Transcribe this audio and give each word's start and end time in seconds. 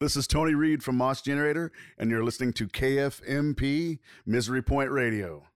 This 0.00 0.14
is 0.14 0.28
Tony 0.28 0.54
Reed 0.54 0.84
from 0.84 0.96
Mos 0.96 1.22
Generator, 1.22 1.72
and 1.98 2.08
you're 2.08 2.22
listening 2.22 2.52
to 2.52 2.68
KFMP 2.68 3.98
Misery 4.24 4.62
Point 4.62 4.92
Radio. 4.92 5.48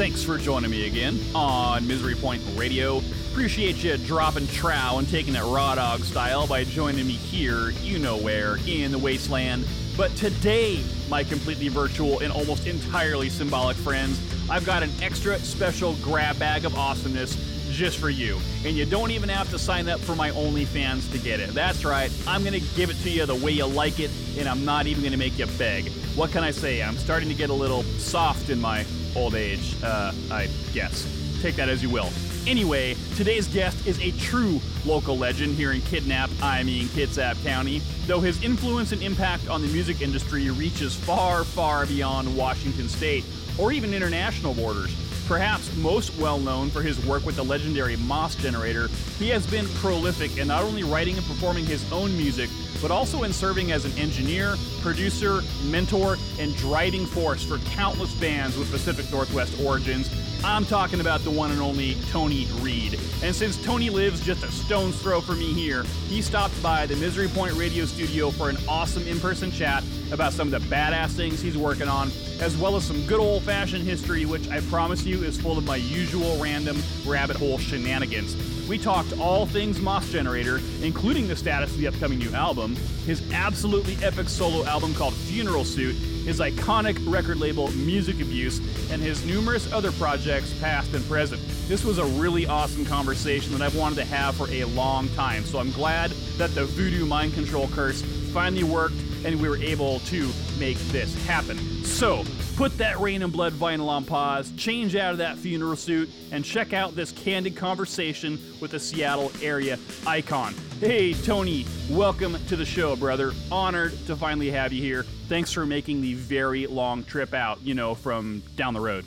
Thanks 0.00 0.22
for 0.22 0.38
joining 0.38 0.70
me 0.70 0.86
again 0.86 1.20
on 1.34 1.86
Misery 1.86 2.14
Point 2.14 2.40
Radio. 2.56 3.02
Appreciate 3.32 3.84
you 3.84 3.98
dropping 3.98 4.46
trow 4.46 4.96
and 4.96 5.06
taking 5.06 5.34
it 5.34 5.42
raw 5.42 5.74
dog 5.74 6.04
style 6.04 6.46
by 6.46 6.64
joining 6.64 7.06
me 7.06 7.12
here, 7.12 7.68
you 7.82 7.98
know 7.98 8.16
where, 8.16 8.56
in 8.66 8.92
the 8.92 8.98
wasteland. 8.98 9.66
But 9.98 10.16
today, 10.16 10.82
my 11.10 11.22
completely 11.22 11.68
virtual 11.68 12.20
and 12.20 12.32
almost 12.32 12.66
entirely 12.66 13.28
symbolic 13.28 13.76
friends, 13.76 14.18
I've 14.48 14.64
got 14.64 14.82
an 14.82 14.90
extra 15.02 15.38
special 15.40 15.94
grab 15.96 16.38
bag 16.38 16.64
of 16.64 16.78
awesomeness 16.78 17.36
just 17.70 17.98
for 17.98 18.08
you. 18.08 18.40
And 18.64 18.78
you 18.78 18.86
don't 18.86 19.10
even 19.10 19.28
have 19.28 19.50
to 19.50 19.58
sign 19.58 19.86
up 19.86 20.00
for 20.00 20.16
my 20.16 20.30
OnlyFans 20.30 21.12
to 21.12 21.18
get 21.18 21.40
it. 21.40 21.50
That's 21.50 21.84
right, 21.84 22.10
I'm 22.26 22.42
gonna 22.42 22.60
give 22.74 22.88
it 22.88 22.96
to 23.02 23.10
you 23.10 23.26
the 23.26 23.34
way 23.34 23.50
you 23.50 23.66
like 23.66 24.00
it, 24.00 24.10
and 24.38 24.48
I'm 24.48 24.64
not 24.64 24.86
even 24.86 25.04
gonna 25.04 25.18
make 25.18 25.38
you 25.38 25.46
beg. 25.58 25.92
What 26.16 26.32
can 26.32 26.42
I 26.42 26.52
say? 26.52 26.82
I'm 26.82 26.96
starting 26.96 27.28
to 27.28 27.34
get 27.34 27.50
a 27.50 27.54
little 27.54 27.82
soft 27.98 28.48
in 28.48 28.58
my 28.58 28.86
old 29.16 29.34
age, 29.34 29.76
uh, 29.82 30.12
I 30.30 30.48
guess. 30.72 31.06
Take 31.42 31.56
that 31.56 31.68
as 31.68 31.82
you 31.82 31.90
will. 31.90 32.10
Anyway, 32.46 32.96
today's 33.16 33.48
guest 33.48 33.86
is 33.86 34.00
a 34.00 34.12
true 34.12 34.60
local 34.86 35.16
legend 35.16 35.54
here 35.54 35.72
in 35.72 35.82
Kidnap, 35.82 36.30
I 36.42 36.62
mean 36.62 36.86
Kitsap 36.88 37.42
County, 37.44 37.82
though 38.06 38.20
his 38.20 38.42
influence 38.42 38.92
and 38.92 39.02
impact 39.02 39.48
on 39.48 39.60
the 39.60 39.68
music 39.68 40.00
industry 40.00 40.48
reaches 40.50 40.94
far, 40.94 41.44
far 41.44 41.84
beyond 41.86 42.34
Washington 42.34 42.88
state 42.88 43.24
or 43.58 43.72
even 43.72 43.92
international 43.92 44.54
borders. 44.54 44.90
Perhaps 45.30 45.72
most 45.76 46.12
well 46.18 46.40
known 46.40 46.70
for 46.70 46.82
his 46.82 46.98
work 47.06 47.24
with 47.24 47.36
the 47.36 47.44
legendary 47.44 47.94
Mos 47.94 48.34
Generator, 48.34 48.88
he 49.16 49.28
has 49.28 49.46
been 49.46 49.64
prolific 49.76 50.36
in 50.38 50.48
not 50.48 50.64
only 50.64 50.82
writing 50.82 51.16
and 51.16 51.24
performing 51.24 51.64
his 51.64 51.84
own 51.92 52.10
music, 52.18 52.50
but 52.82 52.90
also 52.90 53.22
in 53.22 53.32
serving 53.32 53.70
as 53.70 53.84
an 53.84 53.96
engineer, 53.96 54.56
producer, 54.82 55.40
mentor, 55.66 56.16
and 56.40 56.56
driving 56.56 57.06
force 57.06 57.44
for 57.44 57.58
countless 57.58 58.12
bands 58.14 58.58
with 58.58 58.72
Pacific 58.72 59.08
Northwest 59.12 59.54
origins. 59.60 60.10
I'm 60.42 60.64
talking 60.64 61.00
about 61.00 61.20
the 61.20 61.30
one 61.30 61.52
and 61.52 61.60
only 61.60 61.94
Tony 62.10 62.48
Reed. 62.58 62.98
And 63.22 63.32
since 63.32 63.56
Tony 63.62 63.88
lives 63.88 64.26
just 64.26 64.42
a 64.42 64.50
stone's 64.50 65.00
throw 65.00 65.20
from 65.20 65.38
me 65.38 65.52
here, 65.52 65.84
he 66.08 66.22
stopped 66.22 66.60
by 66.60 66.86
the 66.86 66.96
Misery 66.96 67.28
Point 67.28 67.54
radio 67.54 67.84
studio 67.84 68.32
for 68.32 68.50
an 68.50 68.56
awesome 68.66 69.06
in 69.06 69.20
person 69.20 69.52
chat 69.52 69.84
about 70.12 70.32
some 70.32 70.52
of 70.52 70.62
the 70.62 70.74
badass 70.74 71.10
things 71.10 71.40
he's 71.40 71.56
working 71.56 71.88
on, 71.88 72.10
as 72.40 72.56
well 72.56 72.76
as 72.76 72.84
some 72.84 73.04
good 73.06 73.20
old 73.20 73.42
fashioned 73.42 73.84
history, 73.84 74.24
which 74.24 74.48
I 74.48 74.60
promise 74.62 75.04
you 75.04 75.22
is 75.22 75.40
full 75.40 75.58
of 75.58 75.64
my 75.64 75.76
usual 75.76 76.40
random 76.42 76.82
rabbit 77.06 77.36
hole 77.36 77.58
shenanigans. 77.58 78.36
We 78.68 78.78
talked 78.78 79.18
all 79.18 79.46
things 79.46 79.80
Mos 79.80 80.08
Generator, 80.10 80.60
including 80.82 81.26
the 81.26 81.34
status 81.34 81.72
of 81.72 81.78
the 81.78 81.88
upcoming 81.88 82.20
new 82.20 82.32
album, 82.32 82.76
his 83.04 83.20
absolutely 83.32 83.96
epic 84.04 84.28
solo 84.28 84.64
album 84.64 84.94
called 84.94 85.14
Funeral 85.14 85.64
Suit, 85.64 85.96
his 85.96 86.38
iconic 86.38 86.96
record 87.10 87.38
label 87.38 87.72
Music 87.72 88.20
Abuse, 88.20 88.58
and 88.92 89.02
his 89.02 89.24
numerous 89.24 89.72
other 89.72 89.90
projects, 89.92 90.52
past 90.60 90.94
and 90.94 91.04
present. 91.06 91.42
This 91.66 91.84
was 91.84 91.98
a 91.98 92.04
really 92.04 92.46
awesome 92.46 92.84
conversation 92.84 93.52
that 93.52 93.62
I've 93.62 93.74
wanted 93.74 93.96
to 93.96 94.04
have 94.04 94.36
for 94.36 94.48
a 94.50 94.64
long 94.64 95.08
time, 95.10 95.44
so 95.44 95.58
I'm 95.58 95.72
glad 95.72 96.10
that 96.36 96.54
the 96.54 96.64
voodoo 96.64 97.06
mind 97.06 97.34
control 97.34 97.68
curse 97.68 98.02
finally 98.32 98.62
worked 98.62 98.94
and 99.24 99.40
we 99.40 99.48
were 99.48 99.56
able 99.58 100.00
to 100.00 100.30
make 100.58 100.78
this 100.88 101.14
happen. 101.26 101.58
So, 101.84 102.24
put 102.56 102.76
that 102.78 102.98
Reign 103.00 103.22
in 103.22 103.30
Blood 103.30 103.52
vinyl 103.54 103.88
on 103.88 104.04
pause, 104.04 104.52
change 104.56 104.96
out 104.96 105.12
of 105.12 105.18
that 105.18 105.36
funeral 105.36 105.76
suit, 105.76 106.08
and 106.30 106.44
check 106.44 106.72
out 106.72 106.94
this 106.94 107.12
candid 107.12 107.56
conversation 107.56 108.38
with 108.60 108.74
a 108.74 108.80
Seattle 108.80 109.32
area 109.42 109.78
icon. 110.06 110.54
Hey, 110.80 111.12
Tony, 111.12 111.66
welcome 111.90 112.36
to 112.46 112.56
the 112.56 112.64
show, 112.64 112.96
brother. 112.96 113.32
Honored 113.52 113.92
to 114.06 114.16
finally 114.16 114.50
have 114.50 114.72
you 114.72 114.82
here. 114.82 115.02
Thanks 115.28 115.52
for 115.52 115.66
making 115.66 116.00
the 116.00 116.14
very 116.14 116.66
long 116.66 117.04
trip 117.04 117.34
out, 117.34 117.60
you 117.62 117.74
know, 117.74 117.94
from 117.94 118.42
down 118.56 118.74
the 118.74 118.80
road. 118.80 119.04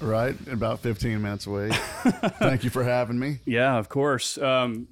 Right? 0.00 0.34
About 0.48 0.80
15 0.80 1.22
minutes 1.22 1.46
away. 1.46 1.70
Thank 1.70 2.64
you 2.64 2.70
for 2.70 2.82
having 2.82 3.18
me. 3.18 3.38
Yeah, 3.46 3.78
of 3.78 3.88
course. 3.88 4.36
Um, 4.38 4.88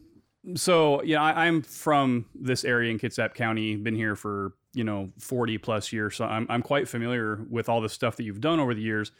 so 0.54 1.02
yeah, 1.02 1.22
I, 1.22 1.46
I'm 1.46 1.62
from 1.62 2.26
this 2.34 2.64
area 2.64 2.90
in 2.90 2.98
Kitsap 2.98 3.34
County. 3.34 3.76
Been 3.76 3.94
here 3.94 4.16
for 4.16 4.52
you 4.72 4.84
know 4.84 5.10
40 5.18 5.58
plus 5.58 5.92
years, 5.92 6.16
so 6.16 6.24
I'm 6.24 6.46
I'm 6.48 6.62
quite 6.62 6.88
familiar 6.88 7.44
with 7.48 7.68
all 7.68 7.80
the 7.80 7.88
stuff 7.88 8.16
that 8.16 8.24
you've 8.24 8.40
done 8.40 8.60
over 8.60 8.74
the 8.74 8.82
years. 8.82 9.12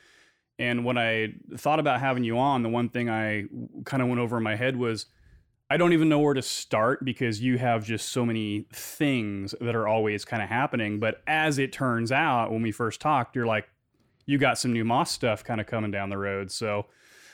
And 0.58 0.84
when 0.84 0.98
I 0.98 1.34
thought 1.56 1.80
about 1.80 2.00
having 2.00 2.22
you 2.22 2.38
on, 2.38 2.62
the 2.62 2.68
one 2.68 2.90
thing 2.90 3.08
I 3.08 3.44
kind 3.86 4.02
of 4.02 4.08
went 4.08 4.20
over 4.20 4.36
in 4.36 4.42
my 4.42 4.56
head 4.56 4.76
was 4.76 5.06
I 5.70 5.76
don't 5.76 5.92
even 5.92 6.08
know 6.08 6.18
where 6.18 6.34
to 6.34 6.42
start 6.42 7.04
because 7.04 7.40
you 7.40 7.56
have 7.56 7.84
just 7.84 8.08
so 8.10 8.26
many 8.26 8.66
things 8.72 9.54
that 9.60 9.76
are 9.76 9.86
always 9.86 10.24
kind 10.24 10.42
of 10.42 10.48
happening. 10.48 10.98
But 10.98 11.22
as 11.26 11.58
it 11.58 11.72
turns 11.72 12.10
out, 12.10 12.50
when 12.50 12.60
we 12.60 12.72
first 12.72 13.00
talked, 13.00 13.36
you're 13.36 13.46
like, 13.46 13.68
you 14.26 14.36
got 14.36 14.58
some 14.58 14.72
new 14.72 14.84
Mos 14.84 15.10
stuff 15.10 15.44
kind 15.44 15.60
of 15.60 15.66
coming 15.66 15.90
down 15.90 16.10
the 16.10 16.18
road. 16.18 16.50
So 16.50 16.86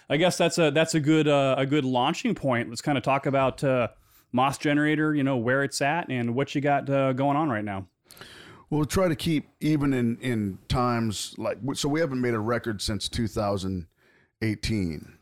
I 0.08 0.16
guess 0.16 0.38
that's 0.38 0.58
a 0.58 0.70
that's 0.70 0.94
a 0.94 1.00
good 1.00 1.26
uh, 1.26 1.56
a 1.58 1.66
good 1.66 1.84
launching 1.84 2.34
point. 2.34 2.68
Let's 2.68 2.80
kind 2.80 2.96
of 2.96 3.04
talk 3.04 3.26
about 3.26 3.62
uh, 3.64 3.88
Mos 4.32 4.58
Generator. 4.58 5.14
You 5.14 5.24
know 5.24 5.36
where 5.36 5.64
it's 5.64 5.82
at 5.82 6.10
and 6.10 6.34
what 6.34 6.54
you 6.54 6.60
got 6.60 6.88
uh, 6.88 7.12
going 7.12 7.36
on 7.36 7.48
right 7.48 7.64
now. 7.64 7.86
We'll 8.70 8.84
try 8.84 9.08
to 9.08 9.16
keep 9.16 9.48
even 9.60 9.92
in 9.92 10.18
in 10.18 10.58
times 10.68 11.34
like 11.38 11.58
so. 11.74 11.88
We 11.88 12.00
haven't 12.00 12.20
made 12.20 12.34
a 12.34 12.38
record 12.38 12.82
since 12.82 13.08
2018, 13.08 15.18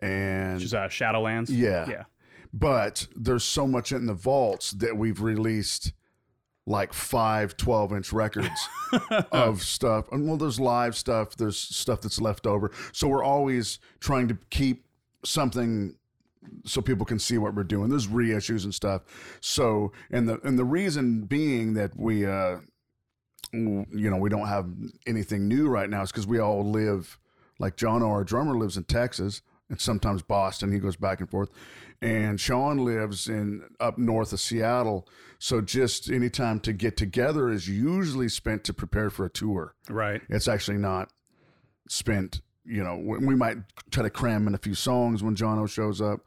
and 0.00 0.54
Which 0.54 0.64
is 0.64 0.74
uh, 0.74 0.88
Shadowlands. 0.88 1.48
Yeah. 1.50 1.88
yeah. 1.88 2.04
but 2.52 3.06
there's 3.16 3.44
so 3.44 3.66
much 3.66 3.92
in 3.92 4.06
the 4.06 4.14
vaults 4.14 4.72
that 4.72 4.96
we've 4.96 5.20
released 5.20 5.92
like 6.70 6.92
five 6.92 7.56
12 7.56 7.92
inch 7.92 8.12
records 8.12 8.68
of 9.32 9.62
stuff. 9.62 10.06
And 10.12 10.26
well 10.26 10.36
there's 10.36 10.60
live 10.60 10.96
stuff 10.96 11.36
there's 11.36 11.58
stuff 11.58 12.00
that's 12.00 12.20
left 12.20 12.46
over. 12.46 12.70
So 12.92 13.08
we're 13.08 13.24
always 13.24 13.80
trying 13.98 14.28
to 14.28 14.38
keep 14.50 14.84
something 15.24 15.96
so 16.64 16.80
people 16.80 17.04
can 17.04 17.18
see 17.18 17.38
what 17.38 17.54
we're 17.54 17.64
doing. 17.64 17.90
There's 17.90 18.06
reissues 18.06 18.64
and 18.64 18.74
stuff. 18.74 19.02
So 19.40 19.92
and 20.10 20.28
the 20.28 20.40
and 20.44 20.58
the 20.58 20.64
reason 20.64 21.22
being 21.22 21.74
that 21.74 21.96
we 21.96 22.24
uh 22.24 22.58
you 23.52 23.86
know 23.92 24.16
we 24.16 24.28
don't 24.30 24.46
have 24.46 24.68
anything 25.08 25.48
new 25.48 25.68
right 25.68 25.90
now 25.90 26.02
is 26.02 26.12
because 26.12 26.26
we 26.26 26.38
all 26.38 26.70
live 26.70 27.18
like 27.58 27.76
john 27.76 28.00
our 28.00 28.22
drummer 28.22 28.56
lives 28.56 28.76
in 28.76 28.84
texas 28.84 29.42
and 29.70 29.80
sometimes 29.80 30.20
boston 30.22 30.70
he 30.72 30.78
goes 30.78 30.96
back 30.96 31.20
and 31.20 31.30
forth 31.30 31.48
and 32.02 32.38
sean 32.40 32.76
lives 32.84 33.26
in 33.28 33.62
up 33.80 33.96
north 33.96 34.32
of 34.34 34.40
seattle 34.40 35.08
so 35.38 35.60
just 35.62 36.10
any 36.10 36.28
time 36.28 36.60
to 36.60 36.72
get 36.74 36.96
together 36.98 37.48
is 37.48 37.66
usually 37.68 38.28
spent 38.28 38.64
to 38.64 38.74
prepare 38.74 39.08
for 39.08 39.24
a 39.24 39.30
tour 39.30 39.74
Right. 39.88 40.20
it's 40.28 40.48
actually 40.48 40.76
not 40.78 41.10
spent 41.88 42.40
you 42.64 42.82
know 42.84 42.96
we 42.96 43.18
we 43.26 43.34
might 43.34 43.56
try 43.90 44.02
to 44.02 44.10
cram 44.10 44.46
in 44.46 44.54
a 44.54 44.58
few 44.58 44.74
songs 44.74 45.22
when 45.22 45.34
Jono 45.36 45.68
shows 45.68 46.00
up 46.00 46.20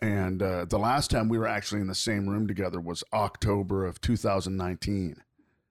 and 0.00 0.40
uh, 0.42 0.64
the 0.64 0.78
last 0.78 1.10
time 1.10 1.28
we 1.28 1.36
were 1.38 1.46
actually 1.48 1.80
in 1.80 1.88
the 1.88 1.94
same 1.94 2.28
room 2.28 2.46
together 2.46 2.80
was 2.80 3.02
october 3.12 3.84
of 3.84 4.00
2019 4.00 5.16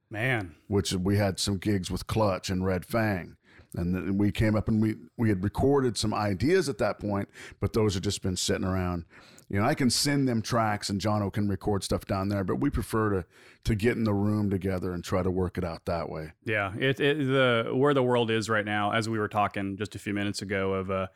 Man. 0.10 0.56
which 0.68 0.92
we 0.94 1.18
had 1.18 1.40
some 1.40 1.58
gigs 1.58 1.90
with 1.90 2.08
Clutch 2.08 2.50
and 2.50 2.66
Red 2.66 2.86
Fang. 2.86 3.37
And 3.78 3.94
then 3.94 4.18
we 4.18 4.32
came 4.32 4.56
up 4.56 4.68
and 4.68 4.82
we, 4.82 4.96
we 5.18 5.30
had 5.30 5.44
recorded 5.44 5.98
some 5.98 6.14
ideas 6.14 6.68
at 6.70 6.78
that 6.80 7.00
point, 7.00 7.30
but 7.60 7.74
those 7.74 7.94
have 7.94 8.04
just 8.04 8.22
been 8.22 8.36
sitting 8.36 8.66
around. 8.66 9.06
You 9.50 9.60
know, 9.60 9.66
I 9.66 9.76
can 9.76 9.90
send 9.90 10.28
them 10.28 10.42
tracks 10.42 10.90
and 10.90 11.00
Jono 11.00 11.32
can 11.32 11.48
record 11.48 11.84
stuff 11.84 12.06
down 12.06 12.28
there, 12.28 12.44
but 12.44 12.58
we 12.58 12.70
prefer 12.70 13.10
to 13.12 13.26
to 13.64 13.76
get 13.76 13.98
in 13.98 14.04
the 14.04 14.14
room 14.14 14.50
together 14.50 14.94
and 14.94 15.04
try 15.04 15.24
to 15.24 15.32
work 15.32 15.58
it 15.58 15.64
out 15.64 15.86
that 15.86 16.10
way. 16.10 16.32
Yeah. 16.44 16.74
It, 16.78 17.00
it 17.00 17.18
the 17.18 17.72
where 17.74 17.94
the 17.94 18.04
world 18.04 18.30
is 18.30 18.50
right 18.50 18.66
now, 18.66 18.92
as 18.92 19.08
we 19.08 19.20
were 19.20 19.30
talking 19.30 19.78
just 19.78 19.96
a 19.96 20.00
few 20.00 20.14
minutes 20.14 20.42
ago, 20.42 20.74
of 20.74 20.92
uh, 20.92 21.08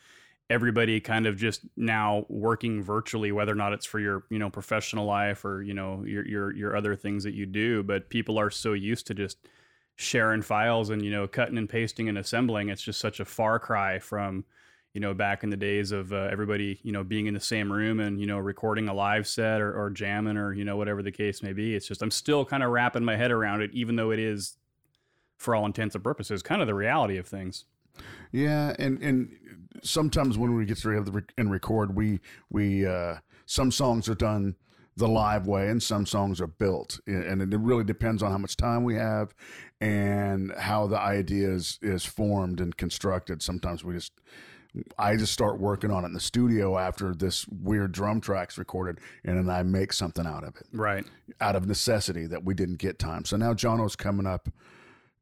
everybody 0.50 1.00
kind 1.00 1.26
of 1.26 1.38
just 1.38 1.62
now 1.78 2.26
working 2.30 2.84
virtually, 2.84 3.32
whether 3.32 3.52
or 3.52 3.56
not 3.56 3.74
it's 3.74 3.86
for 3.86 4.00
your 4.00 4.26
you 4.30 4.40
know 4.40 4.50
professional 4.50 5.06
life 5.06 5.44
or 5.44 5.62
you 5.62 5.74
know 5.74 6.04
your 6.06 6.28
your 6.28 6.56
your 6.56 6.76
other 6.76 6.96
things 6.96 7.24
that 7.24 7.34
you 7.34 7.46
do. 7.46 7.84
But 7.84 8.10
people 8.10 8.38
are 8.38 8.50
so 8.50 8.74
used 8.74 9.08
to 9.08 9.14
just 9.14 9.38
sharing 10.02 10.42
files 10.42 10.90
and 10.90 11.04
you 11.04 11.12
know 11.12 11.28
cutting 11.28 11.58
and 11.58 11.70
pasting 11.70 12.10
and 12.10 12.18
assembling. 12.18 12.70
It's 12.70 12.82
just 12.82 13.00
such 13.00 13.20
a 13.20 13.26
far 13.26 13.60
cry 13.60 14.00
from 14.00 14.46
you 14.94 15.00
know, 15.00 15.14
back 15.14 15.44
in 15.44 15.50
the 15.50 15.58
days 15.58 15.92
of 15.92 16.12
uh, 16.12 16.28
everybody, 16.32 16.80
you 16.84 16.92
know, 16.92 17.04
being 17.04 17.28
in 17.28 17.34
the 17.34 17.40
same 17.40 17.72
room 17.72 18.02
and, 18.02 18.20
you 18.20 18.28
know, 18.28 18.38
recording 18.38 18.90
a 18.90 18.94
live 18.94 19.26
set 19.26 19.62
or, 19.62 19.74
or 19.74 19.90
jamming 19.90 20.36
or, 20.36 20.54
you 20.54 20.66
know, 20.66 20.76
whatever 20.76 21.02
the 21.02 21.12
case 21.12 21.42
may 21.42 21.54
be. 21.54 21.76
It's 21.76 21.88
just, 21.88 22.02
I'm 22.02 22.12
still 22.12 22.44
kind 22.44 22.62
of 22.62 22.72
wrapping 22.72 23.06
my 23.06 23.16
head 23.16 23.32
around 23.32 23.62
it, 23.62 23.72
even 23.74 23.96
though 23.96 24.12
it 24.12 24.20
is, 24.20 24.58
for 25.38 25.56
all 25.56 25.66
intents 25.66 25.96
and 25.96 26.04
purposes, 26.04 26.44
kind 26.44 26.62
of 26.62 26.68
the 26.68 26.76
reality 26.76 27.18
of 27.18 27.26
things. 27.26 27.66
Yeah. 28.32 28.76
And, 28.78 29.02
and 29.02 29.32
sometimes 29.82 30.38
when 30.38 30.56
we 30.56 30.66
get 30.66 30.78
together 30.78 31.26
and 31.38 31.52
record, 31.52 31.96
we, 31.96 32.20
we, 32.50 32.86
uh, 32.86 33.16
some 33.46 33.72
songs 33.72 34.10
are 34.10 34.16
done 34.16 34.56
the 34.98 35.08
live 35.08 35.48
way 35.48 35.70
and 35.70 35.82
some 35.82 36.06
songs 36.06 36.42
are 36.42 36.48
built 36.48 37.00
and 37.08 37.42
it 37.42 37.58
really 37.60 37.84
depends 37.84 38.22
on 38.22 38.32
how 38.32 38.38
much 38.38 38.58
time 38.58 38.84
we 38.84 38.96
have 38.96 39.34
and 39.80 40.54
how 40.58 40.86
the 40.86 41.00
idea 41.00 41.50
is, 41.50 41.80
is 41.82 42.06
formed 42.06 42.60
and 42.60 42.76
constructed 42.76 43.42
sometimes 43.42 43.84
we 43.84 43.94
just 43.94 44.14
I 44.98 45.16
just 45.18 45.34
start 45.34 45.60
working 45.60 45.92
on 45.92 46.04
it 46.04 46.08
in 46.08 46.14
the 46.14 46.20
studio 46.20 46.78
after 46.78 47.14
this 47.14 47.46
weird 47.48 47.92
drum 47.92 48.22
track's 48.22 48.58
recorded, 48.58 49.00
and 49.24 49.38
then 49.38 49.50
I 49.50 49.64
make 49.64 49.92
something 49.92 50.26
out 50.26 50.44
of 50.44 50.56
it. 50.56 50.68
Right. 50.72 51.06
Out 51.42 51.56
of 51.56 51.68
necessity 51.68 52.26
that 52.28 52.46
we 52.46 52.54
didn't 52.54 52.78
get 52.78 52.98
time. 52.98 53.26
So 53.26 53.36
now 53.36 53.54
Jono's 53.54 53.96
coming 53.96 54.26
up 54.26 54.50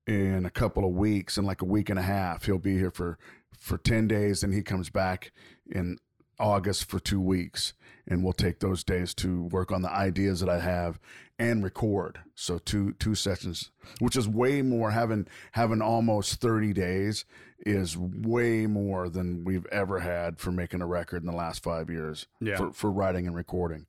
in 0.06 0.46
a 0.46 0.50
couple 0.50 0.86
of 0.86 0.92
weeks, 0.92 1.38
in 1.38 1.46
like 1.46 1.62
a 1.62 1.66
week 1.66 1.90
and 1.90 1.98
a 1.98 2.04
half. 2.04 2.46
He'll 2.46 2.60
be 2.60 2.78
here 2.78 2.92
for 2.92 3.18
for 3.58 3.78
ten 3.78 4.08
days, 4.08 4.44
and 4.44 4.54
he 4.54 4.62
comes 4.62 4.90
back 4.90 5.32
in 5.70 5.98
August 6.40 6.86
for 6.86 7.00
two 7.00 7.22
weeks, 7.22 7.74
and 8.08 8.24
we'll 8.24 8.34
take 8.34 8.60
those 8.60 8.84
days 8.84 9.14
to 9.16 9.44
work 9.44 9.72
on 9.72 9.82
the 9.82 9.92
ideas 9.92 10.40
that 10.40 10.50
I 10.50 10.60
have 10.60 11.00
and 11.38 11.64
record. 11.64 12.20
So 12.36 12.58
two 12.58 12.94
two 12.94 13.16
sessions, 13.16 13.72
which 14.00 14.16
is 14.16 14.28
way 14.28 14.62
more 14.62 14.92
having 14.92 15.28
having 15.54 15.82
almost 15.82 16.42
thirty 16.42 16.74
days 16.74 17.26
is 17.66 17.98
way 17.98 18.66
more 18.68 19.10
than 19.10 19.44
we've 19.44 19.66
ever 19.68 20.00
had 20.00 20.40
for 20.40 20.52
making 20.52 20.82
a 20.82 20.88
record 20.88 21.22
in 21.22 21.30
the 21.30 21.36
last 21.36 21.62
five 21.62 21.90
years 21.90 22.28
yeah. 22.40 22.56
for, 22.56 22.72
for 22.72 22.92
writing 22.92 23.28
and 23.28 23.36
recording. 23.36 23.86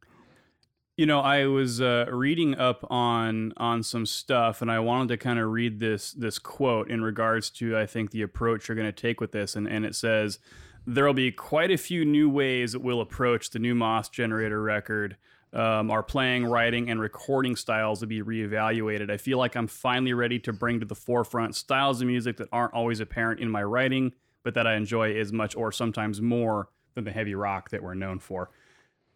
You 0.96 1.06
know, 1.06 1.20
I 1.20 1.46
was 1.46 1.80
uh, 1.80 2.06
reading 2.10 2.56
up 2.56 2.84
on 2.90 3.54
on 3.56 3.82
some 3.82 4.04
stuff, 4.06 4.60
and 4.60 4.70
I 4.70 4.80
wanted 4.80 5.08
to 5.08 5.16
kind 5.16 5.38
of 5.38 5.50
read 5.50 5.80
this 5.80 6.12
this 6.12 6.38
quote 6.38 6.90
in 6.90 7.02
regards 7.02 7.50
to 7.52 7.76
I 7.76 7.86
think 7.86 8.10
the 8.10 8.22
approach 8.22 8.68
you're 8.68 8.76
going 8.76 8.86
to 8.86 8.92
take 8.92 9.20
with 9.20 9.32
this, 9.32 9.56
and 9.56 9.66
and 9.66 9.86
it 9.86 9.94
says 9.94 10.38
there 10.94 11.04
will 11.04 11.14
be 11.14 11.30
quite 11.30 11.70
a 11.70 11.76
few 11.76 12.04
new 12.04 12.28
ways 12.28 12.72
that 12.72 12.80
we'll 12.80 13.00
approach 13.00 13.50
the 13.50 13.58
new 13.58 13.74
Mos 13.74 14.08
Generator 14.08 14.60
record 14.60 15.16
um, 15.52 15.90
our 15.90 16.02
playing, 16.02 16.46
writing, 16.46 16.90
and 16.90 17.00
recording 17.00 17.56
styles 17.56 18.00
will 18.00 18.08
be 18.08 18.22
reevaluated. 18.22 19.10
I 19.10 19.16
feel 19.16 19.38
like 19.38 19.56
I'm 19.56 19.66
finally 19.66 20.12
ready 20.12 20.38
to 20.40 20.52
bring 20.52 20.78
to 20.80 20.86
the 20.86 20.94
forefront 20.94 21.56
styles 21.56 22.00
of 22.00 22.06
music 22.06 22.36
that 22.36 22.48
aren't 22.52 22.72
always 22.72 23.00
apparent 23.00 23.40
in 23.40 23.50
my 23.50 23.62
writing, 23.62 24.12
but 24.44 24.54
that 24.54 24.66
I 24.66 24.74
enjoy 24.74 25.16
as 25.16 25.32
much 25.32 25.56
or 25.56 25.72
sometimes 25.72 26.20
more 26.20 26.68
than 26.94 27.04
the 27.04 27.10
heavy 27.10 27.34
rock 27.34 27.70
that 27.70 27.82
we're 27.82 27.94
known 27.94 28.20
for. 28.20 28.50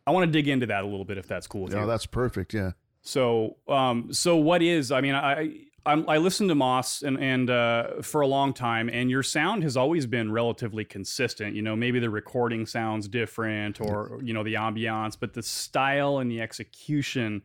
I 0.07 0.11
want 0.11 0.27
to 0.27 0.33
dig 0.33 0.49
into 0.49 0.67
that 0.67 0.83
a 0.83 0.87
little 0.87 1.05
bit 1.05 1.19
if 1.19 1.29
that's 1.29 1.47
cool 1.47 1.63
with 1.63 1.73
yeah, 1.73 1.83
you. 1.83 1.87
that's 1.87 2.07
perfect. 2.07 2.53
Yeah. 2.53 2.73
So, 3.03 3.57
um, 3.69 4.13
so 4.13 4.37
what 4.37 4.61
is? 4.61 4.91
I 4.91 5.01
mean, 5.01 5.15
I 5.15 5.51
I'm, 5.87 6.09
i 6.09 6.17
listened 6.17 6.49
to 6.49 6.55
Mos 6.55 7.03
and 7.03 7.19
and 7.19 7.51
uh, 7.51 8.03
for 8.03 8.21
a 8.21 8.27
long 8.27 8.53
time, 8.53 8.89
and 8.89 9.11
your 9.11 9.23
sound 9.23 9.63
has 9.63 9.77
always 9.77 10.07
been 10.07 10.33
relatively 10.33 10.85
consistent. 10.85 11.55
You 11.55 11.63
know, 11.63 11.77
maybe 11.77 11.99
the 11.99 12.11
recording 12.11 12.67
sounds 12.67 13.09
different, 13.09 13.81
or 13.81 14.21
you 14.23 14.33
know 14.33 14.43
the 14.43 14.55
ambiance, 14.55 15.17
but 15.19 15.35
the 15.35 15.43
style 15.43 16.19
and 16.19 16.31
the 16.31 16.41
execution 16.41 17.43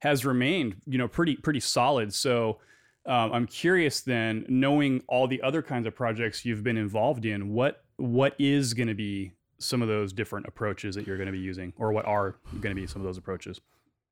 has 0.00 0.24
remained 0.24 0.76
you 0.86 0.98
know 0.98 1.08
pretty 1.08 1.36
pretty 1.36 1.60
solid. 1.60 2.14
So. 2.14 2.58
Um, 3.06 3.32
I'm 3.32 3.46
curious 3.46 4.02
then, 4.02 4.44
knowing 4.50 5.02
all 5.08 5.26
the 5.26 5.40
other 5.40 5.62
kinds 5.62 5.86
of 5.86 5.94
projects 5.94 6.44
you've 6.44 6.62
been 6.62 6.76
involved 6.76 7.24
in, 7.24 7.54
what 7.54 7.82
what 7.96 8.34
is 8.38 8.74
going 8.74 8.88
to 8.88 8.94
be 8.94 9.32
some 9.58 9.80
of 9.80 9.88
those 9.88 10.12
different 10.12 10.46
approaches 10.46 10.94
that 10.94 11.06
you're 11.06 11.16
going 11.16 11.28
to 11.28 11.32
be 11.32 11.38
using, 11.38 11.72
or 11.78 11.90
what 11.90 12.04
are 12.04 12.36
going 12.60 12.74
to 12.74 12.78
be 12.78 12.86
some 12.86 13.00
of 13.00 13.06
those 13.06 13.16
approaches? 13.16 13.62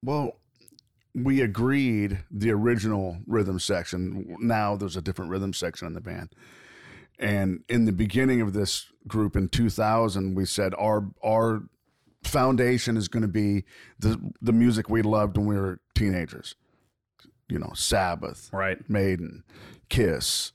Well, 0.02 0.36
we 1.16 1.40
agreed 1.40 2.18
the 2.30 2.50
original 2.50 3.16
rhythm 3.26 3.58
section. 3.58 4.36
Now 4.38 4.76
there's 4.76 4.96
a 4.96 5.02
different 5.02 5.30
rhythm 5.30 5.54
section 5.54 5.86
in 5.86 5.94
the 5.94 6.00
band. 6.00 6.34
And 7.18 7.64
in 7.70 7.86
the 7.86 7.92
beginning 7.92 8.42
of 8.42 8.52
this 8.52 8.92
group 9.08 9.34
in 9.34 9.48
2000, 9.48 10.34
we 10.34 10.44
said 10.44 10.74
our 10.78 11.06
our 11.24 11.62
foundation 12.22 12.96
is 12.98 13.08
going 13.08 13.22
to 13.22 13.28
be 13.28 13.64
the 13.98 14.20
the 14.42 14.52
music 14.52 14.90
we 14.90 15.00
loved 15.00 15.38
when 15.38 15.46
we 15.46 15.56
were 15.56 15.80
teenagers. 15.94 16.54
You 17.48 17.60
know, 17.60 17.72
Sabbath, 17.74 18.50
right, 18.52 18.78
Maiden, 18.90 19.44
Kiss, 19.88 20.52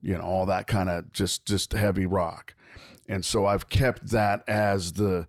you 0.00 0.16
know, 0.16 0.22
all 0.22 0.46
that 0.46 0.66
kind 0.66 0.88
of 0.88 1.12
just 1.12 1.44
just 1.44 1.74
heavy 1.74 2.06
rock. 2.06 2.54
And 3.06 3.24
so 3.24 3.44
I've 3.44 3.68
kept 3.68 4.08
that 4.08 4.42
as 4.48 4.94
the 4.94 5.28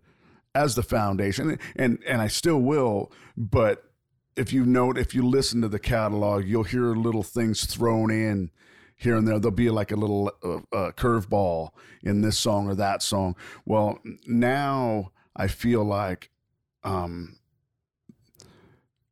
as 0.55 0.75
the 0.75 0.83
foundation 0.83 1.59
and 1.75 1.99
and 2.07 2.21
I 2.21 2.27
still 2.27 2.59
will, 2.59 3.11
but 3.35 3.88
if 4.39 4.53
you 4.53 4.65
note, 4.65 4.97
if 4.97 5.13
you 5.13 5.21
listen 5.21 5.61
to 5.61 5.67
the 5.67 5.79
catalog, 5.79 6.45
you'll 6.45 6.63
hear 6.63 6.95
little 6.95 7.23
things 7.23 7.65
thrown 7.65 8.09
in 8.09 8.51
here 8.95 9.17
and 9.17 9.27
there. 9.27 9.37
There'll 9.37 9.51
be 9.55 9.69
like 9.69 9.91
a 9.91 9.97
little 9.97 10.31
uh, 10.41 10.75
uh, 10.75 10.91
curveball 10.93 11.71
in 12.01 12.21
this 12.21 12.39
song 12.39 12.69
or 12.69 12.75
that 12.75 13.03
song. 13.03 13.35
Well, 13.65 13.99
now 14.25 15.11
I 15.35 15.47
feel 15.47 15.83
like 15.83 16.29
um, 16.85 17.37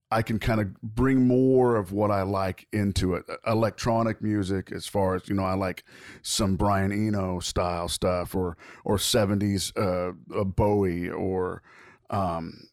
I 0.09 0.21
can 0.21 0.39
kind 0.39 0.61
of 0.61 0.81
bring 0.81 1.27
more 1.27 1.75
of 1.75 1.91
what 1.91 2.09
I 2.09 2.21
like 2.21 2.65
into 2.71 3.13
it. 3.15 3.25
Electronic 3.45 4.21
music, 4.21 4.71
as 4.71 4.87
far 4.87 5.15
as 5.15 5.27
you 5.27 5.35
know, 5.35 5.43
I 5.43 5.55
like 5.55 5.83
some 6.21 6.55
Brian 6.55 6.93
Eno 6.93 7.41
style 7.41 7.89
stuff, 7.89 8.33
or 8.33 8.55
or 8.85 8.97
seventies 8.97 9.73
uh, 9.75 10.13
Bowie, 10.45 11.09
or 11.09 11.61
um, 12.09 12.69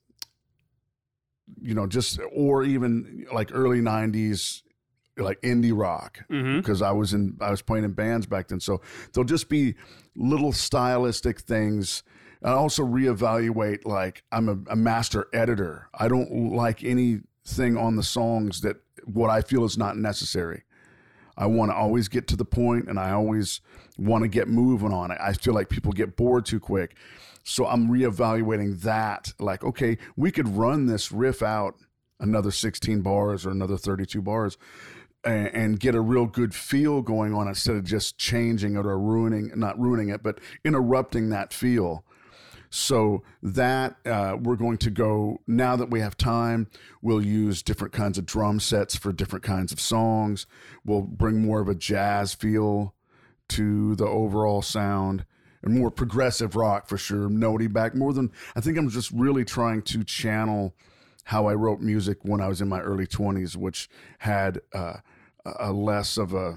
you 1.65 1.75
know, 1.75 1.87
just 1.87 2.21
or 2.33 2.63
even 2.63 3.27
like 3.33 3.51
early 3.53 3.81
'90s, 3.81 4.63
like 5.17 5.41
indie 5.41 5.73
rock, 5.75 6.19
because 6.29 6.81
mm-hmm. 6.81 6.85
I 6.85 6.93
was 6.93 7.15
in 7.15 7.39
I 7.41 7.51
was 7.51 7.63
playing 7.63 7.85
in 7.85 7.93
bands 7.93 8.27
back 8.27 8.49
then. 8.49 8.61
So 8.61 8.83
there'll 9.13 9.27
just 9.27 9.49
be 9.49 9.75
little 10.15 10.53
stylistic 10.53 11.41
things. 11.41 12.03
I 12.43 12.51
also 12.51 12.85
reevaluate. 12.85 13.87
Like 13.87 14.25
I'm 14.31 14.49
a, 14.49 14.73
a 14.73 14.77
master 14.77 15.27
editor. 15.33 15.89
I 15.99 16.09
don't 16.09 16.53
like 16.55 16.85
anything 16.85 17.79
on 17.79 17.97
the 17.97 18.03
songs 18.03 18.61
that 18.61 18.77
what 19.05 19.31
I 19.31 19.41
feel 19.41 19.65
is 19.65 19.79
not 19.79 19.97
necessary. 19.97 20.65
I 21.37 21.47
want 21.47 21.71
to 21.71 21.75
always 21.75 22.09
get 22.09 22.29
to 22.29 22.37
the 22.37 22.45
point, 22.45 22.89
and 22.89 22.99
I 22.99 23.11
always 23.11 23.61
want 23.97 24.23
to 24.23 24.29
get 24.29 24.49
moving 24.49 24.93
on 24.93 25.11
it. 25.11 25.19
I 25.21 25.33
feel 25.33 25.55
like 25.55 25.69
people 25.69 25.93
get 25.93 26.15
bored 26.17 26.45
too 26.45 26.61
quick. 26.61 26.97
So 27.45 27.67
I'm 27.67 27.89
reevaluating 27.89 28.81
that. 28.81 29.33
Like, 29.39 29.63
okay, 29.63 29.99
we 30.17 30.33
could 30.33 30.49
run 30.49 30.87
this 30.87 31.13
riff 31.13 31.43
out 31.43 31.77
another 32.19 32.51
16 32.51 33.03
bars 33.03 33.45
or 33.45 33.51
another 33.51 33.77
32 33.77 34.23
bars 34.23 34.57
and, 35.25 35.49
and, 35.49 35.81
get 35.81 35.95
a 35.95 36.01
real 36.01 36.27
good 36.27 36.55
feel 36.55 37.03
going 37.03 37.35
on 37.35 37.49
instead 37.49 37.77
of 37.77 37.85
just 37.85 38.17
changing 38.19 38.77
it 38.77 38.87
or 38.87 38.99
ruining, 38.99 39.51
not 39.55 39.79
ruining 39.79 40.09
it, 40.09 40.23
but 40.23 40.39
interrupting 40.65 41.31
that 41.31 41.53
feel. 41.53 42.05
So 42.71 43.23
that 43.43 43.97
uh, 44.05 44.37
we're 44.41 44.57
going 44.57 44.79
to 44.79 44.91
go 44.91 45.41
now 45.47 45.77
that 45.77 45.91
we 45.91 46.01
have 46.01 46.17
time. 46.17 46.69
We'll 47.03 47.25
use 47.25 47.63
different 47.63 47.93
kinds 47.93 48.19
of 48.19 48.27
drum 48.27 48.59
sets 48.59 48.97
for 48.97 49.13
different 49.13 49.45
kinds 49.45 49.71
of 49.71 49.81
songs. 49.81 50.47
We'll 50.85 51.03
bring 51.03 51.41
more 51.41 51.61
of 51.61 51.69
a 51.69 51.75
jazz 51.75 52.35
feel 52.35 52.95
to 53.51 53.95
the 53.95 54.07
overall 54.07 54.63
sound 54.63 55.25
and 55.65 55.79
more 55.79 55.91
progressive 55.91 56.55
rock 56.55 56.87
for 56.89 56.99
sure. 56.99 57.29
Nody 57.29 57.67
back 57.67 57.95
more 57.95 58.13
than 58.13 58.31
I 58.55 58.61
think 58.61 58.79
I'm 58.79 58.89
just 58.89 59.11
really 59.11 59.45
trying 59.45 59.83
to 59.83 60.05
channel 60.05 60.75
how 61.25 61.47
I 61.47 61.55
wrote 61.55 61.81
music 61.81 62.19
when 62.23 62.41
I 62.41 62.49
was 62.49 62.61
in 62.61 62.69
my 62.69 62.81
early 62.81 63.07
20s, 63.07 63.57
which 63.57 63.89
had 64.19 64.61
uh, 64.75 64.97
a 65.45 65.73
less 65.73 66.19
of 66.19 66.35
a 66.35 66.57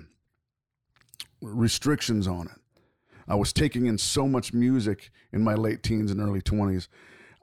restrictions 1.41 2.27
on 2.27 2.47
it. 2.47 2.59
I 3.29 3.35
was 3.35 3.53
taking 3.53 3.85
in 3.87 3.97
so 3.97 4.27
much 4.27 4.53
music 4.53 5.11
in 5.31 5.43
my 5.43 5.53
late 5.53 5.83
teens 5.83 6.11
and 6.11 6.21
early 6.21 6.41
20s 6.41 6.87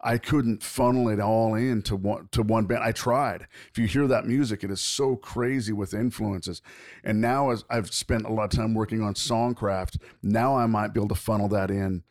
I 0.07 0.19
couldn't 0.19 0.63
funnel 0.63 1.09
it 1.09 1.19
all 1.19 1.55
into 1.55 1.97
one 1.97 2.29
to 2.33 2.43
one 2.43 2.67
band. 2.67 2.85
I 2.85 2.93
tried. 2.93 3.47
If 3.71 3.79
you 3.79 3.87
hear 3.87 4.07
that 4.07 4.27
music, 4.27 4.63
it 4.63 4.71
is 4.71 4.83
so 4.83 5.17
crazy 5.17 5.73
with 5.73 5.95
influences. 5.95 6.61
And 7.03 7.23
now, 7.23 7.51
as 7.51 7.65
I've 7.71 7.93
spent 7.93 8.27
a 8.27 8.33
lot 8.33 8.53
of 8.53 8.59
time 8.59 8.75
working 8.75 9.03
on 9.03 9.15
songcraft, 9.15 9.97
now 10.23 10.57
I 10.57 10.67
might 10.67 10.93
be 10.93 11.01
able 11.01 11.09
to 11.09 11.15
funnel 11.15 11.49
that 11.49 11.71
in 11.71 12.05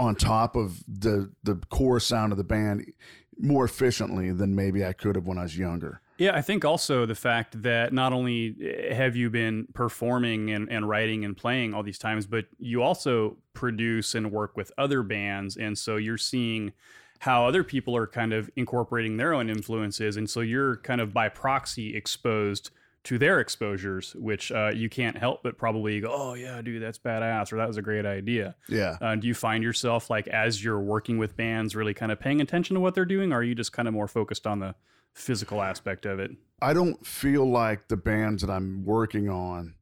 on 0.00 0.16
top 0.16 0.56
of 0.56 0.82
the 0.88 1.30
the 1.44 1.54
core 1.70 2.00
sound 2.00 2.32
of 2.32 2.38
the 2.38 2.44
band 2.44 2.92
more 3.38 3.64
efficiently 3.64 4.32
than 4.32 4.56
maybe 4.56 4.84
I 4.84 4.92
could 4.92 5.14
have 5.14 5.28
when 5.28 5.38
I 5.38 5.42
was 5.42 5.56
younger. 5.56 6.00
Yeah, 6.16 6.36
I 6.36 6.42
think 6.42 6.64
also 6.64 7.06
the 7.06 7.14
fact 7.14 7.62
that 7.62 7.92
not 7.92 8.12
only 8.12 8.56
eh, 8.62 8.94
have 8.94 9.16
you 9.16 9.30
been 9.30 9.66
performing 9.74 10.50
and, 10.50 10.70
and 10.70 10.88
writing 10.88 11.24
and 11.24 11.36
playing 11.36 11.74
all 11.74 11.82
these 11.82 11.98
times, 11.98 12.26
but 12.26 12.46
you 12.58 12.82
also 12.82 13.36
produce 13.52 14.14
and 14.14 14.30
work 14.30 14.56
with 14.56 14.70
other 14.78 15.02
bands. 15.02 15.56
And 15.56 15.76
so 15.76 15.96
you're 15.96 16.18
seeing 16.18 16.72
how 17.20 17.46
other 17.46 17.64
people 17.64 17.96
are 17.96 18.06
kind 18.06 18.32
of 18.32 18.50
incorporating 18.56 19.16
their 19.16 19.34
own 19.34 19.48
influences. 19.48 20.16
And 20.16 20.28
so 20.28 20.40
you're 20.40 20.76
kind 20.78 21.00
of 21.00 21.12
by 21.12 21.28
proxy 21.28 21.96
exposed 21.96 22.70
to 23.04 23.18
their 23.18 23.38
exposures, 23.38 24.14
which 24.14 24.50
uh, 24.50 24.70
you 24.74 24.88
can't 24.88 25.16
help 25.16 25.42
but 25.42 25.58
probably 25.58 26.00
go, 26.00 26.08
"Oh 26.10 26.34
yeah, 26.34 26.60
dude, 26.62 26.82
that's 26.82 26.98
badass," 26.98 27.52
or 27.52 27.56
"That 27.56 27.68
was 27.68 27.76
a 27.76 27.82
great 27.82 28.06
idea." 28.06 28.56
Yeah. 28.66 28.96
Uh, 29.00 29.14
do 29.14 29.28
you 29.28 29.34
find 29.34 29.62
yourself 29.62 30.08
like 30.08 30.26
as 30.28 30.64
you're 30.64 30.80
working 30.80 31.18
with 31.18 31.36
bands, 31.36 31.76
really 31.76 31.92
kind 31.92 32.10
of 32.10 32.18
paying 32.18 32.40
attention 32.40 32.74
to 32.74 32.80
what 32.80 32.94
they're 32.94 33.04
doing, 33.04 33.30
or 33.30 33.36
are 33.36 33.42
you 33.42 33.54
just 33.54 33.72
kind 33.72 33.86
of 33.88 33.94
more 33.94 34.08
focused 34.08 34.46
on 34.46 34.60
the 34.60 34.74
physical 35.14 35.62
aspect 35.62 36.06
of 36.06 36.18
it? 36.18 36.32
I 36.60 36.72
don't 36.72 37.06
feel 37.06 37.48
like 37.48 37.88
the 37.88 37.96
bands 37.96 38.42
that 38.42 38.50
I'm 38.50 38.84
working 38.84 39.28
on 39.28 39.74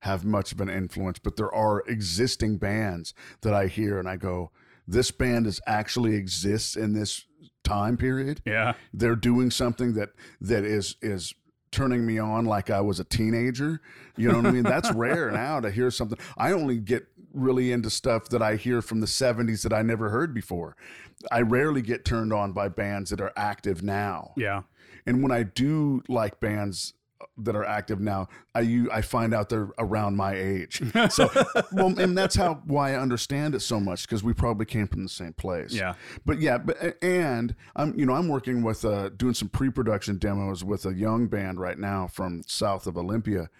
have 0.00 0.24
much 0.24 0.52
of 0.52 0.60
an 0.60 0.70
influence, 0.70 1.18
but 1.18 1.36
there 1.36 1.52
are 1.54 1.82
existing 1.86 2.58
bands 2.58 3.14
that 3.42 3.52
I 3.52 3.66
hear 3.66 3.98
and 3.98 4.08
I 4.08 4.16
go, 4.16 4.50
this 4.86 5.10
band 5.10 5.46
is 5.46 5.60
actually 5.66 6.14
exists 6.14 6.74
in 6.76 6.94
this 6.94 7.24
time 7.64 7.96
period. 7.96 8.42
Yeah, 8.44 8.74
They're 8.92 9.16
doing 9.16 9.50
something 9.50 9.94
that 9.94 10.10
that 10.40 10.64
is 10.64 10.96
is 11.02 11.34
turning 11.70 12.04
me 12.04 12.18
on 12.18 12.46
like 12.46 12.70
I 12.70 12.80
was 12.80 12.98
a 12.98 13.04
teenager. 13.04 13.80
You 14.16 14.28
know 14.28 14.36
what 14.38 14.46
I 14.46 14.50
mean? 14.50 14.64
That's 14.64 14.92
rare 14.94 15.30
now 15.30 15.60
to 15.60 15.70
hear 15.70 15.90
something. 15.90 16.18
I 16.36 16.52
only 16.52 16.78
get 16.78 17.06
really 17.32 17.70
into 17.70 17.90
stuff 17.90 18.28
that 18.30 18.42
I 18.42 18.56
hear 18.56 18.82
from 18.82 19.00
the 19.00 19.06
70s 19.06 19.62
that 19.62 19.72
I 19.72 19.82
never 19.82 20.10
heard 20.10 20.34
before. 20.34 20.76
I 21.30 21.42
rarely 21.42 21.82
get 21.82 22.04
turned 22.04 22.32
on 22.32 22.52
by 22.52 22.68
bands 22.68 23.10
that 23.10 23.20
are 23.20 23.32
active 23.36 23.82
now. 23.82 24.32
yeah, 24.36 24.62
And 25.06 25.22
when 25.22 25.32
I 25.32 25.42
do 25.42 26.02
like 26.08 26.40
bands 26.40 26.94
that 27.36 27.54
are 27.54 27.64
active 27.64 28.00
now, 28.00 28.28
I 28.54 28.60
you 28.60 28.90
I 28.90 29.02
find 29.02 29.34
out 29.34 29.48
they're 29.50 29.70
around 29.78 30.16
my 30.16 30.34
age. 30.34 30.82
So, 31.10 31.30
well, 31.72 31.98
and 31.98 32.16
that's 32.16 32.36
how 32.36 32.62
why 32.64 32.92
I 32.92 32.94
understand 32.98 33.54
it 33.54 33.60
so 33.60 33.80
much 33.80 34.06
because 34.06 34.22
we 34.22 34.32
probably 34.32 34.66
came 34.66 34.86
from 34.88 35.02
the 35.02 35.08
same 35.08 35.32
place. 35.34 35.72
yeah, 35.72 35.94
But 36.24 36.40
yeah, 36.40 36.58
but 36.58 37.02
and 37.02 37.54
I'm 37.76 37.98
you 37.98 38.06
know 38.06 38.14
I'm 38.14 38.28
working 38.28 38.62
with 38.62 38.84
uh 38.84 39.10
doing 39.10 39.34
some 39.34 39.48
pre-production 39.48 40.16
demos 40.18 40.64
with 40.64 40.86
a 40.86 40.94
young 40.94 41.26
band 41.28 41.60
right 41.60 41.78
now 41.78 42.06
from 42.06 42.42
south 42.46 42.86
of 42.86 42.96
Olympia 42.96 43.50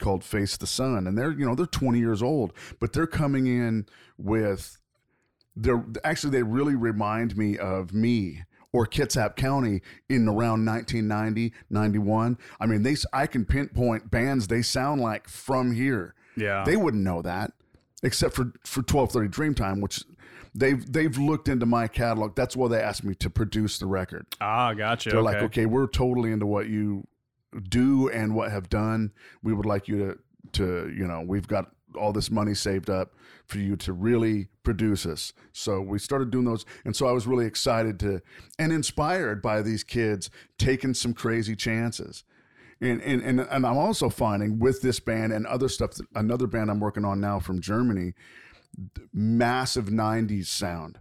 called 0.00 0.22
Face 0.24 0.56
the 0.56 0.66
Sun, 0.66 1.06
and 1.06 1.16
they're 1.16 1.32
you 1.32 1.46
know 1.46 1.54
they're 1.54 1.66
20 1.66 1.98
years 1.98 2.22
old, 2.22 2.52
but 2.80 2.92
they're 2.92 3.06
coming 3.06 3.46
in 3.46 3.86
with 4.18 4.78
they're 5.56 5.84
actually 6.04 6.30
they 6.30 6.42
really 6.42 6.74
remind 6.74 7.36
me 7.36 7.56
of 7.56 7.92
me 7.92 8.42
or 8.72 8.86
Kitsap 8.86 9.36
County 9.36 9.80
in 10.08 10.28
around 10.28 10.64
1990 10.66 11.52
91 11.70 12.38
I 12.60 12.66
mean 12.66 12.82
they 12.82 12.96
I 13.12 13.26
can 13.26 13.44
pinpoint 13.44 14.10
bands 14.10 14.48
they 14.48 14.62
sound 14.62 15.00
like 15.00 15.28
from 15.28 15.74
here 15.74 16.14
yeah. 16.36 16.62
they 16.64 16.76
wouldn't 16.76 17.02
know 17.02 17.22
that 17.22 17.52
except 18.02 18.34
for 18.34 18.52
for 18.64 18.80
1230 18.80 19.28
Dreamtime 19.28 19.80
which 19.80 20.04
they've 20.54 20.90
they've 20.92 21.16
looked 21.16 21.48
into 21.48 21.66
my 21.66 21.88
catalog 21.88 22.34
that's 22.36 22.54
why 22.54 22.68
they 22.68 22.80
asked 22.80 23.04
me 23.04 23.14
to 23.14 23.30
produce 23.30 23.78
the 23.78 23.86
record 23.86 24.26
ah, 24.40 24.74
gotcha. 24.74 25.10
they're 25.10 25.20
okay. 25.20 25.24
like 25.24 25.42
okay 25.42 25.66
we're 25.66 25.86
totally 25.86 26.32
into 26.32 26.46
what 26.46 26.68
you 26.68 27.06
do 27.68 28.10
and 28.10 28.34
what 28.34 28.50
have 28.50 28.68
done 28.68 29.10
we 29.42 29.54
would 29.54 29.66
like 29.66 29.88
you 29.88 29.98
to 29.98 30.18
to 30.52 30.92
you 30.94 31.06
know 31.06 31.24
we've 31.26 31.48
got 31.48 31.70
all 31.96 32.12
this 32.12 32.30
money 32.30 32.54
saved 32.54 32.90
up 32.90 33.14
for 33.46 33.58
you 33.58 33.76
to 33.76 33.92
really 33.92 34.48
produce 34.66 35.06
us 35.06 35.32
so 35.52 35.80
we 35.80 35.96
started 35.96 36.30
doing 36.30 36.44
those 36.44 36.66
and 36.84 36.96
so 36.96 37.06
i 37.06 37.12
was 37.12 37.24
really 37.26 37.46
excited 37.46 38.00
to 38.00 38.20
and 38.58 38.72
inspired 38.72 39.40
by 39.40 39.62
these 39.62 39.84
kids 39.84 40.28
taking 40.58 40.92
some 40.92 41.14
crazy 41.14 41.54
chances 41.54 42.24
and, 42.80 43.00
and, 43.02 43.22
and, 43.22 43.40
and 43.40 43.66
I'm 43.66 43.78
also 43.78 44.10
finding 44.10 44.58
with 44.58 44.82
this 44.82 45.00
band 45.00 45.32
and 45.32 45.46
other 45.46 45.68
stuff, 45.68 45.92
another 46.14 46.46
band 46.46 46.70
I'm 46.70 46.80
working 46.80 47.06
on 47.06 47.20
now 47.20 47.40
from 47.40 47.60
Germany, 47.60 48.12
massive 49.14 49.86
90s 49.86 50.46
sound. 50.46 51.00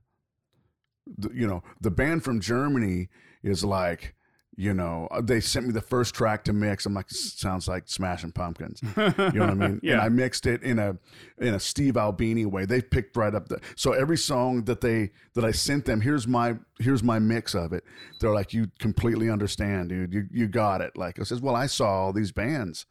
The- 1.17 1.33
you 1.33 1.45
know, 1.45 1.63
the 1.81 1.91
band 1.91 2.23
from 2.23 2.39
Germany 2.39 3.09
is 3.43 3.65
like, 3.65 4.14
you 4.57 4.73
know, 4.73 5.07
uh, 5.11 5.21
they 5.21 5.41
sent 5.41 5.65
me 5.65 5.73
the 5.73 5.81
first 5.81 6.15
track 6.15 6.43
to 6.45 6.53
mix. 6.53 6.85
I'm 6.85 6.93
like, 6.93 7.09
sounds 7.09 7.67
like 7.67 7.83
Smashing 7.87 8.31
Pumpkins. 8.31 8.81
You 8.81 8.91
know 8.95 9.11
what 9.17 9.41
I 9.41 9.53
mean? 9.53 9.79
Yeah. 9.83 9.93
And 9.95 10.01
I 10.01 10.09
mixed 10.09 10.45
it 10.45 10.63
in 10.63 10.79
a 10.79 10.97
in 11.37 11.53
a 11.53 11.59
Steve 11.59 11.97
Albini 11.97 12.45
way. 12.45 12.65
They 12.65 12.81
picked 12.81 13.15
right 13.17 13.33
up 13.35 13.49
the 13.49 13.59
so 13.75 13.91
every 13.91 14.17
song 14.17 14.63
that 14.63 14.81
they 14.81 15.11
that 15.33 15.43
I 15.43 15.51
sent 15.51 15.85
them, 15.85 16.01
here's 16.01 16.27
my 16.27 16.55
here's 16.79 17.03
my 17.03 17.19
mix 17.19 17.53
of 17.53 17.73
it. 17.73 17.83
They're 18.19 18.33
like, 18.33 18.53
you 18.53 18.67
completely 18.79 19.29
understand, 19.29 19.89
dude. 19.89 20.13
You 20.13 20.27
you 20.31 20.47
got 20.47 20.81
it. 20.81 20.95
Like 20.97 21.19
I 21.19 21.23
says, 21.23 21.41
well, 21.41 21.55
I 21.55 21.65
saw 21.67 21.87
all 21.87 22.13
these 22.13 22.31
bands. 22.31 22.85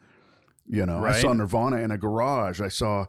You 0.67 0.87
know, 0.87 1.05
I 1.05 1.21
saw 1.21 1.33
Nirvana 1.35 1.77
in 1.79 1.91
a 1.91 1.99
garage. 1.99 2.61
I 2.63 2.69
saw, 2.69 3.05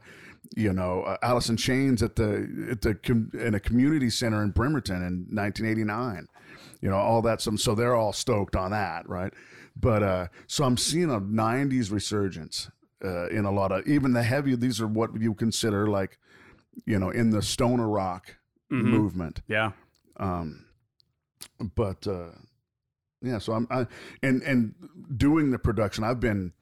you 0.58 0.74
know, 0.74 1.04
uh, 1.04 1.18
Alice 1.22 1.48
in 1.50 1.56
Chains 1.58 2.04
at 2.04 2.16
the 2.18 2.68
at 2.72 2.82
the 2.82 2.96
com- 2.96 3.32
in 3.34 3.54
a 3.56 3.60
community 3.60 4.10
center 4.10 4.44
in 4.44 4.52
Bremerton 4.52 4.98
in 4.98 5.28
1989. 5.34 6.28
You 6.82 6.90
know, 6.90 6.98
all 6.98 7.22
that. 7.24 7.42
Some 7.42 7.58
so 7.58 7.76
they're 7.76 7.96
all 7.96 8.14
stoked 8.14 8.56
on 8.56 8.72
that, 8.72 9.08
right? 9.10 9.34
But 9.76 10.04
uh, 10.04 10.28
so 10.48 10.64
I'm 10.64 10.78
seeing 10.78 11.10
a 11.10 11.20
90s 11.20 11.92
resurgence 11.92 12.70
uh, 13.04 13.28
in 13.28 13.46
a 13.46 13.52
lot 13.52 13.72
of 13.72 13.86
even 13.88 14.14
the 14.14 14.24
heavy. 14.24 14.56
These 14.56 14.80
are 14.82 14.88
what 14.88 15.20
you 15.20 15.34
consider 15.34 15.88
like, 15.88 16.18
you 16.86 16.98
know, 17.00 17.10
in 17.10 17.30
the 17.32 17.42
stoner 17.42 17.88
rock 17.90 18.36
Mhm. 18.72 18.84
movement. 18.86 19.42
Yeah. 19.48 19.72
Um, 20.18 20.66
but 21.76 22.08
uh, 22.08 22.32
yeah, 23.22 23.38
so 23.40 23.54
I'm 23.54 23.68
I, 23.70 23.88
and 24.24 24.42
and 24.44 24.74
doing 25.16 25.52
the 25.52 25.60
production. 25.60 26.04
I've 26.04 26.20
been 26.20 26.54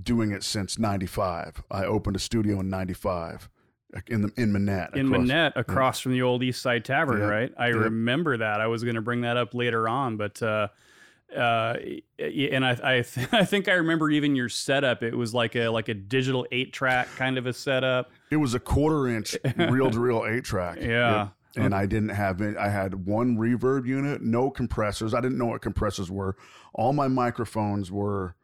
doing 0.00 0.30
it 0.32 0.42
since 0.42 0.78
'95. 0.78 1.62
I 1.70 1.84
opened 1.84 2.16
a 2.16 2.18
studio 2.20 2.60
in 2.60 2.68
'95 2.68 3.48
in 4.08 4.22
the 4.22 4.32
in 4.36 4.52
Manette. 4.52 4.90
in 4.96 5.06
across- 5.06 5.20
Manette 5.20 5.52
across 5.56 6.00
from 6.00 6.12
the 6.12 6.22
old 6.22 6.42
East 6.42 6.62
Side 6.62 6.84
Tavern, 6.84 7.18
Yeah. 7.20 7.26
right? 7.26 7.52
I 7.58 7.68
Yeah. 7.68 7.74
remember 7.74 8.36
that. 8.36 8.60
I 8.60 8.66
was 8.66 8.82
going 8.84 8.96
to 8.96 9.02
bring 9.02 9.22
that 9.22 9.36
up 9.36 9.54
later 9.54 9.88
on, 9.88 10.16
but 10.16 10.40
uh, 10.42 10.68
uh, 11.36 11.74
and 12.18 12.64
I 12.64 12.78
I, 12.82 13.02
th- 13.02 13.28
I 13.32 13.44
think 13.44 13.68
I 13.68 13.72
remember 13.74 14.10
even 14.10 14.36
your 14.36 14.48
setup. 14.48 15.02
It 15.02 15.14
was 15.16 15.34
like 15.34 15.56
a 15.56 15.68
like 15.68 15.88
a 15.88 15.94
digital 15.94 16.46
eight 16.52 16.72
track 16.72 17.08
kind 17.16 17.36
of 17.38 17.46
a 17.46 17.52
setup. 17.52 18.10
It 18.30 18.36
was 18.36 18.54
a 18.54 18.60
quarter 18.60 19.08
inch 19.08 19.36
reel 19.56 19.90
to 19.90 19.98
reel 20.00 20.24
eight 20.28 20.44
track. 20.44 20.78
Yeah. 20.80 21.28
And 21.58 21.74
I 21.74 21.86
didn't 21.86 22.10
have 22.10 22.42
it. 22.42 22.54
I 22.58 22.68
had 22.68 23.06
one 23.06 23.38
reverb 23.38 23.86
unit, 23.86 24.20
no 24.20 24.50
compressors. 24.50 25.14
I 25.14 25.22
didn't 25.22 25.38
know 25.38 25.46
what 25.46 25.62
compressors 25.62 26.10
were. 26.10 26.36
All 26.74 26.92
my 26.92 27.08
microphones 27.08 27.90
were 27.90 28.34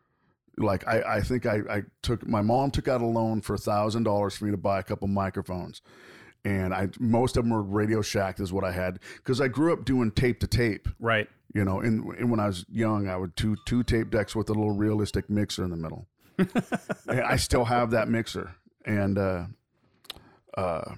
like 0.59 0.87
I, 0.87 1.17
I 1.17 1.21
think 1.21 1.47
I, 1.47 1.61
I 1.69 1.83
took 2.03 2.27
my 2.27 2.43
mom 2.43 2.71
took 2.71 2.89
out 2.89 3.01
a 3.01 3.07
loan 3.07 3.41
for 3.41 3.55
a 3.55 3.59
thousand 3.59 4.05
dollars 4.05 4.37
for 4.37 4.45
me 4.45 4.51
to 4.51 4.57
buy 4.57 4.79
a 4.79 4.83
couple 4.83 5.09
microphones. 5.09 5.83
And 6.45 6.75
I 6.75 6.89
most 6.99 7.37
of 7.37 7.45
them 7.45 7.53
were 7.53 7.63
Radio 7.63 8.03
Shack 8.03 8.41
is 8.41 8.53
what 8.53 8.65
I 8.65 8.73
had 8.73 8.99
because 9.17 9.41
I 9.41 9.49
grew 9.49 9.73
up 9.73 9.85
doing 9.85 10.11
tape 10.11 10.41
to 10.41 10.47
tape. 10.47 10.89
Right. 10.99 11.29
You 11.55 11.65
know, 11.65 11.81
and, 11.81 12.05
and 12.15 12.31
when 12.31 12.41
I 12.41 12.47
was 12.47 12.65
young, 12.69 13.09
I 13.09 13.17
would 13.17 13.37
two 13.37 13.57
two 13.67 13.83
tape 13.83 14.11
decks 14.11 14.35
with 14.35 14.49
a 14.49 14.53
little 14.53 14.73
realistic 14.73 15.31
mixer 15.31 15.65
in 15.65 15.71
the 15.71 15.77
middle. 15.77 16.09
I 17.09 17.37
still 17.37 17.67
have 17.67 17.91
that 17.91 18.09
mixer, 18.09 18.55
and 18.87 19.19
uh, 19.19 19.45
uh, 20.57 20.95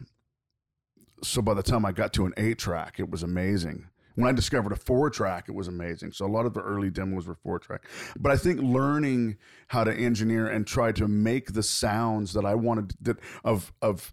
so 1.23 1.43
by 1.43 1.55
the 1.55 1.63
time 1.63 1.85
I 1.85 1.93
got 1.93 2.13
to 2.15 2.25
an 2.25 2.33
eight 2.37 2.59
track, 2.59 2.99
it 2.99 3.11
was 3.11 3.23
amazing. 3.23 3.89
When 4.15 4.29
I 4.29 4.33
discovered 4.33 4.73
a 4.73 4.77
four 4.77 5.11
track, 5.11 5.47
it 5.49 5.55
was 5.55 5.69
amazing. 5.69 6.13
So 6.13 6.25
a 6.27 6.29
lot 6.29 6.47
of 6.47 6.55
the 6.55 6.61
early 6.61 6.91
demos 6.91 7.27
were 7.27 7.35
four 7.35 7.59
track, 7.59 7.85
but 8.19 8.31
I 8.31 8.37
think 8.37 8.61
learning 8.61 9.37
how 9.69 9.85
to 9.85 9.93
engineer 9.93 10.47
and 10.47 10.67
try 10.67 10.93
to 10.93 11.09
make 11.09 11.53
the 11.53 11.63
sounds 11.63 12.33
that 12.35 12.45
I 12.45 12.55
wanted 12.55 12.95
that 13.03 13.19
of 13.45 13.73
of 13.83 14.13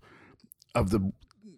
of 0.73 0.89
the 0.89 1.11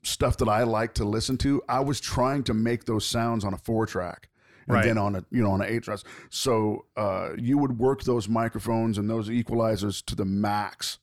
stuff 0.03 0.37
that 0.37 0.49
I 0.49 0.63
like 0.63 0.93
to 0.95 1.05
listen 1.05 1.37
to, 1.37 1.61
I 1.69 1.79
was 1.79 2.01
trying 2.01 2.43
to 2.43 2.53
make 2.53 2.85
those 2.85 3.05
sounds 3.05 3.45
on 3.45 3.53
a 3.53 3.57
four 3.57 3.85
track. 3.85 4.29
And 4.67 4.75
Right. 4.75 4.85
then 4.85 4.97
on 4.97 5.15
a 5.15 5.25
you 5.29 5.41
know 5.43 5.51
on 5.51 5.61
an 5.61 5.67
eight 5.67 5.83
track, 5.83 5.99
so 6.29 6.85
uh, 6.95 7.31
you 7.37 7.57
would 7.57 7.79
work 7.79 8.03
those 8.03 8.29
microphones 8.29 8.97
and 8.97 9.09
those 9.09 9.27
equalizers 9.29 10.03
to 10.05 10.15
the 10.15 10.23
max, 10.23 10.99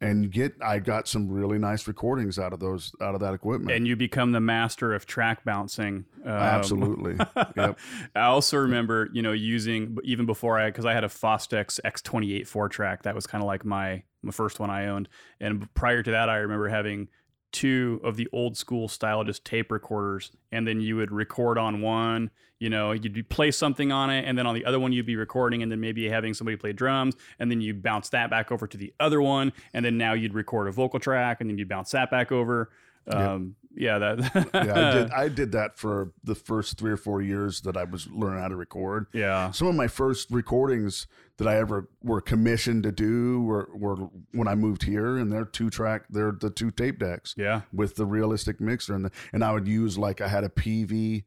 and 0.00 0.30
get 0.30 0.54
I 0.62 0.78
got 0.78 1.06
some 1.06 1.28
really 1.28 1.58
nice 1.58 1.86
recordings 1.86 2.38
out 2.38 2.52
of 2.52 2.60
those 2.60 2.92
out 3.00 3.14
of 3.14 3.20
that 3.20 3.34
equipment. 3.34 3.70
And 3.70 3.86
you 3.86 3.96
become 3.96 4.32
the 4.32 4.40
master 4.40 4.94
of 4.94 5.06
track 5.06 5.44
bouncing. 5.44 6.06
Um, 6.24 6.32
Absolutely, 6.32 7.16
yep. 7.56 7.78
I 8.14 8.22
also 8.22 8.56
remember, 8.56 9.10
you 9.12 9.22
know, 9.22 9.32
using 9.32 9.98
even 10.04 10.26
before 10.26 10.58
I, 10.58 10.66
because 10.66 10.86
I 10.86 10.94
had 10.94 11.04
a 11.04 11.08
Fostex 11.08 11.78
X28 11.84 12.46
four 12.46 12.68
track. 12.68 13.02
That 13.02 13.14
was 13.14 13.26
kind 13.26 13.42
of 13.42 13.46
like 13.46 13.64
my 13.64 14.02
my 14.22 14.32
first 14.32 14.58
one 14.58 14.70
I 14.70 14.86
owned. 14.86 15.08
And 15.38 15.72
prior 15.74 16.02
to 16.02 16.10
that, 16.10 16.28
I 16.28 16.36
remember 16.36 16.68
having 16.68 17.08
two 17.52 18.00
of 18.04 18.16
the 18.16 18.28
old 18.32 18.56
school 18.56 18.88
style 18.88 19.24
just 19.24 19.44
tape 19.44 19.70
recorders, 19.70 20.30
and 20.52 20.66
then 20.66 20.80
you 20.80 20.96
would 20.96 21.10
record 21.10 21.58
on 21.58 21.80
one. 21.80 22.30
You 22.58 22.68
know, 22.68 22.92
you'd 22.92 23.14
be 23.14 23.22
play 23.22 23.50
something 23.50 23.90
on 23.90 24.10
it, 24.10 24.26
and 24.26 24.36
then 24.36 24.46
on 24.46 24.54
the 24.54 24.64
other 24.64 24.78
one 24.78 24.92
you'd 24.92 25.06
be 25.06 25.16
recording, 25.16 25.62
and 25.62 25.72
then 25.72 25.80
maybe 25.80 26.08
having 26.08 26.34
somebody 26.34 26.56
play 26.56 26.72
drums, 26.72 27.14
and 27.38 27.50
then 27.50 27.60
you 27.60 27.72
bounce 27.74 28.10
that 28.10 28.28
back 28.28 28.52
over 28.52 28.66
to 28.66 28.76
the 28.76 28.92
other 29.00 29.22
one, 29.22 29.52
and 29.72 29.84
then 29.84 29.96
now 29.96 30.12
you'd 30.12 30.34
record 30.34 30.68
a 30.68 30.72
vocal 30.72 31.00
track, 31.00 31.40
and 31.40 31.48
then 31.48 31.56
you 31.56 31.64
bounce 31.66 31.90
that 31.92 32.10
back 32.10 32.30
over. 32.30 32.70
Um, 33.06 33.56
yeah, 33.74 33.98
that. 33.98 34.50
Yeah, 34.54 34.88
I 34.88 34.92
did. 34.92 35.10
I 35.24 35.28
did 35.28 35.52
that 35.52 35.78
for 35.78 36.12
the 36.24 36.34
first 36.34 36.78
three 36.78 36.90
or 36.90 36.96
four 36.96 37.22
years 37.22 37.60
that 37.62 37.76
I 37.76 37.84
was 37.84 38.08
learning 38.08 38.40
how 38.40 38.48
to 38.48 38.56
record. 38.56 39.06
yeah. 39.12 39.50
Some 39.52 39.68
of 39.68 39.74
my 39.74 39.88
first 39.88 40.30
recordings 40.30 41.06
that 41.38 41.48
I 41.48 41.56
ever 41.56 41.88
were 42.02 42.20
commissioned 42.20 42.82
to 42.82 42.92
do 42.92 43.42
were, 43.42 43.70
were 43.74 43.96
when 44.32 44.46
I 44.48 44.54
moved 44.54 44.82
here, 44.82 45.16
and 45.16 45.32
they're 45.32 45.44
two 45.44 45.70
track. 45.70 46.04
They're 46.10 46.32
the 46.32 46.50
two 46.50 46.70
tape 46.70 46.98
decks. 46.98 47.34
Yeah. 47.36 47.62
with 47.72 47.96
the 47.96 48.04
realistic 48.06 48.60
mixer 48.60 48.94
and 48.94 49.06
the, 49.06 49.10
and 49.32 49.42
I 49.42 49.52
would 49.52 49.66
use 49.66 49.96
like 49.96 50.20
I 50.20 50.28
had 50.28 50.44
a 50.44 50.48
Peavey 50.50 51.24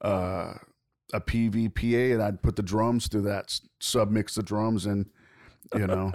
uh 0.00 0.54
a 1.12 1.20
Peavey 1.20 1.68
PA 1.72 2.14
and 2.14 2.22
I'd 2.22 2.42
put 2.42 2.56
the 2.56 2.62
drums 2.62 3.06
through 3.06 3.22
that 3.22 3.60
sub 3.80 4.10
mix 4.10 4.34
the 4.34 4.42
drums 4.42 4.86
and 4.86 5.06
you 5.74 5.86
know. 5.86 6.12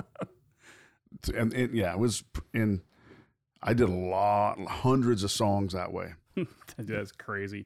and 1.36 1.53
it, 1.53 1.72
yeah, 1.74 1.93
it 1.93 2.00
was 2.00 2.24
in. 2.53 2.81
I 3.64 3.74
did 3.74 3.90
a 3.90 3.92
lot, 3.92 4.60
hundreds 4.68 5.24
of 5.24 5.32
songs 5.32 5.74
that 5.74 5.92
way. 5.92 6.14
That's 6.78 7.12
crazy. 7.12 7.66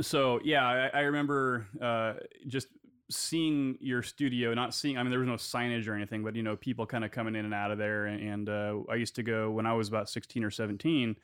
So 0.00 0.40
yeah, 0.42 0.66
I, 0.66 0.98
I 0.98 1.00
remember 1.02 1.66
uh, 1.80 2.14
just 2.46 2.68
seeing 3.10 3.76
your 3.80 4.02
studio, 4.02 4.54
not 4.54 4.74
seeing. 4.74 4.98
I 4.98 5.02
mean, 5.02 5.10
there 5.10 5.20
was 5.20 5.28
no 5.28 5.34
signage 5.34 5.88
or 5.88 5.94
anything, 5.94 6.24
but 6.24 6.34
you 6.34 6.42
know, 6.42 6.56
people 6.56 6.86
kind 6.86 7.04
of 7.04 7.10
coming 7.10 7.36
in 7.36 7.44
and 7.44 7.54
out 7.54 7.70
of 7.70 7.78
there. 7.78 8.06
And, 8.06 8.28
and 8.28 8.48
uh, 8.48 8.78
I 8.90 8.96
used 8.96 9.14
to 9.16 9.22
go 9.22 9.50
when 9.50 9.66
I 9.66 9.74
was 9.74 9.88
about 9.88 10.08
sixteen 10.08 10.44
or 10.44 10.50
seventeen. 10.50 11.16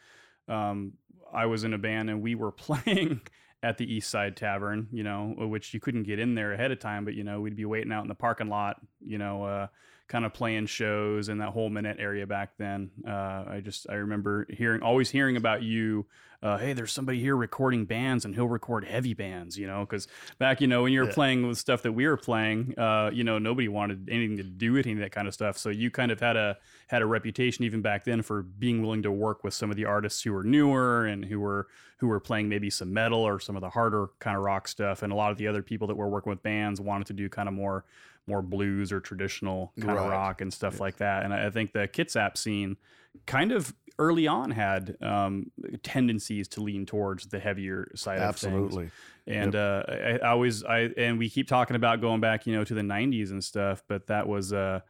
Um, 0.48 0.92
I 1.32 1.46
was 1.46 1.64
in 1.64 1.74
a 1.74 1.78
band 1.78 2.10
and 2.10 2.22
we 2.22 2.34
were 2.34 2.52
playing 2.52 3.20
at 3.62 3.76
the 3.76 3.92
East 3.92 4.10
Side 4.10 4.36
Tavern, 4.36 4.88
you 4.90 5.02
know, 5.02 5.34
which 5.36 5.74
you 5.74 5.80
couldn't 5.80 6.04
get 6.04 6.18
in 6.18 6.34
there 6.34 6.52
ahead 6.52 6.70
of 6.70 6.78
time, 6.78 7.04
but 7.04 7.14
you 7.14 7.24
know, 7.24 7.40
we'd 7.40 7.56
be 7.56 7.66
waiting 7.66 7.92
out 7.92 8.02
in 8.02 8.08
the 8.08 8.14
parking 8.14 8.48
lot, 8.48 8.76
you 9.04 9.18
know, 9.18 9.44
uh, 9.44 9.66
kind 10.10 10.24
of 10.24 10.34
playing 10.34 10.66
shows 10.66 11.28
in 11.28 11.38
that 11.38 11.50
whole 11.50 11.70
Manette 11.70 12.00
area 12.00 12.26
back 12.26 12.50
then. 12.58 12.90
Uh, 13.06 13.44
I 13.46 13.62
just 13.64 13.88
I 13.88 13.94
remember 13.94 14.46
hearing 14.50 14.82
always 14.82 15.08
hearing 15.08 15.36
about 15.36 15.62
you. 15.62 16.04
Uh, 16.42 16.56
hey, 16.56 16.72
there's 16.72 16.90
somebody 16.90 17.20
here 17.20 17.36
recording 17.36 17.84
bands, 17.84 18.24
and 18.24 18.34
he'll 18.34 18.48
record 18.48 18.82
heavy 18.86 19.12
bands. 19.12 19.58
You 19.58 19.66
know, 19.66 19.80
because 19.84 20.08
back 20.38 20.62
you 20.62 20.66
know 20.66 20.82
when 20.82 20.92
you 20.92 21.00
were 21.00 21.06
Yeah. 21.06 21.12
playing 21.12 21.46
with 21.46 21.58
stuff 21.58 21.82
that 21.82 21.92
we 21.92 22.06
were 22.06 22.16
playing, 22.16 22.74
uh, 22.78 23.10
you 23.12 23.22
know, 23.22 23.38
nobody 23.38 23.68
wanted 23.68 24.08
anything 24.08 24.38
to 24.38 24.42
do 24.42 24.72
with 24.72 24.86
any 24.86 24.94
of 24.94 25.00
that 25.00 25.12
kind 25.12 25.28
of 25.28 25.34
stuff. 25.34 25.58
So 25.58 25.68
you 25.68 25.90
kind 25.90 26.10
of 26.10 26.18
had 26.20 26.36
a 26.38 26.56
had 26.88 27.02
a 27.02 27.06
reputation 27.06 27.64
even 27.66 27.82
back 27.82 28.04
then 28.04 28.22
for 28.22 28.42
being 28.42 28.80
willing 28.80 29.02
to 29.02 29.12
work 29.12 29.44
with 29.44 29.52
some 29.52 29.70
of 29.70 29.76
the 29.76 29.84
artists 29.84 30.22
who 30.22 30.32
were 30.32 30.42
newer 30.42 31.04
and 31.04 31.26
who 31.26 31.40
were 31.40 31.68
who 31.98 32.06
were 32.08 32.20
playing 32.20 32.48
maybe 32.48 32.70
some 32.70 32.90
metal 32.90 33.20
or 33.20 33.38
some 33.38 33.54
of 33.54 33.60
the 33.60 33.68
harder 33.68 34.06
kind 34.20 34.34
of 34.34 34.42
rock 34.42 34.66
stuff. 34.66 35.02
And 35.02 35.12
a 35.12 35.16
lot 35.16 35.32
of 35.32 35.36
the 35.36 35.46
other 35.46 35.62
people 35.62 35.86
that 35.88 35.94
were 35.96 36.08
working 36.08 36.30
with 36.30 36.42
bands 36.42 36.80
wanted 36.80 37.06
to 37.08 37.12
do 37.12 37.28
kind 37.28 37.48
of 37.50 37.54
more 37.54 37.84
more 38.26 38.40
blues 38.40 38.92
or 38.92 39.00
traditional 39.00 39.74
kind 39.78 39.98
of 39.98 40.06
rock 40.06 40.40
and 40.40 40.50
stuff 40.54 40.80
like 40.80 40.96
that. 40.96 41.22
And 41.22 41.34
I 41.34 41.48
I 41.48 41.50
think 41.50 41.72
the 41.74 41.86
Kitsap 41.86 42.38
scene 42.38 42.78
kind 43.26 43.52
of 43.52 43.74
early 43.98 44.26
on 44.26 44.50
had 44.50 44.96
um, 45.02 45.52
tendencies 45.82 46.48
to 46.48 46.62
lean 46.62 46.86
towards 46.86 47.26
the 47.26 47.38
heavier 47.38 47.92
side 47.94 48.18
of 48.18 48.36
things. 48.36 48.54
Absolutely. 48.54 48.90
And 49.26 49.54
uh, 49.54 49.84
I, 49.86 50.18
I 50.22 50.28
always 50.30 50.64
I 50.64 50.90
and 50.96 51.18
we 51.18 51.28
keep 51.28 51.46
talking 51.46 51.76
about 51.76 52.00
going 52.00 52.20
back, 52.20 52.46
you 52.46 52.54
know, 52.54 52.64
to 52.64 52.74
the 52.74 52.80
'90s 52.80 53.30
and 53.30 53.44
stuff. 53.44 53.84
But 53.86 54.06
that 54.08 54.26
was 54.26 54.52
uh, 54.52 54.80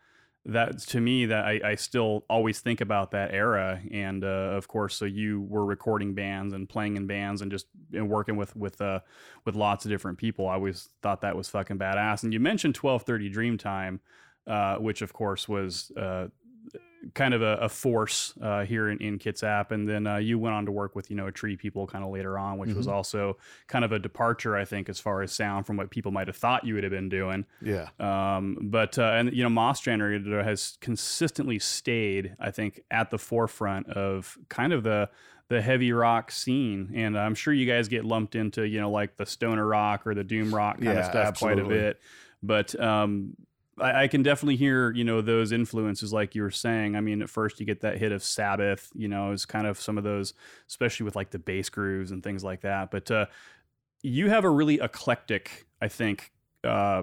that 0.46 0.78
to 0.78 1.00
me 1.00 1.26
that 1.26 1.44
I, 1.44 1.60
I 1.64 1.74
still 1.74 2.24
always 2.30 2.60
think 2.60 2.80
about 2.80 3.10
that 3.10 3.34
era. 3.34 3.80
And 3.90 4.24
uh, 4.24 4.54
of 4.56 4.68
course, 4.68 4.94
so 4.94 5.04
you 5.04 5.42
were 5.42 5.66
recording 5.66 6.14
bands 6.14 6.54
and 6.54 6.68
playing 6.68 6.96
in 6.96 7.06
bands 7.06 7.42
and 7.42 7.50
just 7.50 7.66
and 7.92 8.08
working 8.08 8.36
with 8.36 8.54
with 8.56 8.80
uh, 8.80 9.00
with 9.44 9.56
lots 9.56 9.84
of 9.84 9.90
different 9.90 10.18
people. 10.18 10.48
I 10.48 10.54
always 10.54 10.88
thought 11.02 11.20
that 11.22 11.36
was 11.36 11.48
fucking 11.48 11.78
badass. 11.78 12.22
And 12.22 12.32
you 12.32 12.40
mentioned 12.40 12.78
12:30 12.80 13.34
Dreamtime, 13.34 13.98
uh, 14.46 14.76
which 14.76 15.02
of 15.02 15.12
course 15.12 15.48
was. 15.48 15.90
Uh, 15.96 16.28
kind 17.14 17.34
of 17.34 17.42
a, 17.42 17.56
a 17.56 17.68
force 17.68 18.34
uh, 18.42 18.64
here 18.64 18.90
in, 18.90 18.98
in 18.98 19.18
Kitsap, 19.18 19.70
and 19.70 19.88
then 19.88 20.06
uh, 20.06 20.16
you 20.16 20.38
went 20.38 20.54
on 20.54 20.66
to 20.66 20.72
work 20.72 20.94
with 20.94 21.10
you 21.10 21.16
know 21.16 21.30
Tree 21.30 21.56
People 21.56 21.86
kind 21.86 22.04
of 22.04 22.10
later 22.10 22.38
on, 22.38 22.58
which 22.58 22.72
was 22.74 22.86
also 22.88 23.36
kind 23.68 23.84
of 23.84 23.92
a 23.92 23.98
departure, 23.98 24.56
I 24.56 24.64
think, 24.64 24.88
as 24.88 25.00
far 25.00 25.22
as 25.22 25.32
sound 25.32 25.66
from 25.66 25.76
what 25.76 25.90
people 25.90 26.12
might 26.12 26.26
have 26.26 26.36
thought 26.36 26.64
you 26.64 26.74
would 26.74 26.84
have 26.84 26.92
been 26.92 27.08
doing. 27.08 27.46
Yeah. 27.62 27.88
Um, 27.98 28.58
but 28.62 28.98
uh, 28.98 29.12
and 29.14 29.32
you 29.32 29.42
know 29.42 29.48
Mos 29.50 29.80
Generator 29.80 30.42
has 30.42 30.76
consistently 30.80 31.58
stayed, 31.58 32.36
I 32.38 32.50
think, 32.50 32.82
at 32.90 33.10
the 33.10 33.18
forefront 33.18 33.88
of 33.88 34.36
kind 34.48 34.72
of 34.72 34.82
the 34.82 35.08
the 35.48 35.60
heavy 35.60 35.92
rock 35.92 36.30
scene, 36.30 36.92
and 36.94 37.18
I'm 37.18 37.34
sure 37.34 37.52
you 37.52 37.66
guys 37.66 37.88
get 37.88 38.04
lumped 38.04 38.34
into 38.36 38.66
you 38.68 38.80
know 38.80 38.90
like 38.90 39.16
the 39.16 39.26
stoner 39.26 39.66
rock 39.66 40.06
or 40.06 40.14
the 40.14 40.24
doom 40.24 40.54
rock 40.54 40.76
kind 40.76 40.90
of 40.90 41.04
Yeah, 41.04 41.10
stuff 41.10 41.38
quite 41.38 41.58
a 41.58 41.64
bit, 41.64 42.00
but 42.42 42.78
um, 42.80 43.36
I, 43.80 44.02
I 44.02 44.08
can 44.08 44.22
definitely 44.22 44.56
hear 44.56 44.92
you 44.92 45.04
know 45.04 45.20
those 45.20 45.52
influences 45.52 46.12
like 46.12 46.34
you 46.34 46.42
were 46.42 46.50
saying. 46.50 46.96
I 46.96 47.00
mean, 47.00 47.22
at 47.22 47.30
first 47.30 47.60
you 47.60 47.66
get 47.66 47.80
that 47.80 47.98
hit 47.98 48.12
of 48.12 48.22
Sabbath, 48.22 48.90
you 48.94 49.08
know, 49.08 49.32
is 49.32 49.46
kind 49.46 49.66
of 49.66 49.80
some 49.80 49.98
of 49.98 50.04
those, 50.04 50.34
especially 50.68 51.04
with 51.04 51.16
like 51.16 51.30
the 51.30 51.38
bass 51.38 51.68
grooves 51.68 52.10
and 52.10 52.22
things 52.22 52.44
like 52.44 52.60
that. 52.62 52.90
But 52.90 53.10
uh, 53.10 53.26
you 54.02 54.28
have 54.30 54.44
a 54.44 54.50
really 54.50 54.80
eclectic, 54.80 55.66
I 55.80 55.88
think, 55.88 56.32
uh, 56.64 57.02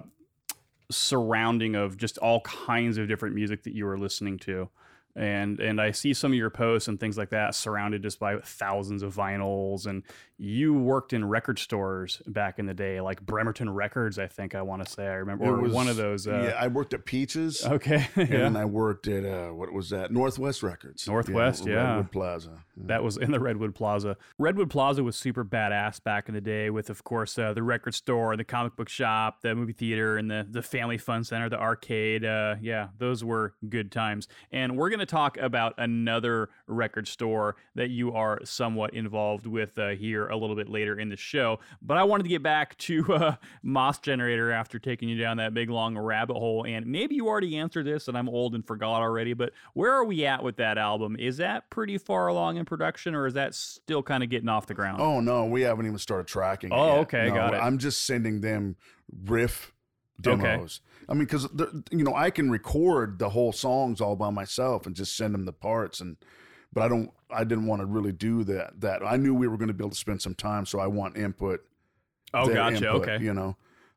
surrounding 0.90 1.74
of 1.74 1.96
just 1.96 2.18
all 2.18 2.40
kinds 2.42 2.98
of 2.98 3.08
different 3.08 3.34
music 3.34 3.64
that 3.64 3.74
you 3.74 3.86
are 3.86 3.98
listening 3.98 4.38
to. 4.38 4.68
And 5.16 5.58
and 5.58 5.80
I 5.80 5.90
see 5.90 6.14
some 6.14 6.32
of 6.32 6.38
your 6.38 6.50
posts 6.50 6.86
and 6.88 7.00
things 7.00 7.18
like 7.18 7.30
that 7.30 7.54
surrounded 7.54 8.02
just 8.02 8.20
by 8.20 8.38
thousands 8.38 9.02
of 9.02 9.14
vinyls. 9.14 9.86
And 9.86 10.04
you 10.40 10.72
worked 10.72 11.12
in 11.12 11.24
record 11.24 11.58
stores 11.58 12.22
back 12.26 12.60
in 12.60 12.66
the 12.66 12.74
day, 12.74 13.00
like 13.00 13.20
Bremerton 13.20 13.68
Records, 13.70 14.20
I 14.20 14.28
think 14.28 14.54
I 14.54 14.62
want 14.62 14.84
to 14.86 14.90
say 14.90 15.04
I 15.04 15.14
remember, 15.14 15.44
or 15.46 15.60
was- 15.60 15.72
one 15.72 15.88
of 15.88 15.96
those. 15.96 16.28
Uh, 16.28 16.50
yeah, 16.50 16.56
I 16.58 16.68
worked 16.68 16.94
at 16.94 17.04
Peaches. 17.04 17.64
Okay. 17.66 18.06
And 18.18 18.28
yeah. 18.30 18.38
then 18.38 18.56
I 18.56 18.64
worked 18.64 19.06
at 19.08 19.24
uh, 19.24 19.52
what 19.52 19.72
was 19.72 19.90
that? 19.90 20.12
Northwest 20.12 20.62
Records. 20.62 21.06
Northwest, 21.06 21.66
yeah. 21.66 21.96
Redwood 21.96 22.12
Plaza. 22.12 22.50
Yeah. 22.76 22.82
That 22.86 23.02
was 23.02 23.16
in 23.16 23.30
the 23.30 23.40
Redwood 23.40 23.74
Plaza. 23.74 24.16
Redwood 24.38 24.70
Plaza 24.70 25.02
was 25.02 25.16
super 25.16 25.44
badass 25.44 26.02
back 26.02 26.28
in 26.28 26.34
the 26.34 26.40
day, 26.40 26.68
with 26.70 26.90
of 26.90 27.04
course 27.04 27.38
uh, 27.38 27.52
the 27.52 27.62
record 27.62 27.94
store, 27.94 28.36
the 28.36 28.44
comic 28.44 28.76
book 28.76 28.88
shop, 28.88 29.40
the 29.42 29.54
movie 29.54 29.72
theater, 29.72 30.16
and 30.18 30.30
the 30.30 30.46
the 30.48 30.62
family 30.62 30.98
fun 30.98 31.24
center, 31.24 31.48
the 31.48 31.58
arcade. 31.58 32.24
Uh, 32.24 32.56
yeah, 32.60 32.88
those 32.98 33.24
were 33.24 33.54
good 33.68 33.90
times. 33.90 34.28
And 34.52 34.76
we're 34.76 34.90
gonna 34.90 35.06
talk 35.06 35.36
about 35.38 35.74
another 35.78 36.50
record 36.66 37.08
store 37.08 37.56
that 37.74 37.90
you 37.90 38.12
are 38.12 38.40
somewhat 38.44 38.94
involved 38.94 39.46
with 39.46 39.78
uh, 39.78 39.90
here 39.90 40.27
a 40.28 40.36
little 40.36 40.56
bit 40.56 40.68
later 40.68 40.98
in 40.98 41.08
the 41.08 41.16
show. 41.16 41.60
But 41.82 41.96
I 41.96 42.04
wanted 42.04 42.22
to 42.24 42.28
get 42.28 42.42
back 42.42 42.76
to 42.78 43.14
uh, 43.14 43.36
Mos 43.62 43.98
Generator 43.98 44.50
after 44.50 44.78
taking 44.78 45.08
you 45.08 45.18
down 45.18 45.36
that 45.38 45.54
big 45.54 45.70
long 45.70 45.96
rabbit 45.96 46.34
hole. 46.36 46.64
And 46.66 46.86
maybe 46.86 47.14
you 47.14 47.26
already 47.28 47.56
answered 47.56 47.86
this, 47.86 48.08
and 48.08 48.16
I'm 48.16 48.28
old 48.28 48.54
and 48.54 48.66
forgot 48.66 49.00
already. 49.02 49.34
But 49.34 49.52
where 49.74 49.92
are 49.92 50.04
we 50.04 50.24
at 50.26 50.42
with 50.42 50.56
that 50.56 50.78
album? 50.78 51.16
Is 51.18 51.36
that 51.38 51.70
pretty 51.70 51.98
far 51.98 52.28
along 52.28 52.56
in 52.56 52.64
production, 52.64 53.14
or 53.14 53.26
is 53.26 53.34
that 53.34 53.54
still 53.54 54.02
kind 54.02 54.22
of 54.22 54.30
getting 54.30 54.48
off 54.48 54.66
the 54.66 54.74
ground? 54.74 55.00
Oh 55.00 55.20
no, 55.20 55.44
we 55.44 55.62
haven't 55.62 55.86
even 55.86 55.98
started 55.98 56.26
tracking. 56.26 56.70
Oh, 56.72 56.94
yet. 56.94 56.98
okay, 57.00 57.28
No, 57.28 57.34
got 57.34 57.54
it. 57.54 57.58
I'm 57.58 57.78
just 57.78 58.04
sending 58.04 58.40
them 58.40 58.76
riff 59.24 59.72
Okay. 60.26 60.36
demos. 60.36 60.80
I 61.08 61.14
mean, 61.14 61.24
because 61.24 61.48
you 61.90 62.04
know, 62.04 62.14
I 62.14 62.30
can 62.30 62.50
record 62.50 63.18
the 63.18 63.30
whole 63.30 63.52
songs 63.52 64.00
all 64.00 64.16
by 64.16 64.30
myself 64.30 64.84
and 64.84 64.94
just 64.96 65.16
send 65.16 65.32
them 65.32 65.44
the 65.44 65.52
parts, 65.52 66.00
and 66.00 66.16
but 66.78 66.84
I 66.84 66.88
don't. 66.88 67.10
I 67.30 67.44
didn't 67.44 67.66
want 67.66 67.80
to 67.80 67.86
really 67.86 68.12
do 68.12 68.44
that. 68.44 68.80
That 68.80 69.02
I 69.04 69.16
knew 69.16 69.34
we 69.34 69.48
were 69.48 69.56
going 69.56 69.68
to 69.68 69.74
be 69.74 69.82
able 69.82 69.90
to 69.90 69.96
spend 69.96 70.22
some 70.22 70.34
time, 70.34 70.64
so 70.64 70.78
I 70.78 70.86
want 70.86 71.16
input. 71.16 71.60
oh, 72.34 72.46
gotcha. 72.48 72.76
input, 72.76 73.08
okay. 73.08 73.24
You 73.24 73.34
know, 73.34 73.56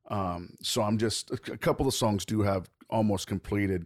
um, 0.10 0.56
so 0.62 0.82
I'm 0.82 0.98
just 0.98 1.32
a 1.32 1.38
couple 1.38 1.88
of 1.88 1.94
songs 1.94 2.26
do 2.26 2.42
have 2.42 2.70
almost 2.90 3.28
completed 3.28 3.86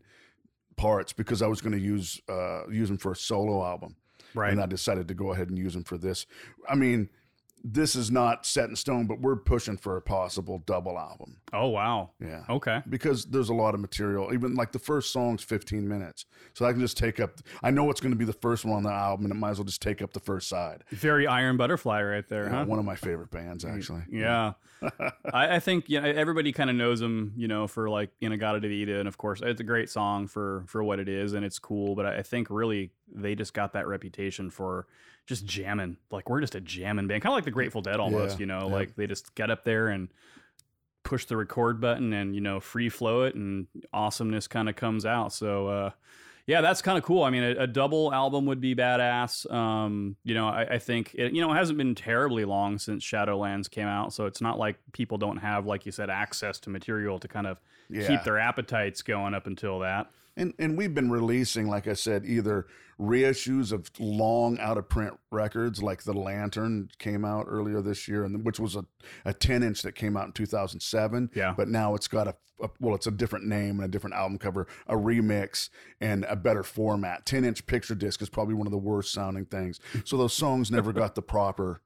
parts 0.78 1.14
because 1.14 1.42
I 1.42 1.48
was 1.48 1.62
going 1.62 1.74
to 1.74 1.80
use 1.80 2.20
uh, 2.30 2.68
use 2.70 2.88
them 2.90 2.98
for 2.98 3.12
a 3.12 3.16
solo 3.16 3.64
album 3.66 3.96
Right. 4.34 4.52
and 4.52 4.62
I 4.62 4.66
decided 4.66 5.08
to 5.08 5.14
go 5.14 5.32
ahead 5.32 5.50
and 5.50 5.58
use 5.58 5.74
them 5.74 5.84
for 5.86 5.98
this. 5.98 6.26
I 6.68 6.76
mean, 6.76 7.10
this 7.67 7.95
is 7.95 8.12
not 8.12 8.45
set 8.45 8.69
in 8.69 8.75
stone, 8.75 9.08
but 9.08 9.19
we're 9.19 9.36
pushing 9.36 9.75
for 9.75 9.97
a 9.97 10.01
possible 10.01 10.62
double 10.67 10.99
album. 10.99 11.38
oh, 11.51 11.67
wow. 11.69 12.12
Yeah. 12.21 12.43
Okay. 12.47 12.82
Because 12.88 13.25
there's 13.25 13.49
a 13.49 13.56
lot 13.56 13.73
of 13.73 13.80
material. 13.80 14.32
Even 14.34 14.54
like 14.54 14.71
the 14.71 14.78
first 14.78 15.12
song's 15.12 15.41
15 15.43 15.88
minutes. 15.88 16.25
So 16.54 16.65
I 16.65 16.71
can 16.73 16.80
just 16.80 16.95
take 16.95 17.19
up, 17.19 17.32
I 17.63 17.71
know 17.71 17.89
it's 17.89 17.99
going 17.99 18.12
to 18.12 18.17
be 18.17 18.23
the 18.25 18.34
first 18.34 18.65
one 18.65 18.75
on 18.75 18.84
the 18.84 18.91
album, 18.91 19.25
and 19.25 19.34
it 19.34 19.38
might 19.38 19.49
as 19.49 19.58
well 19.58 19.65
just 19.65 19.82
take 19.82 20.04
up 20.04 20.13
the 20.13 20.19
first 20.19 20.47
side. 20.47 20.84
Very 20.91 21.25
Iron 21.25 21.58
Butterfly 21.58 22.04
right 22.04 22.28
there, 22.30 22.47
Uh, 22.47 22.60
huh? 22.60 22.65
One 22.65 22.78
of 22.78 22.86
my 22.86 22.95
favorite 22.95 23.32
bands, 23.32 23.65
actually. 23.65 24.04
Yeah. 24.12 24.54
I, 25.34 25.56
I 25.56 25.60
think 25.60 25.89
you 25.89 25.99
know, 25.99 26.08
everybody 26.08 26.51
kind 26.51 26.69
of 26.69 26.75
knows 26.75 26.99
them, 26.99 27.34
you 27.36 27.47
know, 27.47 27.65
for 27.65 27.89
like 27.89 28.12
In-A-Gadda-Da-Vida, 28.21 28.99
and 28.99 29.08
of 29.08 29.17
course, 29.17 29.41
it's 29.43 29.60
a 29.62 29.63
great 29.63 29.89
song 29.89 30.28
for 30.28 30.65
for 30.67 30.84
what 30.84 30.99
it 30.99 31.10
is, 31.10 31.34
and 31.34 31.43
it's 31.43 31.58
cool. 31.58 31.95
But 31.95 32.06
I 32.06 32.21
think 32.21 32.49
really 32.51 32.91
they 33.12 33.34
just 33.34 33.54
got 33.56 33.73
that 33.73 33.88
reputation 33.88 34.51
for 34.51 34.86
just 35.28 35.46
jamming. 35.46 35.98
Like 36.12 36.30
we're 36.30 36.42
just 36.42 36.56
a 36.56 36.62
jamming 36.62 37.08
band, 37.08 37.24
kind 37.24 37.32
of 37.34 37.38
like 37.38 37.46
the 37.46 37.52
Grateful 37.52 37.82
Dead 37.82 38.00
almost. 38.00 38.36
Yeah, 38.36 38.40
You 38.42 38.46
know, 38.48 38.68
yeah. 38.68 38.74
like 38.74 38.96
they 38.96 39.08
just 39.08 39.34
get 39.36 39.50
up 39.50 39.64
there 39.64 39.88
and 39.88 40.10
push 41.04 41.26
the 41.26 41.38
record 41.38 41.80
button 41.80 42.14
and 42.14 42.34
you 42.36 42.42
know 42.42 42.60
free 42.60 42.90
flow 42.90 43.24
it, 43.24 43.36
and 43.36 43.68
awesomeness 43.94 44.48
kind 44.48 44.70
of 44.70 44.76
comes 44.76 45.06
out. 45.06 45.34
So. 45.34 45.68
uh 45.68 45.90
yeah, 46.48 46.62
that's 46.62 46.84
kind 46.84 46.96
of 46.96 47.04
cool. 47.04 47.24
I 47.24 47.32
mean, 47.32 47.42
a, 47.42 47.64
a 47.64 47.66
double 47.66 48.14
album 48.14 48.46
would 48.46 48.62
be 48.62 48.76
badass. 48.76 49.52
Um, 49.52 50.16
you 50.24 50.36
know, 50.36 50.48
I, 50.48 50.74
I 50.76 50.78
think 50.78 51.16
it, 51.16 51.34
you 51.34 51.42
know 51.42 51.52
it 51.52 51.56
hasn't 51.56 51.80
been 51.80 51.96
terribly 51.96 52.46
long 52.46 52.78
since 52.78 53.04
Shadowlands 53.04 53.68
came 53.68 53.88
out, 53.88 54.14
so 54.14 54.28
it's 54.28 54.42
not 54.42 54.60
like 54.60 54.76
people 54.92 55.18
don't 55.18 55.38
have, 55.38 55.66
like 55.66 55.88
you 55.88 55.92
said, 55.92 56.12
access 56.12 56.60
to 56.60 56.70
material 56.70 57.18
to 57.18 57.28
kind 57.28 57.48
of 57.48 57.60
Yeah. 57.90 58.06
keep 58.06 58.24
their 58.24 58.38
appetites 58.38 59.02
going 59.02 59.34
up 59.34 59.48
until 59.48 59.80
that. 59.80 60.06
And 60.38 60.54
and 60.60 60.78
we've 60.78 60.93
been 60.93 61.10
releasing, 61.10 61.67
like 61.69 61.88
I 61.88 61.93
said, 61.93 62.26
either 62.26 62.67
reissues 63.00 63.71
of 63.71 63.89
long 64.00 64.58
out 64.60 64.78
of 64.78 64.88
print 64.88 65.17
records, 65.32 65.84
like 65.84 66.04
The 66.04 66.13
Lantern 66.13 66.89
came 66.98 67.26
out 67.26 67.45
earlier 67.48 67.82
this 67.82 68.08
year, 68.08 68.24
and 68.24 68.45
which 68.45 68.60
was 68.60 68.76
a, 68.76 68.86
a 69.26 69.34
10 69.34 69.63
inch 69.63 69.82
that 69.82 69.93
came 69.93 70.15
out 70.15 70.28
in 70.28 70.32
2007. 70.32 71.32
Yeah. 71.34 71.54
But 71.56 71.67
now 71.67 71.95
it's 71.95 72.08
got 72.08 72.28
a, 72.28 72.36
a 72.62 72.69
well, 72.80 72.95
it's 72.95 73.08
a 73.08 73.12
different 73.12 73.45
name 73.45 73.78
and 73.80 73.86
a 73.86 73.88
different 73.88 74.15
album 74.15 74.38
cover, 74.38 74.67
a 74.88 74.95
remix, 74.95 75.69
and 76.00 76.26
a 76.26 76.36
better 76.36 76.63
format. 76.63 77.26
10 77.26 77.43
inch 77.43 77.65
picture 77.65 77.95
disc 77.95 78.21
is 78.21 78.30
probably 78.30 78.56
one 78.56 78.67
of 78.67 78.71
the 78.71 78.78
worst 78.78 79.12
sounding 79.12 79.45
things. 79.45 79.80
So 80.06 80.17
those 80.17 80.34
songs 80.34 80.71
never 80.71 80.93
got 80.93 81.15
the 81.15 81.21
proper. 81.21 81.82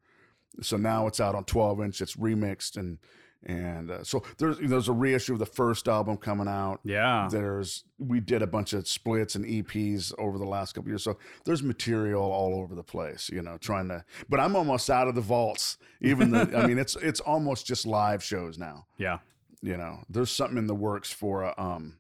So 0.62 0.78
now 0.78 1.08
it's 1.08 1.20
out 1.20 1.36
on 1.36 1.46
12 1.46 1.82
inch. 1.82 2.02
It's 2.02 2.16
remixed 2.16 2.78
and 2.78 2.98
and 3.46 3.90
uh, 3.90 4.04
so 4.04 4.22
there's 4.38 4.58
there's 4.60 4.90
a 4.90 4.94
reissue 4.94 5.34
of 5.34 5.40
the 5.40 5.46
first 5.46 5.88
album 5.88 6.18
coming 6.18 6.48
out. 6.48 6.82
Yeah. 6.84 7.30
There's 7.32 7.86
we 7.98 8.20
did 8.20 8.42
a 8.42 8.48
bunch 8.48 8.74
of 8.74 8.86
splits 8.88 9.36
and 9.36 9.46
EPs 9.46 10.14
over 10.18 10.38
the 10.38 10.46
last 10.46 10.74
couple 10.74 10.90
years, 10.90 11.04
so 11.04 11.18
there's 11.46 11.64
material 11.64 12.22
all 12.22 12.60
over 12.60 12.76
the 12.76 12.84
place. 12.84 13.30
You 13.30 13.42
know, 13.42 13.58
trying 13.58 13.88
to. 13.90 14.04
But 14.28 14.42
I'm 14.42 14.56
almost 14.56 14.90
out 14.90 15.08
of 15.08 15.16
the 15.16 15.22
vaults. 15.22 15.78
Even 16.02 16.32
the, 16.32 16.52
I 16.56 16.68
mean, 16.68 16.78
it's 16.78 16.98
it's 16.98 17.22
almost 17.22 17.66
just 17.66 17.86
live 17.86 18.22
shows 18.22 18.58
now. 18.58 18.88
Yeah. 18.98 19.20
You 19.62 19.78
know, 19.78 20.00
there's 20.10 20.32
something 20.32 20.58
in 20.58 20.68
the 20.68 20.76
works 20.76 21.12
for 21.12 21.44
a, 21.44 21.54
um, 21.58 21.98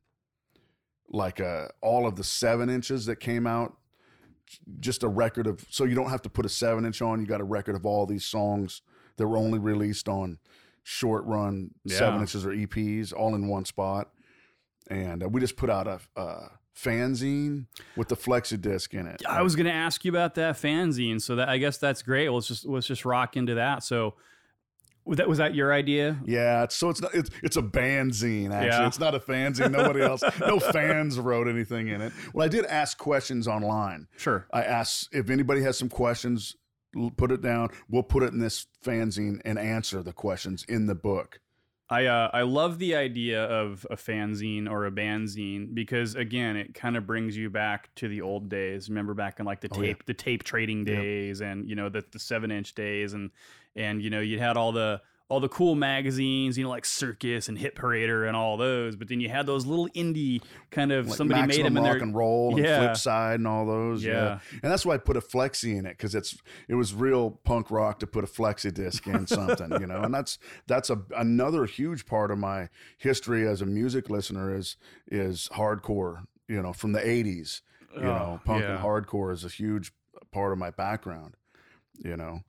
like 1.09 1.39
a 1.39 1.71
all 1.81 2.05
of 2.05 2.17
the 2.17 2.23
seven 2.23 2.69
inches 2.69 3.05
that 3.05 3.17
came 3.17 3.47
out. 3.47 3.77
Just 4.79 5.03
a 5.03 5.07
record 5.07 5.47
of 5.47 5.65
so 5.69 5.85
you 5.85 5.95
don't 5.95 6.09
have 6.09 6.23
to 6.23 6.29
put 6.29 6.45
a 6.45 6.49
seven 6.49 6.83
inch 6.83 7.01
on. 7.01 7.21
You 7.21 7.27
got 7.27 7.39
a 7.39 7.45
record 7.45 7.75
of 7.75 7.85
all 7.85 8.05
these 8.05 8.25
songs 8.25 8.81
that 9.15 9.27
were 9.27 9.37
only 9.37 9.59
released 9.59 10.09
on 10.09 10.39
short 10.83 11.25
run 11.25 11.71
seven 11.87 12.21
inches 12.21 12.45
or 12.45 12.49
EPs 12.49 13.13
all 13.13 13.35
in 13.35 13.47
one 13.47 13.65
spot. 13.65 14.09
And 14.89 15.23
uh, 15.23 15.29
we 15.29 15.39
just 15.39 15.55
put 15.55 15.69
out 15.69 15.87
a, 15.87 15.99
a 16.15 16.49
fanzine 16.75 17.65
with 17.95 18.07
the 18.07 18.15
flexi 18.15 18.59
disc 18.59 18.93
in 18.93 19.07
it. 19.07 19.21
I 19.27 19.41
was 19.41 19.55
going 19.55 19.65
to 19.65 19.71
ask 19.71 20.03
you 20.05 20.11
about 20.11 20.35
that 20.35 20.55
fanzine, 20.55 21.21
so 21.21 21.35
that 21.35 21.49
I 21.49 21.57
guess 21.57 21.77
that's 21.77 22.01
great. 22.01 22.29
Let's 22.29 22.47
just 22.47 22.65
let's 22.65 22.87
just 22.87 23.05
rock 23.05 23.37
into 23.37 23.55
that. 23.55 23.83
So, 23.83 24.15
was 25.05 25.17
that 25.17 25.27
was 25.27 25.37
that 25.39 25.55
your 25.55 25.73
idea? 25.73 26.19
Yeah, 26.25 26.67
so 26.69 26.89
it's 26.89 27.01
not 27.01 27.13
it's 27.13 27.29
it's 27.43 27.57
a 27.57 27.61
bandzine 27.61 28.51
actually. 28.51 28.67
Yeah. 28.67 28.87
It's 28.87 28.99
not 28.99 29.15
a 29.15 29.19
fanzine. 29.19 29.71
Nobody 29.71 30.01
else, 30.01 30.23
no 30.39 30.59
fans 30.59 31.19
wrote 31.19 31.47
anything 31.47 31.89
in 31.89 32.01
it. 32.01 32.13
Well, 32.33 32.45
I 32.45 32.49
did 32.49 32.65
ask 32.65 32.97
questions 32.97 33.47
online. 33.47 34.07
Sure. 34.17 34.47
I 34.51 34.63
asked 34.63 35.09
if 35.11 35.29
anybody 35.29 35.61
has 35.61 35.77
some 35.77 35.89
questions, 35.89 36.55
put 37.15 37.31
it 37.31 37.41
down. 37.41 37.69
We'll 37.89 38.03
put 38.03 38.23
it 38.23 38.33
in 38.33 38.39
this 38.39 38.67
fanzine 38.83 39.41
and 39.45 39.57
answer 39.59 40.01
the 40.03 40.13
questions 40.13 40.65
in 40.67 40.87
the 40.87 40.95
book. 40.95 41.39
I 41.91 42.05
uh, 42.05 42.29
I 42.31 42.43
love 42.43 42.77
the 42.77 42.93
idea 42.95 43.43
of 43.45 43.85
a 43.89 43.95
fanzine 43.95 44.69
or 44.69 44.85
a 44.85 44.91
banzine 44.91 45.71
because 45.73 46.13
again, 46.13 46.55
it 46.55 46.75
kind 46.75 46.95
of 46.95 47.07
brings 47.07 47.35
you 47.35 47.49
back 47.49 47.89
to 47.95 48.07
the 48.07 48.21
old 48.21 48.47
days. 48.47 48.89
Remember 48.89 49.15
back 49.15 49.39
in 49.39 49.45
like 49.47 49.61
the 49.61 49.69
Oh, 49.71 49.81
yeah. 49.81 49.87
tape, 49.87 50.05
the 50.05 50.13
tape 50.13 50.43
trading 50.43 50.79
Yep. 50.85 50.85
days, 50.87 51.41
and 51.41 51.67
you 51.67 51.75
know 51.75 51.89
the 51.89 52.03
the 52.11 52.19
seven 52.19 52.51
inch 52.51 52.75
days, 52.75 53.13
and 53.13 53.31
and 53.75 54.03
you 54.03 54.11
know 54.11 54.19
you 54.19 54.37
had 54.37 54.55
all 54.55 54.71
the 54.71 55.01
all 55.29 55.39
the 55.39 55.47
cool 55.47 55.75
magazines, 55.75 56.57
you 56.57 56.63
know 56.63 56.69
like 56.71 56.85
Circus 56.85 57.47
and 57.49 57.57
Hit 57.57 57.75
Parader 57.75 58.27
and 58.27 58.35
all 58.35 58.57
those. 58.57 58.95
But 58.95 59.07
then 59.09 59.19
you 59.19 59.29
had 59.29 59.45
those 59.45 59.65
little 59.65 59.87
indie 59.89 60.41
kind 60.71 60.91
of 60.91 61.07
Like 61.07 61.15
somebody 61.17 61.45
made 61.47 61.63
them 61.65 61.77
in 61.77 61.83
rock 61.83 61.93
their 61.93 62.01
and 62.01 62.15
roll 62.15 62.55
and 62.55 62.65
Yeah. 62.65 62.79
flip 62.79 62.97
side 62.97 63.35
and 63.35 63.47
all 63.47 63.65
those. 63.65 64.03
Yeah. 64.03 64.39
and 64.63 64.71
that's 64.71 64.85
why 64.85 64.95
I 64.95 64.97
put 64.97 65.15
a 65.17 65.21
flexi 65.21 65.77
in 65.77 65.85
it 65.85 65.91
because 65.97 66.15
it's 66.15 66.35
it 66.67 66.75
was 66.75 66.93
real 66.93 67.31
punk 67.43 67.69
rock 67.71 67.99
to 67.99 68.07
put 68.07 68.23
a 68.23 68.27
flexi 68.27 68.73
disc 68.73 69.05
in 69.07 69.27
something, 69.27 69.71
you 69.79 69.85
know. 69.87 70.01
And 70.01 70.13
that's 70.13 70.39
that's 70.67 70.89
a 70.89 70.99
another 71.15 71.65
huge 71.65 72.05
part 72.07 72.31
of 72.31 72.37
my 72.39 72.69
history 72.97 73.47
as 73.47 73.61
a 73.61 73.65
music 73.67 74.09
listener 74.09 74.55
is 74.55 74.77
is 75.11 75.47
hardcore, 75.53 76.25
you 76.47 76.61
know, 76.61 76.73
from 76.73 76.91
the 76.93 77.01
'80s. 77.01 77.61
You 77.95 78.01
know, 78.01 78.39
Oh, 78.39 78.41
punk 78.45 78.61
yeah. 78.63 78.75
and 78.75 78.83
hardcore 78.83 79.31
is 79.33 79.43
a 79.45 79.47
huge 79.49 79.91
part 80.31 80.51
of 80.51 80.57
my 80.59 80.69
background. 80.71 81.35
You 82.03 82.15
know, 82.17 82.41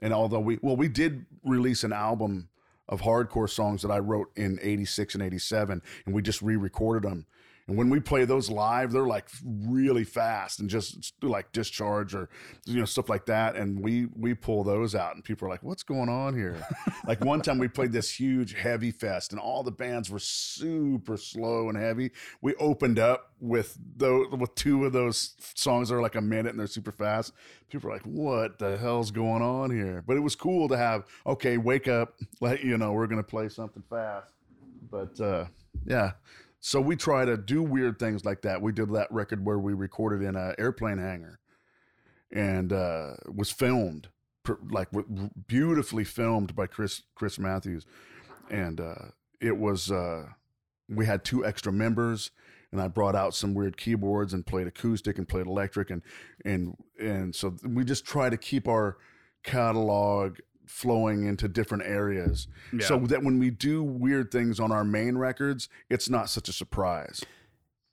and 0.00 0.12
although 0.12 0.40
we 0.40 0.58
well 0.62 0.76
we 0.76 0.88
did 0.88 1.26
release 1.44 1.84
an 1.84 1.92
album 1.92 2.48
of 2.88 3.02
hardcore 3.02 3.50
songs 3.50 3.82
that 3.82 3.90
I 3.90 3.98
wrote 3.98 4.30
in 4.36 4.58
86 4.62 5.14
and 5.14 5.22
87 5.22 5.82
and 6.06 6.14
we 6.14 6.22
just 6.22 6.40
re-recorded 6.40 7.08
them 7.08 7.26
and 7.68 7.76
when 7.76 7.90
we 7.90 8.00
play 8.00 8.24
those 8.24 8.50
live 8.50 8.92
they're 8.92 9.06
like 9.06 9.28
really 9.44 10.04
fast 10.04 10.58
and 10.60 10.68
just 10.70 11.12
like 11.22 11.52
discharge 11.52 12.14
or 12.14 12.28
you 12.64 12.78
know 12.78 12.84
stuff 12.84 13.08
like 13.08 13.26
that. 13.26 13.56
And 13.56 13.80
we 13.80 14.08
we 14.16 14.34
pull 14.34 14.64
those 14.64 14.94
out 14.94 15.14
and 15.14 15.22
people 15.22 15.46
are 15.46 15.50
like 15.50 15.62
what's 15.62 15.82
going 15.82 16.08
on 16.08 16.34
here? 16.34 16.56
Like 17.06 17.24
one 17.24 17.40
time 17.40 17.56
we 17.56 17.68
played 17.68 17.92
this 17.92 18.10
huge 18.10 18.52
heavy 18.52 18.90
fest 18.90 19.32
and 19.32 19.40
all 19.40 19.62
the 19.62 19.70
bands 19.70 20.10
were 20.10 20.18
super 20.18 21.16
slow 21.16 21.70
and 21.70 21.78
heavy. 21.78 22.10
We 22.42 22.54
opened 22.56 22.98
up 22.98 23.32
with 23.40 23.78
those 23.96 24.26
with 24.30 24.54
two 24.54 24.84
of 24.84 24.92
those 24.92 25.34
songs 25.54 25.88
that 25.88 25.94
are 25.94 26.02
like 26.02 26.16
a 26.16 26.20
minute 26.20 26.50
and 26.50 26.60
they're 26.60 26.66
super 26.66 26.92
fast. 26.92 27.32
People 27.70 27.88
are 27.88 27.94
like 27.94 28.02
what 28.02 28.58
the 28.58 28.76
hell's 28.76 29.10
going 29.10 29.42
on 29.42 29.70
here? 29.70 30.04
But 30.06 30.18
it 30.18 30.20
was 30.20 30.34
cool 30.34 30.68
to 30.68 30.76
have 30.76 31.06
okay 31.26 31.56
wake 31.56 31.88
up. 31.88 32.14
Let 32.42 32.62
you 32.62 32.76
know 32.76 32.92
we're 32.92 33.06
gonna 33.06 33.22
play 33.22 33.48
something 33.48 33.82
fast. 33.88 34.34
But 34.90 35.18
uh 35.18 35.46
yeah 35.86 36.12
so 36.60 36.80
we 36.80 36.96
try 36.96 37.24
to 37.24 37.36
do 37.36 37.62
weird 37.62 37.98
things 37.98 38.24
like 38.24 38.42
that. 38.42 38.60
We 38.62 38.72
did 38.72 38.92
that 38.92 39.10
record 39.10 39.44
where 39.44 39.58
we 39.58 39.74
recorded 39.74 40.26
in 40.26 40.36
an 40.36 40.54
airplane 40.58 40.98
hangar 40.98 41.38
and 42.30 42.72
uh 42.72 43.14
was 43.32 43.50
filmed 43.50 44.08
like 44.70 44.88
beautifully 45.46 46.04
filmed 46.04 46.54
by 46.56 46.66
chris 46.66 47.02
chris 47.14 47.38
matthews. 47.38 47.86
And 48.50 48.80
uh 48.80 49.12
it 49.40 49.56
was 49.56 49.90
uh 49.90 50.26
we 50.88 51.06
had 51.06 51.24
two 51.24 51.44
extra 51.44 51.72
members 51.72 52.30
and 52.72 52.80
I 52.80 52.88
brought 52.88 53.14
out 53.14 53.34
some 53.34 53.54
weird 53.54 53.76
keyboards 53.76 54.34
and 54.34 54.44
played 54.44 54.66
acoustic 54.66 55.18
and 55.18 55.28
played 55.28 55.46
electric 55.46 55.90
and 55.90 56.02
and 56.44 56.74
and 57.00 57.34
so 57.34 57.56
we 57.64 57.84
just 57.84 58.04
try 58.04 58.28
to 58.28 58.36
keep 58.36 58.68
our 58.68 58.98
catalog 59.42 60.38
flowing 60.68 61.24
into 61.26 61.48
different 61.48 61.84
areas. 61.84 62.46
So 62.80 62.98
that 63.06 63.22
when 63.22 63.38
we 63.38 63.50
do 63.50 63.82
weird 63.82 64.30
things 64.30 64.60
on 64.60 64.70
our 64.72 64.84
main 64.84 65.16
records 65.18 65.68
it's 65.88 66.08
not 66.10 66.28
such 66.30 66.48
a 66.48 66.52
surprise. 66.52 67.24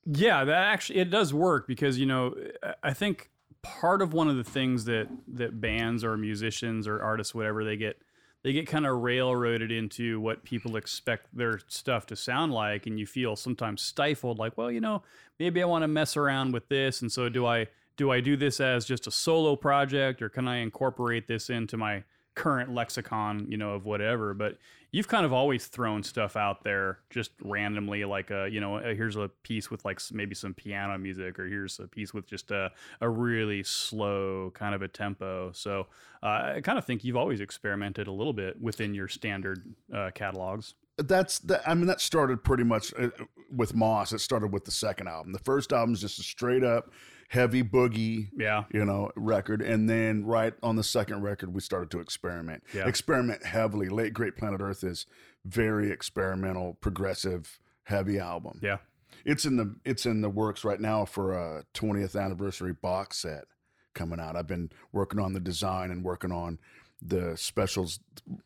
Yeah, 0.05 0.43
that 0.43 0.55
actually 0.73 0.99
it 0.99 1.09
does 1.09 1.33
work 1.33 1.67
because 1.67 1.97
you 1.97 2.05
know 2.05 2.35
I- 2.61 2.75
I 2.83 2.93
think 2.93 3.29
part 3.63 4.01
of 4.01 4.13
one 4.13 4.27
of 4.27 4.35
the 4.37 4.43
things 4.43 4.85
that 4.85 5.07
that 5.27 5.59
bands 5.59 6.03
or 6.03 6.15
musicians 6.17 6.87
or 6.87 7.01
artists 7.01 7.33
whatever 7.33 7.63
they 7.63 7.75
get 7.77 7.99
they 8.43 8.53
get 8.53 8.67
kind 8.67 8.85
of 8.85 9.01
railroaded 9.01 9.71
into 9.71 10.19
what 10.19 10.43
people 10.43 10.75
expect 10.77 11.35
their 11.35 11.59
stuff 11.67 12.05
to 12.05 12.15
sound 12.15 12.51
like 12.53 12.85
and 12.85 12.99
you 12.99 13.07
feel 13.07 13.35
sometimes 13.35 13.81
stifled 13.81 14.37
like 14.37 14.55
well 14.55 14.69
you 14.71 14.79
know 14.79 15.01
maybe 15.39 15.63
I 15.63 15.65
want 15.65 15.81
to 15.81 15.87
mess 15.87 16.15
around 16.15 16.53
with 16.53 16.67
this 16.69 17.01
and 17.01 17.11
so 17.11 17.27
do 17.27 17.47
I 17.47 17.65
do 17.97 18.11
I 18.11 18.19
do 18.21 18.37
this 18.37 18.59
as 18.59 18.85
just 18.85 19.07
a 19.07 19.11
solo 19.11 19.55
project 19.55 20.21
or 20.21 20.29
can 20.29 20.47
I 20.47 20.57
incorporate 20.57 21.27
this 21.27 21.49
into 21.49 21.75
my 21.75 22.03
current 22.35 22.73
lexicon 22.73 23.45
you 23.49 23.57
know 23.57 23.73
of 23.73 23.85
whatever 23.85 24.33
but 24.33 24.57
you've 24.95 25.09
kind 25.09 25.25
of 25.25 25.33
always 25.33 25.67
thrown 25.67 26.01
stuff 26.01 26.37
out 26.37 26.63
there 26.63 26.99
just 27.09 27.31
randomly 27.43 28.05
like 28.05 28.31
a 28.31 28.47
you 28.49 28.61
know 28.61 28.77
uh, 28.77 28.95
here's 28.95 29.17
a 29.17 29.29
piece 29.43 29.69
with 29.69 29.83
like 29.83 29.99
maybe 30.13 30.33
some 30.33 30.53
piano 30.53 30.97
music 30.97 31.37
or 31.37 31.47
here's 31.47 31.79
a 31.79 31.87
piece 31.87 32.13
with 32.13 32.25
just 32.25 32.49
a, 32.49 32.71
a 33.01 33.09
really 33.09 33.61
slow 33.61 34.51
kind 34.55 34.73
of 34.73 34.81
a 34.81 34.87
tempo. 34.87 35.51
So 35.53 35.87
uh, 36.23 36.53
i 36.55 36.61
kind 36.63 36.77
of 36.77 36.85
think 36.85 37.03
you've 37.03 37.17
always 37.17 37.41
experimented 37.41 38.07
a 38.07 38.11
little 38.13 38.31
bit 38.31 38.61
within 38.61 38.93
your 38.93 39.09
standard 39.09 39.75
uh, 39.93 40.11
catalogs. 40.15 40.75
That's 40.97 41.39
that 41.39 41.67
i 41.67 41.73
mean 41.73 41.87
that 41.87 41.99
started 41.99 42.41
pretty 42.41 42.63
much 42.63 42.93
uh, 42.97 43.09
with 43.53 43.75
mos. 43.75 44.13
It 44.13 44.19
started 44.19 44.53
with 44.53 44.63
the 44.63 44.71
second 44.71 45.09
album. 45.09 45.33
The 45.33 45.39
first 45.39 45.73
album 45.73 45.93
is 45.93 45.99
just 45.99 46.19
a 46.19 46.23
straight 46.23 46.63
up 46.63 46.91
heavy 47.29 47.63
boogie 47.63 48.29
yeah. 48.37 48.63
you 48.71 48.85
know 48.85 49.11
record. 49.15 49.61
And 49.61 49.89
then 49.89 50.25
right 50.25 50.53
on 50.61 50.75
the 50.75 50.83
second 50.83 51.21
record 51.21 51.53
we 51.53 51.61
started 51.61 51.91
to 51.91 51.99
experiment. 51.99 52.63
Yeah. 52.73 52.87
experiment 52.87 53.45
heavily. 53.45 53.89
Late 53.89 54.13
great 54.13 54.35
planet 54.35 54.61
earth 54.61 54.83
is 54.83 55.05
very 55.43 55.91
experimental 55.91 56.77
progressive 56.81 57.59
heavy 57.83 58.19
album. 58.19 58.59
Yeah. 58.61 58.77
It's 59.23 59.45
in 59.45 59.57
the 59.57 59.75
it's 59.85 60.05
in 60.05 60.21
the 60.21 60.29
works 60.29 60.63
right 60.63 60.79
now 60.79 61.05
for 61.05 61.33
a 61.33 61.63
20th 61.73 62.19
anniversary 62.19 62.73
box 62.73 63.17
set 63.17 63.45
coming 63.93 64.19
out. 64.19 64.35
I've 64.35 64.47
been 64.47 64.71
working 64.91 65.19
on 65.19 65.33
the 65.33 65.39
design 65.39 65.89
and 65.89 66.03
working 66.03 66.31
on 66.31 66.59
the 67.01 67.35
specials. 67.35 67.99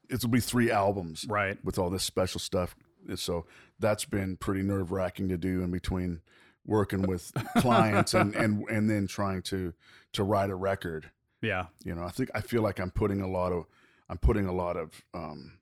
It'll 0.09 0.29
be 0.29 0.39
three 0.39 0.71
albums 0.71 1.25
right. 1.27 1.57
with 1.63 1.77
all 1.77 1.89
this 1.89 2.03
special 2.03 2.39
stuff. 2.39 2.75
So 3.15 3.45
that's 3.79 4.05
been 4.05 4.37
pretty 4.37 4.61
nerve 4.61 4.91
wracking 4.91 5.29
to 5.29 5.37
do 5.37 5.63
in 5.63 5.71
between 5.71 6.21
working 6.65 7.03
with 7.03 7.31
clients 7.57 8.13
and, 8.13 8.35
and 8.35 8.67
and 8.69 8.89
then 8.89 9.07
trying 9.07 9.41
to 9.43 9.73
to 10.13 10.23
write 10.23 10.49
a 10.49 10.55
record. 10.55 11.11
yeah 11.41 11.67
You 11.83 11.95
know, 11.95 12.03
I 12.03 12.09
think 12.09 12.29
I 12.33 12.41
feel 12.41 12.61
like 12.61 12.79
I'm 12.79 12.91
putting 12.91 13.21
a 13.21 13.27
lot 13.27 13.51
of 13.51 13.65
I'm 14.09 14.17
putting 14.17 14.45
a 14.45 14.53
lot 14.53 14.75
of 14.75 15.03
um, 15.13 15.59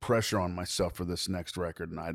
pressure 0.00 0.38
on 0.38 0.54
myself 0.54 0.94
for 0.94 1.04
this 1.04 1.28
next 1.28 1.56
record, 1.56 1.90
and 1.90 2.00
I 2.00 2.12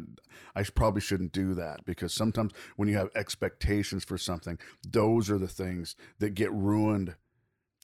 I 0.59 0.63
probably 0.63 1.01
shouldn't 1.01 1.31
do 1.31 1.53
that 1.55 1.85
because 1.85 2.13
sometimes 2.13 2.51
when 2.75 2.87
you 2.87 2.97
have 2.97 3.09
expectations 3.15 4.03
for 4.03 4.17
something, 4.17 4.59
those 4.87 5.29
are 5.29 5.37
the 5.37 5.47
things 5.47 5.95
that 6.19 6.31
get 6.31 6.51
ruined. 6.51 7.15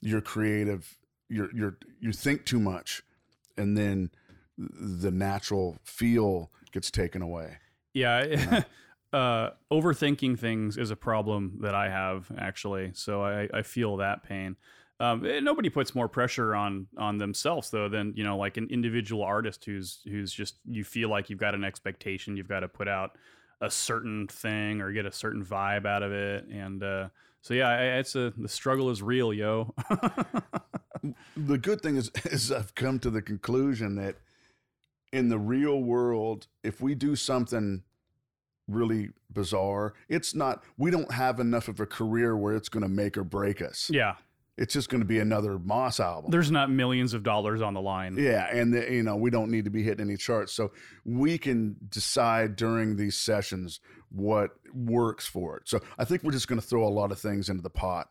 Your 0.02 0.22
creative, 0.22 0.96
your 1.28 1.54
your 1.54 1.78
you 2.00 2.12
think 2.12 2.46
too 2.46 2.60
much, 2.60 3.02
and 3.56 3.76
then 3.76 4.10
the 4.56 5.10
natural 5.10 5.78
feel 5.84 6.50
gets 6.72 6.90
taken 6.90 7.22
away. 7.22 7.58
Yeah. 7.92 8.64
uh, 9.12 9.50
overthinking 9.72 10.38
things 10.38 10.76
is 10.76 10.90
a 10.90 10.96
problem 10.96 11.58
that 11.62 11.74
I 11.74 11.88
have 11.88 12.30
actually. 12.38 12.92
So 12.94 13.22
I, 13.22 13.48
I 13.52 13.62
feel 13.62 13.96
that 13.98 14.22
pain. 14.22 14.56
Um, 15.00 15.24
eh, 15.24 15.40
nobody 15.40 15.70
puts 15.70 15.94
more 15.94 16.08
pressure 16.08 16.54
on 16.54 16.86
on 16.98 17.18
themselves 17.18 17.70
though 17.70 17.88
than 17.88 18.12
you 18.16 18.22
know 18.22 18.36
like 18.36 18.56
an 18.58 18.68
individual 18.70 19.22
artist 19.22 19.64
who's 19.64 20.00
who's 20.06 20.32
just 20.32 20.56
you 20.66 20.84
feel 20.84 21.08
like 21.08 21.30
you've 21.30 21.38
got 21.38 21.54
an 21.54 21.64
expectation 21.64 22.36
you've 22.36 22.48
got 22.48 22.60
to 22.60 22.68
put 22.68 22.86
out 22.86 23.16
a 23.62 23.70
certain 23.70 24.26
thing 24.28 24.80
or 24.82 24.92
get 24.92 25.06
a 25.06 25.12
certain 25.12 25.44
vibe 25.44 25.86
out 25.86 26.02
of 26.02 26.12
it 26.12 26.46
and 26.48 26.82
uh, 26.82 27.08
so 27.40 27.54
yeah 27.54 27.68
I- 27.68 27.98
it's 27.98 28.14
a 28.14 28.32
the 28.36 28.48
struggle 28.48 28.90
is 28.90 29.02
real 29.02 29.32
yo 29.32 29.74
the 31.36 31.58
good 31.58 31.80
thing 31.80 31.96
is 31.96 32.10
is 32.26 32.52
I've 32.52 32.74
come 32.74 32.98
to 33.00 33.10
the 33.10 33.22
conclusion 33.22 33.96
that 33.96 34.16
in 35.12 35.28
the 35.28 35.38
real 35.38 35.82
world, 35.82 36.46
if 36.62 36.80
we 36.80 36.94
do 36.94 37.16
something 37.16 37.82
really 38.70 39.10
bizarre, 39.32 39.94
it's 40.08 40.34
not, 40.34 40.62
we 40.78 40.90
don't 40.90 41.12
have 41.12 41.40
enough 41.40 41.68
of 41.68 41.80
a 41.80 41.86
career 41.86 42.36
where 42.36 42.54
it's 42.54 42.68
going 42.68 42.82
to 42.82 42.88
make 42.88 43.16
or 43.16 43.24
break 43.24 43.60
us. 43.62 43.90
Yeah. 43.92 44.14
It's 44.56 44.74
just 44.74 44.90
going 44.90 45.00
to 45.00 45.06
be 45.06 45.18
another 45.18 45.58
Mos 45.58 46.00
album. 46.00 46.30
There's 46.30 46.50
not 46.50 46.70
millions 46.70 47.14
of 47.14 47.22
dollars 47.22 47.62
on 47.62 47.72
the 47.72 47.80
line. 47.80 48.16
Yeah, 48.18 48.46
and 48.54 48.74
the, 48.74 48.92
you 48.92 49.02
know 49.02 49.16
we 49.16 49.30
don't 49.30 49.50
need 49.50 49.64
to 49.64 49.70
be 49.70 49.82
hitting 49.82 50.04
any 50.06 50.18
charts, 50.18 50.52
so 50.52 50.72
we 51.06 51.38
can 51.38 51.76
decide 51.88 52.56
during 52.56 52.96
these 52.96 53.16
sessions 53.16 53.80
what 54.10 54.50
works 54.74 55.26
for 55.26 55.56
it. 55.56 55.62
So 55.66 55.80
I 55.98 56.04
think 56.04 56.22
we're 56.24 56.32
just 56.32 56.46
going 56.46 56.60
to 56.60 56.66
throw 56.66 56.86
a 56.86 56.90
lot 56.90 57.10
of 57.10 57.18
things 57.18 57.48
into 57.48 57.62
the 57.62 57.70
pot, 57.70 58.08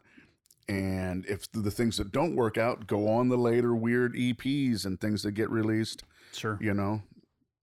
and 0.68 1.24
if 1.28 1.52
the 1.52 1.70
things 1.70 1.98
that 1.98 2.12
don't 2.12 2.36
work 2.36 2.58
out 2.58 2.88
go 2.88 3.08
on 3.10 3.30
the 3.30 3.38
later 3.38 3.76
weird 3.76 4.16
EPs 4.16 4.86
and 4.86 5.00
things 5.00 5.22
that 5.24 5.34
get 5.34 5.52
released, 5.52 6.04
Sure. 6.34 6.58
you 6.60 6.74
know. 6.74 7.04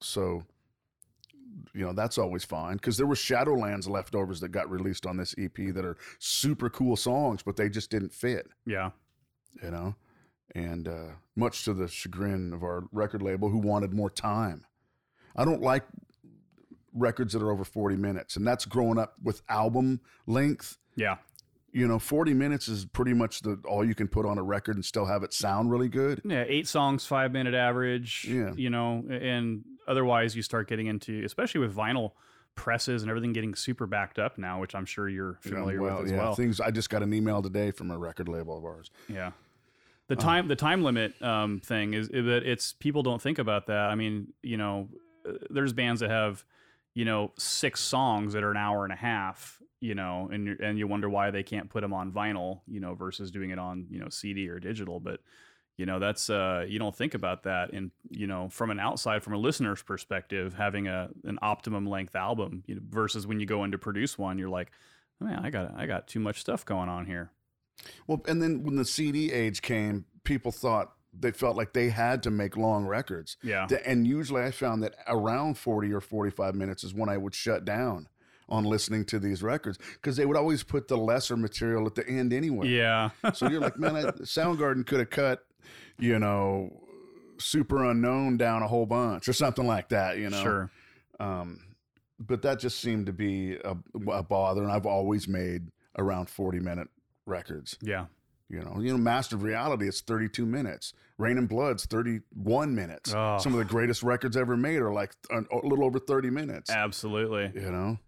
So 0.01 0.45
you 1.75 1.85
know 1.85 1.93
that's 1.93 2.19
always 2.19 2.45
fine 2.45 2.75
because 2.77 2.97
there 2.97 3.07
were 3.07 3.15
Shadowlands 3.15 3.89
leftovers 3.89 4.41
that 4.41 4.49
got 4.49 4.71
released 4.71 5.07
on 5.07 5.17
this 5.17 5.35
EP 5.39 5.55
that 5.75 5.85
are 5.85 5.97
super 6.19 6.69
cool 6.71 6.97
songs, 6.97 7.43
but 7.43 7.57
they 7.57 7.69
just 7.69 7.91
didn't 7.91 8.13
fit 8.13 8.49
Yeah. 8.67 8.91
you 9.63 9.71
know, 9.71 9.95
and 10.55 10.87
uh, 10.89 11.13
much 11.35 11.65
to 11.65 11.75
the 11.75 11.89
chagrin 11.89 12.53
of 12.53 12.63
our 12.63 12.85
record 12.93 13.23
label 13.23 13.49
who 13.49 13.59
wanted 13.59 13.93
more 13.93 14.11
time. 14.11 14.65
I 15.35 15.45
don't 15.45 15.63
like 15.63 15.85
records 16.95 17.33
that 17.35 17.43
are 17.43 17.51
over 17.51 17.65
40 17.65 17.97
minutes, 17.97 18.37
and 18.37 18.47
that's 18.47 18.65
growing 18.65 18.99
up 18.99 19.15
with 19.23 19.43
album 19.49 20.01
length. 20.27 20.79
Yeah. 20.95 21.17
You 21.77 21.87
know, 21.87 21.99
40 21.99 22.33
minutes 22.33 22.69
is 22.69 22.87
pretty 22.87 23.13
much 23.13 23.43
the 23.43 23.61
all 23.69 23.85
you 23.85 23.95
can 23.95 24.09
put 24.09 24.25
on 24.25 24.39
a 24.39 24.43
record 24.43 24.77
and 24.77 24.85
still 24.85 25.05
have 25.05 25.23
it 25.23 25.35
sound 25.35 25.71
really 25.71 25.91
good. 25.91 26.23
Yeah. 26.25 26.45
Eight 26.49 26.67
songs, 26.67 27.05
five 27.05 27.33
minute 27.33 27.53
average. 27.55 28.25
Yeah. 28.27 28.53
You 28.57 28.71
know, 28.71 29.05
and 29.11 29.63
otherwise 29.87 30.35
you 30.35 30.41
start 30.41 30.69
getting 30.69 30.87
into, 30.87 31.23
especially 31.25 31.61
with 31.61 31.77
vinyl 31.77 32.13
presses 32.55 33.03
and 33.03 33.11
everything 33.11 33.35
getting 33.35 33.55
super 33.55 33.87
backed 33.87 34.19
up 34.19 34.39
now, 34.39 34.59
which 34.59 34.75
I'm 34.75 34.87
sure 34.87 35.07
you're 35.07 35.39
Yeah, 35.45 35.51
familiar 35.51 35.83
well, 35.83 35.97
with 35.99 36.07
as 36.07 36.13
yeah, 36.13 36.19
well. 36.19 36.35
things. 36.35 36.61
I 36.63 36.71
just 36.71 36.89
got 36.89 37.03
an 37.03 37.13
email 37.13 37.43
today 37.43 37.71
from 37.73 37.91
a 37.91 37.99
record 37.99 38.29
label 38.29 38.57
of 38.57 38.65
ours. 38.65 38.91
Yeah. 39.07 39.33
The 40.09 40.17
time 40.17 40.49
the 40.49 40.57
time 40.57 40.83
limit 40.83 41.21
um, 41.21 41.61
thing 41.61 41.93
is 41.93 42.09
that 42.09 42.43
it's 42.47 42.73
people 42.73 43.03
don't 43.03 43.21
think 43.21 43.39
about 43.39 43.67
that. 43.67 43.91
I 43.91 43.97
mean, 43.97 44.29
you 44.43 44.57
know, 44.57 44.89
uh, 45.29 45.33
there's 45.51 45.75
bands 45.75 46.01
that 46.01 46.09
have, 46.09 46.43
you 46.95 47.05
know, 47.05 47.33
six 47.37 47.81
songs 47.81 48.33
that 48.33 48.43
are 48.45 48.51
an 48.51 48.57
hour 48.57 48.85
and 48.85 48.93
a 48.95 48.97
half, 48.97 49.61
you 49.87 49.95
know, 49.95 50.29
and 50.33 50.47
you 50.47 50.57
and 50.61 50.79
you 50.79 50.89
wonder 50.89 51.09
why 51.09 51.31
they 51.31 51.45
can't 51.45 51.71
put 51.71 51.83
them 51.83 51.93
on 51.93 52.11
vinyl, 52.11 52.61
you 52.67 52.81
know, 52.81 52.95
versus 52.95 53.31
doing 53.31 53.51
it 53.51 53.59
on 53.59 53.87
you 53.89 54.01
know 54.01 54.09
CD 54.09 54.49
or 54.49 54.59
digital. 54.59 54.99
But 54.99 55.21
you 55.77 55.87
know, 55.87 56.01
that's 56.01 56.29
uh, 56.29 56.65
you 56.69 56.81
don't 56.81 56.95
think 56.95 57.15
about 57.15 57.45
that, 57.45 57.73
and 57.73 57.93
you 58.11 58.27
know, 58.27 58.49
from 58.49 58.73
an 58.73 58.81
outside, 58.81 59.23
from 59.23 59.35
a 59.35 59.39
listener's 59.39 59.83
perspective, 59.83 60.55
having 60.55 60.89
a 60.89 61.11
an 61.25 61.39
optimum 61.41 61.87
length 61.87 62.17
album 62.17 62.65
you 62.67 62.75
know, 62.75 62.81
versus 62.89 63.29
when 63.29 63.39
you 63.39 63.47
go 63.47 63.63
in 63.63 63.71
to 63.71 63.79
produce 63.79 64.19
one, 64.19 64.39
you're 64.39 64.49
like, 64.49 64.73
man, 65.21 65.39
I 65.45 65.51
got 65.51 65.73
I 65.77 65.87
got 65.87 66.09
too 66.09 66.21
much 66.21 66.41
stuff 66.41 66.65
going 66.65 66.89
on 66.89 67.07
here. 67.07 67.31
Well, 68.09 68.21
and 68.27 68.43
then 68.43 68.65
when 68.65 68.75
the 68.75 68.85
CD 68.85 69.33
age 69.33 69.63
came, 69.63 70.07
people 70.25 70.51
thought 70.51 70.95
they 71.17 71.31
felt 71.31 71.57
like 71.57 71.75
they 71.75 71.91
had 71.91 72.25
to 72.25 72.31
make 72.31 72.57
long 72.57 72.87
records. 72.87 73.37
Yeah. 73.43 73.69
And 73.87 74.07
usually 74.07 74.43
I 74.43 74.51
found 74.51 74.83
that 74.83 74.97
around 75.07 75.57
40 75.57 75.93
or 75.93 76.01
45 76.01 76.55
minutes 76.55 76.85
is 76.85 76.93
when 76.93 77.09
I 77.09 77.17
would 77.17 77.35
shut 77.35 77.65
down 77.65 78.09
on 78.49 78.65
listening 78.65 79.05
to 79.05 79.19
these 79.19 79.43
records 79.43 79.79
because 79.95 80.17
they 80.17 80.27
would 80.27 80.37
always 80.37 80.63
put 80.63 80.89
the 80.89 80.97
lesser 80.97 81.37
material 81.37 81.87
at 81.87 81.95
the 81.95 82.07
end 82.09 82.33
anyway. 82.33 82.69
Yeah. 82.69 83.11
So 83.35 83.49
you're 83.49 83.61
like, 83.61 83.79
man, 83.79 83.97
I, 83.97 84.03
Soundgarden 84.23 84.87
could 84.87 85.01
have 85.01 85.11
cut, 85.11 85.45
you 85.99 86.19
know, 86.19 86.71
Superunknown 87.39 88.39
down 88.39 88.63
a 88.63 88.69
whole 88.69 88.87
bunch 88.87 89.29
or 89.29 89.33
something 89.33 89.67
like 89.67 89.91
that, 89.91 90.19
you 90.19 90.31
know? 90.31 90.43
Sure. 90.43 90.71
Um, 91.21 91.61
but 92.19 92.43
that 92.43 92.61
just 92.61 92.81
seemed 92.81 93.07
to 93.07 93.13
be 93.13 93.57
a, 93.57 93.77
a 94.11 94.23
bother. 94.23 94.63
And 94.63 94.73
I've 94.73 94.87
always 94.87 95.29
made 95.29 95.71
around 95.99 96.31
40 96.31 96.61
minute 96.61 96.89
records. 97.27 97.77
Yeah. 97.83 98.07
You 98.49 98.61
know, 98.61 98.79
you 98.81 98.93
know, 98.93 98.99
Master 98.99 99.35
of 99.35 99.43
Reality, 99.43 99.89
it's 99.89 100.01
32 100.01 100.47
minutes. 100.47 100.93
Reign 101.19 101.37
in 101.37 101.47
Blood's 101.47 101.85
31 101.87 102.75
minutes. 102.75 103.13
Oh. 103.13 103.39
Some 103.39 103.53
of 103.53 103.59
the 103.59 103.65
greatest 103.65 104.05
records 104.05 104.37
ever 104.37 104.57
made 104.57 104.81
are 104.81 104.93
like 104.93 105.15
a, 105.31 105.41
a 105.41 105.67
little 105.67 105.85
over 105.85 105.99
30 105.99 106.31
minutes. 106.31 106.71
Absolutely. 106.71 107.51
You 107.55 107.73
know? 107.73 107.99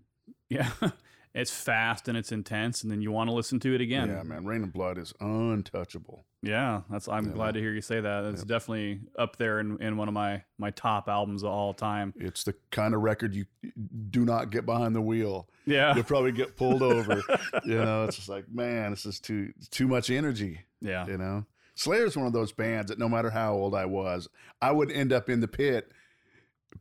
Yeah. 0.49 0.71
it's 1.35 1.51
fast 1.51 2.09
and 2.09 2.17
it's 2.17 2.33
intense 2.33 2.83
and 2.83 2.91
then 2.91 3.01
you 3.03 3.13
want 3.13 3.29
to 3.31 3.35
listen 3.35 3.61
to 3.61 3.75
it 3.75 3.81
again. 3.81 4.09
Yeah, 4.09 4.23
man. 4.23 4.45
Reign 4.45 4.63
in 4.65 4.71
Blood 4.71 4.99
is 4.99 5.13
untouchable. 5.21 6.25
Yeah, 6.43 6.83
that's 6.91 7.09
I'm 7.09 7.27
Yeah. 7.27 7.33
glad 7.33 7.55
to 7.55 7.61
hear 7.61 7.73
you 7.73 7.81
say 7.81 8.01
that. 8.01 8.25
It's 8.27 8.45
definitely 8.45 9.01
up 9.19 9.37
there 9.37 9.59
in, 9.61 9.81
in 9.83 9.97
one 9.97 10.07
of 10.09 10.15
my 10.15 10.43
my 10.57 10.71
top 10.71 11.09
albums 11.09 11.43
of 11.43 11.51
all 11.51 11.75
time. 11.75 12.15
It's 12.17 12.45
the 12.45 12.55
kind 12.71 12.95
of 12.95 13.01
record 13.03 13.35
you 13.35 13.47
do 14.11 14.25
not 14.25 14.51
get 14.51 14.65
behind 14.65 14.95
the 14.95 15.03
wheel. 15.03 15.49
Yeah. 15.67 15.95
You'll 15.95 16.05
probably 16.05 16.33
get 16.33 16.57
pulled 16.57 16.83
over. 16.83 17.23
you 17.65 17.75
know, 17.75 18.05
it's 18.05 18.17
just 18.17 18.29
like, 18.29 18.45
man, 18.51 18.91
this 18.93 19.05
is 19.05 19.19
too 19.21 19.53
too 19.71 19.89
much 19.89 20.11
energy. 20.11 20.61
Yeah. 20.81 21.07
You 21.09 21.19
know, 21.19 21.45
Slayer's 21.75 22.17
one 22.17 22.27
of 22.29 22.33
those 22.33 22.53
bands 22.53 22.89
that 22.91 22.99
no 23.01 23.09
matter 23.09 23.31
how 23.31 23.55
old 23.55 23.75
I 23.75 23.87
was, 23.87 24.29
I 24.63 24.71
would 24.71 24.93
end 24.93 25.13
up 25.13 25.29
in 25.29 25.41
the 25.41 25.49
pit 25.49 25.91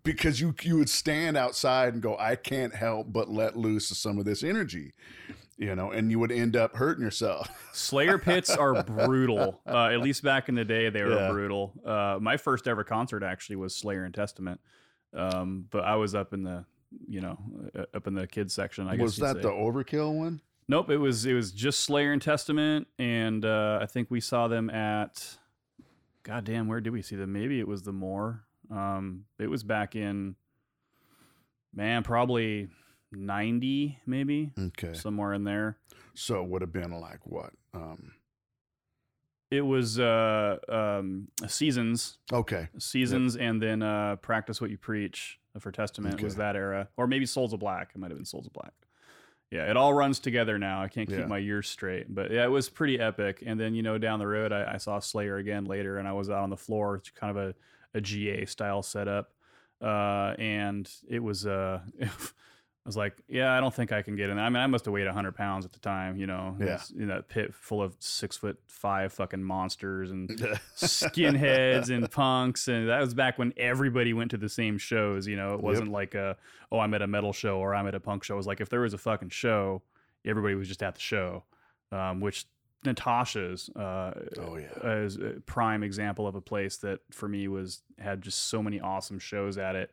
because 0.03 0.39
you 0.41 0.53
you 0.61 0.77
would 0.77 0.89
stand 0.89 1.37
outside 1.37 1.93
and 1.93 2.01
go, 2.01 2.17
I 2.17 2.35
can't 2.35 2.73
help 2.75 3.11
but 3.11 3.29
let 3.29 3.55
loose 3.57 3.91
of 3.91 3.97
some 3.97 4.17
of 4.19 4.25
this 4.25 4.43
energy, 4.43 4.93
you 5.57 5.75
know, 5.75 5.91
and 5.91 6.09
you 6.11 6.19
would 6.19 6.31
end 6.31 6.55
up 6.55 6.75
hurting 6.75 7.03
yourself. 7.03 7.49
Slayer 7.73 8.17
pits 8.17 8.49
are 8.49 8.83
brutal. 8.83 9.61
Uh, 9.67 9.89
at 9.91 9.99
least 10.01 10.23
back 10.23 10.47
in 10.49 10.55
the 10.55 10.63
day, 10.65 10.89
they 10.89 11.03
were 11.03 11.15
Yeah. 11.15 11.29
brutal. 11.31 11.73
Uh, 11.85 12.17
my 12.21 12.37
first 12.37 12.67
ever 12.67 12.83
concert 12.83 13.21
actually 13.23 13.57
was 13.57 13.75
Slayer 13.75 14.03
and 14.05 14.13
Testament, 14.13 14.59
um, 15.13 15.65
but 15.69 15.83
I 15.83 15.95
was 15.95 16.15
up 16.15 16.33
in 16.33 16.43
the 16.43 16.65
you 17.07 17.19
know 17.21 17.37
uh, 17.77 17.83
up 17.93 18.07
in 18.07 18.13
the 18.13 18.27
kids 18.27 18.53
section. 18.53 18.87
I 18.87 18.95
guess 18.95 19.03
was 19.03 19.17
that 19.17 19.41
the 19.41 19.49
Overkill 19.51 20.13
one? 20.17 20.41
Nope, 20.69 20.89
it 20.89 20.97
was 20.97 21.25
it 21.25 21.33
was 21.33 21.51
just 21.51 21.81
Slayer 21.81 22.11
and 22.13 22.21
Testament, 22.21 22.87
and 22.99 23.43
uh, 23.45 23.79
I 23.81 23.85
think 23.87 24.09
we 24.11 24.19
saw 24.21 24.47
them 24.47 24.69
at. 24.69 25.37
God 26.23 26.43
damn, 26.43 26.67
where 26.67 26.81
did 26.81 26.91
we 26.91 27.01
see 27.01 27.15
them? 27.15 27.31
Maybe 27.31 27.57
it 27.59 27.67
was 27.67 27.83
the 27.83 27.93
Moore. 27.93 28.43
Um, 28.71 29.25
it 29.39 29.47
was 29.49 29.63
back 29.63 29.95
in. 29.95 30.35
Man, 31.73 32.03
probably 32.03 32.69
ninety, 33.11 33.99
maybe 34.05 34.51
Okay, 34.57 34.93
somewhere 34.93 35.33
in 35.33 35.43
there. 35.43 35.77
so 36.15 36.43
it 36.43 36.49
would 36.49 36.61
have 36.61 36.73
been 36.73 36.91
like 36.99 37.19
what? 37.25 37.51
Um, 37.73 38.13
It 39.51 39.61
was 39.61 39.99
uh, 39.99 40.57
um, 40.67 41.27
seasons, 41.47 42.17
okay, 42.33 42.67
seasons, 42.79 43.35
and 43.37 43.61
then 43.61 43.81
uh, 43.83 44.15
practice 44.17 44.59
what 44.59 44.69
you 44.71 44.77
preach 44.77 45.39
for 45.59 45.71
Testament 45.71 46.21
was 46.21 46.35
that 46.35 46.55
era, 46.55 46.89
or 46.97 47.07
maybe 47.07 47.25
Souls 47.25 47.53
of 47.53 47.59
Black. 47.59 47.91
It 47.95 47.97
might 47.99 48.09
have 48.11 48.17
been 48.17 48.25
Souls 48.25 48.45
of 48.47 48.53
Black. 48.53 48.73
Yeah, 49.51 49.69
it 49.69 49.77
all 49.77 49.93
runs 49.93 50.19
together 50.19 50.57
now. 50.59 50.81
I 50.83 50.89
can't 50.89 51.07
keep 51.07 51.19
Yeah. 51.19 51.25
my 51.25 51.37
years 51.37 51.69
straight, 51.69 52.13
but 52.13 52.31
yeah, 52.31 52.43
it 52.43 52.51
was 52.51 52.67
pretty 52.69 52.99
epic. 52.99 53.41
And 53.45 53.57
then 53.59 53.73
you 53.75 53.81
know 53.83 53.97
down 53.97 54.19
the 54.19 54.27
road, 54.27 54.51
I, 54.51 54.73
I 54.73 54.77
saw 54.77 54.99
Slayer 54.99 55.37
again 55.37 55.63
later, 55.65 55.97
and 55.99 56.07
I 56.07 56.11
was 56.13 56.29
out 56.29 56.43
on 56.43 56.49
the 56.49 56.57
floor, 56.57 56.95
it's 56.95 57.09
kind 57.11 57.31
of 57.31 57.37
a, 57.37 57.55
a 57.97 58.01
GA 58.01 58.45
style 58.45 58.81
setup, 58.83 59.33
uh, 59.81 60.33
and 60.39 60.89
it 61.09 61.19
was 61.19 61.45
uh, 61.45 61.81
I 62.01 62.87
was 62.87 62.95
like, 62.95 63.17
yeah, 63.27 63.51
I 63.51 63.59
don't 63.59 63.73
think 63.73 63.91
I 63.91 64.01
can 64.01 64.15
get 64.15 64.29
in. 64.29 64.37
there. 64.37 64.45
I 64.45 64.49
mean, 64.49 64.63
I 64.63 64.67
must 64.67 64.85
have 64.85 64.93
weighed 64.93 65.07
hundred 65.07 65.35
pounds 65.35 65.65
at 65.65 65.73
the 65.73 65.79
time, 65.79 66.15
you 66.15 66.25
know, 66.25 66.55
Yeah. 66.57 66.79
In 66.97 67.09
that 67.09 67.27
pit 67.27 67.53
full 67.53 67.81
of 67.81 67.97
six 67.99 68.37
foot 68.37 68.57
five 68.65 69.11
fucking 69.11 69.43
monsters 69.43 70.09
and 70.09 70.29
skinheads 70.77 71.89
and 71.89 72.09
punks 72.09 72.67
and 72.67 72.89
that 72.89 73.01
was 73.01 73.13
back 73.13 73.37
when 73.37 73.53
everybody 73.57 74.13
went 74.13 74.31
to 74.31 74.37
the 74.37 74.49
same 74.49 74.77
shows 74.77 75.27
you 75.27 75.35
know 75.35 75.53
it 75.53 75.61
wasn't 75.61 75.89
like 75.91 76.13
a 76.15 76.37
oh 76.71 76.79
i'm 76.79 76.93
at 76.93 77.01
a 77.01 77.07
metal 77.07 77.33
show 77.33 77.57
or 77.57 77.73
i'm 77.73 77.87
at 77.87 77.95
a 77.95 77.99
punk 77.99 78.23
show 78.23 78.35
it 78.35 78.37
was 78.37 78.47
like 78.47 78.61
if 78.61 78.69
there 78.69 78.81
was 78.81 78.93
a 78.93 78.97
fucking 78.97 79.29
show 79.29 79.81
everybody 80.25 80.53
was 80.55 80.67
just 80.67 80.83
at 80.83 80.93
the 80.95 81.01
show 81.01 81.43
um, 81.91 82.19
which 82.19 82.45
natasha's 82.87 83.69
uh, 83.75 84.11
Oh, 84.39 84.57
yeah. 84.57 84.93
is 85.01 85.17
a 85.17 85.35
prime 85.45 85.83
example 85.83 86.27
of 86.27 86.35
a 86.35 86.41
place 86.41 86.77
that 86.77 86.99
for 87.11 87.27
me 87.29 87.47
was 87.47 87.81
had 87.99 88.21
just 88.21 88.45
so 88.49 88.61
many 88.63 88.79
awesome 88.79 89.19
shows 89.19 89.57
at 89.57 89.75
it 89.75 89.91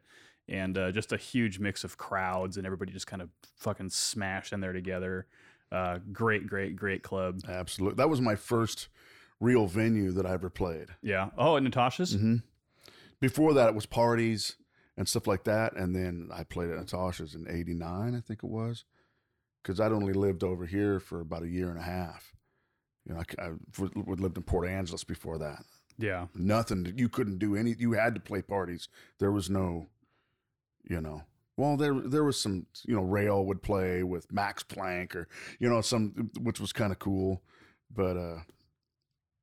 and 0.48 0.76
uh, 0.78 0.90
just 0.92 1.12
a 1.12 1.16
huge 1.16 1.59
mix 1.59 1.85
of 1.85 1.96
crowds 1.96 2.57
and 2.57 2.66
everybody 2.66 2.92
just 2.92 3.07
kind 3.07 3.22
of 3.22 3.28
fucking 3.57 3.90
smashed 3.90 4.52
in 4.52 4.61
there 4.61 4.72
together 4.72 5.26
uh, 5.72 5.98
great 6.12 6.46
great 6.46 6.76
great 6.76 7.02
club 7.02 7.40
absolutely. 7.48 7.96
That 7.96 8.09
was 8.11 8.20
my 8.20 8.37
first 8.37 8.88
real 9.40 9.66
venue 9.66 10.12
that 10.12 10.24
I 10.26 10.33
ever 10.33 10.48
played. 10.50 10.88
yeah 11.02 11.30
oh 11.37 11.57
and 11.57 11.64
natasha's 11.64 12.14
hmm 12.14 12.37
Before 13.20 13.54
that, 13.54 13.68
it 13.68 13.74
was 13.74 13.87
parties 13.87 14.57
and 14.96 15.09
stuff 15.09 15.26
like 15.26 15.44
that. 15.44 15.74
And 15.76 15.94
then 15.96 16.28
I 16.33 16.44
played 16.44 16.70
at 16.70 16.76
Natasha's 16.76 17.35
in 17.35 17.46
89, 17.48 18.14
I 18.14 18.20
think 18.20 18.44
it 18.44 18.50
was, 18.50 18.85
because 19.62 19.80
I'd 19.80 19.92
only 19.92 20.12
lived 20.12 20.44
over 20.44 20.66
here 20.66 21.00
for 21.00 21.20
about 21.20 21.42
a 21.42 21.48
year 21.48 21.70
and 21.70 21.78
a 21.78 21.83
half. 21.83 22.34
You 23.07 23.14
know, 23.14 23.23
I, 23.38 23.43
I 23.47 23.51
would 23.79 24.21
lived 24.21 24.37
in 24.37 24.43
Port 24.43 24.69
Angeles 24.69 25.05
before 25.05 25.38
that. 25.38 25.62
yeah 25.99 26.27
Nothing, 26.35 26.95
you 26.97 27.09
couldn't 27.09 27.38
do 27.38 27.55
any, 27.55 27.75
you 27.79 27.93
had 27.93 28.14
to 28.14 28.21
play 28.21 28.43
parties. 28.43 28.88
There 29.19 29.33
was 29.33 29.51
no, 29.51 29.88
you 30.88 31.01
know, 31.01 31.23
well, 31.57 31.77
there 31.77 31.95
there 31.95 32.25
was 32.25 32.40
some, 32.40 32.67
you 32.85 32.97
know, 32.97 33.03
Rail 33.03 33.45
would 33.45 33.62
play 33.62 34.03
with 34.03 34.33
Max 34.33 34.62
Planck 34.64 35.14
or, 35.14 35.29
you 35.61 35.69
know, 35.69 35.81
some, 35.83 36.31
which 36.40 36.59
was 36.61 36.73
kind 36.73 36.93
of 36.93 36.99
cool. 36.99 37.43
But, 37.95 38.17
uh, 38.17 38.38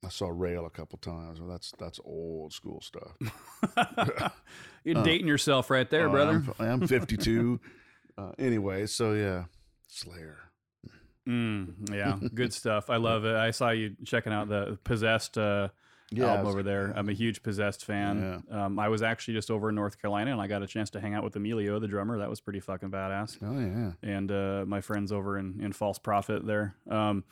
I 0.04 0.10
saw 0.10 0.30
Rail 0.34 0.66
a 0.66 0.70
couple 0.72 0.98
times. 0.98 1.40
Well, 1.40 1.48
that's 1.50 1.72
that's 1.78 2.00
old 2.04 2.54
school 2.54 2.82
stuff. 2.82 3.14
You're 4.84 5.04
dating 5.04 5.28
yourself 5.28 5.70
right 5.70 5.88
there, 5.90 6.08
Uh, 6.10 6.12
brother. 6.12 6.44
I'm, 6.60 6.82
I'm 6.82 6.88
52. 6.88 7.60
uh, 8.18 8.32
anyway, 8.40 8.88
so 8.88 9.14
yeah, 9.14 9.44
Slayer. 9.88 10.40
Mm, 11.28 11.94
yeah, 11.94 12.18
good 12.34 12.54
stuff. 12.54 12.90
I 12.90 12.98
love 12.98 13.26
it. 13.26 13.36
I 13.36 13.52
saw 13.52 13.70
you 13.70 13.96
checking 14.06 14.34
out 14.34 14.48
the 14.50 14.78
Possessed 14.84 15.38
uh, 15.38 15.70
Yeah, 16.12 16.26
album 16.32 16.48
over 16.48 16.64
there. 16.64 16.92
I'm 16.96 17.10
a 17.10 17.14
huge 17.14 17.44
Possessed 17.44 17.86
fan. 17.86 18.44
Um, 18.52 18.80
I 18.80 18.90
was 18.90 19.02
actually 19.02 19.36
just 19.36 19.52
over 19.52 19.70
in 19.70 19.76
North 19.76 20.02
Carolina 20.02 20.32
and 20.32 20.42
I 20.42 20.48
got 20.48 20.64
a 20.64 20.68
chance 20.68 20.90
to 20.92 21.00
hang 21.00 21.14
out 21.14 21.24
with 21.24 21.36
Emilio, 21.36 21.80
the 21.80 21.88
drummer. 21.88 22.18
That 22.20 22.30
was 22.30 22.42
pretty 22.42 22.60
fucking 22.60 22.90
badass. 22.90 23.38
Oh 23.44 23.60
yeah. 23.60 23.92
And 24.16 24.32
uh, 24.32 24.66
my 24.68 24.82
friends 24.82 25.12
over 25.12 25.38
in, 25.38 25.60
in 25.62 25.74
False 25.74 26.00
Prophet 26.00 26.46
there. 26.46 26.76
Um, 26.90 27.24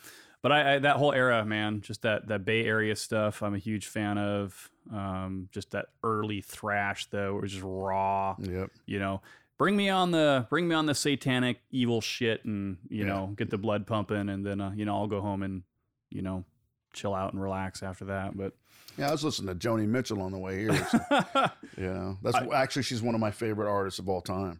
but 0.41 0.53
I, 0.53 0.75
I 0.75 0.79
that 0.79 0.95
whole 0.95 1.11
era, 1.11 1.43
man, 1.43 1.81
just 1.81 2.03
that 2.03 2.27
that 2.29 2.45
Bay 2.45 2.63
Area 2.63 2.95
stuff, 2.95 3.41
I'm 3.43 3.55
a 3.55 3.59
huge 3.59 3.87
fan 3.87 4.17
of. 4.17 4.69
Um, 4.91 5.49
just 5.51 5.71
that 5.71 5.87
early 6.03 6.41
thrash 6.41 7.07
though, 7.11 7.37
it 7.37 7.41
was 7.41 7.51
just 7.51 7.63
raw 7.63 8.35
Yep. 8.39 8.71
you 8.87 8.97
know 8.99 9.21
bring 9.59 9.75
me 9.77 9.89
on 9.89 10.09
the 10.09 10.47
bring 10.49 10.67
me 10.67 10.73
on 10.73 10.87
the 10.87 10.95
satanic 10.95 11.59
evil 11.69 12.01
shit 12.01 12.43
and 12.45 12.77
you 12.89 13.01
Yeah. 13.05 13.13
know 13.13 13.33
get 13.37 13.51
the 13.51 13.57
blood 13.59 13.85
pumping 13.85 14.29
and 14.29 14.43
then 14.43 14.59
uh, 14.59 14.71
you 14.75 14.85
know 14.85 14.95
i'll 14.95 15.05
go 15.07 15.21
home 15.21 15.43
and 15.43 15.61
you 16.09 16.23
know 16.23 16.43
chill 16.93 17.13
out 17.13 17.33
and 17.33 17.41
relax 17.41 17.83
after 17.83 18.05
that 18.05 18.35
but 18.35 18.53
Yeah, 18.97 19.09
I 19.09 19.11
was 19.11 19.23
listening 19.23 19.55
to 19.59 19.67
Joni 19.67 19.87
Mitchell 19.87 20.21
on 20.23 20.31
the 20.31 20.39
way 20.39 20.57
here. 20.59 20.87
so, 20.87 20.99
you 21.77 21.93
know, 21.93 22.17
that's 22.23 22.35
actually 22.51 22.81
she's 22.83 23.01
one 23.03 23.13
of 23.13 23.21
my 23.21 23.29
favorite 23.31 23.69
artists 23.69 23.99
of 23.99 24.09
all 24.09 24.21
time, 24.21 24.59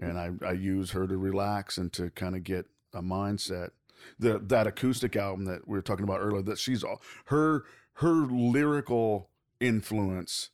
and 0.00 0.18
I 0.18 0.32
I 0.44 0.52
use 0.52 0.90
her 0.90 1.06
to 1.06 1.16
relax 1.16 1.78
and 1.78 1.92
to 1.92 2.10
kind 2.10 2.34
of 2.34 2.42
get 2.42 2.66
a 2.92 3.00
mindset. 3.02 3.70
The 4.18 4.38
that 4.48 4.66
acoustic 4.66 5.14
album 5.14 5.44
that 5.44 5.68
we 5.68 5.76
were 5.78 5.82
talking 5.82 6.04
about 6.04 6.20
earlier, 6.20 6.42
that 6.42 6.58
she's 6.58 6.82
all 6.82 7.00
her 7.26 7.64
her 7.94 8.26
lyrical 8.26 9.30
influence. 9.60 10.50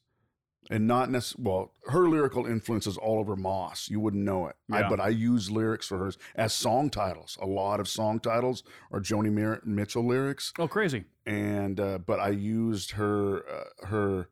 And 0.69 0.89
not 0.89 1.11
necessarily, 1.11 1.49
well, 1.49 1.73
her 1.87 2.09
lyrical 2.09 2.45
influence 2.45 2.89
is 2.89 2.97
all 2.97 3.21
over 3.21 3.37
Mos. 3.37 3.89
You 3.89 4.01
wouldn't 4.01 4.25
know 4.25 4.49
it. 4.49 4.57
I, 4.71 4.89
but 4.89 4.99
I 4.99 5.09
use 5.09 5.51
lyrics 5.51 5.87
for 5.87 5.99
hers 5.99 6.19
as 6.35 6.53
song 6.53 6.91
titles. 6.91 7.39
A 7.41 7.47
lot 7.47 7.79
of 7.79 7.87
song 7.87 8.19
titles 8.19 8.65
are 8.91 9.01
Joni 9.01 9.31
Mir- 9.31 9.63
Mitchell 9.65 10.05
lyrics 10.05 10.53
oh 10.59 10.67
crazy 10.67 11.05
and 11.25 11.79
uh, 11.79 11.99
but 11.99 12.21
I 12.21 12.31
used 12.31 12.93
her 12.93 13.39
uh, 13.49 13.87
her 13.87 14.29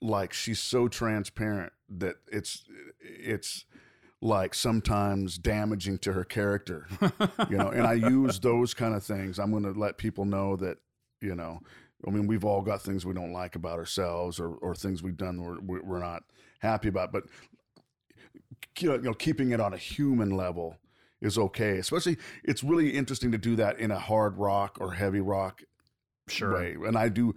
like 0.00 0.32
she's 0.32 0.60
so 0.60 0.88
transparent 0.88 1.72
that 1.88 2.16
it's 2.30 2.64
it's 3.00 3.64
like 4.20 4.54
sometimes 4.54 5.38
damaging 5.38 5.98
to 5.98 6.12
her 6.12 6.24
character, 6.24 6.86
you 7.50 7.56
know. 7.56 7.68
And 7.68 7.86
I 7.86 7.94
use 7.94 8.40
those 8.40 8.74
kind 8.74 8.94
of 8.94 9.02
things. 9.04 9.38
I'm 9.38 9.50
going 9.50 9.62
to 9.62 9.78
let 9.78 9.98
people 9.98 10.24
know 10.24 10.56
that 10.56 10.78
you 11.20 11.34
know. 11.34 11.60
I 12.06 12.10
mean, 12.10 12.26
we've 12.26 12.44
all 12.44 12.62
got 12.62 12.82
things 12.82 13.04
we 13.04 13.14
don't 13.14 13.32
like 13.32 13.56
about 13.56 13.78
ourselves, 13.78 14.38
or 14.38 14.50
or 14.50 14.74
things 14.74 15.02
we've 15.02 15.16
done 15.16 15.42
we're 15.42 15.82
we're 15.82 15.98
not 15.98 16.22
happy 16.60 16.88
about, 16.88 17.12
but 17.12 17.24
you 18.78 18.98
know, 18.98 19.14
keeping 19.14 19.50
it 19.50 19.60
on 19.60 19.74
a 19.74 19.78
human 19.78 20.30
level 20.30 20.76
is 21.20 21.38
okay. 21.38 21.78
Especially, 21.78 22.16
it's 22.44 22.62
really 22.62 22.90
interesting 22.90 23.32
to 23.32 23.38
do 23.38 23.56
that 23.56 23.78
in 23.78 23.90
a 23.90 23.98
hard 23.98 24.36
rock 24.36 24.78
or 24.80 24.92
heavy 24.92 25.20
rock 25.20 25.62
sure 26.28 26.54
way. 26.54 26.76
And 26.86 26.96
I 26.96 27.08
do 27.08 27.34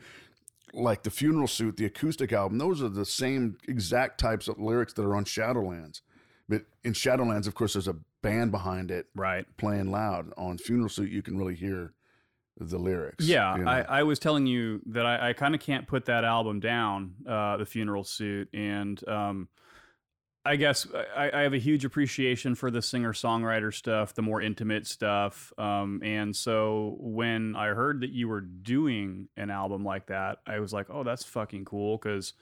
like 0.73 1.03
the 1.03 1.09
funeral 1.09 1.47
suit, 1.47 1.77
the 1.77 1.85
acoustic 1.85 2.31
album. 2.31 2.57
Those 2.57 2.81
are 2.81 2.89
the 2.89 3.05
same 3.05 3.57
exact 3.67 4.19
types 4.19 4.47
of 4.47 4.59
lyrics 4.59 4.93
that 4.93 5.03
are 5.03 5.15
on 5.15 5.25
Shadowlands. 5.25 6.01
But 6.47 6.63
in 6.83 6.93
Shadowlands, 6.93 7.47
of 7.47 7.55
course, 7.55 7.73
there's 7.73 7.87
a 7.87 7.97
band 8.21 8.51
behind 8.51 8.91
it 8.91 9.07
right 9.15 9.45
playing 9.57 9.91
loud. 9.91 10.31
On 10.37 10.57
funeral 10.57 10.89
suit, 10.89 11.09
you 11.09 11.21
can 11.21 11.37
really 11.37 11.55
hear 11.55 11.93
the 12.69 12.77
lyrics. 12.77 13.25
yeah 13.25 13.57
you 13.57 13.63
know? 13.63 13.71
I, 13.71 13.81
I 13.81 14.03
was 14.03 14.19
telling 14.19 14.45
you 14.45 14.81
that 14.87 15.05
i, 15.05 15.29
I 15.29 15.33
kind 15.33 15.55
of 15.55 15.61
can't 15.61 15.87
put 15.87 16.05
that 16.05 16.23
album 16.23 16.59
down 16.59 17.15
uh, 17.27 17.57
the 17.57 17.65
funeral 17.65 18.03
suit 18.03 18.49
and 18.53 19.07
um, 19.07 19.47
I 20.43 20.55
guess 20.55 20.87
I, 21.15 21.29
I 21.31 21.41
have 21.41 21.53
a 21.53 21.59
huge 21.59 21.85
appreciation 21.85 22.55
for 22.55 22.71
the 22.71 22.81
singer 22.81 23.13
songwriter 23.13 23.71
stuff, 23.71 24.15
the 24.15 24.23
more 24.23 24.41
intimate 24.41 24.87
stuff. 24.87 25.53
Um, 25.57 26.01
and 26.03 26.35
so 26.35 26.97
when 26.99 27.55
I 27.55 27.67
heard 27.67 28.01
that 28.01 28.09
you 28.09 28.27
were 28.27 28.41
doing 28.41 29.27
an 29.37 29.51
album 29.51 29.85
like 29.85 30.07
that, 30.07 30.39
I 30.47 30.59
was 30.59 30.73
like, 30.73 30.87
oh, 30.89 31.03
that's 31.03 31.23
fucking 31.23 31.65
cool. 31.65 31.99
Cause, 31.99 32.33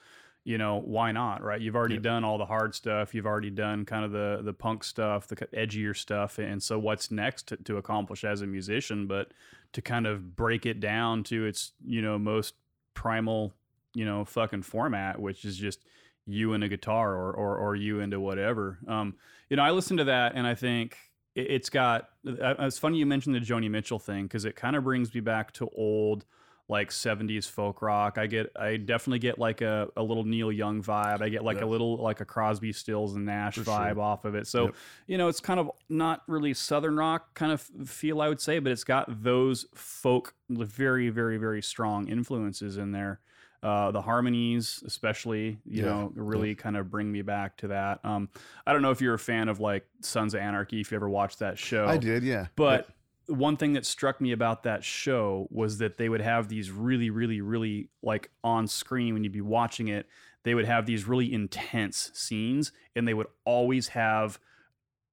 you 0.44 0.56
know, 0.58 0.80
why 0.80 1.12
not? 1.12 1.42
Right. 1.42 1.60
You've 1.60 1.76
already 1.76 1.94
Yeah. 1.96 2.00
done 2.00 2.24
all 2.24 2.38
the 2.38 2.46
hard 2.46 2.74
stuff. 2.74 3.14
You've 3.14 3.26
already 3.26 3.50
done 3.50 3.84
kind 3.84 4.04
of 4.04 4.12
the, 4.12 4.40
the 4.42 4.52
punk 4.54 4.84
stuff, 4.84 5.26
the 5.28 5.36
edgier 5.36 5.96
stuff. 5.96 6.38
And 6.38 6.62
so 6.62 6.78
what's 6.78 7.10
next 7.10 7.48
to, 7.48 7.56
to 7.58 7.76
accomplish 7.76 8.24
as 8.24 8.40
a 8.40 8.46
musician, 8.46 9.06
but 9.06 9.32
to 9.72 9.82
kind 9.82 10.06
of 10.06 10.34
break 10.36 10.64
it 10.66 10.80
down 10.80 11.22
to 11.24 11.44
its, 11.44 11.72
you 11.84 12.00
know, 12.02 12.18
most 12.18 12.54
primal, 12.94 13.52
you 13.94 14.04
know, 14.04 14.24
fucking 14.24 14.62
format, 14.62 15.20
which 15.20 15.44
is 15.44 15.56
just, 15.56 15.84
you 16.26 16.52
and 16.52 16.62
a 16.62 16.68
guitar 16.68 17.14
or 17.14 17.32
or, 17.32 17.56
or 17.56 17.74
you 17.74 17.98
into 18.00 18.20
whatever. 18.20 18.78
Um, 18.86 19.16
you 19.48 19.56
know, 19.56 19.62
I 19.62 19.70
listen 19.72 19.96
to 19.96 20.04
that 20.04 20.34
and 20.36 20.46
I 20.46 20.54
think 20.54 20.96
it, 21.34 21.50
it's 21.50 21.70
got. 21.70 22.08
uh, 22.26 22.54
It's 22.60 22.78
funny 22.78 22.98
you 22.98 23.06
mentioned 23.06 23.34
the 23.34 23.40
Joni 23.40 23.68
Mitchell 23.70 23.98
thing 23.98 24.24
because 24.24 24.44
it 24.44 24.54
kind 24.54 24.76
of 24.76 24.84
brings 24.84 25.12
me 25.12 25.20
back 25.20 25.50
to 25.54 25.68
old 25.74 26.26
like 26.70 26.90
70s 26.90 27.46
folk 27.50 27.82
rock. 27.82 28.16
I 28.16 28.26
get 28.28 28.52
I 28.56 28.76
definitely 28.76 29.18
get 29.18 29.38
like 29.38 29.60
a, 29.60 29.88
a 29.96 30.02
little 30.02 30.24
Neil 30.24 30.52
Young 30.52 30.82
vibe. 30.82 31.20
I 31.20 31.28
get 31.28 31.42
like 31.44 31.58
Yeah. 31.58 31.64
a 31.64 31.66
little 31.66 31.96
like 31.96 32.20
a 32.20 32.24
Crosby, 32.24 32.72
Stills 32.72 33.16
and 33.16 33.26
Nash 33.26 33.56
For 33.56 33.62
vibe 33.62 33.94
sure. 33.94 34.00
off 34.02 34.24
of 34.24 34.34
it. 34.36 34.46
So, 34.46 34.66
Yep. 34.66 34.74
you 35.08 35.18
know, 35.18 35.28
it's 35.28 35.40
kind 35.40 35.58
of 35.58 35.70
not 35.88 36.22
really 36.28 36.54
southern 36.54 36.96
rock 36.96 37.34
kind 37.34 37.50
of 37.52 37.60
feel 37.86 38.22
I 38.22 38.28
would 38.28 38.40
say, 38.40 38.60
but 38.60 38.70
it's 38.72 38.84
got 38.84 39.22
those 39.22 39.66
folk 39.74 40.34
very 40.48 41.10
very 41.10 41.36
very 41.38 41.60
strong 41.60 42.08
influences 42.08 42.76
in 42.76 42.92
there. 42.92 43.20
Uh, 43.62 43.90
the 43.90 44.00
harmonies, 44.00 44.82
especially, 44.86 45.58
you 45.66 45.82
Yeah, 45.82 45.84
know, 45.84 46.12
really 46.14 46.54
kind 46.54 46.78
of 46.78 46.90
bring 46.90 47.12
me 47.12 47.20
back 47.20 47.58
to 47.58 47.68
that. 47.68 48.02
Um, 48.04 48.30
I 48.66 48.72
don't 48.72 48.80
know 48.80 48.90
if 48.90 49.02
you're 49.02 49.12
a 49.12 49.18
fan 49.18 49.50
of 49.50 49.60
like 49.60 49.84
Sons 50.00 50.32
of 50.32 50.40
Anarchy, 50.40 50.80
if 50.80 50.92
you 50.92 50.96
ever 50.96 51.10
watched 51.10 51.40
that 51.40 51.58
show. 51.58 51.86
I 51.86 51.98
did, 51.98 52.22
yeah. 52.22 52.46
But 52.56 52.88
one 53.30 53.56
thing 53.56 53.72
that 53.74 53.86
struck 53.86 54.20
me 54.20 54.32
about 54.32 54.64
that 54.64 54.84
show 54.84 55.46
was 55.50 55.78
that 55.78 55.96
they 55.96 56.08
would 56.08 56.20
have 56.20 56.48
these 56.48 56.70
really, 56.70 57.10
really, 57.10 57.40
really 57.40 57.88
like 58.02 58.30
on 58.44 58.66
screen 58.66 59.14
when 59.14 59.24
you'd 59.24 59.32
be 59.32 59.40
watching 59.40 59.88
it, 59.88 60.06
they 60.42 60.54
would 60.54 60.64
have 60.64 60.86
these 60.86 61.06
really 61.06 61.32
intense 61.32 62.10
scenes 62.14 62.72
and 62.96 63.06
they 63.06 63.14
would 63.14 63.26
always 63.44 63.88
have 63.88 64.38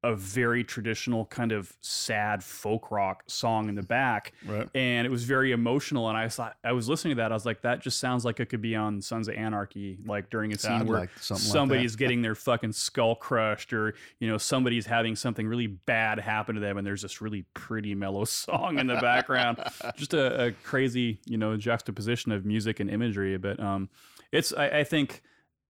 a 0.04 0.16
very 0.16 0.64
traditional 0.64 1.26
kind 1.26 1.52
of 1.52 1.74
sad 1.82 2.44
folk 2.44 2.92
rock 2.92 3.24
song 3.28 3.68
in 3.68 3.74
the 3.76 3.82
back. 3.82 4.32
Right. 4.46 4.70
and 4.76 5.08
it 5.08 5.10
was 5.10 5.24
very 5.24 5.52
emotional 5.52 6.08
and 6.08 6.16
i 6.18 6.30
thought 6.30 6.56
i 6.64 6.72
was 6.72 6.88
listening 6.88 7.16
to 7.16 7.22
that 7.24 7.32
i 7.32 7.36
was 7.36 7.46
like 7.48 7.62
that 7.64 7.82
just 7.82 8.00
sounds 8.00 8.24
like 8.24 8.40
it 8.40 8.46
could 8.46 8.62
be 8.62 8.76
on 8.76 9.02
sons 9.02 9.28
of 9.28 9.34
anarchy 9.36 9.98
like 10.06 10.30
during 10.30 10.54
a 10.54 10.58
scene 10.58 10.86
where 10.86 11.00
like 11.00 11.10
something 11.20 11.44
like 11.46 11.52
somebody's 11.52 11.96
getting 11.96 12.22
their 12.22 12.36
fucking 12.36 12.72
skull 12.72 13.16
crushed 13.16 13.74
or 13.74 13.96
you 14.20 14.30
know 14.30 14.38
somebody's 14.38 14.86
having 14.86 15.16
something 15.16 15.48
really 15.48 15.68
bad 15.68 16.20
happen 16.20 16.54
to 16.56 16.62
them 16.62 16.78
and 16.78 16.86
there's 16.86 17.02
this 17.02 17.20
really 17.20 17.44
pretty 17.56 17.96
mellow 17.96 18.24
song 18.46 18.78
in 18.80 18.86
the 18.88 18.96
background. 19.02 19.58
Just 19.96 20.14
a, 20.14 20.46
a 20.46 20.52
crazy 20.52 21.20
you 21.26 21.38
know 21.38 21.58
juxtaposition 21.58 22.32
of 22.32 22.46
music 22.46 22.80
and 22.80 22.90
imagery 22.90 23.36
but 23.38 23.60
um 23.60 23.90
it's 24.32 24.54
i, 24.54 24.68
I 24.80 24.84
think 24.84 25.24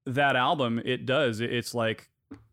that 0.06 0.36
album 0.36 0.82
it 0.84 1.06
does 1.06 1.40
It- 1.40 1.54
it's 1.54 1.74
like 1.74 2.10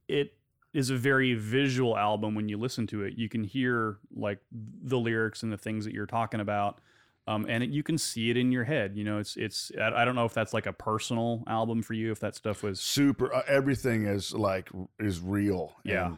it 0.09 0.35
is 0.75 0.91
a 0.91 0.97
very 0.97 1.33
visual 1.35 1.97
album 1.97 2.35
when 2.35 2.49
you 2.49 2.59
listen 2.59 2.87
to 2.89 3.03
it. 3.05 3.15
You 3.17 3.29
can 3.31 3.45
hear 3.45 3.97
like 4.15 4.41
the 4.53 4.99
lyrics 4.99 5.43
and 5.43 5.51
the 5.53 5.57
things 5.57 5.85
that 5.87 5.95
you're 5.95 6.05
talking 6.07 6.41
about 6.41 6.81
um, 7.27 7.47
and 7.49 7.63
it, 7.65 7.71
you 7.71 7.83
can 7.83 7.97
see 7.97 8.29
it 8.29 8.37
in 8.37 8.53
your 8.53 8.65
head 8.65 8.97
you 8.97 9.03
know 9.05 9.17
it's 9.19 9.35
it's 9.37 9.73
I, 9.81 10.03
I 10.03 10.05
don't 10.05 10.15
know 10.15 10.27
if 10.27 10.35
that's 10.35 10.53
like 10.53 10.67
a 10.67 10.73
personal 10.75 11.43
album 11.47 11.83
for 11.83 11.95
you 11.95 12.13
if 12.13 12.21
that 12.21 12.35
stuff 12.35 12.63
was 12.63 12.81
super 12.81 13.33
uh, 13.35 13.41
everything 13.49 14.05
is 14.07 14.35
like 14.35 14.69
is 15.01 15.21
real 15.21 15.75
Yeah. 15.85 16.17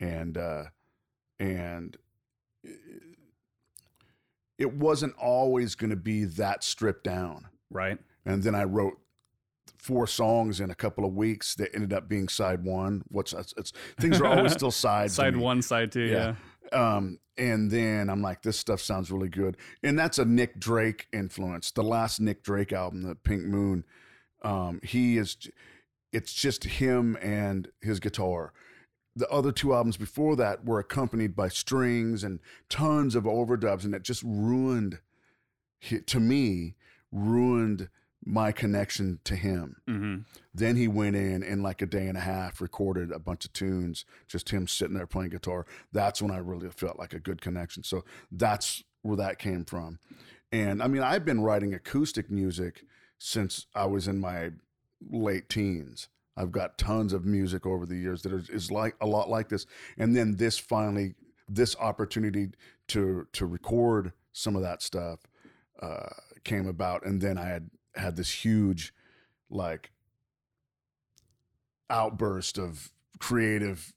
and 0.00 0.10
and 0.10 0.38
uh 0.38 0.62
and 1.38 1.96
it 4.58 4.74
wasn't 4.74 5.14
always 5.16 5.74
going 5.74 5.90
to 5.90 5.96
be 5.96 6.24
that 6.24 6.62
stripped 6.64 7.04
down. 7.04 7.46
Right. 7.70 7.98
And 8.26 8.42
then 8.42 8.54
i 8.54 8.64
wrote 8.64 8.98
four 9.80 10.06
songs 10.06 10.60
in 10.60 10.70
a 10.70 10.74
couple 10.74 11.04
of 11.04 11.14
weeks 11.14 11.54
that 11.54 11.74
ended 11.74 11.92
up 11.92 12.08
being 12.08 12.28
side 12.28 12.62
one 12.62 13.02
what's 13.08 13.32
it's, 13.32 13.54
it's 13.56 13.72
things 13.98 14.20
are 14.20 14.26
always 14.26 14.52
still 14.52 14.70
side 14.86 15.10
side 15.10 15.34
one 15.36 15.62
side 15.62 15.90
two 15.90 16.02
yeah, 16.02 16.34
Yeah. 16.72 16.96
um 16.96 17.18
and 17.38 17.70
then 17.70 18.10
i'm 18.10 18.20
like 18.20 18.42
this 18.42 18.58
stuff 18.58 18.80
sounds 18.80 19.10
really 19.10 19.30
good. 19.30 19.56
And 19.82 19.98
that's 19.98 20.18
a 20.18 20.24
nick 20.26 20.60
drake 20.60 21.06
influence. 21.12 21.70
The 21.70 21.82
last 21.82 22.20
nick 22.20 22.42
drake 22.42 22.72
album 22.72 23.02
the 23.02 23.14
pink 23.14 23.42
moon 23.44 23.84
um 24.42 24.80
he 24.82 25.16
is 25.16 25.36
it's 26.12 26.32
just 26.34 26.64
him 26.64 27.16
and 27.22 27.68
his 27.80 28.00
guitar. 28.00 28.52
The 29.16 29.28
other 29.28 29.52
two 29.52 29.72
albums 29.74 29.96
before 29.96 30.36
that 30.36 30.64
were 30.64 30.78
accompanied 30.78 31.34
by 31.34 31.48
strings 31.48 32.22
and 32.22 32.40
tons 32.68 33.14
of 33.14 33.24
overdubs 33.24 33.84
and 33.84 33.94
it 33.94 34.02
just 34.02 34.22
ruined 34.24 34.98
to 36.06 36.20
me 36.20 36.74
ruined 37.10 37.88
my 38.24 38.52
connection 38.52 39.18
to 39.24 39.34
him 39.34 39.76
hmm 39.86 40.16
then 40.54 40.76
he 40.76 40.88
went 40.88 41.16
in 41.16 41.42
in 41.42 41.62
like 41.62 41.80
a 41.80 41.86
day 41.86 42.08
and 42.08 42.18
a 42.18 42.22
half, 42.22 42.60
recorded 42.60 43.12
a 43.12 43.18
bunch 43.18 43.44
of 43.44 43.52
tunes, 43.52 44.04
just 44.26 44.50
him 44.50 44.66
sitting 44.66 44.96
there 44.96 45.06
playing 45.06 45.30
guitar. 45.30 45.64
That's 45.92 46.20
when 46.20 46.30
I 46.30 46.38
really 46.38 46.68
felt 46.70 46.98
like 46.98 47.14
a 47.14 47.20
good 47.20 47.40
connection. 47.40 47.84
So 47.84 48.04
that's 48.32 48.82
where 49.02 49.16
that 49.16 49.38
came 49.38 49.64
from. 49.64 49.98
And 50.52 50.82
I 50.82 50.88
mean, 50.88 51.02
I've 51.02 51.24
been 51.24 51.40
writing 51.40 51.72
acoustic 51.72 52.30
music 52.30 52.82
since 53.18 53.66
I 53.74 53.86
was 53.86 54.08
in 54.08 54.18
my 54.18 54.50
late 55.08 55.48
teens. 55.48 56.08
I've 56.36 56.52
got 56.52 56.78
tons 56.78 57.12
of 57.12 57.24
music 57.24 57.66
over 57.66 57.86
the 57.86 57.96
years 57.96 58.22
that 58.22 58.32
is, 58.32 58.48
is 58.48 58.70
like 58.70 58.96
a 59.00 59.06
lot 59.06 59.28
like 59.28 59.48
this. 59.48 59.66
And 59.98 60.16
then 60.16 60.36
this 60.36 60.58
finally, 60.58 61.14
this 61.48 61.76
opportunity 61.76 62.48
to 62.88 63.26
to 63.32 63.46
record 63.46 64.12
some 64.32 64.56
of 64.56 64.62
that 64.62 64.82
stuff 64.82 65.20
uh, 65.80 66.08
came 66.44 66.66
about, 66.66 67.04
and 67.04 67.20
then 67.20 67.38
I 67.38 67.46
had 67.46 67.70
had 67.94 68.16
this 68.16 68.44
huge, 68.44 68.92
like, 69.48 69.90
outburst 71.88 72.58
of 72.58 72.90
creative 73.18 73.92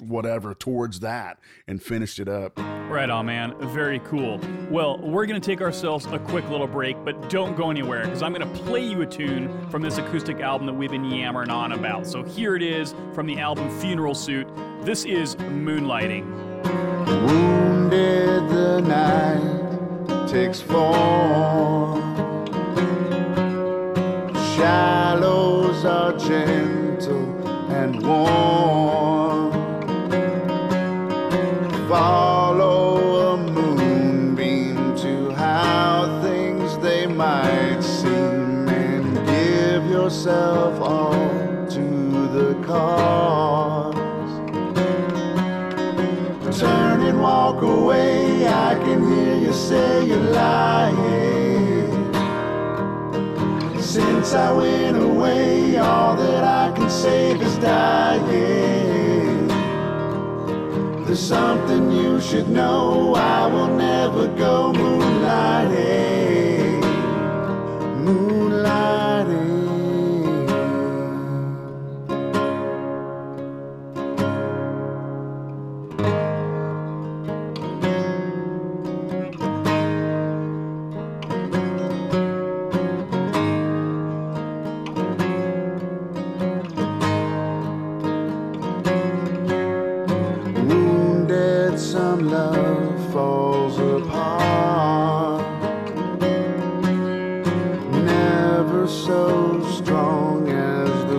whatever 0.00 0.54
towards 0.54 1.00
that 1.00 1.38
and 1.68 1.82
finished 1.82 2.18
it 2.18 2.28
up. 2.28 2.58
Right 2.58 3.08
on, 3.08 3.26
man. 3.26 3.54
Very 3.68 4.00
cool. 4.00 4.40
Well, 4.70 4.98
we're 4.98 5.26
going 5.26 5.40
to 5.40 5.46
take 5.46 5.60
ourselves 5.60 6.06
a 6.06 6.18
quick 6.18 6.48
little 6.50 6.66
break, 6.66 6.96
but 7.04 7.30
don't 7.30 7.56
go 7.56 7.70
anywhere 7.70 8.04
because 8.04 8.22
I'm 8.22 8.32
going 8.32 8.46
to 8.46 8.62
play 8.64 8.84
you 8.84 9.02
a 9.02 9.06
tune 9.06 9.70
from 9.70 9.82
this 9.82 9.98
acoustic 9.98 10.40
album 10.40 10.66
that 10.66 10.74
we've 10.74 10.90
been 10.90 11.04
yammering 11.04 11.50
on 11.50 11.72
about. 11.72 12.06
So 12.06 12.22
here 12.22 12.56
it 12.56 12.62
is 12.62 12.94
from 13.14 13.26
the 13.26 13.38
album 13.38 13.70
Funeral 13.80 14.14
Suit. 14.14 14.48
This 14.80 15.04
is 15.04 15.36
Moonlighting. 15.36 16.26
Wounded 17.06 18.48
the 18.48 18.80
night 18.80 20.28
takes 20.28 20.60
form. 20.60 22.11
Shallows 24.72 25.84
are 25.84 26.16
gentle 26.16 27.26
and 27.68 27.92
warm. 28.06 29.52
Follow 31.90 33.34
a 33.34 33.36
moonbeam 33.36 34.96
to 34.96 35.30
how 35.32 36.22
things 36.22 36.78
they 36.78 37.06
might 37.06 37.82
seem 37.82 38.66
and 38.70 39.14
give 39.26 39.84
yourself 39.90 40.80
all 40.80 41.66
to 41.76 41.86
the 42.36 42.54
cause. 42.64 43.94
Turn 46.58 47.02
and 47.02 47.20
walk 47.20 47.60
away. 47.60 48.46
I 48.48 48.74
can 48.76 49.00
hear 49.06 49.36
you 49.36 49.52
say 49.52 50.06
you're 50.06 50.30
lying. 50.32 51.41
Since 53.92 54.32
I 54.32 54.48
went 54.52 54.96
away, 54.96 55.76
all 55.76 56.16
that 56.16 56.42
I 56.42 56.72
can 56.74 56.88
save 56.88 57.42
is 57.42 57.58
dying. 57.58 59.48
There's 61.04 61.20
something 61.20 61.92
you 61.92 62.18
should 62.18 62.48
know. 62.48 63.14
I 63.14 63.46
will 63.48 63.68
never 63.68 64.28
go 64.28 64.72
moonlighting. 64.72 66.80
Moonlighting. 68.02 69.51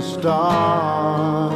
Start. 0.04 1.54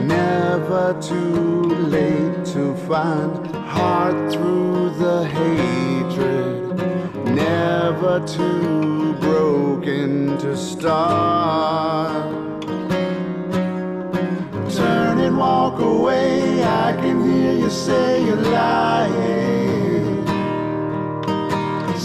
Never 0.00 0.96
too 1.00 1.64
late 1.96 2.44
to 2.46 2.74
find 2.88 3.46
heart 3.54 4.32
through 4.32 4.90
the 4.98 5.24
hatred. 5.24 6.76
Never 7.26 8.24
too 8.26 9.14
broken 9.20 10.38
to 10.38 10.56
start. 10.56 12.32
Turn 14.74 15.18
and 15.20 15.36
walk 15.36 15.78
away. 15.78 16.64
I 16.64 16.92
can 16.94 17.22
hear 17.22 17.52
you 17.52 17.70
say 17.70 18.24
you're 18.24 18.36
lying. 18.36 19.41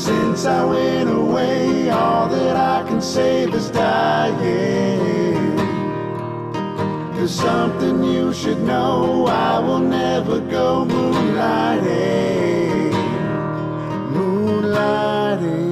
Since 0.08 0.46
I 0.46 0.64
went 0.64 1.10
away, 1.10 1.90
all 1.90 2.30
that 2.30 2.56
I 2.56 2.88
can 2.88 3.02
save 3.02 3.54
is 3.54 3.70
dying. 3.70 5.58
There's 7.14 7.36
something 7.36 8.02
you 8.06 8.34
should 8.34 8.62
know. 8.62 9.28
I 9.28 9.60
will 9.60 9.82
never 9.82 10.40
go 10.40 10.86
moonlighting. 10.86 12.94
Moonlighting. 14.14 15.67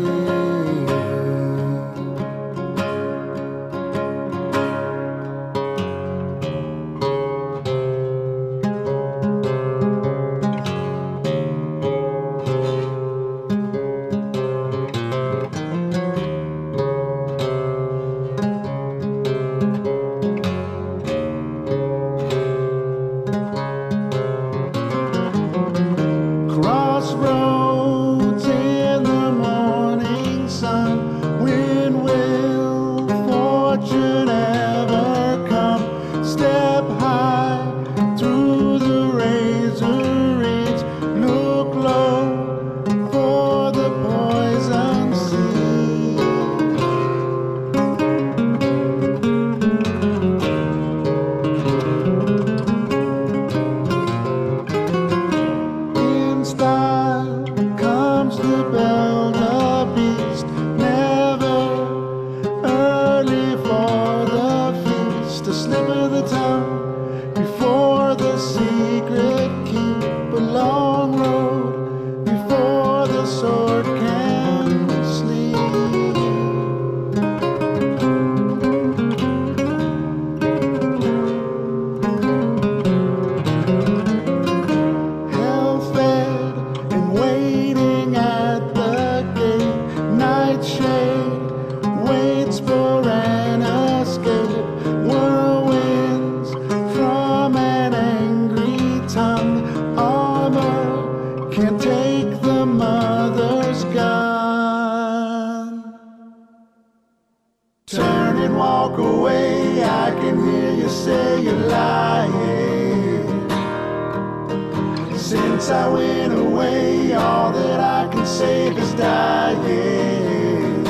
Since 115.65 115.77
I 115.77 115.87
went 115.87 116.31
away, 116.31 117.13
all 117.13 117.51
that 117.51 117.79
I 117.79 118.07
can 118.13 118.23
save 118.23 118.77
is 118.77 118.93
dying. 118.93 120.83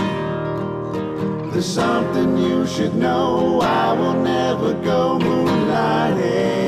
There's 1.52 1.66
something 1.66 2.38
you 2.38 2.68
should 2.68 2.94
know. 2.94 3.62
I 3.62 3.94
will 3.94 4.22
never 4.22 4.74
go. 4.74 5.18
Moonlighting. 5.18 6.65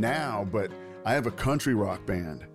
Now, 0.00 0.48
but 0.50 0.70
I 1.04 1.12
have 1.12 1.26
a 1.26 1.30
country 1.30 1.74
rock 1.74 2.06
band 2.06 2.46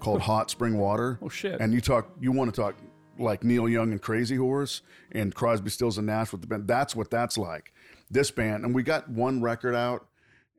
called 0.00 0.22
Hot 0.22 0.50
Spring 0.50 0.78
Water. 0.78 1.18
Oh, 1.22 1.28
shit. 1.28 1.60
And 1.60 1.72
you 1.72 1.80
talk, 1.80 2.08
you 2.20 2.32
want 2.32 2.54
to 2.54 2.60
talk 2.60 2.74
like 3.18 3.44
Neil 3.44 3.68
Young 3.68 3.92
and 3.92 4.00
Crazy 4.00 4.36
Horse 4.36 4.82
and 5.12 5.34
Crosby, 5.34 5.70
Stills 5.70 5.98
and 5.98 6.06
Nash 6.06 6.32
with 6.32 6.40
the 6.40 6.46
band. 6.46 6.66
That's 6.66 6.96
what 6.96 7.10
that's 7.10 7.36
like. 7.36 7.72
This 8.10 8.30
band, 8.30 8.64
and 8.64 8.74
we 8.74 8.82
got 8.82 9.08
one 9.08 9.42
record 9.42 9.74
out, 9.74 10.06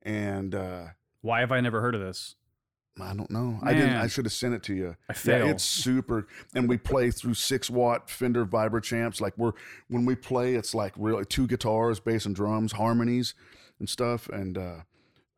and 0.04 0.54
uh, 0.54 0.86
Why 1.22 1.40
have 1.40 1.52
I 1.52 1.62
never 1.62 1.82
heard 1.82 1.96
of 1.96 2.02
this? 2.02 2.36
I 3.00 3.14
don't 3.14 3.30
know. 3.30 3.60
I 3.62 3.74
didn't. 3.74 3.96
I 3.96 4.08
should 4.08 4.26
have 4.26 4.34
sent 4.34 4.54
it 4.54 4.64
to 4.64 4.74
you. 4.74 4.96
I 5.10 5.14
Yeah, 5.26 5.52
it's 5.52 5.64
super, 5.64 6.28
and 6.54 6.70
we 6.70 6.78
play 6.78 7.12
through 7.12 7.34
six 7.34 7.70
watt 7.70 8.10
Fender 8.10 8.46
Vibro 8.46 8.82
champs. 8.82 9.20
Like 9.20 9.38
we're 9.38 9.52
when 9.90 10.06
we 10.06 10.16
play, 10.16 10.56
it's 10.56 10.74
like 10.74 10.94
really 10.98 11.26
two 11.26 11.46
guitars, 11.46 12.00
bass 12.00 12.26
and 12.26 12.36
drums, 12.36 12.72
harmonies, 12.72 13.34
and 13.80 13.90
stuff. 13.90 14.30
And 14.30 14.58
uh, 14.58 14.76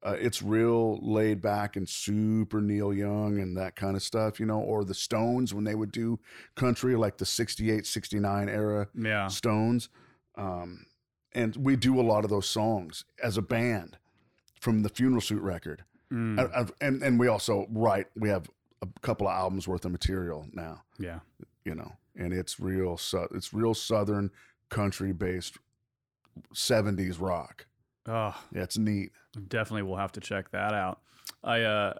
uh, 0.03 0.15
it's 0.19 0.41
real 0.41 0.99
laid 1.01 1.41
back 1.41 1.75
and 1.75 1.87
super 1.89 2.61
Neil 2.61 2.93
Young 2.93 3.39
and 3.39 3.57
that 3.57 3.75
kind 3.75 3.95
of 3.95 4.03
stuff, 4.03 4.39
you 4.39 4.45
know. 4.45 4.59
Or 4.59 4.83
the 4.85 4.93
Stones 4.93 5.53
when 5.53 5.63
they 5.63 5.75
would 5.75 5.91
do 5.91 6.19
country, 6.55 6.95
like 6.95 7.17
the 7.17 7.25
68, 7.25 7.85
69 7.85 8.47
era 8.49 8.87
Yeah. 8.95 9.27
Stones. 9.27 9.89
Um, 10.35 10.85
and 11.33 11.55
we 11.55 11.75
do 11.75 11.99
a 11.99 12.03
lot 12.03 12.23
of 12.23 12.29
those 12.29 12.47
songs 12.47 13.03
as 13.23 13.37
a 13.37 13.41
band 13.41 13.97
from 14.61 14.83
the 14.83 14.89
Funeral 14.89 15.21
Suit 15.21 15.41
record. 15.41 15.83
Mm, 16.11 16.39
I- 16.55 16.85
and 16.85 17.03
and 17.03 17.19
we 17.19 17.27
also 17.27 17.67
write. 17.69 18.07
We 18.15 18.29
have 18.29 18.49
a 18.81 18.87
couple 19.01 19.27
of 19.27 19.33
albums 19.33 19.67
worth 19.67 19.83
of 19.83 19.91
material 19.91 20.47
now, 20.53 20.83
yeah. 20.99 21.19
you 21.65 21.75
know, 21.75 21.91
and 22.15 22.31
it's 22.31 22.59
real. 22.59 22.97
It's 23.33 23.53
real 23.53 23.73
southern 23.73 24.31
country 24.69 25.11
based 25.11 25.57
'70s 26.53 27.19
rock. 27.19 27.66
Oh, 28.07 28.35
Yeah, 28.53 28.63
it's 28.63 28.77
neat. 28.77 29.11
definitely 29.47 29.83
we'll 29.83 29.97
have 29.97 30.13
to 30.13 30.21
check 30.21 30.51
that 30.51 30.73
out. 30.73 31.01
I 31.43 31.61
uh 31.61 31.93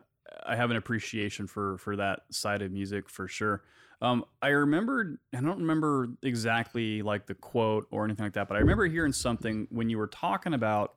I 0.45 0.55
have 0.55 0.72
an 0.72 0.78
appreciation 0.78 1.47
for 1.47 1.78
for 1.78 1.95
that 1.97 2.22
side 2.32 2.62
of 2.62 2.72
music 2.72 3.10
for 3.10 3.28
sure. 3.28 3.64
Um, 3.99 4.26
I 4.43 4.49
remembered, 4.49 5.18
I 5.34 5.41
don't 5.41 5.60
remember 5.60 6.10
exactly 6.22 7.01
like 7.01 7.26
the 7.26 7.34
quote 7.34 7.88
or 7.89 8.05
anything 8.05 8.26
like 8.26 8.34
that, 8.34 8.47
but 8.47 8.55
I 8.55 8.60
remember 8.60 8.86
hearing 8.86 9.12
something 9.12 9.68
when 9.72 9.89
you 9.89 9.97
were 9.97 10.08
talking 10.08 10.53
about 10.53 10.93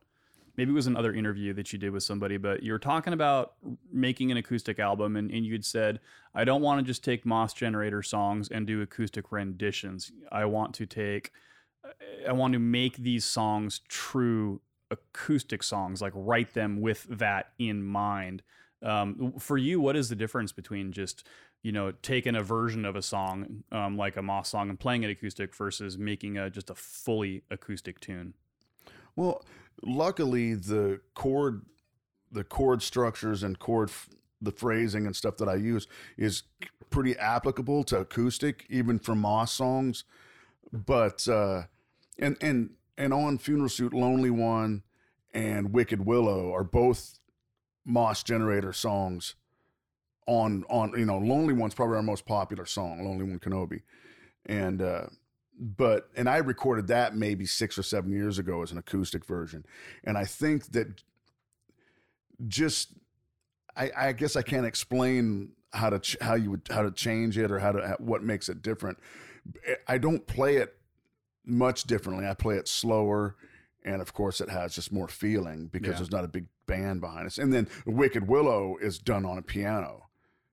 maybe 0.55 0.69
it 0.69 0.75
was 0.75 0.85
another 0.85 1.11
interview 1.13 1.53
that 1.53 1.73
you 1.73 1.79
did 1.79 1.91
with 1.91 2.03
somebody, 2.03 2.37
but 2.37 2.61
you 2.61 2.71
were 2.71 2.77
talking 2.79 3.13
about 3.13 3.53
making 3.91 4.29
an 4.29 4.37
acoustic 4.37 4.77
album 4.79 5.15
and, 5.15 5.31
and 5.31 5.45
you'd 5.45 5.65
said, 5.65 5.99
I 6.35 6.43
don't 6.43 6.61
want 6.61 6.79
to 6.79 6.85
just 6.85 7.03
take 7.03 7.25
Mos 7.25 7.53
Generator 7.53 8.03
songs 8.03 8.49
and 8.49 8.67
do 8.67 8.81
acoustic 8.81 9.31
renditions. 9.31 10.11
I 10.31 10.45
want 10.45 10.75
to 10.75 10.85
take, 10.85 11.31
I 12.27 12.33
want 12.33 12.53
to 12.53 12.59
make 12.59 12.97
these 12.97 13.25
songs 13.25 13.81
true 13.87 14.61
acoustic 14.91 15.63
songs, 15.63 16.01
like 16.01 16.13
write 16.15 16.53
them 16.53 16.81
with 16.81 17.03
that 17.09 17.53
in 17.57 17.83
mind. 17.83 18.43
Um, 18.83 19.33
for 19.39 19.57
you, 19.57 19.79
what 19.79 19.95
is 19.95 20.09
the 20.09 20.15
difference 20.15 20.51
between 20.51 20.91
just 20.91 21.27
you 21.63 21.71
know 21.71 21.91
taking 22.01 22.35
a 22.35 22.43
version 22.43 22.85
of 22.85 22.95
a 22.95 23.01
song 23.01 23.63
um, 23.71 23.97
like 23.97 24.17
a 24.17 24.21
Mos 24.21 24.49
song 24.49 24.69
and 24.69 24.79
playing 24.79 25.03
it 25.03 25.09
acoustic 25.09 25.55
versus 25.55 25.97
making 25.97 26.37
a 26.37 26.49
just 26.49 26.69
a 26.69 26.75
fully 26.75 27.43
acoustic 27.49 27.99
tune? 27.99 28.33
Well, 29.15 29.43
luckily 29.81 30.53
the 30.53 31.01
chord, 31.13 31.65
the 32.31 32.43
chord 32.43 32.81
structures 32.81 33.43
and 33.43 33.59
chord, 33.59 33.89
f- 33.89 34.09
the 34.41 34.51
phrasing 34.51 35.05
and 35.05 35.15
stuff 35.15 35.37
that 35.37 35.49
I 35.49 35.55
use 35.55 35.87
is 36.17 36.43
pretty 36.89 37.17
applicable 37.17 37.83
to 37.85 37.99
acoustic, 37.99 38.65
even 38.69 38.99
for 38.99 39.15
Mos 39.15 39.51
songs. 39.51 40.03
But 40.71 41.27
uh, 41.27 41.63
and 42.17 42.37
and 42.41 42.71
and 43.01 43.15
on 43.15 43.39
Funeral 43.39 43.67
Suit, 43.67 43.95
Lonely 43.95 44.29
One, 44.29 44.83
and 45.33 45.73
Wicked 45.73 46.05
Willow 46.05 46.53
are 46.53 46.63
both 46.63 47.17
Mos 47.83 48.21
Generator 48.21 48.73
songs. 48.73 49.33
On 50.27 50.63
on 50.69 50.93
you 50.95 51.05
know, 51.05 51.17
Lonely 51.17 51.53
One's 51.53 51.73
probably 51.73 51.95
our 51.95 52.03
most 52.03 52.27
popular 52.27 52.65
song, 52.67 53.03
Lonely 53.03 53.25
One 53.25 53.39
Kenobi, 53.39 53.81
and 54.45 54.79
uh, 54.81 55.07
but 55.59 56.09
and 56.15 56.29
I 56.29 56.37
recorded 56.37 56.87
that 56.87 57.15
maybe 57.15 57.47
six 57.47 57.75
or 57.75 57.83
seven 57.83 58.11
years 58.11 58.37
ago 58.37 58.61
as 58.61 58.71
an 58.71 58.77
acoustic 58.77 59.25
version, 59.25 59.65
and 60.03 60.19
I 60.19 60.25
think 60.25 60.71
that 60.73 61.01
just 62.47 62.93
I, 63.75 63.89
I 63.97 64.11
guess 64.11 64.35
I 64.35 64.43
can't 64.43 64.65
explain 64.65 65.53
how 65.73 65.89
to 65.89 65.99
ch- 65.99 66.17
how 66.21 66.35
you 66.35 66.51
would 66.51 66.67
how 66.69 66.83
to 66.83 66.91
change 66.91 67.39
it 67.39 67.51
or 67.51 67.57
how 67.57 67.71
to 67.71 67.95
what 67.97 68.23
makes 68.23 68.47
it 68.47 68.61
different. 68.61 68.99
I 69.87 69.97
don't 69.97 70.27
play 70.27 70.57
it 70.57 70.75
much 71.45 71.83
differently. 71.83 72.27
I 72.27 72.33
play 72.33 72.55
it 72.57 72.67
slower, 72.67 73.35
and 73.83 74.01
of 74.01 74.13
course, 74.13 74.41
it 74.41 74.49
has 74.49 74.75
just 74.75 74.91
more 74.91 75.07
feeling 75.07 75.67
because 75.67 75.89
Yeah. 75.91 75.95
there's 75.97 76.11
not 76.11 76.23
a 76.23 76.27
big 76.29 76.45
band 76.67 77.01
behind 77.01 77.25
us. 77.25 77.37
And 77.37 77.51
then 77.51 77.67
Wicked 77.85 78.27
Willow 78.27 78.77
is 78.77 78.99
done 78.99 79.25
on 79.25 79.37
a 79.37 79.41
piano. 79.41 80.07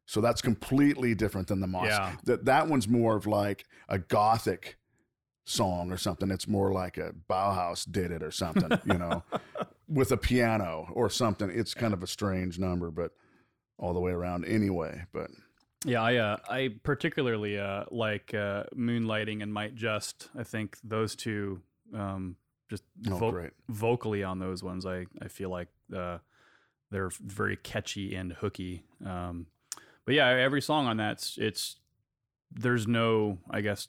So 0.07 0.21
that's 0.23 0.41
completely 0.41 1.15
different 1.15 1.49
than 1.49 1.61
the 1.61 1.67
Mos. 1.67 1.87
Yeah. 1.89 2.17
That 2.25 2.47
that 2.47 2.69
one's 2.69 2.89
more 2.89 3.15
of 3.17 3.27
like 3.27 3.67
a 3.91 3.99
gothic 3.99 4.79
song 5.45 5.93
or 5.93 5.97
something. 5.99 6.31
It's 6.31 6.49
more 6.49 6.73
like 6.73 6.97
a 6.97 7.13
Bauhaus 7.29 7.91
did 7.91 8.11
it 8.11 8.23
or 8.23 8.31
something, 8.31 8.71
you 8.87 8.99
know, 8.99 9.23
with 9.89 10.11
a 10.11 10.17
piano 10.17 10.89
or 10.93 11.11
something. 11.11 11.51
It's 11.51 11.75
kind 11.75 11.93
of 11.93 12.03
a 12.03 12.07
strange 12.07 12.59
number, 12.59 12.91
but 12.91 13.13
all 13.79 13.93
the 13.93 14.01
way 14.01 14.13
around 14.13 14.45
anyway. 14.47 15.05
But 15.13 15.31
Yeah, 15.85 16.03
I 16.03 16.17
uh, 16.17 16.37
I 16.49 16.71
particularly 16.83 17.59
uh, 17.59 17.85
like 17.91 18.35
uh, 18.35 18.65
Moonlighting 18.77 19.43
and 19.43 19.53
Might 19.53 19.75
Just. 19.75 20.29
I 20.37 20.43
think 20.43 20.77
those 20.83 21.15
two, 21.15 21.61
um, 21.95 22.37
just 22.69 22.83
Oh, 23.11 23.17
vo- 23.19 23.31
vocally 23.69 24.25
on 24.25 24.39
those 24.39 24.63
ones, 24.63 24.85
I 24.87 25.07
I 25.23 25.29
feel 25.29 25.51
like 25.51 25.69
uh, 25.95 26.19
they're 26.91 27.11
very 27.21 27.57
catchy 27.57 28.15
and 28.17 28.33
hooky. 28.33 28.85
Um, 29.07 29.47
but 30.05 30.15
yeah, 30.15 30.27
every 30.29 30.61
song 30.63 30.87
on 30.87 30.97
that's 30.97 31.39
it's 31.39 31.77
there's 32.51 32.89
no 32.89 33.39
I 33.51 33.61
guess 33.61 33.89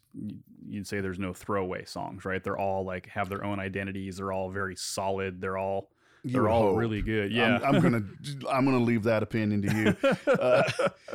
you'd 0.67 0.85
say 0.85 1.01
there's 1.01 1.17
no 1.17 1.33
throwaway 1.33 1.85
songs, 1.85 2.23
right? 2.23 2.43
They're 2.43 2.57
all 2.57 2.85
like 2.85 3.07
have 3.07 3.29
their 3.29 3.43
own 3.43 3.59
identities. 3.59 4.17
They're 4.17 4.31
all 4.31 4.51
very 4.51 4.75
solid. 4.75 5.41
They're 5.41 5.57
all 5.57 5.89
they're 6.23 6.49
all 6.49 6.69
hope. 6.69 6.77
really 6.77 7.01
good. 7.01 7.31
Yeah, 7.31 7.59
I'm, 7.63 7.75
I'm 7.75 7.81
gonna 7.81 8.03
I'm 8.49 8.65
gonna 8.65 8.79
leave 8.83 9.03
that 9.03 9.23
opinion 9.23 9.61
to 9.63 9.75
you. 9.75 10.11
Uh, 10.31 10.63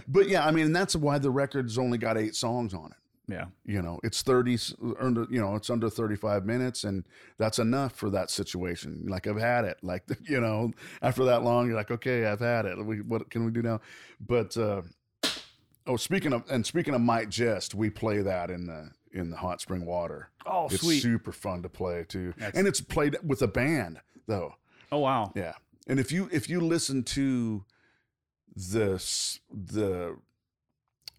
but 0.08 0.28
yeah, 0.28 0.46
I 0.46 0.50
mean 0.50 0.72
that's 0.72 0.96
why 0.96 1.18
the 1.18 1.30
record's 1.30 1.78
only 1.78 1.98
got 1.98 2.16
eight 2.18 2.34
songs 2.34 2.72
on 2.74 2.86
it. 2.86 3.32
yeah. 3.32 3.46
You 3.64 3.80
know, 3.82 4.00
it's 4.02 4.22
thirty 4.22 4.58
under 5.00 5.26
you 5.30 5.40
know 5.40 5.54
it's 5.56 5.70
under 5.70 5.88
thirty 5.90 6.16
five 6.16 6.44
minutes, 6.46 6.84
and 6.84 7.04
that's 7.38 7.58
enough 7.58 7.92
for 7.94 8.10
that 8.10 8.30
situation. 8.30 9.04
Like 9.06 9.26
I've 9.26 9.38
had 9.40 9.64
it. 9.64 9.78
Like 9.82 10.04
you 10.28 10.40
know, 10.40 10.72
after 11.02 11.24
that 11.24 11.42
long, 11.42 11.66
you're 11.66 11.76
like, 11.76 11.90
okay, 11.90 12.26
I've 12.26 12.40
had 12.40 12.64
it. 12.66 12.82
We, 12.84 13.00
what 13.02 13.30
can 13.30 13.44
we 13.44 13.50
do 13.50 13.62
now? 13.62 13.80
But 14.20 14.56
uh, 14.56 14.82
oh, 15.86 15.96
speaking 15.96 16.32
of 16.32 16.44
and 16.50 16.64
speaking 16.64 16.94
of 16.94 17.00
Might 17.00 17.28
Jest, 17.28 17.74
we 17.74 17.90
play 17.90 18.18
that 18.22 18.50
in 18.50 18.66
the 18.66 18.90
in 19.12 19.30
the 19.30 19.36
hot 19.36 19.60
spring 19.60 19.84
water. 19.86 20.30
Oh, 20.46 20.66
it's 20.66 20.80
sweet. 20.80 21.00
super 21.00 21.32
fun 21.32 21.62
to 21.62 21.68
play 21.68 22.04
too, 22.08 22.34
That's- 22.36 22.58
and 22.58 22.66
it's 22.66 22.80
played 22.80 23.16
with 23.22 23.42
a 23.42 23.48
band 23.48 24.00
though. 24.26 24.54
Oh 24.92 24.98
wow. 24.98 25.32
Yeah, 25.34 25.52
and 25.86 25.98
if 26.00 26.12
you 26.12 26.28
if 26.32 26.48
you 26.48 26.60
listen 26.60 27.02
to 27.04 27.64
the 28.56 29.02
the 29.50 30.16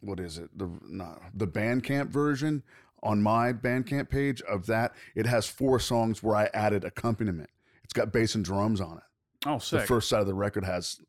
what 0.01 0.19
is 0.19 0.37
it 0.37 0.49
the 0.57 0.69
no, 0.87 1.19
the 1.33 1.47
Bandcamp 1.47 2.09
version 2.09 2.63
on 3.03 3.21
my 3.21 3.53
Bandcamp 3.53 4.09
page 4.09 4.41
of 4.43 4.65
that, 4.67 4.93
it 5.15 5.25
has 5.25 5.45
four 5.47 5.79
songs 5.79 6.23
where 6.23 6.35
I 6.35 6.49
added 6.53 6.83
accompaniment. 6.83 7.49
It's 7.83 7.93
got 7.93 8.11
bass 8.11 8.35
and 8.35 8.43
drums 8.43 8.81
on 8.81 8.97
it. 8.97 9.03
Oh, 9.47 9.59
sick. 9.59 9.81
The 9.81 9.85
first 9.87 10.09
side 10.09 10.21
of 10.21 10.27
the 10.27 10.33
record 10.33 10.63
has, 10.63 10.99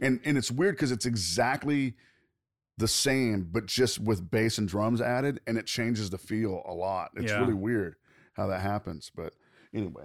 and 0.00 0.20
and 0.24 0.38
it's 0.38 0.50
weird 0.50 0.76
because 0.76 0.92
it's 0.92 1.06
exactly 1.06 1.94
the 2.78 2.88
same, 2.88 3.48
but 3.50 3.66
just 3.66 3.98
with 4.00 4.30
bass 4.30 4.58
and 4.58 4.68
drums 4.68 5.00
added, 5.00 5.40
and 5.46 5.58
it 5.58 5.66
changes 5.66 6.10
the 6.10 6.18
feel 6.18 6.62
a 6.66 6.72
lot. 6.72 7.10
It's 7.16 7.30
Yeah. 7.30 7.40
really 7.40 7.54
weird 7.54 7.96
how 8.34 8.46
that 8.48 8.60
happens, 8.62 9.10
but 9.14 9.34
anyway. 9.74 10.04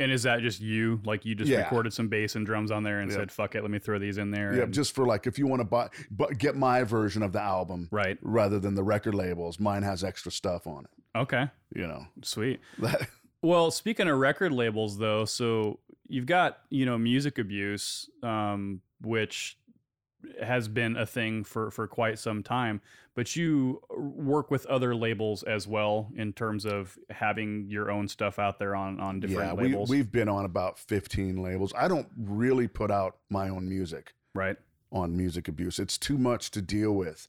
And 0.00 0.10
is 0.10 0.22
that 0.24 0.40
just 0.40 0.60
you? 0.60 1.00
Like 1.04 1.24
you 1.24 1.34
just 1.36 1.50
Yeah. 1.50 1.58
recorded 1.58 1.92
some 1.92 2.08
bass 2.08 2.34
and 2.34 2.44
drums 2.46 2.70
on 2.70 2.82
there 2.82 3.00
and 3.00 3.10
Yeah. 3.10 3.18
said, 3.18 3.30
"Fuck 3.30 3.54
it, 3.54 3.62
let 3.62 3.70
me 3.70 3.78
throw 3.78 3.98
these 3.98 4.18
in 4.18 4.30
there." 4.30 4.56
Yeah, 4.56 4.64
just 4.66 4.94
for 4.94 5.06
like 5.06 5.26
if 5.26 5.38
you 5.38 5.46
want 5.46 5.60
to 5.60 5.64
buy, 5.64 5.88
but 6.10 6.38
get 6.38 6.56
my 6.56 6.82
version 6.82 7.22
of 7.22 7.32
the 7.32 7.40
album 7.42 7.86
right. 7.92 8.18
rather 8.22 8.58
than 8.58 8.74
the 8.74 8.82
record 8.82 9.14
labels. 9.14 9.60
Mine 9.60 9.82
has 9.82 10.02
extra 10.02 10.32
stuff 10.32 10.66
on 10.66 10.84
it. 10.86 10.90
Okay, 11.18 11.48
You 11.74 11.86
know 11.86 12.06
sweet. 12.22 12.60
Well, 13.42 13.70
speaking 13.70 14.06
of 14.06 14.18
record 14.18 14.52
labels, 14.52 14.98
though, 14.98 15.24
so 15.24 15.78
you've 16.08 16.26
got 16.26 16.58
you 16.68 16.84
know 16.84 16.98
music 16.98 17.38
abuse, 17.38 18.10
um, 18.22 18.80
which 19.00 19.56
has 20.42 20.68
been 20.68 20.96
a 20.96 21.06
thing 21.06 21.44
for 21.44 21.70
for 21.70 21.86
quite 21.86 22.18
some 22.18 22.42
time. 22.42 22.80
But 23.14 23.36
you 23.36 23.82
work 23.90 24.50
with 24.50 24.66
other 24.66 24.94
labels 24.94 25.42
as 25.42 25.66
well 25.66 26.10
in 26.16 26.32
terms 26.32 26.64
of 26.64 26.98
having 27.10 27.66
your 27.68 27.90
own 27.90 28.08
stuff 28.08 28.38
out 28.38 28.58
there 28.58 28.74
on 28.74 29.00
on 29.00 29.20
different 29.20 29.48
Yeah, 29.48 29.54
we, 29.54 29.68
labels, 29.68 29.90
we've 29.90 30.10
been 30.10 30.28
on 30.28 30.44
about 30.44 30.78
fifteen 30.78 31.42
labels. 31.42 31.72
I 31.76 31.88
don't 31.88 32.08
really 32.16 32.68
put 32.68 32.90
out 32.90 33.18
my 33.28 33.48
own 33.48 33.68
music 33.68 34.14
right? 34.34 34.56
on 34.92 35.16
music 35.16 35.48
abuse. 35.48 35.78
It's 35.78 35.98
too 35.98 36.18
much 36.18 36.50
to 36.52 36.62
deal 36.62 36.92
with. 36.92 37.28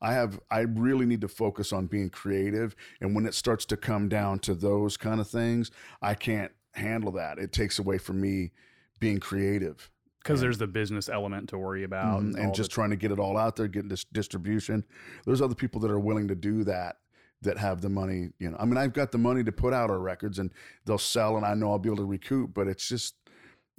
I 0.00 0.14
have 0.14 0.40
I 0.50 0.60
really 0.60 1.06
need 1.06 1.20
to 1.20 1.28
focus 1.28 1.72
on 1.72 1.86
being 1.86 2.10
creative 2.10 2.74
and 3.00 3.14
when 3.14 3.24
it 3.24 3.34
starts 3.34 3.64
to 3.66 3.76
come 3.76 4.08
down 4.08 4.40
to 4.40 4.54
those 4.54 4.96
kind 4.96 5.20
of 5.20 5.28
things, 5.28 5.70
I 6.00 6.14
can't 6.14 6.52
handle 6.74 7.12
that. 7.12 7.38
It 7.38 7.52
takes 7.52 7.78
away 7.78 7.98
from 7.98 8.20
me 8.20 8.50
being 8.98 9.20
creative. 9.20 9.90
Because 10.22 10.40
there's 10.40 10.58
the 10.58 10.66
business 10.66 11.08
element 11.08 11.48
to 11.48 11.58
worry 11.58 11.82
about, 11.84 12.22
Mhm, 12.22 12.36
all 12.36 12.44
and 12.44 12.54
just 12.54 12.70
trying 12.70 12.90
to 12.90 12.96
get 12.96 13.10
it 13.10 13.18
all 13.18 13.36
out 13.36 13.56
there, 13.56 13.68
getting 13.68 13.88
this 13.88 14.04
distribution. 14.04 14.84
There's 15.24 15.40
other 15.42 15.54
people 15.54 15.80
that 15.80 15.90
are 15.90 15.98
willing 15.98 16.28
to 16.28 16.34
do 16.34 16.64
that 16.64 16.98
that 17.42 17.58
have 17.58 17.80
the 17.80 17.88
money. 17.88 18.30
You 18.38 18.50
know, 18.50 18.56
I 18.58 18.64
mean, 18.64 18.76
I've 18.76 18.92
got 18.92 19.10
the 19.10 19.18
money 19.18 19.42
to 19.42 19.52
put 19.52 19.72
out 19.72 19.90
our 19.90 19.98
records, 19.98 20.38
and 20.38 20.52
they'll 20.84 20.98
sell, 20.98 21.36
and 21.36 21.44
I 21.44 21.54
know 21.54 21.72
I'll 21.72 21.78
be 21.78 21.88
able 21.88 21.96
to 21.96 22.04
recoup. 22.04 22.54
But 22.54 22.68
it's 22.68 22.88
just, 22.88 23.16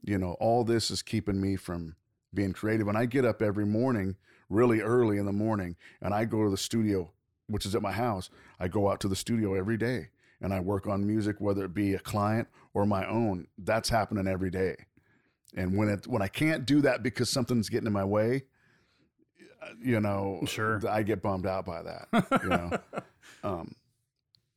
you 0.04 0.18
know, 0.18 0.34
all 0.34 0.64
this 0.66 0.92
is 0.92 1.02
keeping 1.02 1.40
me 1.40 1.56
from 1.56 1.96
being 2.34 2.52
creative. 2.52 2.88
And 2.88 2.98
I 2.98 3.06
get 3.06 3.24
up 3.24 3.42
every 3.42 3.66
morning, 3.66 4.18
really 4.50 4.82
early 4.82 5.18
in 5.18 5.26
the 5.26 5.32
morning, 5.32 5.78
and 6.02 6.14
I 6.14 6.26
go 6.26 6.44
to 6.44 6.50
the 6.50 6.58
studio, 6.58 7.14
which 7.48 7.66
is 7.66 7.74
at 7.74 7.82
my 7.82 7.94
house. 7.94 8.30
I 8.60 8.68
go 8.68 8.90
out 8.92 9.00
to 9.02 9.08
the 9.08 9.16
studio 9.16 9.54
every 9.54 9.78
day, 9.78 10.10
and 10.42 10.54
I 10.54 10.60
work 10.60 10.86
on 10.88 11.08
music, 11.08 11.40
whether 11.40 11.64
it 11.64 11.74
be 11.74 11.94
a 11.94 12.00
client 12.00 12.50
or 12.74 12.86
my 12.86 13.08
own. 13.08 13.48
That's 13.58 13.90
happening 13.90 14.28
every 14.28 14.50
day. 14.50 14.76
And 15.56 15.78
when 15.78 15.90
it 15.90 16.08
when 16.08 16.22
I 16.22 16.28
can't 16.28 16.66
do 16.66 16.82
that 16.82 17.04
because 17.04 17.30
something's 17.30 17.70
getting 17.70 17.88
in 17.88 17.94
my 17.94 18.04
way, 18.06 18.44
uh, 19.62 19.68
you 19.82 20.00
know, 20.00 20.42
Sure. 20.46 20.82
I 20.90 21.04
get 21.04 21.22
bummed 21.22 21.46
out 21.46 21.66
by 21.66 21.82
that. 21.84 22.42
You 22.44 22.50
know, 22.50 22.72
um, 23.44 23.76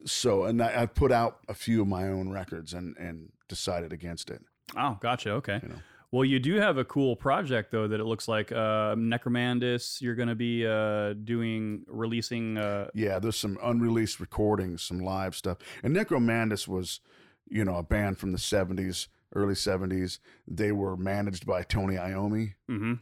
so 0.04 0.44
and 0.44 0.62
I, 0.62 0.82
I 0.82 0.86
put 0.86 1.12
out 1.12 1.38
a 1.48 1.54
few 1.54 1.82
of 1.82 1.88
my 1.88 2.04
own 2.08 2.30
records 2.30 2.72
and 2.74 2.96
and 2.96 3.30
decided 3.48 3.92
against 3.92 4.30
it. 4.30 4.42
Oh, 4.76 4.96
gotcha. 5.00 5.30
Okay. 5.32 5.60
You 5.62 5.68
know. 5.68 5.76
Well, 6.12 6.24
you 6.24 6.38
do 6.38 6.54
have 6.60 6.78
a 6.78 6.84
cool 6.84 7.14
project 7.16 7.72
though 7.72 7.88
that 7.88 8.00
it 8.00 8.04
looks 8.04 8.26
like 8.28 8.50
uh, 8.52 8.94
Necromandus. 8.94 10.00
You're 10.00 10.14
going 10.14 10.28
to 10.28 10.34
be 10.36 10.64
uh, 10.66 11.12
doing 11.12 11.84
releasing. 11.88 12.56
Uh, 12.56 12.88
Yeah, 12.94 13.18
there's 13.18 13.36
some 13.36 13.58
unreleased 13.62 14.18
recordings, 14.20 14.82
some 14.82 15.00
live 15.00 15.34
stuff. 15.34 15.58
And 15.82 15.94
Necromandus 15.94 16.68
was, 16.68 17.00
you 17.48 17.64
know, 17.64 17.76
a 17.76 17.82
band 17.82 18.18
from 18.18 18.32
the 18.32 18.38
70s, 18.38 19.08
early 19.34 19.54
70s. 19.54 20.18
They 20.46 20.72
were 20.72 20.96
managed 20.96 21.46
by 21.46 21.62
Tony 21.62 21.96
Iommi. 21.96 22.54
hmm 22.68 22.94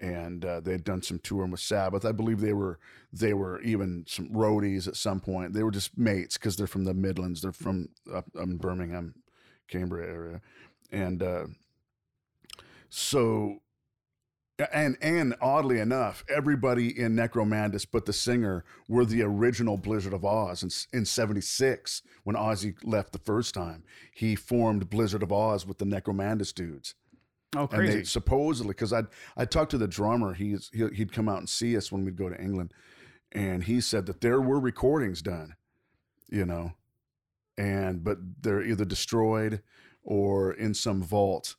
and 0.00 0.44
uh, 0.44 0.60
they'd 0.60 0.84
done 0.84 1.02
some 1.02 1.18
touring 1.18 1.50
with 1.50 1.60
Sabbath. 1.60 2.04
I 2.04 2.12
believe 2.12 2.40
they 2.40 2.52
were 2.52 2.78
they 3.12 3.32
were 3.34 3.60
even 3.62 4.04
some 4.06 4.28
roadies 4.28 4.86
at 4.86 4.96
some 4.96 5.20
point. 5.20 5.54
They 5.54 5.62
were 5.64 5.70
just 5.72 5.98
mates 5.98 6.38
because 6.38 6.56
they're 6.56 6.66
from 6.68 6.84
the 6.84 6.94
Midlands. 6.94 7.42
They're 7.42 7.52
from 7.52 7.88
up 8.14 8.26
um, 8.38 8.58
Birmingham, 8.58 9.14
Cumbria 9.68 10.08
area, 10.08 10.40
and 10.92 11.22
uh, 11.22 11.46
so 12.88 13.58
and 14.72 14.96
and 15.00 15.34
oddly 15.40 15.78
enough, 15.78 16.24
everybody 16.28 16.98
in 16.98 17.14
Necromandus 17.14 17.86
but 17.90 18.06
the 18.06 18.12
singer 18.12 18.64
were 18.88 19.04
the 19.04 19.22
original 19.22 19.76
Blizzard 19.76 20.12
of 20.12 20.22
Ozz 20.22 20.62
in 20.92 20.98
in 20.98 21.04
'76 21.04 22.02
when 22.24 22.36
Ozzy 22.36 22.74
left 22.82 23.12
the 23.12 23.18
first 23.18 23.54
time. 23.54 23.84
He 24.12 24.34
formed 24.34 24.90
Blizzard 24.90 25.22
of 25.22 25.30
Ozz 25.30 25.66
with 25.66 25.78
the 25.78 25.84
Necromandus 25.84 26.52
dudes. 26.52 26.94
Oh, 27.56 27.60
And 27.62 27.70
crazy. 27.70 27.98
they 27.98 28.04
supposedly, 28.04 28.70
because 28.70 28.92
I'd 28.92 29.06
I 29.36 29.44
talked 29.44 29.70
to 29.70 29.78
the 29.78 29.88
drummer, 29.88 30.34
he's 30.34 30.70
he, 30.72 30.86
he'd 30.88 31.12
come 31.12 31.28
out 31.28 31.38
and 31.38 31.48
see 31.48 31.76
us 31.76 31.90
when 31.92 32.04
we'd 32.04 32.16
go 32.16 32.28
to 32.28 32.40
England, 32.40 32.74
and 33.32 33.64
he 33.64 33.80
said 33.80 34.06
that 34.06 34.20
there 34.20 34.40
were 34.40 34.60
recordings 34.60 35.22
done, 35.22 35.54
you 36.28 36.44
know, 36.44 36.72
and 37.56 38.02
but 38.02 38.18
they're 38.42 38.62
either 38.62 38.84
destroyed 38.84 39.62
or 40.02 40.52
in 40.52 40.74
some 40.74 41.02
vault. 41.02 41.56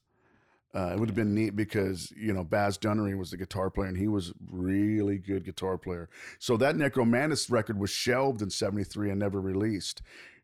Uh, 0.73 0.91
it 0.93 0.99
would 0.99 1.09
have 1.09 1.15
been 1.15 1.33
neat 1.33 1.55
because 1.55 2.11
you 2.15 2.31
know 2.31 2.43
Baz 2.43 2.77
Dunnery 2.77 3.17
was 3.17 3.31
the 3.31 3.37
guitar 3.37 3.69
player 3.71 3.87
and 3.87 3.97
he 3.97 4.07
was 4.07 4.33
really 4.51 5.17
good 5.17 5.43
guitar 5.43 5.77
player. 5.77 6.09
So 6.37 6.57
that 6.57 6.75
Necromandus 6.75 7.49
record 7.49 7.79
was 7.79 7.89
shelved 7.89 8.41
in 8.41 8.49
'73 8.49 9.09
and 9.09 9.19
never 9.19 9.41
released. 9.41 10.01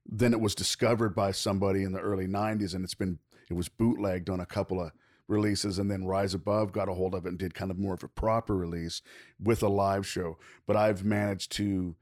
Then 0.07 0.33
it 0.33 0.39
was 0.41 0.55
discovered 0.55 1.15
by 1.15 1.31
somebody 1.31 1.83
in 1.83 1.91
the 1.91 1.99
early 1.99 2.27
'90s 2.27 2.73
and 2.73 2.83
it's 2.83 2.95
been 2.95 3.19
it 3.49 3.53
was 3.53 3.69
bootlegged 3.69 4.29
on 4.29 4.39
a 4.39 4.45
couple 4.45 4.81
of 4.81 4.91
releases 5.27 5.79
and 5.79 5.89
then 5.89 6.05
Rise 6.05 6.33
Above 6.33 6.71
got 6.71 6.89
a 6.89 6.93
hold 6.93 7.13
of 7.13 7.25
it 7.25 7.29
and 7.29 7.37
did 7.37 7.53
kind 7.53 7.71
of 7.71 7.77
more 7.77 7.93
of 7.93 8.03
a 8.03 8.07
proper 8.07 8.55
release 8.55 9.01
with 9.39 9.61
a 9.63 9.67
live 9.67 10.05
show. 10.05 10.37
But 10.65 10.75
I've 10.75 11.03
managed 11.03 11.51
to 11.53 11.95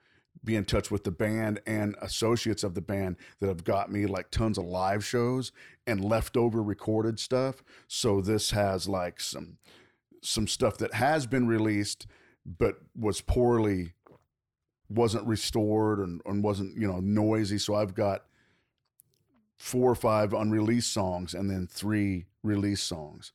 be 0.44 0.56
in 0.56 0.66
touch 0.66 0.92
with 0.92 1.04
the 1.04 1.12
band 1.12 1.62
and 1.66 1.96
associates 2.02 2.64
of 2.64 2.74
the 2.74 2.82
band 2.82 3.16
that 3.40 3.48
have 3.48 3.64
got 3.64 3.92
me 3.92 4.06
like 4.06 4.30
tons 4.30 4.58
of 4.58 4.66
live 4.66 5.06
shows 5.06 5.52
and 5.86 6.04
leftover 6.04 6.62
recorded 6.64 7.20
stuff. 7.20 7.64
So 7.88 8.22
this 8.22 8.52
has 8.52 8.88
like 8.88 9.20
some 9.20 9.58
some 10.22 10.48
stuff 10.48 10.78
that 10.78 10.94
has 10.94 11.28
been 11.28 11.48
released 11.48 12.08
but 12.46 12.78
was 12.96 13.22
poorly 13.22 13.94
wasn't 14.90 15.26
restored 15.28 16.00
and, 16.00 16.22
and 16.26 16.44
wasn't, 16.44 16.78
you 16.78 16.88
know, 16.88 17.00
noisy. 17.00 17.58
So 17.58 17.76
I've 17.76 17.96
got 17.96 18.26
four 19.58 19.90
or 19.90 19.96
five 19.96 20.34
unreleased 20.34 20.92
songs 20.92 21.34
and 21.34 21.50
then 21.50 21.68
three 21.68 22.26
released 22.44 22.86
songs. 22.86 23.32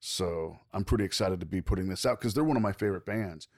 So 0.00 0.58
I'm 0.72 0.84
pretty 0.84 1.04
excited 1.04 1.40
to 1.40 1.46
be 1.46 1.60
putting 1.60 1.88
this 1.88 2.06
out 2.06 2.18
because 2.18 2.34
they're 2.34 2.44
one 2.44 2.56
of 2.56 2.62
my 2.62 2.72
favorite 2.72 3.06
bands, 3.06 3.48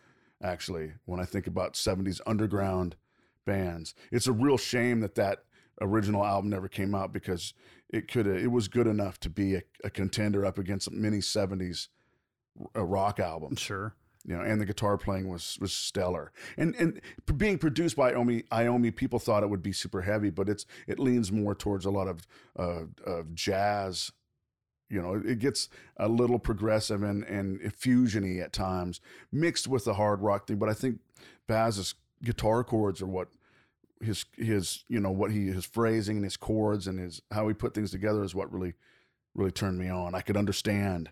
actually, 0.43 0.93
when 1.05 1.20
I 1.20 1.24
think 1.24 1.47
about 1.47 1.74
70s 1.74 2.20
underground 2.26 2.97
bands. 3.45 3.95
It's 4.11 4.26
a 4.26 4.33
real 4.33 4.59
shame 4.59 5.01
that 5.01 5.14
that 5.14 5.45
original 5.83 6.24
album 6.24 6.51
never 6.51 6.68
came 6.68 6.95
out 6.95 7.12
because 7.12 7.55
it 7.91 8.09
could 8.09 8.26
it 8.26 8.51
was 8.51 8.68
good 8.68 8.87
enough 8.87 9.20
to 9.20 9.30
be 9.30 9.57
a, 9.57 9.62
a 9.85 9.91
contender 9.91 10.45
up 10.47 10.59
against 10.59 10.91
many 10.91 11.18
70s 11.18 11.89
uh, 12.76 12.85
rock 12.85 13.20
albums 13.20 13.61
sure. 13.61 13.95
you 14.24 14.37
know, 14.37 14.43
and 14.43 14.61
the 14.61 14.66
guitar 14.66 14.97
playing 14.97 15.28
was 15.28 15.59
was 15.61 15.72
stellar. 15.72 16.33
And 16.57 16.74
and 16.76 17.01
being 17.37 17.59
produced 17.59 17.97
by 17.97 18.12
Iommi, 18.12 18.47
Iommi, 18.49 18.95
people 18.95 19.18
thought 19.18 19.43
it 19.43 19.51
would 19.51 19.62
be 19.62 19.72
super 19.72 20.03
heavy, 20.03 20.30
but 20.30 20.49
it's 20.49 20.66
it 20.87 20.99
leans 20.99 21.33
more 21.33 21.55
towards 21.55 21.85
a 21.85 21.91
lot 21.91 22.09
of 22.09 22.26
uh, 22.59 22.85
of 23.05 23.35
jazz. 23.35 24.12
You 24.89 25.01
know, 25.01 25.14
it 25.14 25.39
gets 25.39 25.70
a 25.97 26.09
little 26.09 26.39
progressive 26.39 27.03
and 27.03 27.24
and 27.24 27.61
fusiony 27.74 28.43
at 28.43 28.53
times, 28.53 29.01
mixed 29.30 29.66
with 29.66 29.85
the 29.85 29.95
hard 29.95 30.20
rock 30.20 30.47
thing. 30.47 30.59
But 30.59 30.68
I 30.68 30.74
think 30.74 31.01
Baz's 31.47 31.95
guitar 32.22 32.62
chords 32.62 33.01
are 33.01 33.07
what 33.07 33.28
his 34.03 34.25
his 34.37 34.85
you 34.89 35.01
know 35.01 35.11
what 35.11 35.31
he 35.31 35.47
his 35.47 35.65
phrasing 35.65 36.17
and 36.17 36.25
his 36.25 36.37
chords 36.37 36.87
and 36.87 36.99
his 36.99 37.23
how 37.31 37.47
he 37.49 37.55
put 37.55 37.75
things 37.75 37.91
together 37.91 38.23
is 38.23 38.35
what 38.35 38.53
really 38.53 38.75
really 39.35 39.51
turned 39.51 39.79
me 39.79 39.89
on. 39.89 40.15
I 40.15 40.21
could 40.21 40.37
understand 40.37 41.11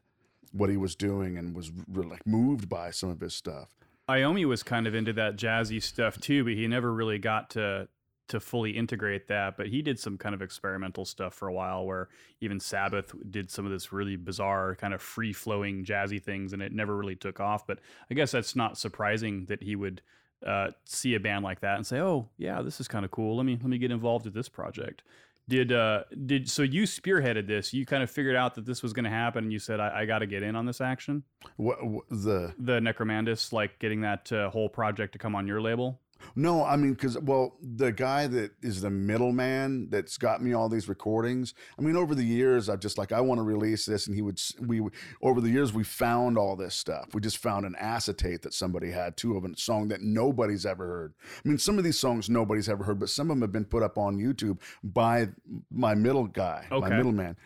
what 0.53 0.71
he 0.71 0.77
was 0.77 0.95
doing 0.95 1.39
and 1.39 1.55
was 1.55 1.71
really 1.89 2.11
like 2.11 2.27
moved 2.27 2.69
by 2.69 2.91
some 2.91 3.11
of 3.11 3.21
his 3.21 3.35
stuff. 3.35 3.69
Iommi 4.09 4.45
was 4.45 4.63
kind 4.63 4.87
of 4.87 4.95
into 4.95 5.13
that 5.13 5.37
jazzy 5.37 5.83
stuff 5.83 6.19
too, 6.21 6.45
but 6.45 6.55
he 6.55 6.67
never 6.67 6.93
really 6.93 7.19
got 7.19 7.51
to 7.51 7.89
to 8.29 8.41
fully 8.41 8.71
integrate 8.71 9.27
that. 9.29 9.57
But 9.57 9.69
he 9.69 9.83
did 9.83 9.99
some 9.99 10.17
kind 10.17 10.35
of 10.35 10.43
experimental 10.43 11.05
stuff 11.05 11.35
for 11.35 11.49
a 11.49 11.53
while, 11.53 11.85
where 11.85 12.09
even 12.41 12.61
Sabbath 12.61 13.13
did 13.29 13.51
some 13.51 13.65
of 13.67 13.73
this 13.73 13.93
really 13.93 14.17
bizarre, 14.17 14.77
kind 14.77 14.95
of 14.95 15.03
free 15.03 15.33
flowing 15.33 15.85
jazzy 15.85 16.23
things, 16.23 16.53
and 16.53 16.63
it 16.63 16.73
never 16.73 16.97
really 16.97 17.17
took 17.17 17.41
off. 17.41 17.67
But 17.67 17.81
I 18.11 18.15
guess 18.15 18.31
that's 18.31 18.57
not 18.57 18.79
surprising 18.79 19.47
that 19.47 19.63
he 19.63 19.77
would 19.77 20.01
uh, 20.47 20.71
see 20.85 21.15
a 21.15 21.21
band 21.21 21.45
like 21.45 21.61
that 21.61 21.77
and 21.77 21.87
say, 21.87 22.01
"Oh, 22.01 22.29
yeah, 22.37 22.63
this 22.63 22.81
is 22.81 22.89
kind 22.89 23.05
of 23.05 23.11
cool. 23.11 23.37
Let 23.37 23.47
me 23.47 23.59
let 23.61 23.69
me 23.69 23.79
get 23.79 23.91
involved 23.91 24.25
with 24.25 24.35
this 24.35 24.49
project." 24.49 25.03
Did 25.49 25.73
uh 25.73 26.05
did 26.27 26.49
so 26.49 26.63
you 26.63 26.85
spearheaded 26.85 27.47
this? 27.47 27.75
You 27.75 27.85
kind 27.85 28.03
of 28.03 28.11
figured 28.11 28.37
out 28.37 28.55
that 28.55 28.67
this 28.67 28.83
was 28.83 28.93
going 28.93 29.05
to 29.05 29.11
happen, 29.11 29.45
and 29.45 29.53
you 29.53 29.59
said, 29.59 29.81
"I, 29.81 30.01
I 30.01 30.05
got 30.07 30.21
to 30.21 30.27
get 30.27 30.43
in 30.43 30.55
on 30.55 30.65
this 30.65 30.81
action." 30.81 31.25
What, 31.57 31.85
what 31.85 32.05
the 32.09 32.55
The 32.59 32.79
Necromandus, 32.79 33.53
like 33.53 33.79
getting 33.79 34.03
that 34.03 34.31
uh, 34.33 34.51
whole 34.51 34.69
project 34.69 35.13
to 35.15 35.19
come 35.19 35.35
on 35.35 35.47
your 35.47 35.61
label. 35.61 35.99
No, 36.35 36.65
I 36.65 36.77
mean, 36.77 36.95
because 36.95 37.19
well, 37.19 37.57
the 37.63 37.93
guy 37.93 38.27
that 38.27 38.53
is 38.63 38.81
the 38.81 38.91
middleman 38.91 39.89
that's 39.91 40.17
got 40.19 40.43
me 40.43 40.53
all 40.53 40.69
these 40.69 40.89
recordings. 40.89 41.55
I 41.79 41.83
mean, 41.83 41.97
over 41.97 42.15
the 42.15 42.25
years, 42.25 42.69
I've 42.69 42.81
just 42.81 42.99
like 42.99 43.13
I 43.13 43.21
want 43.21 43.39
to 43.39 43.43
release 43.43 43.87
this, 43.87 44.07
and 44.07 44.15
he 44.15 44.23
would. 44.23 44.41
We 44.61 44.83
over 45.23 45.41
the 45.41 45.51
years 45.51 45.73
we 45.73 45.85
found 45.85 46.39
all 46.39 46.57
this 46.57 46.75
stuff. 46.75 47.09
We 47.15 47.21
just 47.21 47.39
found 47.39 47.67
an 47.67 47.77
acetate 47.79 48.43
that 48.43 48.55
somebody 48.55 48.91
had 48.91 49.17
two 49.17 49.37
of 49.37 49.45
a 49.45 49.57
song 49.57 49.89
that 49.89 50.01
nobody's 50.01 50.67
ever 50.67 50.87
heard. 50.87 51.15
I 51.45 51.49
mean, 51.49 51.59
some 51.59 51.79
of 51.79 51.85
these 51.85 51.99
songs 51.99 52.29
nobody's 52.31 52.69
ever 52.69 52.85
heard, 52.85 53.01
but 53.01 53.11
some 53.11 53.31
of 53.31 53.37
them 53.37 53.43
have 53.43 53.53
been 53.53 53.65
put 53.65 53.83
up 53.83 53.99
on 53.99 54.19
YouTube 54.19 54.61
by 54.83 55.29
my 55.71 55.95
middle 55.95 56.27
guy, 56.27 56.67
my 56.71 56.91
middleman. 56.91 57.37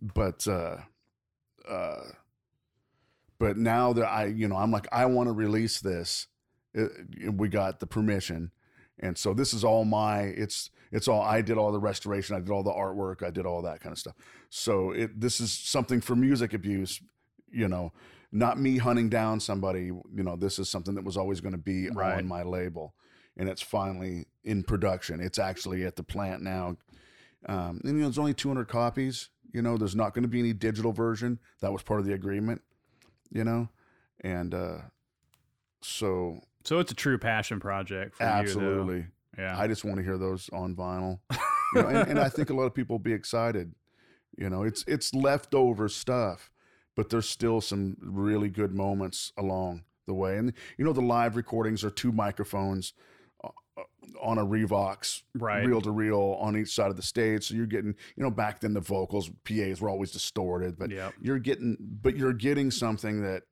But 0.00 0.46
uh, 0.48 0.78
uh, 1.68 2.00
but 3.38 3.56
now 3.56 3.92
that 3.92 4.06
I, 4.06 4.26
you 4.26 4.48
know, 4.48 4.56
I'm 4.56 4.70
like, 4.70 4.86
I 4.92 5.06
want 5.06 5.28
to 5.28 5.32
release 5.32 5.80
this. 5.80 6.28
It, 6.74 7.34
we 7.34 7.48
got 7.48 7.80
the 7.80 7.86
permission, 7.86 8.50
and 8.98 9.16
so 9.16 9.32
this 9.32 9.54
is 9.54 9.64
all 9.64 9.84
my. 9.84 10.22
It's 10.22 10.70
it's 10.90 11.08
all 11.08 11.22
I 11.22 11.40
did 11.40 11.56
all 11.56 11.72
the 11.72 11.78
restoration. 11.80 12.36
I 12.36 12.40
did 12.40 12.50
all 12.50 12.62
the 12.62 12.72
artwork. 12.72 13.22
I 13.22 13.30
did 13.30 13.46
all 13.46 13.62
that 13.62 13.80
kind 13.80 13.92
of 13.92 13.98
stuff. 13.98 14.14
So 14.50 14.90
it 14.90 15.20
this 15.20 15.40
is 15.40 15.52
something 15.52 16.00
for 16.00 16.16
music 16.16 16.52
abuse. 16.52 17.00
You 17.50 17.68
know, 17.68 17.92
not 18.32 18.58
me 18.60 18.78
hunting 18.78 19.08
down 19.08 19.38
somebody. 19.40 19.84
You 19.84 20.02
know, 20.24 20.36
this 20.36 20.58
is 20.58 20.68
something 20.68 20.94
that 20.96 21.04
was 21.04 21.16
always 21.16 21.40
going 21.40 21.52
to 21.52 21.58
be 21.58 21.88
Right. 21.90 22.18
on 22.18 22.26
my 22.26 22.42
label, 22.42 22.94
and 23.36 23.48
it's 23.48 23.62
finally 23.62 24.26
in 24.42 24.62
production. 24.64 25.20
It's 25.20 25.38
actually 25.38 25.84
at 25.84 25.96
the 25.96 26.02
plant 26.02 26.42
now. 26.42 26.76
Um, 27.46 27.80
and 27.84 27.92
you 27.92 27.98
know, 27.98 28.04
there's 28.04 28.18
only 28.18 28.34
200 28.34 28.66
copies. 28.68 29.28
You 29.52 29.62
know, 29.62 29.76
there's 29.76 29.94
not 29.94 30.14
going 30.14 30.22
to 30.22 30.28
be 30.28 30.40
any 30.40 30.52
digital 30.52 30.92
version. 30.92 31.38
That 31.60 31.72
was 31.72 31.82
part 31.82 32.00
of 32.00 32.06
the 32.06 32.14
agreement. 32.14 32.62
You 33.30 33.44
know, 33.44 33.68
and 34.20 34.54
uh, 34.54 34.78
so 35.82 36.40
So 36.64 36.78
it's 36.80 36.90
a 36.92 36.94
true 36.94 37.18
passion 37.18 37.60
project 37.60 38.16
for 38.16 38.24
you. 38.24 38.30
absolutely, 38.30 39.06
Yeah. 39.38 39.58
I 39.58 39.66
just 39.66 39.84
want 39.84 39.98
to 39.98 40.02
hear 40.02 40.18
those 40.18 40.48
on 40.52 40.74
vinyl. 40.74 41.20
You 41.74 41.82
know, 41.82 41.88
and, 41.88 42.08
and 42.08 42.18
I 42.20 42.28
think 42.28 42.50
a 42.50 42.54
lot 42.54 42.64
of 42.64 42.74
people 42.74 42.94
will 42.94 43.02
be 43.02 43.12
excited. 43.12 43.74
You 44.38 44.48
know, 44.50 44.62
it's 44.62 44.84
it's 44.86 45.12
leftover 45.14 45.88
stuff, 45.88 46.50
but 46.96 47.10
there's 47.10 47.28
still 47.28 47.60
some 47.60 47.96
really 48.00 48.48
good 48.48 48.72
moments 48.74 49.32
along 49.36 49.84
the 50.06 50.14
way. 50.14 50.36
And 50.38 50.52
you 50.78 50.84
know, 50.84 50.92
the 50.92 51.00
live 51.00 51.36
recordings 51.36 51.84
are 51.84 51.90
two 51.90 52.12
microphones 52.12 52.94
uh, 53.42 53.48
uh, 53.76 53.82
on 54.22 54.38
a 54.38 54.44
Revox, 54.44 55.22
Right. 55.34 55.66
reel 55.66 55.80
to 55.82 55.90
reel 55.90 56.36
on 56.40 56.56
each 56.56 56.74
side 56.74 56.90
of 56.90 56.96
the 56.96 57.02
stage. 57.02 57.48
So 57.48 57.54
you're 57.54 57.66
getting, 57.66 57.94
you 58.16 58.22
know, 58.22 58.30
back 58.30 58.60
then 58.60 58.74
the 58.74 58.80
vocals, 58.80 59.30
PAs 59.44 59.80
were 59.80 59.88
always 59.88 60.10
distorted, 60.12 60.78
but 60.78 60.90
Yep. 60.90 61.14
you're 61.20 61.38
getting, 61.38 61.76
but 61.80 62.16
you're 62.16 62.32
getting 62.32 62.70
something 62.70 63.22
that, 63.22 63.42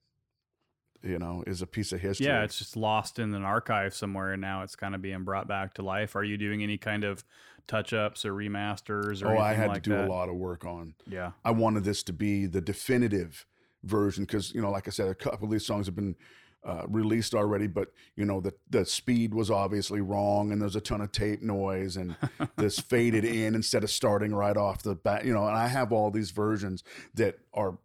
you 1.02 1.18
know, 1.18 1.42
is 1.46 1.62
a 1.62 1.66
piece 1.66 1.92
of 1.92 2.00
history. 2.00 2.26
Yeah, 2.26 2.44
it's 2.44 2.58
just 2.58 2.76
lost 2.76 3.18
in 3.18 3.34
an 3.34 3.44
archive 3.44 3.94
somewhere, 3.94 4.32
and 4.32 4.40
now 4.40 4.62
it's 4.62 4.76
kind 4.76 4.94
of 4.94 5.02
being 5.02 5.24
brought 5.24 5.48
back 5.48 5.74
to 5.74 5.82
life. 5.82 6.16
Are 6.16 6.24
you 6.24 6.36
doing 6.36 6.62
any 6.62 6.78
kind 6.78 7.04
of 7.04 7.24
touch 7.66 7.92
ups 7.92 8.24
or 8.24 8.32
remasters 8.32 9.22
or 9.22 9.36
oh, 9.36 9.38
I 9.38 9.54
had 9.54 9.68
like 9.68 9.82
to 9.84 9.90
do 9.90 9.96
that? 9.96 10.08
a 10.08 10.10
lot 10.10 10.28
of 10.28 10.36
work 10.36 10.64
on. 10.64 10.94
Yeah, 11.06 11.32
I 11.44 11.50
wanted 11.50 11.84
this 11.84 12.02
to 12.04 12.12
be 12.12 12.46
the 12.46 12.60
definitive 12.60 13.46
version 13.84 14.24
because 14.24 14.54
you 14.54 14.62
know, 14.62 14.70
like 14.70 14.86
I 14.86 14.90
said, 14.90 15.08
a 15.08 15.14
couple 15.14 15.44
of 15.46 15.50
these 15.50 15.66
songs 15.66 15.86
have 15.86 15.96
been 15.96 16.16
uh, 16.64 16.84
released 16.88 17.34
already, 17.34 17.66
but 17.66 17.88
you 18.16 18.24
know, 18.24 18.40
the 18.40 18.54
the 18.70 18.84
speed 18.84 19.34
was 19.34 19.50
obviously 19.50 20.00
wrong, 20.00 20.52
and 20.52 20.62
there's 20.62 20.76
a 20.76 20.80
ton 20.80 21.00
of 21.00 21.10
tape 21.12 21.42
noise, 21.42 21.96
and 21.96 22.16
this 22.56 22.78
faded 22.78 23.24
in 23.24 23.54
instead 23.54 23.82
of 23.82 23.90
starting 23.90 24.34
right 24.34 24.56
off 24.56 24.82
the 24.82 24.94
bat. 24.94 25.24
You 25.24 25.32
know, 25.32 25.46
and 25.46 25.56
I 25.56 25.68
have 25.68 25.92
all 25.92 26.10
these 26.10 26.30
versions 26.30 26.84
that 27.14 27.38
are 27.52 27.78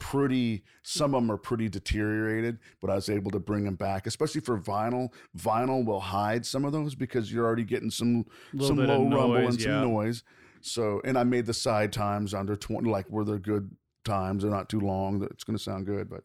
pretty 0.00 0.64
some 0.82 1.14
of 1.14 1.22
them 1.22 1.30
are 1.30 1.36
pretty 1.36 1.68
deteriorated 1.68 2.58
but 2.80 2.90
i 2.90 2.94
was 2.96 3.08
able 3.08 3.30
to 3.30 3.38
bring 3.38 3.64
them 3.64 3.76
back 3.76 4.06
especially 4.06 4.40
for 4.40 4.58
vinyl 4.58 5.10
vinyl 5.38 5.84
will 5.84 6.00
hide 6.00 6.44
some 6.44 6.64
of 6.64 6.72
those 6.72 6.94
because 6.96 7.32
you're 7.32 7.44
already 7.46 7.62
getting 7.64 7.90
some 7.90 8.26
some 8.58 8.76
low 8.78 9.02
rumble 9.04 9.28
noise, 9.28 9.54
and 9.54 9.62
some 9.62 9.70
yeah. 9.72 9.80
noise 9.82 10.24
so 10.62 11.00
and 11.04 11.16
i 11.16 11.22
made 11.22 11.46
the 11.46 11.54
side 11.54 11.92
times 11.92 12.34
under 12.34 12.56
20 12.56 12.90
like 12.90 13.06
where 13.08 13.24
they're 13.24 13.38
good 13.38 13.70
times 14.04 14.42
they're 14.42 14.50
not 14.50 14.68
too 14.68 14.80
long 14.80 15.22
it's 15.30 15.44
going 15.44 15.56
to 15.56 15.62
sound 15.62 15.86
good 15.86 16.08
but 16.10 16.24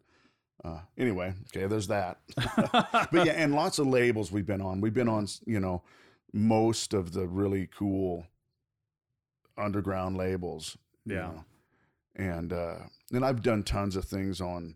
uh, 0.64 0.80
anyway 0.98 1.34
okay 1.54 1.68
there's 1.68 1.88
that 1.88 2.20
but 3.12 3.26
yeah 3.26 3.34
and 3.34 3.54
lots 3.54 3.78
of 3.78 3.86
labels 3.86 4.32
we've 4.32 4.48
been 4.48 4.62
on 4.62 4.80
we've 4.82 4.94
been 4.96 5.10
on 5.10 5.28
you 5.46 5.60
know 5.60 5.84
most 6.34 6.94
of 6.94 7.12
the 7.12 7.28
really 7.28 7.68
cool 7.78 8.26
underground 9.58 10.18
labels 10.18 10.78
you 11.06 11.16
Yeah. 11.16 11.22
know. 11.28 11.44
And 12.16 12.54
uh 12.54 12.78
and 13.12 13.26
i've 13.26 13.42
done 13.42 13.64
tons 13.64 13.96
of 13.96 14.06
things 14.06 14.42
on 14.42 14.76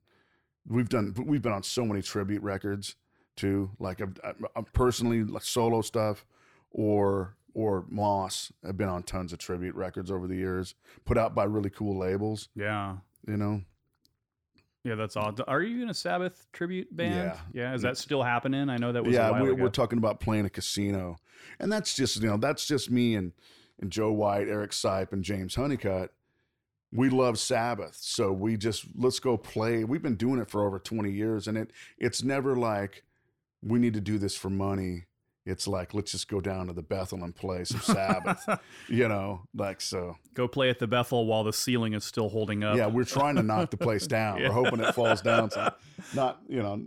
we've 0.68 0.90
done 0.90 1.14
we've 1.26 1.42
been 1.42 1.52
on 1.52 1.64
so 1.64 1.86
many 1.86 2.02
tribute 2.02 2.42
records 2.44 2.96
too 3.36 3.72
like 3.80 4.02
i've, 4.02 4.20
i 4.56 4.62
personally 4.74 5.24
like 5.24 5.44
solo 5.44 5.82
stuff 5.82 6.26
or 6.72 7.36
or 7.54 7.86
mos 7.90 8.52
have 8.64 8.78
been 8.78 8.90
on 8.90 9.04
tons 9.04 9.34
of 9.34 9.40
tribute 9.40 9.76
records 9.76 10.12
over 10.12 10.28
the 10.28 10.36
years 10.36 10.76
put 11.06 11.18
out 11.18 11.34
by 11.34 11.44
really 11.44 11.70
cool 11.70 11.98
labels 11.98 12.50
yeah, 12.56 12.98
you 13.28 13.38
know 13.38 13.62
yeah. 14.86 14.96
That's 14.96 15.18
odd. 15.18 15.42
Are 15.46 15.62
you 15.62 15.84
in 15.84 15.90
a 15.90 15.94
Sabbath 15.94 16.48
tribute 16.54 16.96
band? 16.96 17.14
Yeah. 17.14 17.40
yeah. 17.70 17.74
Is 17.76 17.82
that 17.82 17.98
still 17.98 18.24
happening? 18.24 18.70
I 18.70 18.78
know 18.78 18.94
that 18.94 19.04
was 19.04 19.14
a 19.14 19.18
yeah 19.18 19.42
we're, 19.42 19.54
we're 19.54 19.70
talking 19.70 19.98
about 19.98 20.22
playing 20.22 20.46
a 20.46 20.50
casino 20.50 21.18
and 21.60 21.70
that's 21.70 21.96
just 21.96 22.22
you 22.22 22.30
know 22.30 22.38
that's 22.38 22.66
just 22.66 22.90
me 22.90 23.16
and 23.16 23.34
and 23.80 23.92
joe 23.92 24.12
white 24.12 24.48
eric 24.48 24.72
sipe 24.72 25.12
and 25.12 25.24
james 25.24 25.56
honeycutt 25.56 26.12
we 26.92 27.10
love 27.10 27.38
sabbath 27.38 27.96
so 28.00 28.32
we 28.32 28.58
just 28.58 28.86
let's 28.96 29.20
go 29.20 29.38
play. 29.38 29.84
We've 29.84 30.02
been 30.02 30.16
doing 30.16 30.40
it 30.40 30.50
for 30.50 30.66
over 30.66 30.80
20 30.80 31.12
years 31.12 31.48
and 31.48 31.58
it 31.58 31.72
it's 31.98 32.24
never 32.24 32.56
like 32.56 33.04
we 33.62 33.78
need 33.80 33.94
to 33.94 34.02
do 34.02 34.18
this 34.18 34.36
for 34.36 34.50
money. 34.50 35.06
It's 35.46 35.68
like 35.68 35.94
let's 35.94 36.12
just 36.12 36.28
go 36.28 36.42
down 36.42 36.68
to 36.68 36.74
the 36.74 36.82
bethel 36.82 37.24
and 37.24 37.36
play 37.36 37.64
some 37.64 37.80
sabbath 37.82 38.44
you 38.88 39.08
know 39.08 39.42
like 39.56 39.82
so. 39.82 40.18
Go 40.34 40.48
play 40.48 40.70
at 40.70 40.80
the 40.80 40.88
Bethel 40.88 41.26
while 41.26 41.44
the 41.44 41.54
ceiling 41.54 41.94
is 41.94 42.04
still 42.06 42.30
holding 42.30 42.64
up. 42.64 42.78
yeah 42.78 42.88
we're 42.88 43.04
trying 43.04 43.36
to 43.36 43.44
knock 43.44 43.70
the 43.72 43.78
place 43.78 44.08
down. 44.20 44.40
Yeah. 44.40 44.50
we're 44.50 44.54
hoping 44.56 44.80
it 44.80 44.94
falls 44.96 45.22
down 45.22 45.50
so 45.52 45.72
not 46.16 46.40
you 46.48 46.62
know 46.64 46.82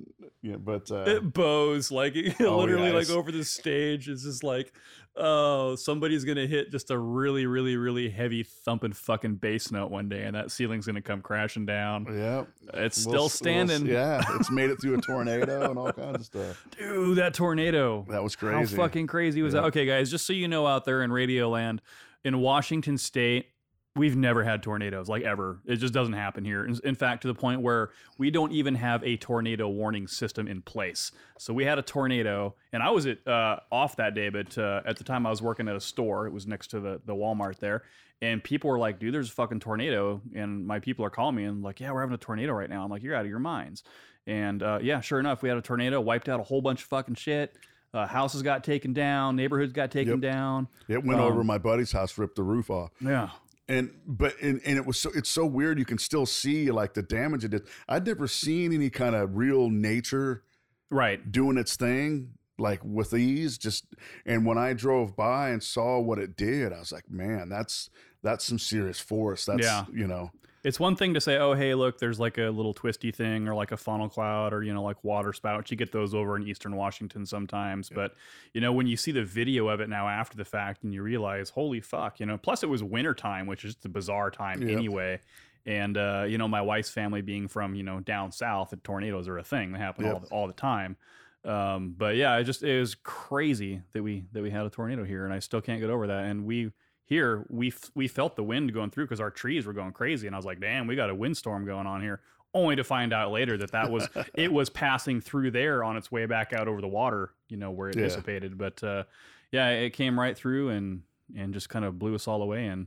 yeah, 0.44 0.56
but 0.56 0.90
uh, 0.90 1.04
it 1.06 1.32
bows 1.32 1.92
like 1.92 2.16
it 2.16 2.34
Oh, 2.40 2.58
literally 2.58 2.88
yeah, 2.88 2.94
like 2.96 3.10
over 3.10 3.30
the 3.30 3.44
stage. 3.44 4.08
It's 4.08 4.24
just 4.24 4.42
like 4.42 4.72
oh 5.16 5.74
somebody's 5.74 6.24
gonna 6.24 6.46
hit 6.46 6.70
just 6.70 6.90
a 6.90 6.98
really 6.98 7.44
really 7.44 7.76
really 7.76 8.08
heavy 8.08 8.42
thumping 8.42 8.92
fucking 8.92 9.34
bass 9.34 9.70
note 9.70 9.90
one 9.90 10.08
day 10.08 10.22
and 10.22 10.34
that 10.34 10.50
ceiling's 10.50 10.86
gonna 10.86 11.02
come 11.02 11.20
crashing 11.20 11.66
down. 11.66 12.06
Yeah 12.10 12.44
it's 12.74 13.04
We'll 13.06 13.12
still 13.12 13.12
s- 13.12 13.18
we'll 13.18 13.28
standing. 13.68 13.86
yeah, 13.86 14.22
it's 14.40 14.50
made 14.50 14.70
it 14.70 14.80
through 14.80 14.96
a 14.96 15.00
tornado 15.02 15.68
and 15.70 15.78
all 15.78 15.92
kinds 15.92 16.20
of 16.20 16.24
stuff. 16.26 16.66
dude 16.78 17.18
that 17.18 17.34
tornado. 17.34 18.06
That 18.08 18.22
was 18.22 18.36
crazy. 18.36 18.74
how 18.74 18.82
fucking 18.82 19.06
crazy 19.06 19.42
was 19.42 19.52
that? 19.52 19.64
Okay 19.64 19.84
guys 19.84 20.10
just 20.10 20.26
so 20.26 20.32
you 20.32 20.48
know 20.48 20.66
out 20.66 20.84
there 20.86 21.02
in 21.02 21.12
radio 21.12 21.48
land 21.50 21.82
in 22.24 22.38
washington 22.40 22.96
state 22.96 23.46
We've 23.94 24.16
never 24.16 24.42
had 24.42 24.62
tornadoes 24.62 25.08
like 25.10 25.22
ever. 25.22 25.60
It 25.66 25.76
just 25.76 25.92
doesn't 25.92 26.14
happen 26.14 26.46
here. 26.46 26.64
In, 26.64 26.94
fact, 26.94 27.22
to 27.22 27.28
the 27.28 27.34
point 27.34 27.60
where 27.60 27.90
we 28.16 28.30
don't 28.30 28.50
even 28.52 28.74
have 28.76 29.04
a 29.04 29.18
tornado 29.18 29.68
warning 29.68 30.06
system 30.06 30.48
in 30.48 30.62
place. 30.62 31.12
So 31.38 31.52
we 31.52 31.66
had 31.66 31.78
a 31.78 31.82
tornado, 31.82 32.54
and 32.72 32.82
I 32.82 32.88
was 32.88 33.04
at 33.06 33.26
uh, 33.28 33.58
off 33.70 33.96
that 33.96 34.14
day, 34.14 34.30
but 34.30 34.56
uh, 34.56 34.80
at 34.86 34.96
the 34.96 35.04
time 35.04 35.26
I 35.26 35.30
was 35.30 35.42
working 35.42 35.68
at 35.68 35.76
a 35.76 35.80
store. 35.80 36.26
It 36.26 36.32
was 36.32 36.46
next 36.46 36.68
to 36.68 36.80
the 36.80 37.02
the 37.04 37.14
Walmart 37.14 37.58
there, 37.58 37.82
and 38.22 38.42
people 38.42 38.70
were 38.70 38.78
like, 38.78 38.98
"Dude, 38.98 39.12
there's 39.12 39.28
a 39.28 39.32
fucking 39.32 39.60
tornado," 39.60 40.22
and 40.34 40.66
my 40.66 40.80
people 40.80 41.04
are 41.04 41.10
calling 41.10 41.34
me 41.36 41.44
and 41.44 41.62
like, 41.62 41.78
"Yeah, 41.78 41.92
we're 41.92 42.00
having 42.00 42.14
a 42.14 42.18
tornado 42.18 42.54
right 42.54 42.70
now." 42.70 42.84
I'm 42.84 42.90
like, 42.90 43.02
"You're 43.02 43.14
out 43.14 43.26
of 43.26 43.30
your 43.30 43.40
minds." 43.40 43.82
And 44.26 44.62
uh, 44.62 44.78
yeah, 44.80 45.02
sure 45.02 45.20
enough, 45.20 45.42
we 45.42 45.50
had 45.50 45.58
a 45.58 45.62
tornado, 45.62 46.00
wiped 46.00 46.30
out 46.30 46.40
a 46.40 46.44
whole 46.44 46.62
bunch 46.62 46.80
of 46.80 46.88
fucking 46.88 47.16
shit. 47.16 47.54
Uh, 47.92 48.06
houses 48.06 48.40
got 48.40 48.64
taken 48.64 48.94
down, 48.94 49.36
neighborhoods 49.36 49.74
got 49.74 49.90
taken 49.90 50.12
Yep. 50.14 50.20
down. 50.20 50.68
It 50.88 51.04
went 51.04 51.20
Um, 51.20 51.26
over 51.30 51.44
my 51.44 51.58
buddy's 51.58 51.92
house, 51.92 52.16
ripped 52.16 52.36
the 52.36 52.42
roof 52.42 52.70
off. 52.70 52.90
Yeah, 53.02 53.28
And 53.68 53.92
but 54.06 54.34
and, 54.40 54.60
and 54.64 54.76
it 54.76 54.84
was 54.84 54.98
so 54.98 55.10
it's 55.14 55.28
so 55.28 55.46
weird 55.46 55.78
you 55.78 55.84
can 55.84 55.98
still 55.98 56.26
see 56.26 56.70
like 56.70 56.94
the 56.94 57.02
damage 57.02 57.44
it 57.44 57.52
did. 57.52 57.62
I'd 57.88 58.06
never 58.06 58.26
seen 58.26 58.72
any 58.72 58.90
kind 58.90 59.14
of 59.14 59.36
real 59.36 59.70
nature 59.70 60.42
right. 60.90 61.30
doing 61.30 61.56
its 61.56 61.76
thing 61.76 62.32
like 62.58 62.80
with 62.84 63.14
ease 63.14 63.58
just 63.58 63.86
and 64.26 64.44
when 64.44 64.58
I 64.58 64.72
drove 64.72 65.16
by 65.16 65.50
and 65.50 65.62
saw 65.62 66.00
what 66.00 66.18
it 66.18 66.36
did, 66.36 66.72
I 66.72 66.80
was 66.80 66.92
like, 66.92 67.08
man, 67.10 67.48
that's 67.48 67.88
that's 68.22 68.44
some 68.44 68.58
serious 68.58 69.00
force. 69.00 69.44
That's 69.44 69.62
Yeah. 69.62 69.84
you 69.92 70.06
know. 70.06 70.30
It's 70.64 70.78
one 70.78 70.94
thing 70.94 71.14
to 71.14 71.20
say, 71.20 71.38
oh, 71.38 71.54
hey, 71.54 71.74
look, 71.74 71.98
there's 71.98 72.20
like 72.20 72.38
a 72.38 72.50
little 72.50 72.72
twisty 72.72 73.10
thing 73.10 73.48
or 73.48 73.54
like 73.54 73.72
a 73.72 73.76
funnel 73.76 74.08
cloud 74.08 74.52
or, 74.52 74.62
you 74.62 74.72
know, 74.72 74.82
like 74.82 75.02
water 75.02 75.32
spouts. 75.32 75.72
You 75.72 75.76
get 75.76 75.90
those 75.90 76.14
over 76.14 76.36
in 76.36 76.46
Eastern 76.46 76.76
Washington 76.76 77.26
sometimes. 77.26 77.88
But, 77.88 78.14
you 78.54 78.60
know, 78.60 78.72
when 78.72 78.86
you 78.86 78.96
see 78.96 79.10
the 79.10 79.24
video 79.24 79.66
of 79.68 79.80
it 79.80 79.88
now 79.88 80.08
after 80.08 80.36
the 80.36 80.44
fact 80.44 80.84
and 80.84 80.94
you 80.94 81.02
realize, 81.02 81.50
holy 81.50 81.80
fuck, 81.80 82.20
you 82.20 82.26
know, 82.26 82.38
plus 82.38 82.62
it 82.62 82.68
was 82.68 82.80
wintertime, 82.82 83.46
which 83.46 83.64
is 83.64 83.74
just 83.74 83.84
a 83.86 83.88
bizarre 83.88 84.30
time 84.30 84.62
Yep. 84.62 84.70
anyway. 84.70 85.20
And, 85.66 85.96
uh, 85.96 86.26
you 86.28 86.38
know, 86.38 86.46
my 86.46 86.60
wife's 86.60 86.90
family 86.90 87.22
being 87.22 87.48
from, 87.48 87.74
you 87.74 87.82
know, 87.82 87.98
down 87.98 88.30
south, 88.30 88.70
the 88.70 88.76
tornadoes 88.76 89.26
are 89.26 89.38
a 89.38 89.44
thing. 89.44 89.72
They 89.72 89.78
happen 89.78 90.04
all, 90.06 90.24
all 90.30 90.46
the 90.46 90.52
time. 90.52 90.96
Um, 91.44 91.94
but 91.98 92.14
yeah, 92.14 92.36
it 92.36 92.44
just, 92.44 92.62
it 92.62 92.78
was 92.78 92.94
crazy 92.94 93.82
that 93.92 94.02
we, 94.02 94.26
that 94.30 94.44
we 94.44 94.50
had 94.50 94.64
a 94.64 94.70
tornado 94.70 95.02
here 95.02 95.24
and 95.24 95.34
I 95.34 95.40
still 95.40 95.60
can't 95.60 95.80
get 95.80 95.90
over 95.90 96.06
that. 96.06 96.24
And 96.26 96.44
we, 96.44 96.70
here 97.12 97.44
we 97.50 97.68
f- 97.68 97.90
we 97.94 98.08
felt 98.08 98.36
the 98.36 98.42
wind 98.42 98.72
going 98.72 98.90
through 98.90 99.04
because 99.04 99.20
our 99.20 99.30
trees 99.30 99.66
were 99.66 99.72
going 99.74 99.92
crazy 99.92 100.26
and 100.26 100.34
i 100.34 100.38
was 100.38 100.46
like 100.46 100.60
damn 100.60 100.86
we 100.86 100.96
got 100.96 101.10
a 101.10 101.14
windstorm 101.14 101.64
going 101.66 101.86
on 101.86 102.00
here 102.00 102.20
only 102.54 102.74
to 102.76 102.84
find 102.84 103.12
out 103.12 103.30
later 103.30 103.56
that 103.58 103.70
that 103.72 103.90
was 103.90 104.08
it 104.34 104.50
was 104.52 104.70
passing 104.70 105.20
through 105.20 105.50
there 105.50 105.84
on 105.84 105.96
its 105.96 106.10
way 106.10 106.24
back 106.26 106.52
out 106.52 106.68
over 106.68 106.80
the 106.80 106.88
water 106.88 107.30
you 107.48 107.56
know 107.56 107.70
where 107.70 107.88
it 107.90 107.96
Yeah. 107.96 108.04
dissipated 108.04 108.56
but 108.56 108.82
uh 108.82 109.04
yeah 109.50 109.68
it 109.70 109.90
came 109.90 110.18
right 110.18 110.36
through 110.36 110.70
and 110.70 111.02
and 111.36 111.52
just 111.54 111.68
kind 111.68 111.84
of 111.84 111.98
blew 111.98 112.14
us 112.14 112.26
all 112.26 112.40
away 112.42 112.66
and 112.66 112.86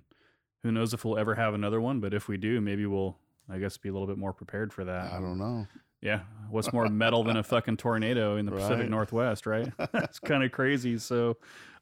who 0.64 0.72
knows 0.72 0.94
if 0.94 1.06
we'll 1.06 1.18
ever 1.20 1.36
have 1.36 1.54
another 1.54 1.80
one 1.80 2.00
but 2.00 2.14
if 2.14 2.28
we 2.28 2.38
do 2.38 2.60
maybe 2.62 2.86
we'll 2.86 3.18
i 3.50 3.58
guess 3.60 3.78
be 3.78 3.90
a 3.90 3.94
little 3.94 4.08
bit 4.08 4.18
more 4.18 4.34
prepared 4.34 4.74
for 4.74 4.84
that 4.86 5.12
I 5.14 5.20
don't 5.20 5.38
know. 5.38 5.68
Yeah. 6.06 6.20
What's 6.50 6.72
more 6.72 6.88
metal 6.88 7.24
than 7.24 7.38
a 7.38 7.44
fucking 7.44 7.78
tornado 7.78 8.38
in 8.38 8.46
the 8.46 8.52
pacific 8.52 8.90
northwest 8.90 9.46
right? 9.46 9.68
It's 9.96 10.20
kind 10.20 10.44
of 10.44 10.52
crazy. 10.52 10.98
So 11.00 11.38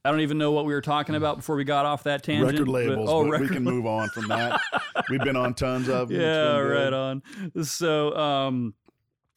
i 0.06 0.12
don't 0.12 0.20
even 0.22 0.38
know 0.38 0.52
what 0.52 0.66
we 0.66 0.74
were 0.74 0.82
talking 0.82 1.16
about 1.16 1.38
before 1.38 1.56
we 1.56 1.64
got 1.64 1.86
off 1.86 2.04
that 2.04 2.24
tangent 2.24 2.52
record 2.52 2.66
but- 2.66 2.72
labels, 2.72 3.10
oh 3.10 3.24
but 3.24 3.30
record 3.32 3.50
we 3.50 3.56
can 3.56 3.64
move 3.64 3.86
on 3.86 4.10
from 4.10 4.28
that. 4.30 4.60
We've 5.10 5.20
been 5.24 5.36
on 5.36 5.54
tons 5.54 5.90
of 5.90 6.10
them. 6.10 6.20
Yeah 6.20 6.58
right 6.58 6.94
on. 6.94 7.22
So 7.64 8.16
um 8.18 8.74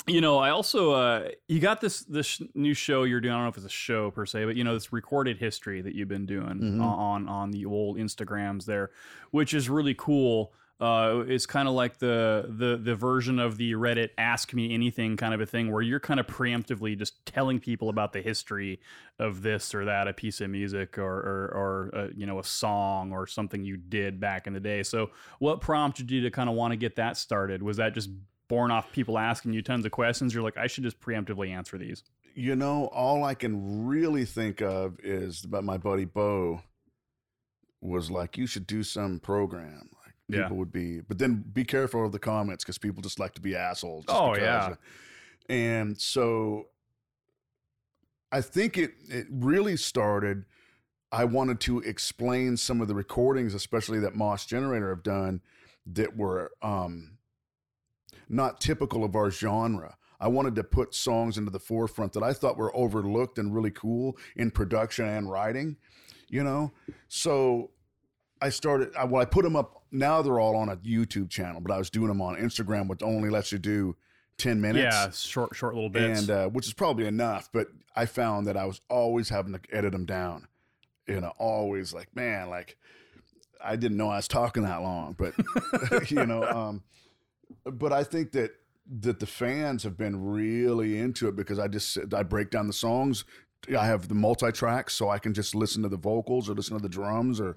you 0.09 0.21
know 0.21 0.39
i 0.39 0.51
also 0.51 0.93
uh 0.93 1.29
you 1.49 1.59
got 1.59 1.81
this 1.81 2.01
this 2.05 2.41
new 2.55 2.75
show 2.75 3.03
you're 3.03 3.21
doing. 3.21 3.33
I 3.35 3.37
don't 3.39 3.45
know 3.45 3.49
if 3.51 3.57
it's 3.57 3.67
a 3.67 3.69
show 3.69 4.11
per 4.13 4.25
se 4.27 4.45
but 4.45 4.55
you 4.57 4.63
know 4.65 4.75
this 4.75 4.93
recorded 4.93 5.37
history 5.39 5.83
that 5.83 5.95
you've 5.97 6.09
been 6.09 6.27
doing 6.27 6.61
Mhm. 6.61 6.81
on 6.83 7.29
on 7.29 7.51
the 7.51 7.67
old 7.67 7.97
instagrams 7.99 8.65
there 8.65 8.91
which 9.33 9.53
is 9.55 9.69
really 9.69 9.95
cool 9.95 10.53
uh, 10.79 11.25
it's 11.27 11.47
kind 11.47 11.69
of 11.69 11.75
like 11.75 11.99
the 11.99 12.47
the 12.49 12.77
the 12.77 12.95
version 12.95 13.39
of 13.39 13.57
the 13.57 13.73
Reddit 13.73 14.11
"Ask 14.19 14.53
Me 14.53 14.75
Anything" 14.75 15.17
kind 15.17 15.33
of 15.33 15.41
a 15.41 15.47
thing, 15.47 15.73
where 15.73 15.81
you're 15.81 16.01
kind 16.01 16.21
of 16.21 16.27
preemptively 16.27 16.99
just 16.99 17.25
telling 17.25 17.61
people 17.61 17.89
about 17.89 18.13
the 18.13 18.21
history 18.21 18.81
of 19.19 19.41
this 19.41 19.75
or 19.75 19.87
that, 19.87 20.07
a 20.07 20.13
piece 20.13 20.43
of 20.43 20.51
music 20.51 20.99
or 20.99 21.05
or, 21.05 21.45
or 21.55 21.91
uh, 21.95 22.09
you 22.15 22.27
know 22.27 22.39
a 22.39 22.45
song 22.45 23.11
or 23.13 23.27
something 23.27 23.65
you 23.65 23.79
did 23.79 24.21
back 24.21 24.47
in 24.47 24.53
the 24.53 24.61
day. 24.61 24.83
So, 24.83 25.11
what 25.39 25.63
prompted 25.63 26.11
you 26.11 26.21
to 26.23 26.31
kind 26.31 26.51
of 26.51 26.57
want 26.57 26.73
to 26.73 26.77
get 26.77 26.97
that 26.97 27.17
started? 27.17 27.63
Was 27.63 27.79
that 27.79 27.95
just 27.95 28.11
born 28.49 28.71
off 28.71 28.93
people 28.93 29.19
asking 29.19 29.55
you 29.55 29.63
tons 29.63 29.87
of 29.87 29.93
questions? 29.93 30.35
You're 30.35 30.43
like, 30.43 30.59
I 30.59 30.67
should 30.67 30.85
just 30.85 31.01
preemptively 31.01 31.49
answer 31.49 31.79
these. 31.79 32.03
You 32.35 32.55
know, 32.55 32.89
all 32.89 33.25
I 33.25 33.33
can 33.33 33.87
really 33.87 34.27
think 34.27 34.61
of 34.61 35.01
is 35.03 35.43
about 35.43 35.65
my 35.65 35.79
buddy 35.79 36.05
Bo 36.05 36.61
was 37.81 38.11
like, 38.11 38.37
you 38.37 38.47
should 38.47 38.67
do 38.67 38.83
some 38.83 39.21
program. 39.21 39.89
Like, 40.29 40.37
Yeah. 40.39 40.43
people 40.45 40.57
would 40.59 40.73
be. 40.73 41.01
But 41.01 41.19
then 41.19 41.45
be 41.53 41.65
careful 41.65 42.05
of 42.05 42.13
the 42.13 42.19
comments 42.19 42.65
because 42.65 42.79
people 42.79 43.03
just 43.03 43.19
like 43.21 43.35
to 43.35 43.41
be 43.41 43.55
assholes. 43.55 44.05
Oh, 44.09 44.37
yeah. 44.37 44.75
And 45.49 46.01
so 46.01 46.69
I 48.33 48.41
think 48.41 48.77
it 48.77 48.93
it 49.09 49.27
really 49.31 49.77
started. 49.77 50.45
I 51.13 51.25
wanted 51.25 51.61
to 51.61 51.79
explain 51.81 52.57
some 52.57 52.81
of 52.81 52.89
the 52.89 52.95
recordings, 52.95 53.55
especially 53.55 54.01
that 54.01 54.17
Mos 54.17 54.45
Generator 54.45 54.89
have 54.91 55.05
done, 55.05 55.41
that 55.87 56.17
were 56.17 56.51
um, 56.63 57.19
not 58.29 58.61
typical 58.61 59.05
of 59.05 59.15
our 59.15 59.31
genre. 59.31 59.97
I 60.19 60.27
wanted 60.29 60.57
to 60.57 60.65
put 60.65 60.95
songs 60.95 61.39
into 61.39 61.51
the 61.53 61.61
forefront 61.61 62.13
that 62.15 62.23
I 62.25 62.33
thought 62.33 62.57
were 62.57 62.75
overlooked 62.77 63.39
and 63.39 63.55
really 63.55 63.71
cool 63.71 64.17
in 64.35 64.51
production 64.51 65.05
and 65.07 65.31
writing, 65.31 65.77
you 66.29 66.43
know? 66.43 66.73
So 67.07 67.71
I 68.41 68.51
started, 68.51 68.95
I, 68.97 69.05
well, 69.05 69.23
I 69.23 69.25
put 69.25 69.45
them 69.45 69.57
up. 69.57 69.83
Now 69.91 70.21
they're 70.23 70.41
all 70.41 70.57
on 70.57 70.69
a 70.69 70.77
YouTube 70.77 71.31
channel, 71.31 71.61
but 71.61 71.73
I 71.73 71.79
was 71.79 71.91
doing 71.91 72.09
them 72.09 72.21
on 72.21 72.37
Instagram, 72.37 72.89
which 72.89 73.03
only 73.03 73.31
lets 73.31 73.51
you 73.53 73.59
do 73.59 73.97
10 74.39 74.61
minutes 74.61 74.83
Yeah, 74.83 75.11
short, 75.11 75.57
short 75.57 75.75
little 75.75 75.89
bits. 75.89 76.21
and 76.21 76.31
uh, 76.31 76.47
which 76.49 76.67
is 76.67 76.75
probably 76.75 77.07
enough. 77.07 77.49
But 77.53 77.69
I 77.95 78.05
found 78.07 78.47
that 78.47 78.57
I 78.57 78.67
was 78.67 78.81
always 78.91 79.29
having 79.31 79.53
to 79.55 79.61
edit 79.73 79.93
them 79.93 80.05
down. 80.05 80.49
You 81.07 81.21
know, 81.21 81.33
always 81.39 81.95
like, 81.95 82.15
man, 82.15 82.51
like 82.51 82.77
I 83.65 83.77
didn't 83.77 83.97
know 83.97 84.09
I 84.11 84.17
was 84.17 84.29
talking 84.29 84.65
that 84.65 84.83
long, 84.83 85.17
but 85.17 85.35
you 86.11 86.27
know, 86.27 86.43
um, 86.45 86.83
but 87.65 87.93
I 87.93 88.03
think 88.05 88.33
that 88.33 88.51
that 89.01 89.19
the 89.21 89.27
fans 89.27 89.83
have 89.85 89.97
been 89.97 90.25
really 90.25 90.99
into 90.99 91.29
it 91.29 91.37
because 91.37 91.59
I 91.59 91.69
just 91.69 91.97
I 92.13 92.23
break 92.23 92.51
down 92.51 92.67
the 92.67 92.73
songs. 92.73 93.25
I 93.77 93.87
have 93.87 94.09
the 94.09 94.15
multi 94.15 94.53
tracks, 94.53 94.95
so 94.95 95.09
I 95.09 95.19
can 95.19 95.33
just 95.33 95.55
listen 95.55 95.83
to 95.85 95.89
the 95.89 95.97
vocals 95.97 96.51
or 96.51 96.55
listen 96.55 96.77
to 96.77 96.83
the 96.83 96.89
drums 96.89 97.41
or 97.41 97.57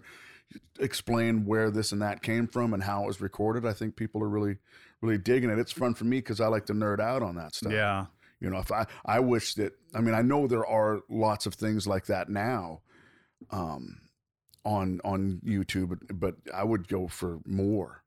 explain 0.80 1.45
where 1.45 1.70
this 1.72 1.91
and 1.91 2.02
that 2.02 2.24
came 2.24 2.47
from 2.47 2.74
and 2.74 2.84
how 2.84 3.04
it 3.04 3.08
was 3.08 3.22
recorded. 3.22 3.66
I 3.66 3.74
think 3.74 3.95
people 3.95 4.24
are 4.24 4.30
really, 4.30 4.58
really 5.02 5.18
digging 5.18 5.50
it. 5.50 5.60
It's 5.60 5.72
fun 5.72 5.93
for 5.93 6.06
me 6.06 6.18
because 6.18 6.41
I 6.41 6.47
like 6.47 6.66
to 6.68 6.74
nerd 6.74 7.00
out 7.00 7.22
on 7.22 7.36
that 7.36 7.56
stuff. 7.56 7.72
yeah. 7.74 8.06
You 8.41 8.50
know, 8.50 8.60
if 8.60 8.72
I, 8.72 8.86
I 9.06 9.20
wish 9.20 9.56
that, 9.56 9.74
I 9.93 10.00
mean, 10.00 10.16
I 10.16 10.22
know 10.22 10.47
there 10.47 10.66
are 10.66 11.02
lots 11.10 11.45
of 11.45 11.56
things 11.56 11.86
like 11.86 12.06
that 12.06 12.30
now, 12.30 12.80
um, 13.52 13.97
on, 14.64 15.02
on 15.04 15.41
YouTube, 15.45 15.89
but, 15.89 16.20
but 16.20 16.36
I 16.54 16.64
would 16.64 16.88
go 16.88 17.10
for 17.10 17.39
more. 17.45 18.02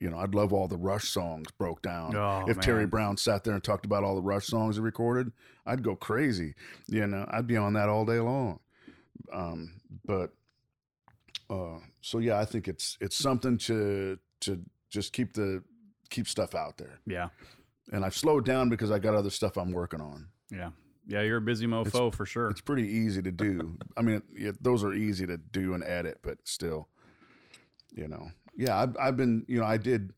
You 0.00 0.10
know, 0.10 0.18
I'd 0.18 0.34
love 0.34 0.52
all 0.52 0.66
the 0.66 0.76
Rush 0.76 1.08
songs 1.10 1.48
broke 1.58 1.80
down. 1.80 2.16
Oh, 2.16 2.44
if 2.48 2.58
Terry. 2.58 2.86
Brown 2.86 3.16
sat 3.16 3.44
there 3.44 3.54
and 3.54 3.62
talked 3.62 3.84
about 3.84 4.02
all 4.02 4.16
the 4.16 4.20
Rush 4.22 4.46
songs 4.46 4.76
he 4.76 4.82
recorded, 4.82 5.30
I'd 5.64 5.84
go 5.84 5.94
crazy. 5.94 6.54
You 6.88 7.06
know, 7.06 7.24
I'd 7.30 7.46
be 7.46 7.56
on 7.56 7.74
that 7.74 7.88
all 7.88 8.04
day 8.04 8.18
long. 8.18 8.58
Um, 9.32 9.80
but, 10.04 10.32
uh, 11.52 11.78
so 12.00 12.18
yeah, 12.18 12.38
I 12.38 12.44
think 12.44 12.68
it's, 12.68 12.96
it's 13.00 13.16
something 13.16 13.58
to, 13.58 14.18
to 14.40 14.60
just 14.90 15.12
keep 15.12 15.32
the, 15.34 15.62
keep 16.10 16.26
stuff 16.28 16.54
out 16.54 16.76
there 16.78 17.00
Yeah. 17.06 17.28
and 17.92 18.04
I've 18.04 18.14
slowed 18.16 18.44
down 18.44 18.68
because 18.68 18.90
I 18.90 18.98
got 18.98 19.14
other 19.14 19.30
stuff 19.30 19.56
I'm 19.56 19.72
working 19.72 20.00
on. 20.00 20.28
Yeah. 20.50 20.70
Yeah. 21.06 21.22
You're 21.22 21.38
a 21.38 21.40
busy 21.40 21.66
mofo 21.66 22.14
for 22.14 22.26
sure. 22.26 22.48
It's 22.50 22.60
pretty 22.60 22.88
easy 22.88 23.22
to 23.22 23.32
do. 23.32 23.76
I 23.96 24.02
mean, 24.02 24.22
yeah, 24.36 24.52
those 24.60 24.84
are 24.84 24.92
easy 24.92 25.26
to 25.26 25.36
do 25.36 25.74
and 25.74 25.82
edit, 25.84 26.18
but 26.22 26.38
still, 26.44 26.88
you 27.94 28.08
know, 28.08 28.30
yeah, 28.56 28.78
I've, 28.80 28.96
I've 29.00 29.16
been, 29.16 29.44
you 29.48 29.58
know, 29.60 29.66
I 29.66 29.76
did. 29.78 30.12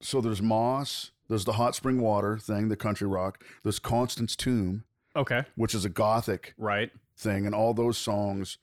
So 0.00 0.20
there's 0.20 0.40
Mos, 0.40 1.10
there's 1.28 1.44
the 1.44 1.54
Hot 1.54 1.74
Spring 1.74 2.00
Water 2.00 2.38
thing, 2.38 2.68
the 2.68 2.76
country 2.76 3.06
rock. 3.08 3.42
There's 3.64 3.78
Constance 3.80 4.36
Tomb, 4.36 4.84
Okay. 5.16 5.42
which 5.56 5.74
is 5.74 5.84
a 5.84 5.88
gothic 5.88 6.54
Right. 6.56 6.90
thing, 7.16 7.46
and 7.46 7.54
all 7.54 7.74
those 7.74 7.98
songs, 7.98 8.58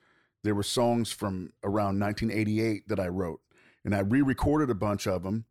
they 0.45 0.51
were 0.51 0.63
songs 0.63 1.11
from 1.11 1.51
around 1.63 1.99
1988 1.99 2.87
that 2.87 2.99
I 2.99 3.07
wrote, 3.07 3.41
and 3.83 3.95
I 3.95 3.99
re-recorded 3.99 4.69
a 4.69 4.75
bunch 4.75 5.07
of 5.07 5.23
them 5.23 5.45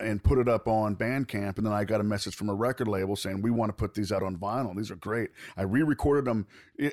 and 0.00 0.22
put 0.22 0.38
it 0.38 0.48
up 0.48 0.66
on 0.66 0.96
Bandcamp, 0.96 1.58
and 1.58 1.66
then 1.66 1.72
I 1.72 1.84
got 1.84 2.00
a 2.00 2.04
message 2.04 2.34
from 2.34 2.48
a 2.48 2.54
record 2.54 2.88
label 2.88 3.16
saying 3.16 3.42
we 3.42 3.50
want 3.50 3.70
to 3.70 3.74
put 3.74 3.94
these 3.94 4.10
out 4.10 4.22
on 4.22 4.36
vinyl. 4.36 4.76
These 4.76 4.90
are 4.90 4.96
great. 4.96 5.30
I 5.56 5.62
re-recorded 5.62 6.24
them 6.24 6.46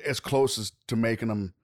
as 0.06 0.20
close 0.20 0.58
as 0.58 0.72
to 0.88 0.96
making 0.96 1.28
them. 1.28 1.54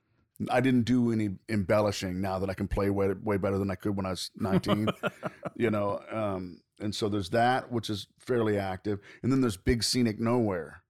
I 0.51 0.61
didn't 0.61 0.83
do 0.83 1.13
any 1.13 1.31
embellishing 1.49 2.21
now 2.21 2.39
that 2.41 2.51
I 2.51 2.55
can 2.55 2.69
play 2.69 2.91
way 2.91 3.09
way 3.23 3.37
better 3.37 3.59
than 3.59 3.71
I 3.71 3.75
could 3.75 3.97
when 3.97 4.07
I 4.07 4.11
was 4.11 4.31
19. 4.37 4.89
you 5.57 5.71
know, 5.71 6.01
um, 6.11 6.61
and 6.81 6.95
so 6.95 7.09
there's 7.09 7.31
that, 7.31 7.71
which 7.71 7.89
is 7.89 8.09
fairly 8.19 8.59
active, 8.59 8.99
and 9.23 9.33
then 9.33 9.41
there's 9.41 9.57
Big 9.57 9.83
Scenic 9.83 10.21
Nowhere. 10.21 10.83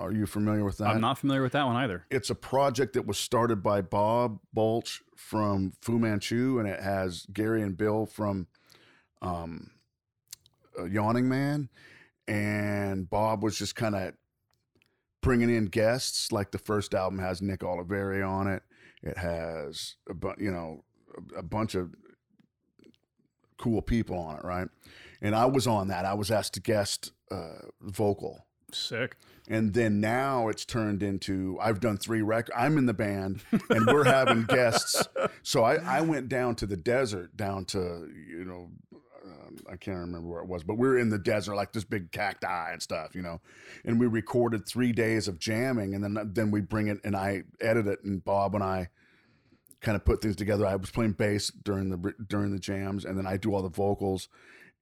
Are 0.00 0.12
you 0.12 0.24
familiar 0.26 0.64
with 0.64 0.78
that? 0.78 0.88
I'm 0.88 1.00
not 1.00 1.18
familiar 1.18 1.42
with 1.42 1.52
that 1.52 1.66
one 1.66 1.76
either. 1.76 2.06
it's 2.10 2.30
a 2.30 2.34
project 2.34 2.94
that 2.94 3.06
was 3.06 3.18
started 3.18 3.62
by 3.62 3.82
Bob 3.82 4.40
Balch 4.54 5.02
from 5.14 5.72
Fu 5.82 5.98
Manchu, 5.98 6.58
and 6.58 6.66
it 6.66 6.80
has 6.80 7.26
Gary 7.32 7.62
and 7.62 7.76
Bill 7.76 8.06
from 8.06 8.46
um, 9.20 9.70
uh, 10.78 10.84
Yawning 10.84 11.28
Man, 11.28 11.68
and 12.26 13.10
Bob 13.10 13.42
was 13.42 13.58
just 13.58 13.76
kind 13.76 13.94
of 13.94 14.14
bringing 15.20 15.54
in 15.54 15.66
guests. 15.66 16.32
Like 16.32 16.50
the 16.50 16.58
first 16.58 16.94
album 16.94 17.18
has 17.18 17.42
Nick 17.42 17.60
Oliveri 17.60 18.26
on 18.26 18.46
it. 18.46 18.62
It 19.02 19.18
has 19.18 19.96
a 20.08 20.14
bu- 20.14 20.34
you 20.38 20.50
know 20.50 20.82
a, 21.36 21.40
a 21.40 21.42
bunch 21.42 21.74
of 21.74 21.94
cool 23.58 23.82
people 23.82 24.16
on 24.16 24.36
it, 24.38 24.44
right? 24.44 24.68
And 25.20 25.34
I 25.34 25.44
was 25.44 25.66
on 25.66 25.88
that. 25.88 26.06
I 26.06 26.14
was 26.14 26.30
asked 26.30 26.54
to 26.54 26.60
guest 26.60 27.12
uh, 27.30 27.66
vocal 27.82 28.46
Sick. 28.74 29.16
and 29.48 29.74
then 29.74 30.00
now 30.00 30.48
it's 30.48 30.64
turned 30.64 31.02
into 31.02 31.58
I've 31.60 31.80
done 31.80 31.96
three 31.96 32.22
records. 32.22 32.56
I'm 32.56 32.78
in 32.78 32.86
the 32.86 32.94
band, 32.94 33.42
and 33.68 33.86
we're 33.86 34.04
having 34.04 34.42
guests. 34.48 35.06
So 35.42 35.64
I, 35.64 35.76
I 35.76 36.00
went 36.02 36.28
down 36.28 36.54
to 36.56 36.66
the 36.66 36.76
desert, 36.76 37.36
down 37.36 37.64
to 37.66 38.08
you 38.28 38.44
know, 38.44 38.70
um, 39.24 39.58
I 39.70 39.76
can't 39.76 39.98
remember 39.98 40.28
where 40.28 40.42
it 40.42 40.48
was, 40.48 40.62
but 40.62 40.78
we 40.78 40.88
are 40.88 40.98
in 40.98 41.10
the 41.10 41.18
desert, 41.18 41.54
like 41.56 41.72
this 41.72 41.84
big 41.84 42.12
cacti 42.12 42.72
and 42.72 42.82
stuff, 42.82 43.14
you 43.14 43.22
know. 43.22 43.40
And 43.84 43.98
we 43.98 44.06
recorded 44.06 44.66
three 44.66 44.92
days 44.92 45.28
of 45.28 45.38
jamming, 45.38 45.94
and 45.94 46.02
then 46.04 46.30
then 46.32 46.50
we 46.50 46.60
bring 46.60 46.88
it 46.88 46.98
and 47.04 47.16
I 47.16 47.42
edit 47.60 47.86
it, 47.86 48.04
and 48.04 48.24
Bob 48.24 48.54
and 48.54 48.64
I 48.64 48.88
kind 49.80 49.96
of 49.96 50.04
put 50.04 50.20
things 50.20 50.36
together. 50.36 50.66
I 50.66 50.76
was 50.76 50.90
playing 50.90 51.12
bass 51.12 51.50
during 51.50 51.90
the 51.90 52.14
during 52.28 52.52
the 52.52 52.58
jams, 52.58 53.04
and 53.04 53.16
then 53.16 53.26
I 53.26 53.36
do 53.36 53.54
all 53.54 53.62
the 53.62 53.68
vocals 53.68 54.28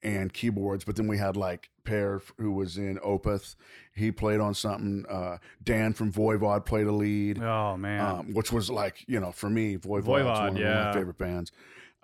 and 0.02 0.32
keyboards. 0.32 0.84
But 0.84 0.96
then 0.96 1.06
we 1.08 1.18
had 1.18 1.36
like 1.36 1.70
Per, 1.84 2.20
who 2.38 2.52
was 2.52 2.76
in 2.76 2.98
Opeth, 2.98 3.56
he 3.94 4.12
played 4.12 4.40
on 4.40 4.54
something. 4.54 5.04
Uh, 5.08 5.38
Dan 5.62 5.92
from 5.92 6.12
Voivod 6.12 6.64
played 6.66 6.86
a 6.86 6.92
lead, 6.92 7.42
Oh 7.42 7.76
man. 7.76 8.00
um, 8.00 8.34
which 8.34 8.52
was 8.52 8.70
like 8.70 9.04
you 9.08 9.18
know 9.20 9.32
for 9.32 9.48
me, 9.50 9.76
Voivod's 9.76 10.06
Voivod, 10.06 10.52
one, 10.54 10.62
of 10.62 10.84
my 10.86 10.92
favorite 10.92 11.18
bands. 11.18 11.52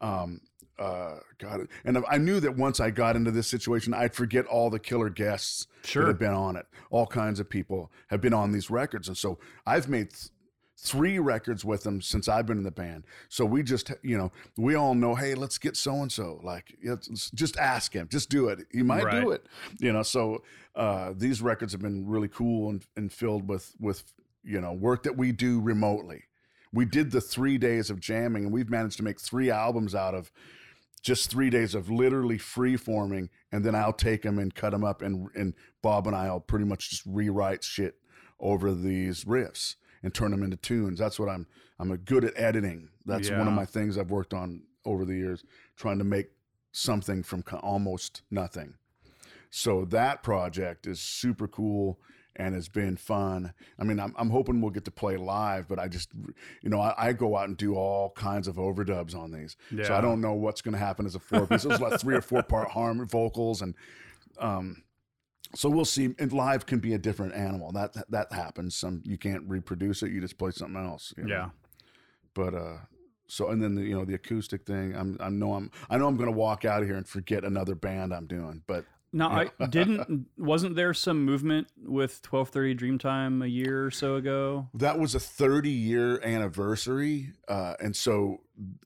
Um, 0.00 0.40
uh, 0.76 1.18
got 1.38 1.60
it. 1.60 1.68
And 1.84 2.02
I 2.10 2.18
knew 2.18 2.40
that 2.40 2.56
once 2.56 2.80
I 2.80 2.90
got 2.90 3.14
into 3.14 3.30
this 3.30 3.46
situation, 3.46 3.94
I'd 3.94 4.12
forget 4.12 4.44
all 4.46 4.70
the 4.70 4.80
killer 4.80 5.08
guests 5.08 5.68
Sure. 5.84 6.02
that 6.02 6.08
have 6.08 6.18
been 6.18 6.34
on 6.34 6.56
it. 6.56 6.66
All 6.90 7.06
kinds 7.06 7.38
of 7.38 7.48
people 7.48 7.92
have 8.08 8.20
been 8.20 8.34
on 8.34 8.50
these 8.50 8.70
records, 8.70 9.06
and 9.06 9.16
so 9.16 9.38
I've 9.66 9.88
made. 9.88 10.10
Th- 10.10 10.30
Three 10.84 11.18
records 11.18 11.64
with 11.64 11.82
them 11.82 12.02
since 12.02 12.28
I've 12.28 12.44
been 12.44 12.58
in 12.58 12.62
the 12.62 12.70
band. 12.70 13.04
So 13.30 13.46
we 13.46 13.62
just, 13.62 13.90
you 14.02 14.18
know, 14.18 14.32
we 14.58 14.74
all 14.74 14.94
know, 14.94 15.14
hey, 15.14 15.34
let's 15.34 15.56
get 15.56 15.78
so 15.78 16.02
and 16.02 16.12
so. 16.12 16.40
Like, 16.42 16.76
just 17.34 17.56
ask 17.56 17.94
him, 17.94 18.06
just 18.10 18.28
do 18.28 18.48
it. 18.48 18.66
He 18.70 18.82
might 18.82 19.10
do 19.10 19.30
it, 19.30 19.46
you 19.78 19.94
know. 19.94 20.02
So 20.02 20.42
uh, 20.76 21.14
these 21.16 21.40
records 21.40 21.72
have 21.72 21.80
been 21.80 22.06
really 22.06 22.28
cool 22.28 22.68
and, 22.68 22.84
and 22.96 23.10
filled 23.10 23.48
with 23.48 23.74
with 23.80 24.12
you 24.42 24.60
know 24.60 24.74
work 24.74 25.04
that 25.04 25.16
we 25.16 25.32
do 25.32 25.58
remotely. 25.58 26.24
We 26.70 26.84
did 26.84 27.12
the 27.12 27.20
three 27.22 27.56
days 27.56 27.88
of 27.88 27.98
jamming, 27.98 28.44
and 28.44 28.52
we've 28.52 28.68
managed 28.68 28.98
to 28.98 29.04
make 29.04 29.18
three 29.18 29.50
albums 29.50 29.94
out 29.94 30.14
of 30.14 30.30
just 31.00 31.30
three 31.30 31.48
days 31.48 31.74
of 31.74 31.88
literally 31.88 32.36
free 32.36 32.76
forming, 32.76 33.30
and 33.50 33.64
then 33.64 33.74
I'll 33.74 33.92
take 33.94 34.20
them 34.20 34.38
and 34.38 34.54
cut 34.54 34.72
them 34.72 34.84
up, 34.84 35.00
and 35.00 35.28
and 35.34 35.54
Bob 35.80 36.06
and 36.06 36.14
I'll 36.14 36.40
pretty 36.40 36.66
much 36.66 36.90
just 36.90 37.04
rewrite 37.06 37.64
shit 37.64 37.94
over 38.38 38.74
these 38.74 39.24
riffs 39.24 39.76
and 40.04 40.14
turn 40.14 40.30
them 40.30 40.44
into 40.44 40.56
tunes. 40.56 41.00
That's 41.00 41.18
what 41.18 41.28
I'm 41.28 41.46
I'm 41.80 41.90
a 41.90 41.96
good 41.96 42.24
at 42.24 42.34
editing. 42.36 42.90
That's 43.04 43.28
one 43.38 43.48
of 43.48 43.54
my 43.54 43.64
things 43.64 43.98
I've 43.98 44.10
worked 44.10 44.32
on 44.32 44.62
over 44.84 45.04
the 45.04 45.14
years, 45.16 45.42
trying 45.76 45.98
to 45.98 46.04
make 46.04 46.28
something 46.70 47.22
from 47.22 47.42
almost 47.62 48.22
nothing. 48.30 48.74
So 49.50 49.84
that 49.86 50.22
project 50.22 50.86
is 50.86 51.00
super 51.00 51.48
cool 51.48 51.98
and 52.36 52.54
it's 52.56 52.68
been 52.68 52.96
fun. 52.96 53.54
I 53.78 53.84
mean, 53.84 54.00
I'm, 54.00 54.12
I'm 54.18 54.30
hoping 54.30 54.60
we'll 54.60 54.72
get 54.72 54.84
to 54.86 54.90
play 54.90 55.16
live, 55.16 55.68
but 55.68 55.78
I 55.78 55.86
just, 55.86 56.10
you 56.62 56.68
know, 56.68 56.80
I, 56.80 56.94
I 56.98 57.12
go 57.12 57.36
out 57.36 57.46
and 57.48 57.56
do 57.56 57.76
all 57.76 58.10
kinds 58.10 58.48
of 58.48 58.56
overdubs 58.56 59.14
on 59.16 59.30
these. 59.30 59.56
So 59.84 59.94
I 59.94 60.00
don't 60.00 60.20
know 60.20 60.32
what's 60.32 60.60
going 60.60 60.72
to 60.72 60.78
happen 60.78 61.06
as 61.06 61.14
a 61.14 61.20
four 61.20 61.46
piece. 61.46 61.64
It 61.64 61.68
was 61.68 61.80
like 61.80 62.00
three 62.00 62.16
or 62.16 62.20
four 62.20 62.42
part 62.42 62.70
harmony 62.70 63.06
vocals 63.08 63.62
and, 63.62 63.74
um, 64.38 64.82
so 65.54 65.68
we'll 65.68 65.84
see. 65.84 66.14
And 66.18 66.32
live 66.32 66.66
can 66.66 66.78
be 66.78 66.94
a 66.94 66.98
different 66.98 67.34
animal. 67.34 67.72
That 67.72 67.94
that 68.10 68.32
happens. 68.32 68.74
Some 68.74 69.02
you 69.04 69.18
can't 69.18 69.42
reproduce 69.48 70.02
it. 70.02 70.10
You 70.10 70.20
just 70.20 70.38
play 70.38 70.50
something 70.50 70.82
else. 70.82 71.14
you 71.16 71.24
know? 71.24 71.34
yeah. 71.34 71.48
But 72.34 72.54
uh, 72.54 72.76
so 73.26 73.48
and 73.48 73.62
then 73.62 73.74
the, 73.74 73.82
you 73.82 73.96
know 73.96 74.04
the 74.04 74.14
acoustic 74.14 74.66
thing. 74.66 74.94
I'm 74.94 75.16
I 75.20 75.28
know 75.30 75.54
I'm 75.54 75.70
I 75.88 75.98
know 75.98 76.06
I'm 76.06 76.16
going 76.16 76.30
to 76.30 76.36
walk 76.36 76.64
out 76.64 76.82
of 76.82 76.88
here 76.88 76.96
and 76.96 77.08
forget 77.08 77.44
another 77.44 77.74
band 77.74 78.12
I'm 78.12 78.26
doing. 78.26 78.62
But 78.66 78.84
Now, 79.12 79.30
I 79.60 79.66
didn't. 79.70 80.26
Wasn't 80.36 80.74
there 80.76 80.92
some 80.92 81.24
movement 81.24 81.68
with 81.84 82.20
twelve 82.22 82.48
thirty 82.50 82.74
Dreamtime 82.74 83.42
a 83.42 83.48
year 83.48 83.86
or 83.86 83.90
so 83.90 84.16
ago? 84.16 84.68
That 84.74 84.98
was 84.98 85.14
a 85.14 85.20
30 85.20 85.70
year 85.70 86.20
anniversary, 86.22 87.32
uh, 87.48 87.74
and 87.80 87.94
so 87.94 88.40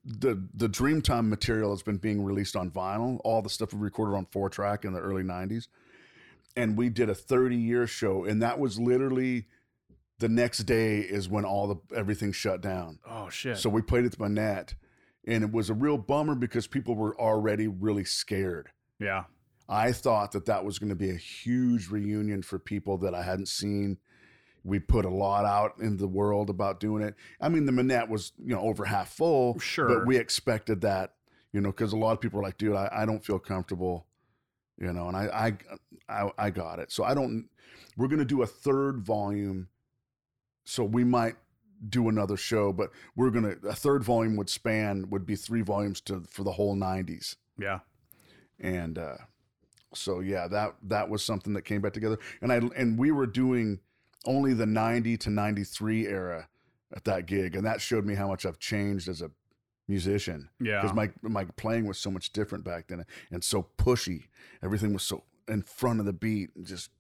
the 0.04 0.42
the 0.54 0.68
Dreamtime 0.68 1.28
material 1.28 1.70
has 1.70 1.82
been 1.82 1.98
being 1.98 2.22
released 2.22 2.56
on 2.56 2.70
vinyl. 2.70 3.20
All 3.24 3.42
the 3.42 3.50
stuff 3.50 3.72
we 3.72 3.80
recorded 3.80 4.16
on 4.16 4.26
four 4.26 4.50
track 4.50 4.84
in 4.84 4.92
the 4.92 5.00
early 5.00 5.22
90s, 5.22 5.68
and 6.58 6.76
we 6.76 6.88
did 6.88 7.08
a 7.08 7.14
30 7.14 7.56
year 7.56 7.86
show, 7.86 8.24
and 8.24 8.42
that 8.42 8.58
was 8.58 8.78
literally 8.78 9.46
the 10.18 10.28
next 10.28 10.58
day 10.64 10.98
is 10.98 11.28
when 11.28 11.44
all 11.44 11.68
the 11.68 11.96
everything 11.96 12.32
shut 12.32 12.60
down. 12.60 12.98
Oh 13.08 13.28
shit! 13.28 13.56
So 13.58 13.70
we 13.70 13.82
played 13.82 14.04
at 14.04 14.12
the 14.12 14.18
Manette, 14.18 14.74
and 15.26 15.44
it 15.44 15.52
was 15.52 15.70
a 15.70 15.74
real 15.74 15.96
bummer 15.98 16.34
because 16.34 16.66
people 16.66 16.94
were 16.96 17.18
already 17.20 17.68
really 17.68 18.04
scared. 18.04 18.68
yeah, 18.98 19.24
I 19.68 19.92
thought 19.92 20.32
that 20.32 20.46
that 20.46 20.64
was 20.64 20.78
going 20.78 20.88
to 20.90 20.96
be 20.96 21.10
a 21.10 21.16
huge 21.16 21.88
reunion 21.88 22.42
for 22.42 22.58
people 22.58 22.98
that 22.98 23.14
I 23.14 23.22
hadn't 23.22 23.48
seen. 23.48 23.98
We 24.64 24.80
put 24.80 25.04
a 25.04 25.08
lot 25.10 25.44
out 25.44 25.78
in 25.80 25.96
the 25.98 26.08
world 26.08 26.50
about 26.50 26.80
doing 26.80 27.02
it. 27.02 27.14
I 27.40 27.48
mean, 27.48 27.64
the 27.64 27.72
Manette 27.72 28.08
was 28.10 28.32
you 28.38 28.54
know 28.54 28.60
over 28.62 28.84
half 28.86 29.10
full, 29.10 29.58
Sure. 29.60 29.88
but 29.88 30.06
we 30.06 30.16
expected 30.16 30.80
that, 30.80 31.14
you 31.52 31.60
know, 31.60 31.70
because 31.70 31.92
a 31.92 31.96
lot 31.96 32.12
of 32.12 32.20
people 32.20 32.40
are 32.40 32.42
like, 32.42 32.58
"Dude, 32.58 32.74
I, 32.74 32.88
I 32.92 33.06
don't 33.06 33.24
feel 33.24 33.38
comfortable," 33.38 34.07
you 34.80 34.92
know, 34.92 35.08
and 35.08 35.16
I 35.16 35.56
I 36.08 36.22
I, 36.22 36.30
I 36.38 36.50
got 36.50 36.78
it. 36.78 36.92
So 36.92 37.04
I 37.04 37.14
don't. 37.14 37.48
We're 37.96 38.08
going 38.08 38.20
to 38.20 38.24
do 38.24 38.42
a 38.42 38.46
third 38.46 39.00
volume, 39.00 39.68
so 40.64 40.84
we 40.84 41.02
might 41.04 41.34
do 41.88 42.08
another 42.08 42.36
show, 42.36 42.72
but 42.72 42.90
we're 43.16 43.30
gonna 43.30 43.54
a 43.68 43.74
third 43.74 44.02
volume 44.02 44.36
would 44.36 44.50
span 44.50 45.10
would 45.10 45.26
be 45.26 45.36
three 45.36 45.62
volumes 45.62 46.00
to 46.02 46.22
for 46.28 46.42
the 46.44 46.52
whole 46.52 46.76
'90s 46.76 47.36
yeah, 47.58 47.80
and 48.60 48.98
uh, 48.98 49.16
so 49.92 50.20
yeah, 50.20 50.46
that 50.48 50.76
that 50.84 51.08
was 51.08 51.22
something 51.24 51.52
that 51.54 51.62
came 51.62 51.80
back 51.80 51.92
together. 51.92 52.18
And 52.40 52.52
I 52.52 52.60
and 52.76 52.98
we 52.98 53.10
were 53.10 53.26
doing 53.26 53.80
only 54.24 54.54
the 54.54 54.66
'90 54.66 55.16
to 55.18 55.30
'93 55.30 56.06
era 56.06 56.48
at 56.94 57.04
that 57.04 57.26
gig, 57.26 57.56
and 57.56 57.66
that 57.66 57.80
showed 57.80 58.06
me 58.06 58.14
how 58.14 58.28
much 58.28 58.46
I've 58.46 58.58
changed 58.58 59.08
as 59.08 59.20
a 59.20 59.30
musician 59.88 60.50
yeah. 60.60 60.80
because 60.80 60.94
my 60.94 61.10
my 61.22 61.44
playing 61.56 61.86
was 61.86 61.98
so 61.98 62.10
much 62.10 62.32
different 62.32 62.64
back 62.64 62.88
then 62.88 63.04
and 63.30 63.42
so 63.42 63.66
pushy. 63.78 64.24
Everything 64.62 64.92
was 64.92 65.02
so 65.02 65.24
in 65.48 65.62
front 65.62 65.98
of 66.00 66.06
the 66.06 66.12
beat, 66.12 66.50
and 66.54 66.66
just 66.66 66.90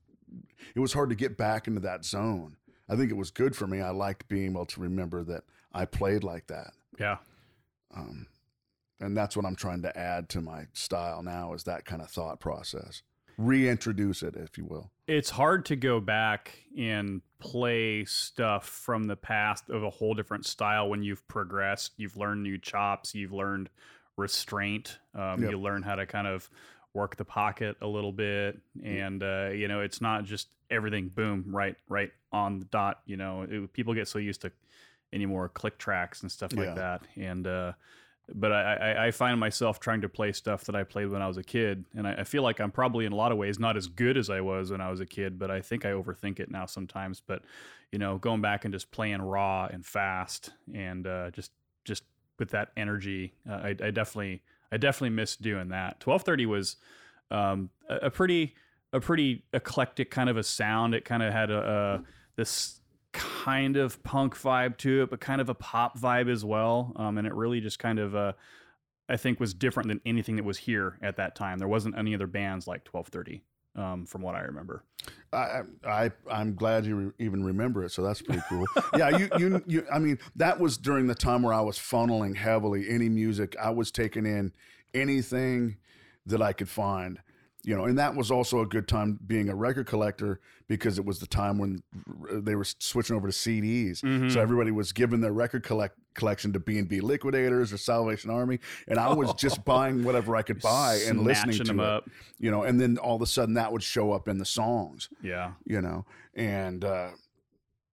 it 0.74 0.80
was 0.80 0.92
hard 0.92 1.10
to 1.10 1.16
get 1.16 1.36
back 1.36 1.66
into 1.66 1.80
that 1.80 2.04
zone. 2.04 2.56
I 2.88 2.96
think 2.96 3.10
it 3.10 3.16
was 3.16 3.30
good 3.30 3.54
for 3.54 3.66
me. 3.66 3.80
I 3.80 3.90
liked 3.90 4.28
being 4.28 4.52
able 4.52 4.66
to 4.66 4.80
remember 4.80 5.22
that 5.24 5.44
I 5.72 5.84
played 5.84 6.24
like 6.24 6.46
that. 6.46 6.72
yeah. 6.98 7.18
Um, 7.94 8.26
and 9.00 9.16
that's 9.16 9.36
what 9.36 9.46
I'm 9.46 9.56
trying 9.56 9.82
to 9.82 9.96
add 9.96 10.28
to 10.30 10.40
my 10.40 10.66
style 10.72 11.22
now 11.22 11.52
is 11.52 11.64
that 11.64 11.84
kind 11.84 12.02
of 12.02 12.10
thought 12.10 12.40
process. 12.40 13.02
Reintroduce 13.38 14.22
it, 14.24 14.34
if 14.36 14.58
you 14.58 14.64
will. 14.64 14.90
it's 15.06 15.30
hard 15.30 15.64
to 15.66 15.76
go 15.76 16.00
back 16.00 16.58
and 16.76 17.22
play 17.38 18.04
stuff 18.04 18.66
from 18.68 19.04
the 19.04 19.14
past 19.16 19.70
of 19.70 19.82
a 19.84 19.90
whole 19.90 20.12
different 20.12 20.44
style 20.44 20.88
when 20.90 21.02
you've 21.04 21.26
progressed 21.28 21.92
you've 21.96 22.16
learned 22.16 22.42
new 22.42 22.58
chops 22.58 23.14
you've 23.14 23.32
learned 23.32 23.70
restraint 24.16 24.98
um, 25.14 25.40
Yep. 25.40 25.50
you 25.52 25.58
learn 25.60 25.82
how 25.84 25.94
to 25.94 26.04
kind 26.04 26.26
of 26.26 26.50
work 26.94 27.14
the 27.14 27.24
pocket 27.24 27.76
a 27.80 27.86
little 27.86 28.10
bit 28.10 28.60
and 28.84 29.22
uh, 29.22 29.50
you 29.52 29.68
know 29.68 29.80
it's 29.82 30.00
not 30.00 30.24
just 30.24 30.48
everything 30.68 31.08
boom 31.08 31.44
right 31.46 31.76
right 31.88 32.10
on 32.32 32.58
the 32.58 32.64
dot 32.66 33.00
you 33.06 33.16
know 33.16 33.46
it, 33.48 33.72
people 33.72 33.94
get 33.94 34.08
so 34.08 34.18
used 34.18 34.40
to 34.40 34.50
anymore 35.12 35.48
click 35.48 35.78
tracks 35.78 36.22
and 36.22 36.32
stuff 36.32 36.52
like 36.54 36.66
Yeah. 36.66 36.74
that 36.74 37.02
and 37.16 37.46
uh, 37.46 37.72
but 38.34 38.52
I, 38.52 39.06
I, 39.06 39.10
find 39.10 39.40
myself 39.40 39.80
trying 39.80 40.02
to 40.02 40.08
play 40.08 40.32
stuff 40.32 40.64
that 40.64 40.76
I 40.76 40.84
played 40.84 41.08
when 41.08 41.22
I 41.22 41.28
was 41.28 41.38
a 41.38 41.42
kid, 41.42 41.84
and 41.96 42.06
I, 42.06 42.14
I 42.14 42.24
feel 42.24 42.42
like 42.42 42.60
I'm 42.60 42.70
probably 42.70 43.06
in 43.06 43.12
a 43.12 43.16
lot 43.16 43.32
of 43.32 43.38
ways 43.38 43.58
not 43.58 43.76
as 43.76 43.86
good 43.86 44.16
as 44.16 44.28
I 44.28 44.40
was 44.40 44.70
when 44.70 44.80
I 44.80 44.90
was 44.90 45.00
a 45.00 45.06
kid. 45.06 45.38
But 45.38 45.50
I 45.50 45.60
think 45.60 45.86
I 45.86 45.90
overthink 45.90 46.38
it 46.38 46.50
now 46.50 46.66
sometimes. 46.66 47.22
But 47.26 47.42
you 47.90 47.98
know, 47.98 48.18
going 48.18 48.40
back 48.40 48.64
and 48.64 48.74
just 48.74 48.90
playing 48.90 49.22
raw 49.22 49.66
and 49.66 49.84
fast, 49.84 50.50
and 50.74 51.06
uh, 51.06 51.30
just 51.30 51.52
just 51.84 52.04
with 52.38 52.50
that 52.50 52.70
energy, 52.76 53.32
uh, 53.48 53.54
I, 53.54 53.68
I 53.68 53.90
definitely 53.90 54.42
I 54.70 54.76
definitely 54.76 55.16
miss 55.16 55.36
doing 55.36 55.68
that. 55.68 56.00
Twelve 56.00 56.22
thirty 56.22 56.44
was 56.44 56.76
um, 57.30 57.70
a, 57.88 58.06
a 58.06 58.10
pretty 58.10 58.54
a 58.92 59.00
pretty 59.00 59.44
eclectic 59.52 60.10
kind 60.10 60.28
of 60.28 60.36
a 60.36 60.42
sound. 60.42 60.94
It 60.94 61.04
kind 61.04 61.22
of 61.22 61.32
had 61.32 61.50
a, 61.50 61.58
a 61.58 62.02
this 62.36 62.80
kind 63.12 63.76
of 63.76 64.02
punk 64.02 64.36
vibe 64.36 64.76
to 64.78 65.02
it, 65.02 65.10
but 65.10 65.20
kind 65.20 65.40
of 65.40 65.48
a 65.48 65.54
pop 65.54 65.98
vibe 65.98 66.30
as 66.30 66.44
well. 66.44 66.92
Um, 66.96 67.18
and 67.18 67.26
it 67.26 67.34
really 67.34 67.60
just 67.60 67.78
kind 67.78 67.98
of, 67.98 68.14
uh, 68.14 68.32
I 69.08 69.16
think, 69.16 69.40
was 69.40 69.54
different 69.54 69.88
than 69.88 70.00
anything 70.04 70.36
that 70.36 70.44
was 70.44 70.58
here 70.58 70.98
at 71.02 71.16
that 71.16 71.34
time. 71.34 71.58
There 71.58 71.68
wasn't 71.68 71.96
any 71.96 72.14
other 72.14 72.26
bands 72.26 72.66
like 72.66 72.86
1230, 72.90 73.42
um, 73.76 74.06
from 74.06 74.22
what 74.22 74.34
I 74.34 74.40
remember. 74.40 74.84
I, 75.32 75.62
I 75.86 76.10
I'm 76.30 76.54
glad 76.54 76.84
you 76.86 76.96
re- 76.96 77.12
even 77.18 77.44
remember 77.44 77.84
it, 77.84 77.92
so 77.92 78.02
that's 78.02 78.22
pretty 78.22 78.42
cool. 78.48 78.66
yeah, 78.96 79.16
you, 79.16 79.28
you 79.38 79.62
you 79.66 79.86
I 79.92 79.98
mean 79.98 80.18
that 80.36 80.58
was 80.58 80.76
during 80.76 81.06
the 81.06 81.14
time 81.14 81.42
where 81.42 81.54
I 81.54 81.60
was 81.60 81.78
funneling 81.78 82.36
heavily 82.36 82.86
any 82.88 83.08
music. 83.08 83.56
I 83.60 83.70
was 83.70 83.90
taking 83.90 84.26
in 84.26 84.52
anything 84.94 85.76
that 86.26 86.42
I 86.42 86.52
could 86.52 86.68
find, 86.68 87.20
you 87.68 87.76
know, 87.76 87.84
and 87.84 87.98
that 87.98 88.14
was 88.14 88.30
also 88.30 88.60
a 88.62 88.66
good 88.66 88.88
time 88.88 89.18
being 89.26 89.50
a 89.50 89.54
record 89.54 89.86
collector 89.86 90.40
because 90.68 90.98
it 90.98 91.04
was 91.04 91.18
the 91.18 91.26
time 91.26 91.58
when 91.58 91.82
they 92.32 92.54
were 92.54 92.64
switching 92.64 93.14
over 93.14 93.28
to 93.28 93.32
CDs. 93.34 94.00
Mhm. 94.00 94.32
So 94.32 94.40
everybody 94.40 94.70
was 94.70 94.92
giving 94.92 95.20
their 95.20 95.32
record 95.34 95.62
collect 95.64 95.94
collection 96.14 96.52
to 96.54 96.60
B 96.60 96.78
and 96.78 96.88
B 96.88 97.00
Liquidators 97.00 97.70
or 97.70 97.76
Salvation 97.76 98.30
Army, 98.30 98.58
and 98.88 98.98
I 98.98 99.12
was 99.12 99.34
just 99.34 99.64
buying 99.74 100.02
whatever 100.02 100.34
I 100.34 100.40
could 100.42 100.60
buy 100.62 100.98
and 101.06 101.20
listening 101.24 101.58
to 101.58 101.64
them 101.64 101.80
it. 101.80 101.84
up. 101.86 102.08
You 102.38 102.50
know, 102.50 102.62
and 102.62 102.80
then 102.80 102.96
all 102.96 103.16
of 103.16 103.22
a 103.22 103.26
sudden 103.26 103.54
that 103.54 103.70
would 103.70 103.82
show 103.82 104.12
up 104.12 104.28
in 104.28 104.38
the 104.38 104.46
songs 104.46 105.10
Yeah. 105.22 105.52
you 105.66 105.82
know 105.82 106.06
and 106.34 106.84
uh 106.84 107.10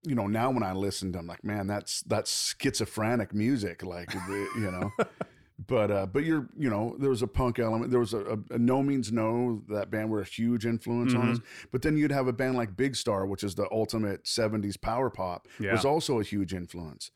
you 0.04 0.14
know 0.14 0.26
now 0.28 0.50
when 0.52 0.62
i 0.62 0.72
listen 0.72 1.12
to 1.12 1.18
i'm 1.18 1.26
like 1.26 1.42
man 1.42 1.66
that's 1.66 2.02
that's 2.02 2.54
schizophrenic 2.60 3.34
music 3.34 3.82
like 3.82 4.14
you 4.14 4.70
know 4.70 4.92
but 5.66 5.90
uh 5.90 6.06
but 6.06 6.24
you're 6.24 6.46
you 6.56 6.70
know 6.70 6.94
there 6.98 7.10
was 7.10 7.22
a 7.22 7.26
punk 7.26 7.58
element 7.58 7.90
there 7.90 8.00
was 8.00 8.14
a, 8.14 8.18
a, 8.20 8.32
a 8.34 8.58
NoMeansNo 8.58 9.66
that 9.68 9.90
band 9.90 10.10
were 10.10 10.20
a 10.20 10.24
huge 10.24 10.64
influence 10.66 11.14
on 11.14 11.30
us 11.32 11.38
but 11.72 11.82
then 11.82 11.96
you'd 11.96 12.12
have 12.12 12.28
a 12.28 12.32
band 12.32 12.56
like 12.56 12.76
big 12.76 12.94
star 12.96 13.26
which 13.26 13.42
is 13.44 13.54
the 13.54 13.66
ultimate 13.72 14.24
70s 14.24 14.80
power 14.80 15.10
pop 15.10 15.48
Yeah. 15.58 15.72
was 15.72 15.84
also 15.84 16.20
a 16.20 16.22
huge 16.22 16.54
influence 16.54 17.10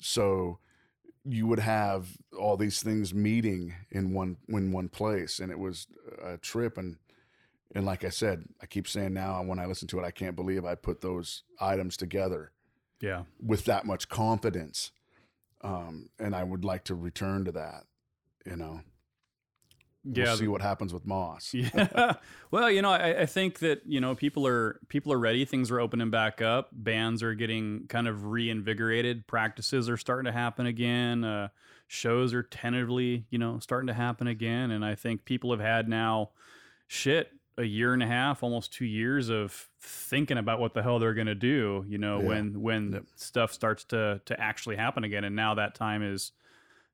so 0.00 0.58
you 1.24 1.46
would 1.46 1.60
have 1.60 2.08
all 2.38 2.56
these 2.56 2.82
things 2.82 3.14
meeting 3.14 3.74
in 3.90 4.12
one 4.12 4.36
in 4.48 4.72
one 4.72 4.88
place 4.88 5.38
and 5.38 5.52
it 5.52 5.58
was 5.58 5.86
a 6.24 6.36
trip 6.38 6.76
and 6.78 6.96
and 7.74 7.86
like 7.86 8.04
I 8.04 8.10
said, 8.10 8.44
I 8.60 8.66
keep 8.66 8.86
saying 8.86 9.14
now 9.14 9.42
when 9.42 9.58
I 9.58 9.64
listen 9.64 9.88
to 9.88 9.98
it, 9.98 10.04
I 10.04 10.10
can't 10.10 10.36
believe 10.36 10.66
I 10.66 10.74
put 10.74 11.00
those 11.00 11.44
items 11.58 11.96
together 11.96 12.52
Yeah. 13.00 13.22
with 13.42 13.64
that 13.64 13.86
much 13.86 14.10
confidence. 14.10 14.92
Um, 15.62 16.10
and 16.18 16.34
I 16.36 16.44
would 16.44 16.66
like 16.66 16.84
to 16.84 16.94
return 16.94 17.46
to 17.46 17.52
that. 17.52 17.84
You 18.46 18.56
know, 18.56 18.80
Yeah. 20.04 20.24
we'll 20.24 20.36
see 20.36 20.48
what 20.48 20.62
happens 20.62 20.92
with 20.92 21.06
Mos. 21.06 21.54
Yeah. 21.54 22.14
well, 22.50 22.70
you 22.70 22.82
know, 22.82 22.90
I, 22.90 23.20
I 23.22 23.26
think 23.26 23.60
that 23.60 23.82
you 23.86 24.00
know 24.00 24.14
people 24.14 24.46
are 24.46 24.80
people 24.88 25.12
are 25.12 25.18
ready. 25.18 25.44
Things 25.44 25.70
are 25.70 25.78
opening 25.80 26.10
back 26.10 26.42
up. 26.42 26.70
Bands 26.72 27.22
are 27.22 27.34
getting 27.34 27.86
kind 27.88 28.08
of 28.08 28.26
reinvigorated. 28.26 29.26
Practices 29.26 29.88
are 29.88 29.96
starting 29.96 30.26
to 30.26 30.32
happen 30.36 30.66
again. 30.66 31.22
Uh, 31.24 31.48
shows 31.86 32.32
are 32.34 32.42
tentatively, 32.42 33.26
you 33.30 33.38
know, 33.38 33.58
starting 33.58 33.86
to 33.86 33.94
happen 33.94 34.26
again. 34.26 34.70
And 34.70 34.84
I 34.84 34.94
think 34.94 35.24
people 35.24 35.50
have 35.50 35.60
had 35.60 35.88
now, 35.88 36.30
shit, 36.88 37.30
a 37.58 37.64
year 37.64 37.92
and 37.92 38.02
a 38.02 38.06
half, 38.06 38.42
almost 38.42 38.72
two 38.72 38.86
years 38.86 39.28
of 39.28 39.68
thinking 39.78 40.38
about 40.38 40.58
what 40.58 40.72
the 40.72 40.82
hell 40.82 40.98
they're 40.98 41.12
gonna 41.14 41.34
do. 41.34 41.84
You 41.86 41.98
know, 41.98 42.18
Yeah. 42.20 42.26
when 42.28 42.60
when 42.62 42.92
Yep. 42.92 43.04
stuff 43.14 43.52
starts 43.52 43.84
to 43.84 44.20
to 44.24 44.40
actually 44.40 44.76
happen 44.76 45.04
again. 45.04 45.22
And 45.22 45.36
now 45.36 45.54
that 45.54 45.74
time 45.76 46.02
is, 46.02 46.32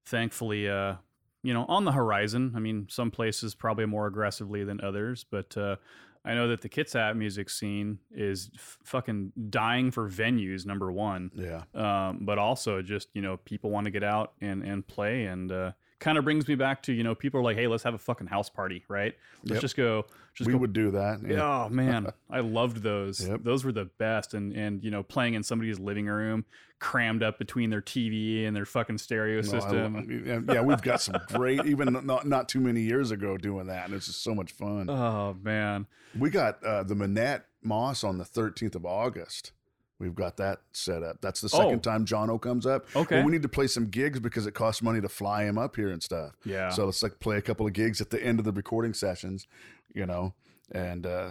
thankfully, 0.05 0.68
uh, 0.68 0.96
you 1.43 1.55
know, 1.55 1.64
on 1.66 1.84
the 1.84 1.93
horizon. 1.93 2.53
I 2.57 2.59
mean, 2.61 2.86
some 2.91 3.11
places 3.11 3.55
probably 3.55 3.86
more 3.86 4.07
aggressively 4.07 4.64
than 4.64 4.80
others, 4.80 5.24
but 5.30 5.57
uh, 5.57 5.76
I 6.24 6.34
know 6.34 6.49
that 6.49 6.61
the 6.62 6.68
Kitsap 6.68 7.16
music 7.16 7.49
scene 7.49 7.99
is 8.11 8.51
f- 8.55 8.78
fucking 8.84 9.32
dying 9.51 9.91
for 9.91 10.11
venues. 10.11 10.66
Number 10.66 10.91
one, 10.93 11.30
Yeah. 11.34 11.62
um, 11.74 12.20
but 12.22 12.39
also 12.39 12.82
just 12.82 13.09
you 13.14 13.22
know 13.22 13.36
people 13.39 13.70
want 13.70 13.84
to 13.86 13.91
get 13.91 14.03
out 14.05 14.32
and 14.41 14.62
and 14.62 14.86
play 14.86 15.24
and. 15.26 15.51
Uh, 15.53 15.72
Kind 16.01 16.16
of 16.16 16.24
brings 16.24 16.46
me 16.46 16.55
back 16.55 16.82
to 16.84 16.92
you 16.92 17.03
know 17.03 17.14
people 17.14 17.40
are 17.40 17.42
like 17.42 17.57
hey 17.57 17.66
let's 17.66 17.82
have 17.82 17.94
a 17.94 17.99
fucking 17.99 18.28
house 18.28 18.49
party 18.49 18.84
right 18.88 19.16
let's 19.42 19.55
Yep. 19.55 19.61
just 19.62 19.76
go 19.76 20.07
just 20.34 20.46
we 20.46 20.53
go 20.53 20.59
would 20.61 20.72
do 20.72 20.92
that. 20.92 21.18
Yeah. 21.26 21.42
Oh 21.42 21.68
man, 21.68 22.12
I 22.30 22.38
loved 22.40 22.82
those. 22.84 23.26
Yep. 23.26 23.40
Those 23.42 23.64
were 23.64 23.72
the 23.72 23.86
best. 23.99 24.34
And 24.34 24.53
and 24.53 24.84
you 24.84 24.92
know, 24.92 25.03
playing 25.03 25.34
in 25.34 25.42
somebody's 25.42 25.80
living 25.80 26.07
room, 26.07 26.44
crammed 26.78 27.24
up 27.24 27.38
between 27.40 27.70
their 27.70 27.82
TV 27.82 28.46
and 28.46 28.55
their 28.55 28.64
fucking 28.64 28.99
stereo 28.99 29.36
No, 29.36 29.42
system. 29.42 30.22
lo- 30.24 30.55
yeah, 30.55 30.61
we've 30.61 30.80
got 30.82 31.01
some 31.01 31.16
great, 31.26 31.66
even 31.66 31.92
not 32.07 32.24
not 32.28 32.49
too 32.49 32.61
many 32.61 32.82
years 32.82 33.11
ago, 33.11 33.36
doing 33.36 33.66
that, 33.66 33.86
and 33.86 33.94
it's 33.94 34.07
just 34.07 34.22
so 34.22 34.32
much 34.32 34.53
fun. 34.53 34.88
oh 34.88 35.34
man, 35.42 35.88
We 36.16 36.30
got 36.30 36.62
uh, 36.62 36.84
the 36.84 36.94
Manette 36.94 37.46
Mos 37.64 38.05
on 38.05 38.18
the 38.18 38.24
13th 38.24 38.76
of 38.76 38.86
August. 38.86 39.51
We've 39.99 40.14
got 40.14 40.36
that 40.36 40.61
set 40.72 41.03
up. 41.03 41.20
That's 41.20 41.40
the 41.40 41.49
second 41.49 41.74
Oh. 41.86 41.90
time 41.90 42.05
Jono 42.07 42.40
comes 42.40 42.66
up. 42.66 42.86
Okay. 42.94 43.16
Well, 43.16 43.24
we 43.26 43.32
need 43.32 43.42
to 43.42 43.49
play 43.49 43.66
some 43.66 43.86
gigs 43.86 44.20
because 44.20 44.46
it 44.46 44.53
costs 44.55 44.80
money 44.80 45.01
to 45.01 45.09
fly 45.09 45.42
him 45.44 45.59
up 45.59 45.74
here 45.74 45.90
and 45.90 46.01
stuff. 46.03 46.32
Yeah. 46.44 46.68
So 46.70 46.84
let's 46.86 47.03
like 47.03 47.18
play 47.18 47.36
a 47.36 47.42
couple 47.42 47.66
of 47.66 47.72
gigs 47.72 48.01
at 48.01 48.11
the 48.11 48.22
end 48.24 48.38
of 48.38 48.44
the 48.44 48.53
recording 48.53 48.94
sessions, 48.94 49.46
you 49.92 50.07
know, 50.07 50.34
and 50.70 51.05
uh, 51.05 51.30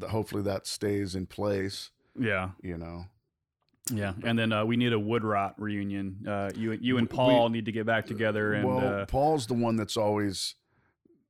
th- 0.00 0.10
hopefully 0.12 0.42
that 0.44 0.66
stays 0.68 1.14
in 1.16 1.26
place. 1.26 1.90
Yeah, 2.16 2.50
You 2.62 2.78
know, 2.78 3.06
yeah. 3.92 4.12
And 4.22 4.38
then 4.38 4.52
uh, 4.52 4.64
we 4.64 4.76
need 4.76 4.92
a 4.92 4.98
wood 5.00 5.24
rot 5.24 5.60
reunion. 5.60 6.24
Uh, 6.28 6.52
you 6.54 6.72
you 6.80 6.96
and 6.96 7.08
We- 7.10 7.16
Paul 7.16 7.48
need 7.48 7.64
to 7.64 7.72
get 7.72 7.86
back 7.86 8.06
together 8.06 8.52
and 8.52 8.64
well, 8.68 8.78
uh, 9.00 9.06
Paul's 9.06 9.48
the 9.48 9.54
one 9.54 9.74
that's 9.74 9.96
always 9.96 10.54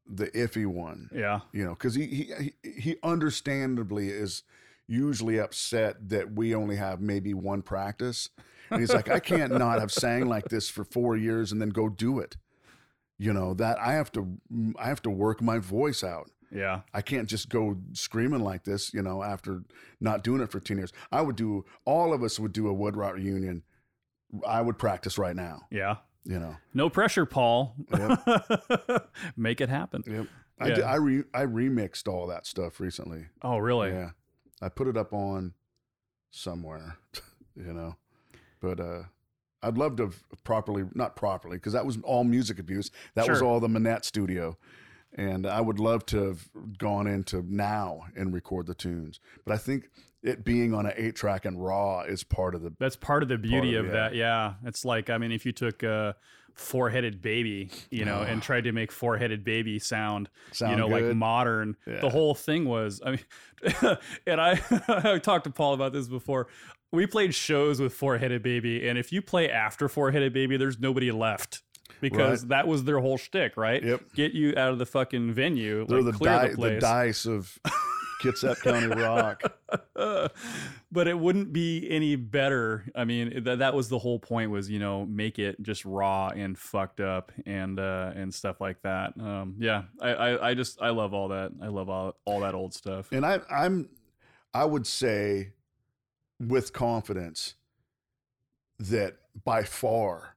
the 0.07 0.26
iffy 0.32 0.66
one. 0.66 1.09
yeah, 1.14 1.40
you 1.55 1.64
know, 1.64 1.70
because 1.70 1.95
he, 1.95 2.05
he 2.07 2.53
he 2.62 2.70
he 2.80 2.97
understandably 3.03 4.11
is 4.11 4.42
usually 4.87 5.39
upset 5.39 6.09
that 6.11 6.32
we 6.32 6.55
only 6.55 6.76
have 6.76 7.01
maybe 7.01 7.35
one 7.35 7.62
practice, 7.62 8.30
and 8.70 8.80
he's 8.80 8.93
like, 8.93 9.09
I 9.11 9.20
can't 9.20 9.53
not 9.59 9.78
have 9.80 9.93
sang 9.93 10.26
like 10.28 10.49
this 10.49 10.68
for 10.68 10.85
four 10.85 11.16
years 11.16 11.53
and 11.53 11.61
then 11.61 11.70
go 11.70 11.89
do 11.89 12.18
it. 12.18 12.37
You 13.18 13.32
know 13.32 13.55
that 13.55 13.78
I 13.78 13.93
have 13.93 14.11
to 14.12 14.39
mm, 14.53 14.72
I 14.78 14.87
have 14.89 15.01
to 15.03 15.11
work 15.11 15.41
my 15.41 15.59
voice 15.59 16.03
out. 16.03 16.30
yeah. 16.51 16.80
I 16.93 17.01
can't 17.01 17.28
just 17.28 17.49
go 17.49 17.76
screaming 17.93 18.41
like 18.41 18.64
this, 18.64 18.93
you 18.93 19.03
know, 19.03 19.22
after 19.22 19.62
not 20.01 20.24
doing 20.24 20.41
it 20.41 20.51
for 20.51 20.59
10 20.61 20.78
years. 20.78 20.93
I 21.12 21.20
would 21.22 21.37
do, 21.37 21.64
all 21.85 22.12
of 22.12 22.22
us 22.24 22.41
would 22.41 22.53
do 22.53 22.66
a 22.68 22.72
wood 22.72 22.97
rot 22.97 23.14
reunion. 23.14 23.62
I 24.47 24.61
would 24.62 24.78
practice 24.78 25.16
right 25.16 25.37
now, 25.37 25.62
Yeah. 25.70 25.97
you 26.24 26.39
know. 26.41 26.57
No 26.74 26.89
pressure, 26.91 27.24
Paul. 27.24 27.76
Make 29.37 29.61
it 29.61 29.68
happen. 29.68 30.03
Yep. 30.07 30.26
I, 30.61 30.68
did, 30.70 30.80
I, 30.82 30.95
re, 30.97 31.22
I 31.32 31.43
remixed 31.47 32.09
all 32.09 32.26
that 32.28 32.47
stuff 32.47 32.80
recently. 32.80 33.26
Oh, 33.43 33.59
really? 33.59 33.91
Yeah. 33.91 34.11
I 34.62 34.68
put 34.68 34.88
it 34.88 34.96
up 34.96 35.12
on 35.12 35.55
somewhere, 36.30 36.96
you 37.57 37.72
know. 37.72 37.96
But 38.61 38.80
uh 38.80 39.02
I'd 39.62 39.78
love 39.78 39.96
to 39.96 40.11
properly 40.44 40.84
not 40.94 41.16
properly 41.16 41.57
because 41.57 41.72
that 41.72 41.86
was 41.86 41.98
all 42.02 42.22
music 42.24 42.59
abuse. 42.59 42.90
That 43.14 43.26
was 43.28 43.38
Sure. 43.38 43.46
all 43.48 43.61
the 43.61 43.68
Manette 43.68 44.05
studio. 44.05 44.59
And 45.16 45.46
I 45.46 45.61
would 45.62 45.78
love 45.78 46.05
to 46.07 46.22
have 46.24 46.48
gone 46.76 47.07
into 47.07 47.42
now 47.48 48.07
and 48.16 48.34
record 48.34 48.66
the 48.66 48.74
tunes. 48.74 49.20
But 49.46 49.55
I 49.55 49.57
think 49.59 49.88
it 50.22 50.44
being 50.44 50.74
on 50.74 50.84
an 50.86 50.92
eight 50.96 51.14
track 51.14 51.44
and 51.46 51.64
raw 51.64 52.00
is 52.02 52.24
part 52.24 52.55
of 52.55 52.61
the 52.62 52.74
That's 52.78 52.96
part 52.96 53.22
of 53.22 53.28
the 53.30 53.38
beauty 53.38 53.74
of- 53.76 53.86
of, 53.86 53.92
that. 53.92 54.14
Yeah. 54.14 54.55
It's 54.66 54.84
like, 54.84 55.09
I 55.09 55.16
mean, 55.18 55.32
if 55.32 55.46
you 55.46 55.52
took 55.52 55.82
a 55.82 56.14
four 56.55 56.88
headed 56.90 57.20
baby, 57.20 57.70
you 57.90 58.05
know, 58.05 58.22
and 58.22 58.40
ah. 58.40 58.44
tried 58.44 58.64
to 58.64 58.72
make 58.72 58.92
four 58.92 59.16
headed 59.16 59.44
baby 59.44 59.78
sound, 59.78 60.28
you 60.50 60.55
Sound 60.55 60.78
know, 60.78 60.86
like 60.86 61.05
modern, 61.16 61.76
Yeah. 61.86 62.00
the 62.00 62.11
whole 62.11 62.34
thing 62.34 62.64
was, 62.64 63.00
I 63.05 63.11
mean, 63.12 63.20
and 64.26 64.40
I, 64.40 64.61
I 64.88 65.18
talked 65.18 65.44
to 65.44 65.50
Paul 65.50 65.74
about 65.74 65.92
this 65.92 66.07
before. 66.09 66.46
We 66.92 67.07
played 67.07 67.34
shows 67.34 67.80
with 67.80 67.92
four 67.92 68.18
headed 68.18 68.42
baby, 68.42 68.88
and 68.88 68.96
if 68.98 69.12
you 69.12 69.20
play 69.20 69.50
after 69.50 69.88
four 69.88 70.12
headed 70.12 70.32
baby, 70.32 70.57
there's 70.57 70.78
nobody 70.78 71.11
left. 71.11 71.62
Because 72.00 72.42
Right. 72.42 72.48
that 72.50 72.68
was 72.68 72.84
their 72.84 72.98
whole 73.00 73.16
shtick, 73.16 73.57
right? 73.57 73.82
Yep. 73.82 74.00
Get 74.14 74.32
you 74.32 74.50
out 74.57 74.72
of 74.72 74.78
the 74.78 74.86
fucking 74.86 75.32
venue, 75.32 75.86
they're 75.86 76.02
like 76.02 76.12
the, 76.12 76.18
clear 76.18 76.32
di- 76.32 76.48
the 76.48 76.57
the 76.57 76.80
dice 76.80 77.24
of 77.24 77.59
Kitsap 78.24 78.62
County 78.62 78.86
rock. 78.86 79.42
but 80.92 81.08
it 81.08 81.18
wouldn't 81.18 81.52
be 81.52 81.88
any 81.90 82.16
better. 82.16 82.86
I 82.94 83.04
mean, 83.04 83.44
that 83.44 83.58
that 83.58 83.74
was 83.74 83.88
the 83.88 83.98
whole 83.98 84.18
point 84.18 84.50
was, 84.50 84.70
you 84.70 84.78
know, 84.78 85.04
make 85.06 85.38
it 85.38 85.60
just 85.62 85.84
raw 85.84 86.28
and 86.28 86.58
fucked 86.58 87.00
up 87.00 87.32
and 87.46 87.78
uh 87.78 88.12
and 88.14 88.32
stuff 88.32 88.60
like 88.60 88.82
that. 88.82 89.12
Um 89.18 89.56
yeah, 89.58 89.84
I 90.00 90.08
I, 90.08 90.48
I 90.50 90.54
just 90.54 90.80
I 90.80 90.90
love 90.90 91.14
all 91.14 91.28
that. 91.28 91.52
I 91.62 91.68
love 91.68 91.88
all 91.88 92.16
all 92.24 92.40
that 92.40 92.54
old 92.54 92.74
stuff. 92.74 93.12
And 93.12 93.24
I, 93.24 93.40
I'm, 93.50 93.88
I 94.52 94.64
would 94.64 94.86
say, 94.86 95.52
with 96.40 96.72
confidence, 96.72 97.54
that 98.78 99.16
by 99.44 99.62
far, 99.62 100.36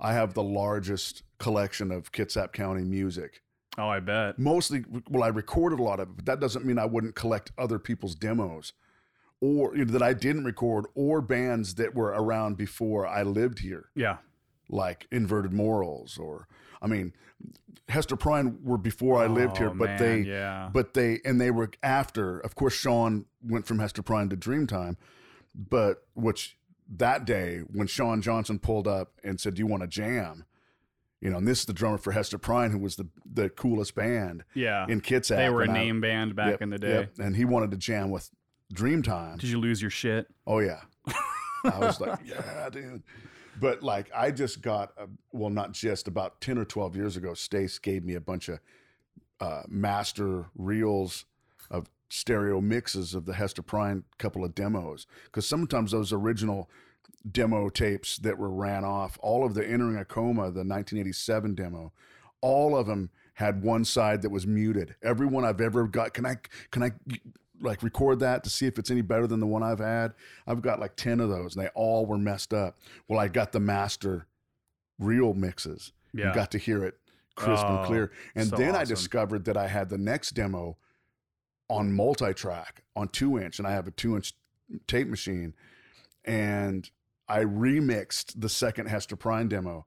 I 0.00 0.12
have 0.14 0.34
the 0.34 0.42
largest 0.42 1.22
collection 1.38 1.90
of 1.90 2.12
Kitsap 2.12 2.52
County 2.52 2.84
music. 2.84 3.42
Oh, 3.76 3.88
I 3.88 4.00
bet. 4.00 4.38
Mostly, 4.38 4.84
well, 5.10 5.24
I 5.24 5.28
recorded 5.28 5.80
a 5.80 5.82
lot 5.82 5.98
of 6.00 6.08
it, 6.10 6.16
but 6.16 6.26
that 6.26 6.40
doesn't 6.40 6.64
mean 6.64 6.78
I 6.78 6.84
wouldn't 6.84 7.14
collect 7.16 7.50
other 7.58 7.78
people's 7.78 8.14
demos, 8.14 8.72
or 9.40 9.76
you 9.76 9.84
know, 9.84 9.92
that 9.92 10.02
I 10.02 10.12
didn't 10.12 10.44
record, 10.44 10.86
or 10.94 11.20
bands 11.20 11.74
that 11.74 11.94
were 11.94 12.08
around 12.10 12.56
before 12.56 13.06
I 13.06 13.22
lived 13.24 13.58
here, 13.60 13.90
Yeah. 13.96 14.18
like 14.68 15.06
Inverted 15.10 15.52
Morals, 15.52 16.18
or 16.18 16.46
I 16.80 16.86
mean, 16.86 17.12
Hester 17.88 18.16
Prime 18.16 18.60
were 18.62 18.78
before 18.78 19.22
I 19.22 19.26
lived 19.26 19.58
here, 19.58 19.70
Oh, 19.70 19.74
but 19.74 19.90
man, 19.90 19.98
they 19.98 20.20
yeah. 20.30 20.70
but 20.72 20.94
they 20.94 21.20
and 21.24 21.40
they 21.40 21.50
were 21.50 21.70
after 21.82 22.38
of 22.38 22.54
course 22.54 22.74
sean 22.74 23.26
went 23.42 23.66
from 23.66 23.78
hester 23.80 24.02
prime 24.02 24.28
to 24.30 24.36
dreamtime 24.36 24.96
but 25.54 26.06
which 26.14 26.56
that 26.88 27.24
day 27.26 27.58
when 27.70 27.86
sean 27.86 28.22
johnson 28.22 28.58
pulled 28.58 28.88
up 28.88 29.12
and 29.22 29.38
said 29.38 29.54
do 29.54 29.58
you 29.60 29.66
want 29.66 29.82
to 29.82 29.86
jam 29.86 30.44
you 31.24 31.30
know 31.30 31.38
and 31.38 31.48
this 31.48 31.60
is 31.60 31.64
the 31.64 31.72
drummer 31.72 31.98
for 31.98 32.12
hester 32.12 32.38
prime 32.38 32.70
who 32.70 32.78
was 32.78 32.94
the 32.94 33.08
the 33.32 33.48
coolest 33.48 33.94
band 33.96 34.44
yeah. 34.54 34.86
in 34.88 35.00
kitsap 35.00 35.36
They 35.36 35.48
were 35.50 35.62
a 35.62 35.64
and 35.64 35.72
I- 35.72 35.84
name 35.84 36.00
band 36.00 36.36
back 36.36 36.50
yep, 36.50 36.62
in 36.62 36.70
the 36.70 36.78
day. 36.78 36.90
yep, 37.00 37.18
and 37.18 37.34
he 37.34 37.44
wanted 37.44 37.72
to 37.72 37.76
jam 37.76 38.10
with 38.10 38.30
dreamtime 38.72 39.38
Did 39.40 39.50
you 39.50 39.58
lose 39.58 39.80
your 39.82 39.90
shit? 39.90 40.28
oh 40.46 40.60
yeah 40.60 40.82
i 41.64 41.78
was 41.80 42.00
like 42.00 42.18
yeah 42.24 42.68
dude 42.70 43.02
but 43.60 43.82
like 43.82 44.10
i 44.14 44.30
just 44.30 44.60
got 44.62 44.92
a, 44.98 45.06
well 45.32 45.50
not 45.50 45.72
just 45.72 46.06
about 46.08 46.40
10 46.40 46.58
or 46.58 46.64
12 46.64 46.94
years 46.94 47.16
ago 47.16 47.34
stace 47.34 47.78
gave 47.78 48.04
me 48.04 48.14
a 48.14 48.20
bunch 48.20 48.48
of 48.48 48.60
uh, 49.40 49.62
master 49.68 50.46
reels 50.56 51.24
of 51.70 51.88
stereo 52.08 52.60
mixes 52.60 53.14
of 53.14 53.24
the 53.26 53.34
Hester 53.34 53.62
Prime 53.62 54.04
couple 54.18 54.44
of 54.44 54.54
demos 54.54 55.06
because 55.24 55.46
sometimes 55.46 55.90
those 55.90 56.12
original 56.12 56.70
demo 57.30 57.68
tapes 57.68 58.18
that 58.18 58.38
were 58.38 58.50
ran 58.50 58.84
off, 58.84 59.18
all 59.20 59.44
of 59.44 59.54
the 59.54 59.66
Entering 59.66 59.96
a 59.96 60.04
Coma, 60.04 60.42
the 60.42 60.64
1987 60.64 61.54
demo, 61.54 61.92
all 62.40 62.76
of 62.76 62.86
them 62.86 63.10
had 63.34 63.62
one 63.62 63.84
side 63.84 64.22
that 64.22 64.30
was 64.30 64.46
muted. 64.46 64.94
Every 65.02 65.26
one 65.26 65.44
I've 65.44 65.60
ever 65.60 65.86
got, 65.86 66.14
can 66.14 66.26
I 66.26 66.36
can 66.70 66.82
I 66.82 66.92
like 67.60 67.82
record 67.82 68.20
that 68.20 68.44
to 68.44 68.50
see 68.50 68.66
if 68.66 68.78
it's 68.78 68.90
any 68.90 69.00
better 69.00 69.26
than 69.26 69.40
the 69.40 69.46
one 69.46 69.62
I've 69.62 69.78
had? 69.78 70.12
I've 70.46 70.62
got 70.62 70.80
like 70.80 70.96
10 70.96 71.20
of 71.20 71.28
those 71.30 71.56
and 71.56 71.64
they 71.64 71.70
all 71.70 72.06
were 72.06 72.18
messed 72.18 72.52
up. 72.52 72.76
Well, 73.08 73.18
I 73.18 73.28
got 73.28 73.52
the 73.52 73.60
master 73.60 74.26
reel 74.98 75.34
mixes. 75.34 75.92
Yeah. 76.12 76.28
You 76.28 76.34
got 76.34 76.50
to 76.52 76.58
hear 76.58 76.84
it 76.84 76.98
crisp 77.34 77.64
Oh, 77.66 77.78
and 77.78 77.86
clear. 77.86 78.10
Oh, 78.12 78.30
and 78.36 78.48
so 78.48 78.56
then 78.56 78.76
I 78.76 78.84
discovered 78.84 79.44
that 79.46 79.56
I 79.56 79.66
had 79.66 79.88
the 79.88 79.98
next 79.98 80.32
demo 80.32 80.76
on 81.68 81.92
multi-track 81.92 82.82
on 82.94 83.08
two 83.08 83.38
inch, 83.38 83.58
and 83.58 83.66
I 83.66 83.72
have 83.72 83.88
a 83.88 83.90
two 83.90 84.16
inch 84.16 84.34
tape 84.86 85.08
machine, 85.08 85.54
and 86.24 86.88
I 87.28 87.40
remixed 87.40 88.34
the 88.36 88.48
second 88.48 88.86
Hester 88.86 89.16
Prime 89.16 89.48
demo, 89.48 89.86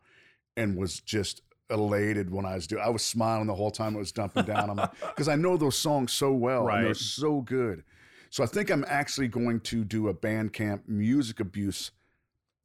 and 0.56 0.78
was 0.78 1.00
just 1.00 1.42
elated 1.70 2.32
when 2.32 2.46
I 2.46 2.56
was 2.56 2.68
doing. 2.68 2.82
I 2.84 2.90
was 2.90 3.04
smiling 3.04 3.48
the 3.48 3.56
whole 3.56 3.72
time 3.72 3.96
it 3.96 4.00
was 4.00 4.12
dumping 4.12 4.46
down. 4.46 4.70
I'm 4.70 4.78
like, 4.78 4.92
because 5.02 5.28
I 5.28 5.36
know 5.36 5.58
those 5.58 5.78
songs 5.78 6.12
so 6.12 6.32
well, 6.32 6.68
and 6.68 6.86
they're 6.86 6.94
so 6.94 7.42
good. 7.42 7.84
So 8.30 8.44
I 8.44 8.48
think 8.48 8.70
I'm 8.70 8.86
actually 8.88 9.28
going 9.28 9.62
to 9.62 9.84
do 9.84 10.10
a 10.10 10.14
Bandcamp 10.14 10.88
music 10.88 11.40
abuse 11.40 11.92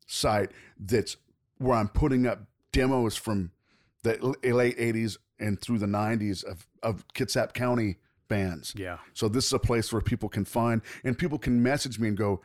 site 0.06 0.50
that's 0.78 1.16
where 1.58 1.76
I'm 1.76 1.88
putting 1.88 2.26
up 2.26 2.42
demos 2.72 3.16
from 3.16 3.52
the 4.02 4.14
late 4.42 4.76
80s 4.76 5.16
and 5.38 5.60
through 5.60 5.78
the 5.78 5.86
90s 5.86 6.44
of, 6.44 6.66
of 6.82 7.06
Kitsap 7.14 7.52
County 7.54 7.98
bands. 8.28 8.74
Yeah. 8.76 8.98
So 9.14 9.28
this 9.28 9.46
is 9.46 9.52
a 9.52 9.58
place 9.58 9.92
where 9.92 10.02
people 10.02 10.28
can 10.28 10.44
find 10.44 10.82
and 11.04 11.16
people 11.16 11.38
can 11.38 11.62
message 11.62 11.98
me 11.98 12.08
and 12.08 12.16
go, 12.16 12.42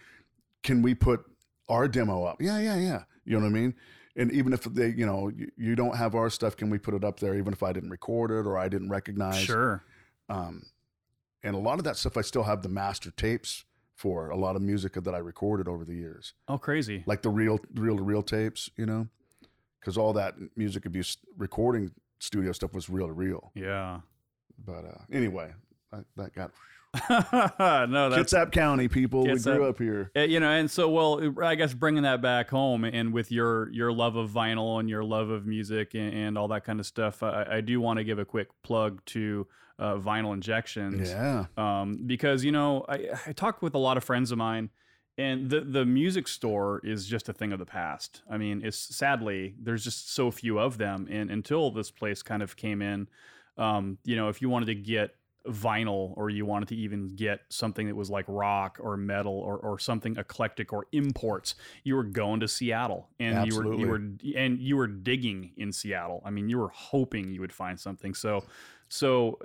"Can 0.64 0.82
we 0.82 0.94
put 0.94 1.26
our 1.70 1.88
demo 1.88 2.24
up?" 2.24 2.42
Yeah, 2.42 2.60
yeah, 2.60 2.78
yeah. 2.78 3.04
You 3.26 3.38
know 3.38 3.44
what 3.44 3.50
I 3.50 3.60
mean? 3.62 3.76
And 4.16 4.32
even 4.32 4.52
if 4.54 4.64
they, 4.64 4.90
you 4.90 5.06
know, 5.06 5.28
you, 5.30 5.52
you 5.58 5.76
don't 5.76 5.96
have 5.96 6.16
our 6.16 6.30
stuff, 6.30 6.56
can 6.58 6.70
we 6.72 6.80
put 6.80 6.94
it 6.96 7.04
up 7.04 7.20
there? 7.20 7.36
Even 7.36 7.54
if 7.54 7.62
I 7.62 7.72
didn't 7.72 7.92
record 7.92 8.32
it 8.32 8.48
or 8.48 8.58
I 8.58 8.68
didn't 8.68 8.90
recognize. 8.90 9.38
Sure. 9.40 9.84
Um, 10.30 10.64
and 11.44 11.56
a 11.56 11.60
lot 11.60 11.78
of 11.78 11.84
that 11.84 11.98
stuff, 11.98 12.18
I 12.18 12.22
still 12.22 12.44
have 12.44 12.64
the 12.64 12.70
master 12.70 13.12
tapes 13.12 13.64
for 13.94 14.30
a 14.30 14.36
lot 14.36 14.56
of 14.56 14.62
music 14.64 14.94
that 14.94 15.14
I 15.14 15.20
recorded 15.20 15.68
over 15.68 15.86
the 15.86 15.94
years, 15.94 16.34
Oh, 16.48 16.58
crazy. 16.58 17.04
like 17.06 17.22
the 17.22 17.30
real, 17.30 17.60
reel 17.76 17.98
to 17.98 18.04
reel 18.04 18.24
tapes. 18.24 18.70
You 18.76 18.86
know, 18.88 19.08
because 19.80 19.98
all 19.98 20.14
that 20.14 20.36
music 20.56 20.86
abuse 20.86 21.18
recording 21.38 21.92
studio 22.20 22.52
stuff 22.54 22.74
was 22.74 22.90
reel 22.90 23.08
to 23.08 23.14
reel. 23.14 23.52
Yeah. 23.54 24.00
But 24.66 24.86
uh, 24.86 24.98
anyway, 25.12 25.54
I, 25.94 26.00
that 26.16 26.34
got 26.34 26.52
no, 27.10 28.10
that's 28.10 28.34
Kitsap 28.34 28.52
County 28.52 28.88
people. 28.88 29.24
we 29.26 29.40
grew 29.40 29.66
up 29.68 29.78
here. 29.80 30.12
Uh, 30.16 30.22
you 30.22 30.40
know 30.40 30.50
and 30.50 30.70
so 30.70 30.90
well 30.90 31.22
i 31.44 31.56
guess 31.56 31.74
bringing 31.74 32.04
that 32.04 32.22
back 32.22 32.50
home 32.50 32.84
and 32.84 33.14
with 33.14 33.32
your 33.32 33.72
your 33.72 33.92
love 33.92 34.16
of 34.16 34.30
vinyl 34.32 34.80
and 34.80 34.90
your 34.90 35.04
love 35.04 35.30
of 35.30 35.46
music 35.46 35.94
and, 35.94 36.14
and 36.14 36.38
all 36.38 36.48
that 36.48 36.64
kind 36.64 36.80
of 36.80 36.86
stuff 36.86 37.22
i, 37.24 37.46
I 37.50 37.62
do 37.62 37.80
want 37.82 37.98
to 37.98 38.04
give 38.04 38.20
a 38.20 38.26
quick 38.26 38.48
plug 38.64 39.02
to 39.08 39.48
uh, 39.80 39.96
vinyl 39.96 40.34
injections 40.34 41.10
Yeah. 41.10 41.46
um, 41.58 42.00
because 42.06 42.44
you 42.44 42.52
know 42.52 42.86
I, 42.90 43.10
I 43.28 43.32
talked 43.34 43.62
with 43.62 43.76
a 43.76 43.80
lot 43.80 43.98
of 43.98 44.04
friends 44.04 44.32
of 44.32 44.38
mine 44.38 44.70
and 45.18 45.50
the 45.50 45.62
the 45.62 45.86
music 45.86 46.28
store 46.28 46.82
is 46.84 47.06
just 47.08 47.30
a 47.30 47.34
thing 47.34 47.52
of 47.54 47.60
the 47.60 47.66
past 47.66 48.22
i 48.30 48.38
mean 48.38 48.62
it's 48.64 48.78
sadly 48.96 49.56
there's 49.62 49.84
just 49.84 50.14
so 50.14 50.32
few 50.32 50.60
of 50.60 50.78
them 50.78 51.08
and 51.10 51.30
until 51.32 51.72
this 51.72 51.92
place 51.92 52.22
kind 52.24 52.42
of 52.42 52.56
came 52.56 52.82
in 52.82 53.08
um, 53.58 53.98
you 54.04 54.16
know 54.16 54.30
if 54.30 54.42
you 54.42 54.50
wanted 54.50 54.68
to 54.68 54.76
get 54.76 55.12
vinyl 55.50 56.14
or 56.16 56.30
you 56.30 56.46
wanted 56.46 56.68
to 56.68 56.76
even 56.76 57.08
get 57.16 57.42
something 57.50 57.88
that 57.88 57.96
was 57.96 58.10
like 58.10 58.26
rock 58.28 58.78
or 58.82 58.98
metal 58.98 59.34
or, 59.34 59.58
or 59.58 59.80
something 59.80 60.18
eclectic 60.18 60.74
or 60.74 60.86
imports 60.92 61.56
you 61.84 61.96
were 61.96 62.04
going 62.04 62.40
to 62.40 62.48
seattle 62.48 63.10
and 63.20 63.48
you 63.48 63.56
were 63.56 63.74
you 63.74 63.88
were 63.88 64.02
and 64.36 64.60
you 64.60 64.76
were 64.76 64.88
digging 64.88 65.52
in 65.58 65.72
seattle. 65.72 66.22
I 66.26 66.30
mean 66.30 66.50
you 66.50 66.58
were 66.58 66.70
hoping 66.70 67.32
you 67.32 67.42
would 67.42 67.54
find 67.54 67.80
something. 67.80 68.14
So 68.14 68.44
so 68.90 69.40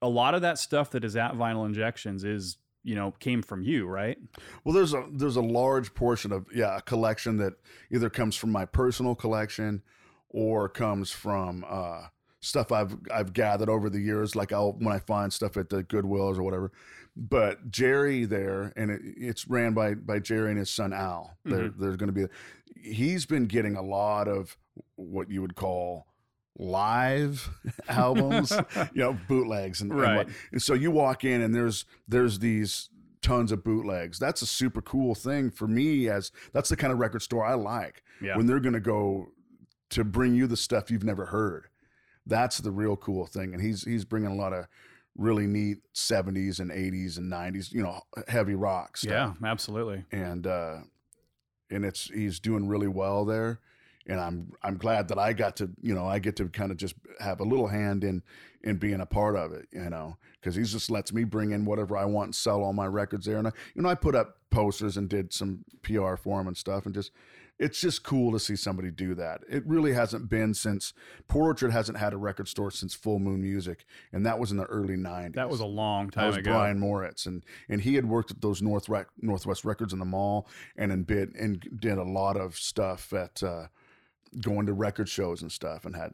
a 0.00 0.08
lot 0.08 0.34
of 0.34 0.42
that 0.42 0.58
stuff 0.58 0.90
that 0.90 1.04
is 1.04 1.16
at 1.16 1.34
Vinyl 1.34 1.66
Injections 1.66 2.24
is 2.24 2.56
you 2.84 2.94
know 2.94 3.12
came 3.18 3.42
from 3.42 3.62
you, 3.62 3.86
right? 3.86 4.18
Well, 4.64 4.74
there's 4.74 4.94
a 4.94 5.06
there's 5.12 5.36
a 5.36 5.42
large 5.42 5.94
portion 5.94 6.32
of 6.32 6.46
yeah 6.54 6.78
a 6.78 6.80
collection 6.80 7.36
that 7.38 7.54
either 7.90 8.10
comes 8.10 8.36
from 8.36 8.50
my 8.50 8.64
personal 8.64 9.14
collection 9.14 9.82
or 10.28 10.68
comes 10.68 11.10
from 11.10 11.64
uh, 11.68 12.04
stuff 12.40 12.72
I've 12.72 12.96
I've 13.12 13.32
gathered 13.32 13.68
over 13.68 13.90
the 13.90 14.00
years. 14.00 14.36
Like 14.36 14.52
I'll 14.52 14.72
when 14.72 14.94
I 14.94 14.98
find 14.98 15.32
stuff 15.32 15.56
at 15.56 15.68
the 15.68 15.82
Goodwills 15.82 16.38
or 16.38 16.42
whatever. 16.42 16.72
But 17.16 17.70
Jerry 17.70 18.24
there, 18.26 18.72
and 18.76 18.90
it, 18.90 19.00
it's 19.04 19.48
ran 19.48 19.74
by 19.74 19.94
by 19.94 20.20
Jerry 20.20 20.50
and 20.50 20.58
his 20.58 20.70
son 20.70 20.92
Al. 20.92 21.36
There, 21.44 21.64
mm-hmm. 21.64 21.80
there's 21.80 21.96
going 21.96 22.12
to 22.12 22.12
be. 22.12 22.26
He's 22.80 23.26
been 23.26 23.46
getting 23.46 23.74
a 23.76 23.82
lot 23.82 24.28
of 24.28 24.56
what 24.94 25.30
you 25.30 25.42
would 25.42 25.56
call 25.56 26.06
live 26.56 27.50
albums, 27.88 28.52
you 28.92 29.02
know, 29.02 29.18
bootlegs 29.28 29.80
and, 29.80 29.90
and 29.90 30.00
Right. 30.00 30.16
what- 30.16 30.28
and 30.52 30.62
so 30.62 30.74
you 30.74 30.90
walk 30.90 31.24
in 31.24 31.40
and 31.40 31.54
there's 31.54 31.84
there's 32.06 32.38
these 32.38 32.90
tons 33.20 33.50
of 33.50 33.64
bootlegs. 33.64 34.18
That's 34.18 34.42
a 34.42 34.46
super 34.46 34.80
cool 34.80 35.14
thing 35.14 35.50
for 35.50 35.66
me 35.66 36.08
as 36.08 36.30
that's 36.52 36.68
the 36.68 36.76
kind 36.76 36.92
of 36.92 36.98
record 37.00 37.22
store 37.22 37.44
I 37.44 37.54
like. 37.54 38.02
Yeah. 38.22 38.36
When 38.36 38.46
they're 38.46 38.60
going 38.60 38.74
to 38.74 38.80
go 38.80 39.28
to 39.90 40.04
bring 40.04 40.34
you 40.34 40.46
the 40.46 40.56
stuff 40.56 40.90
you've 40.90 41.04
never 41.04 41.26
heard. 41.26 41.68
That's 42.28 42.58
the 42.58 42.70
real 42.70 42.96
cool 42.96 43.26
thing 43.26 43.52
and 43.54 43.62
he's 43.62 43.82
he's 43.84 44.04
bringing 44.04 44.30
a 44.30 44.34
lot 44.36 44.52
of 44.52 44.66
really 45.16 45.46
neat 45.48 45.78
70s 45.94 46.60
and 46.60 46.70
80s 46.70 47.18
and 47.18 47.32
90s, 47.32 47.72
you 47.72 47.82
know, 47.82 48.00
heavy 48.28 48.54
rock 48.54 48.96
stuff 48.96 49.10
Yeah, 49.10 49.32
absolutely. 49.48 50.04
and 50.12 50.46
uh 50.46 50.76
and 51.70 51.84
it's 51.84 52.04
he's 52.08 52.38
doing 52.38 52.68
really 52.68 52.86
well 52.88 53.24
there 53.24 53.60
and 54.06 54.18
i'm 54.20 54.52
i'm 54.62 54.76
glad 54.78 55.08
that 55.08 55.18
i 55.18 55.32
got 55.34 55.56
to 55.56 55.68
you 55.82 55.94
know 55.94 56.06
i 56.06 56.18
get 56.18 56.34
to 56.36 56.48
kind 56.48 56.70
of 56.70 56.76
just 56.78 56.94
have 57.20 57.40
a 57.40 57.44
little 57.44 57.66
hand 57.66 58.04
in 58.04 58.22
in 58.62 58.76
being 58.76 59.00
a 59.02 59.06
part 59.06 59.36
of 59.36 59.52
it 59.52 59.66
you 59.72 59.90
know 59.90 60.16
because 60.40 60.54
he 60.54 60.62
just 60.62 60.90
lets 60.90 61.12
me 61.12 61.24
bring 61.24 61.50
in 61.50 61.64
whatever 61.66 61.94
i 61.96 62.04
want 62.06 62.28
and 62.28 62.34
sell 62.34 62.62
all 62.62 62.72
my 62.72 62.86
records 62.86 63.26
there 63.26 63.36
and 63.36 63.48
i 63.48 63.52
you 63.74 63.82
know 63.82 63.88
i 63.90 63.94
put 63.94 64.14
up 64.14 64.36
posters 64.50 64.96
and 64.96 65.10
did 65.10 65.30
some 65.32 65.62
pr 65.82 66.14
for 66.16 66.40
him 66.40 66.46
and 66.46 66.56
stuff 66.56 66.86
and 66.86 66.94
just 66.94 67.10
it's 67.58 67.80
just 67.80 68.04
cool 68.04 68.32
to 68.32 68.38
see 68.38 68.54
somebody 68.56 68.90
do 68.90 69.14
that. 69.16 69.40
It 69.48 69.66
really 69.66 69.92
hasn't 69.92 70.28
been 70.28 70.54
since 70.54 70.92
Port 71.26 71.46
Orchard 71.46 71.72
hasn't 71.72 71.98
had 71.98 72.12
a 72.12 72.16
record 72.16 72.48
store 72.48 72.70
since 72.70 72.94
Full 72.94 73.18
Moon 73.18 73.42
Music, 73.42 73.84
and 74.12 74.24
that 74.26 74.38
was 74.38 74.50
in 74.50 74.56
the 74.56 74.64
early 74.64 74.96
'90s. 74.96 75.34
That 75.34 75.50
was 75.50 75.60
a 75.60 75.66
long 75.66 76.06
That 76.06 76.12
time 76.14 76.26
was 76.28 76.36
ago. 76.36 76.52
Brian 76.52 76.78
Moritz, 76.78 77.26
and 77.26 77.44
and 77.68 77.80
he 77.80 77.94
had 77.96 78.06
worked 78.06 78.30
at 78.30 78.40
those 78.40 78.62
North 78.62 78.88
Rec- 78.88 79.08
Northwest 79.20 79.64
Records 79.64 79.92
in 79.92 79.98
the 79.98 80.04
mall, 80.04 80.48
and 80.76 80.92
in 80.92 81.02
bid 81.02 81.34
and 81.34 81.60
did 81.80 81.98
a 81.98 82.04
lot 82.04 82.36
of 82.36 82.56
stuff 82.56 83.12
at 83.12 83.42
uh, 83.42 83.66
going 84.40 84.66
to 84.66 84.72
record 84.72 85.08
shows 85.08 85.42
and 85.42 85.50
stuff, 85.50 85.84
and 85.84 85.96
had, 85.96 86.12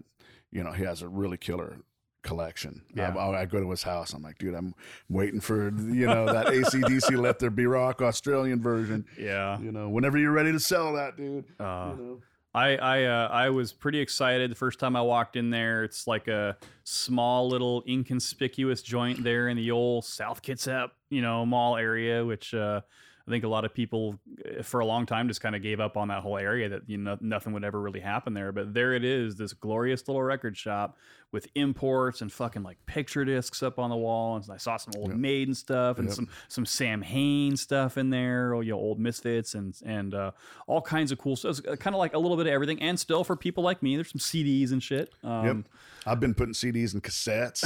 you 0.51 0.63
know, 0.63 0.73
he 0.73 0.85
has 0.85 1.03
a 1.03 1.09
really 1.09 1.37
killer 1.37 1.79
collection. 2.25 2.83
Yeah. 2.95 3.15
I, 3.15 3.43
I 3.43 3.45
go 3.45 3.61
to 3.61 3.71
his 3.71 3.85
house. 3.85 4.13
I'm 4.13 4.23
like, 4.23 4.39
dude, 4.39 4.55
I'm 4.55 4.75
waiting 5.09 5.41
for 5.41 5.67
you 5.67 6.07
know 6.07 6.27
that 6.27 6.47
ACDC 6.47 7.17
Let 7.17 7.39
There 7.39 7.51
Be 7.51 7.67
Rock 7.67 8.03
Australian 8.03 8.61
version. 8.61 9.05
Yeah. 9.17 9.61
You 9.61 9.71
know, 9.71 9.89
whenever 9.89 10.19
you're 10.19 10.33
ready 10.33 10.51
to 10.51 10.61
sell 10.61 10.95
that, 10.95 11.17
dude. 11.17 11.45
Uh, 11.61 11.95
you 11.97 12.03
know. 12.03 12.23
I 12.55 12.77
I 12.77 13.05
uh, 13.05 13.29
I 13.29 13.51
was 13.51 13.73
pretty 13.73 13.99
excited 13.99 14.51
the 14.51 14.57
first 14.57 14.79
time 14.79 14.95
I 14.97 15.03
walked 15.03 15.37
in 15.37 15.51
there. 15.51 15.83
It's 15.83 16.07
like 16.07 16.29
a 16.29 16.57
small 16.85 17.49
little 17.49 17.83
inconspicuous 17.89 18.81
joint 18.83 19.25
there 19.25 19.49
in 19.49 19.57
the 19.57 19.73
old 19.73 20.05
South 20.05 20.41
Kitsap, 20.41 20.91
you 21.11 21.21
know, 21.21 21.45
mall 21.45 21.77
area, 21.77 22.25
which 22.25 22.55
uh, 22.55 22.81
I 23.27 23.31
think 23.31 23.43
a 23.45 23.49
lot 23.49 23.65
of 23.65 23.73
people 23.73 24.19
uh, 24.59 24.63
for 24.63 24.81
a 24.81 24.87
long 24.87 25.07
time 25.07 25.29
just 25.29 25.41
kind 25.41 25.57
of 25.57 25.63
gave 25.63 25.81
up 25.81 25.97
on 25.97 26.09
that 26.09 26.23
whole 26.23 26.37
area 26.37 26.69
that 26.69 26.83
you 26.87 26.99
know 26.99 27.17
nothing 27.23 27.55
would 27.55 27.65
ever 27.65 27.81
really 27.81 28.01
happen 28.01 28.35
there. 28.35 28.53
But 28.53 28.75
there 28.75 28.93
it 28.93 29.03
is, 29.03 29.37
this 29.37 29.55
glorious 29.55 30.07
little 30.07 30.23
record 30.23 30.57
shop 30.59 30.99
with 31.33 31.49
imports 31.55 32.21
and 32.21 32.31
fucking 32.31 32.63
like 32.63 32.77
picture 32.87 33.25
discs 33.25 33.63
up 33.63 33.79
on 33.79 33.89
the 33.89 33.97
wall. 33.97 34.37
And 34.37 34.45
I 34.53 34.59
saw 34.59 34.77
some 34.77 34.93
old 34.97 35.09
Yep. 35.09 35.17
Maiden 35.19 35.55
stuff 35.55 35.99
and 35.99 36.09
Yep. 36.09 36.17
some 36.17 36.29
some 36.49 36.67
Samhain 36.67 37.57
stuff 37.57 37.97
in 37.97 38.11
there, 38.11 38.53
or 38.55 38.63
you 38.63 38.73
know, 38.73 38.79
old 38.79 39.01
Misfits 39.01 39.55
and 39.55 39.75
and 39.87 40.13
uh, 40.15 40.33
all 40.67 40.83
kinds 40.83 41.11
of 41.11 41.17
cool 41.19 41.37
stuff. 41.37 41.63
Kind 41.63 41.95
of 41.95 41.99
like 41.99 42.13
a 42.15 42.19
little 42.19 42.37
bit 42.37 42.47
of 42.47 42.53
everything. 42.53 42.81
And 42.83 43.01
still 43.01 43.25
for 43.25 43.37
people 43.37 43.65
like 43.65 43.83
me, 43.83 43.97
there's 43.97 44.11
some 44.13 44.19
CDs 44.21 44.71
and 44.73 44.83
shit. 44.83 45.15
Yep. 45.23 45.31
Um, 45.33 45.65
I've 46.07 46.21
been 46.21 46.35
putting 46.35 46.53
CDs 46.53 46.93
and 46.93 47.03
cassettes. 47.03 47.65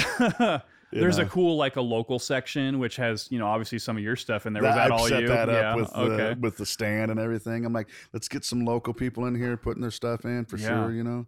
you 0.90 1.00
There's 1.00 1.18
a 1.18 1.26
cool 1.26 1.56
like 1.56 1.76
a 1.76 1.80
local 1.80 2.18
section 2.18 2.78
which 2.78 2.96
has 2.96 3.30
you 3.30 3.38
know 3.38 3.46
obviously 3.46 3.78
some 3.78 3.96
of 3.96 4.02
your 4.02 4.16
stuff 4.16 4.46
in 4.46 4.52
there. 4.52 4.62
Was 4.62 4.74
that 4.74 4.90
all 4.90 5.06
set 5.06 5.22
you? 5.22 5.28
that 5.28 5.48
up 5.48 5.54
yeah. 5.54 5.74
with 5.74 5.94
okay. 5.94 6.34
the 6.34 6.40
with 6.40 6.56
the 6.56 6.66
stand 6.66 7.10
and 7.10 7.20
everything. 7.20 7.64
I'm 7.64 7.72
like, 7.72 7.88
let's 8.12 8.28
get 8.28 8.44
some 8.44 8.64
local 8.64 8.94
people 8.94 9.26
in 9.26 9.34
here 9.34 9.56
putting 9.56 9.82
their 9.82 9.90
stuff 9.90 10.24
in 10.24 10.44
for 10.44 10.56
Yeah. 10.56 10.68
sure. 10.84 10.92
You 10.92 11.04
know, 11.04 11.26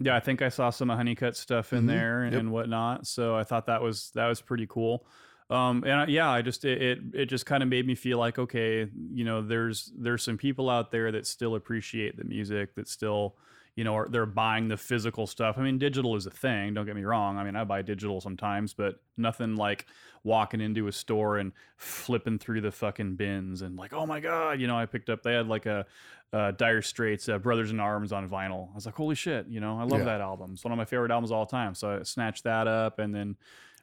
Yeah, 0.00 0.16
I 0.16 0.20
think 0.20 0.42
I 0.42 0.48
saw 0.48 0.70
some 0.70 0.90
of 0.90 0.98
Honeycut 0.98 1.36
stuff 1.36 1.72
in 1.72 1.84
Mhm. 1.84 1.88
there 1.88 2.22
and, 2.22 2.32
Yep. 2.32 2.40
and 2.40 2.52
whatnot. 2.52 3.06
So 3.06 3.36
I 3.36 3.44
thought 3.44 3.66
that 3.66 3.82
was 3.82 4.10
that 4.14 4.26
was 4.28 4.40
pretty 4.40 4.66
cool. 4.66 5.06
Um, 5.50 5.82
and 5.84 5.92
I, 5.92 6.06
yeah, 6.06 6.30
I 6.30 6.42
just 6.42 6.64
it 6.64 6.80
it, 6.80 6.98
it 7.12 7.26
just 7.26 7.44
kind 7.44 7.62
of 7.62 7.68
made 7.68 7.86
me 7.86 7.94
feel 7.94 8.18
like 8.18 8.38
okay, 8.38 8.88
you 9.12 9.24
know, 9.24 9.42
there's 9.42 9.92
there's 9.96 10.22
some 10.22 10.36
people 10.38 10.70
out 10.70 10.90
there 10.90 11.12
that 11.12 11.26
still 11.26 11.54
appreciate 11.54 12.16
the 12.16 12.24
music, 12.24 12.74
that 12.76 12.88
still 12.88 13.36
you 13.80 13.84
know 13.84 13.94
are, 13.94 14.08
they're 14.10 14.26
buying 14.26 14.68
the 14.68 14.76
physical 14.76 15.26
stuff. 15.26 15.56
I 15.56 15.62
mean, 15.62 15.78
digital 15.78 16.14
is 16.14 16.26
a 16.26 16.30
thing. 16.30 16.74
Don't 16.74 16.84
get 16.84 16.94
me 16.96 17.04
wrong. 17.04 17.38
I 17.38 17.44
mean, 17.44 17.56
I 17.56 17.64
buy 17.64 17.80
digital 17.80 18.20
sometimes, 18.20 18.74
but 18.74 19.00
nothing 19.16 19.56
like 19.56 19.86
walking 20.22 20.60
into 20.60 20.86
a 20.86 20.92
store 20.92 21.38
and 21.38 21.52
flipping 21.78 22.38
through 22.38 22.60
the 22.60 22.70
fucking 22.70 23.16
bins 23.16 23.62
and 23.62 23.78
like, 23.78 23.94
oh 23.94 24.04
my 24.04 24.20
god, 24.20 24.60
you 24.60 24.66
know, 24.66 24.76
I 24.76 24.84
picked 24.84 25.08
up 25.08 25.22
they 25.22 25.32
had 25.32 25.48
like 25.48 25.64
a 25.64 25.86
uh, 26.34 26.50
Dire 26.50 26.82
Straits, 26.82 27.26
uh, 27.30 27.38
Brothers 27.38 27.70
in 27.70 27.80
Arms 27.80 28.12
on 28.12 28.28
vinyl. 28.28 28.70
I 28.72 28.74
was 28.74 28.84
like, 28.84 28.96
holy 28.96 29.14
shit, 29.14 29.46
you 29.48 29.60
know, 29.60 29.78
I 29.80 29.84
love 29.84 30.00
Yeah. 30.00 30.04
that 30.04 30.20
album. 30.20 30.50
It's 30.52 30.62
one 30.62 30.72
of 30.72 30.78
my 30.78 30.84
favorite 30.84 31.10
albums 31.10 31.30
of 31.30 31.38
all 31.38 31.46
time. 31.46 31.74
So 31.74 31.98
I 32.00 32.02
snatched 32.02 32.44
that 32.44 32.66
up 32.68 32.98
and 32.98 33.14
then 33.14 33.36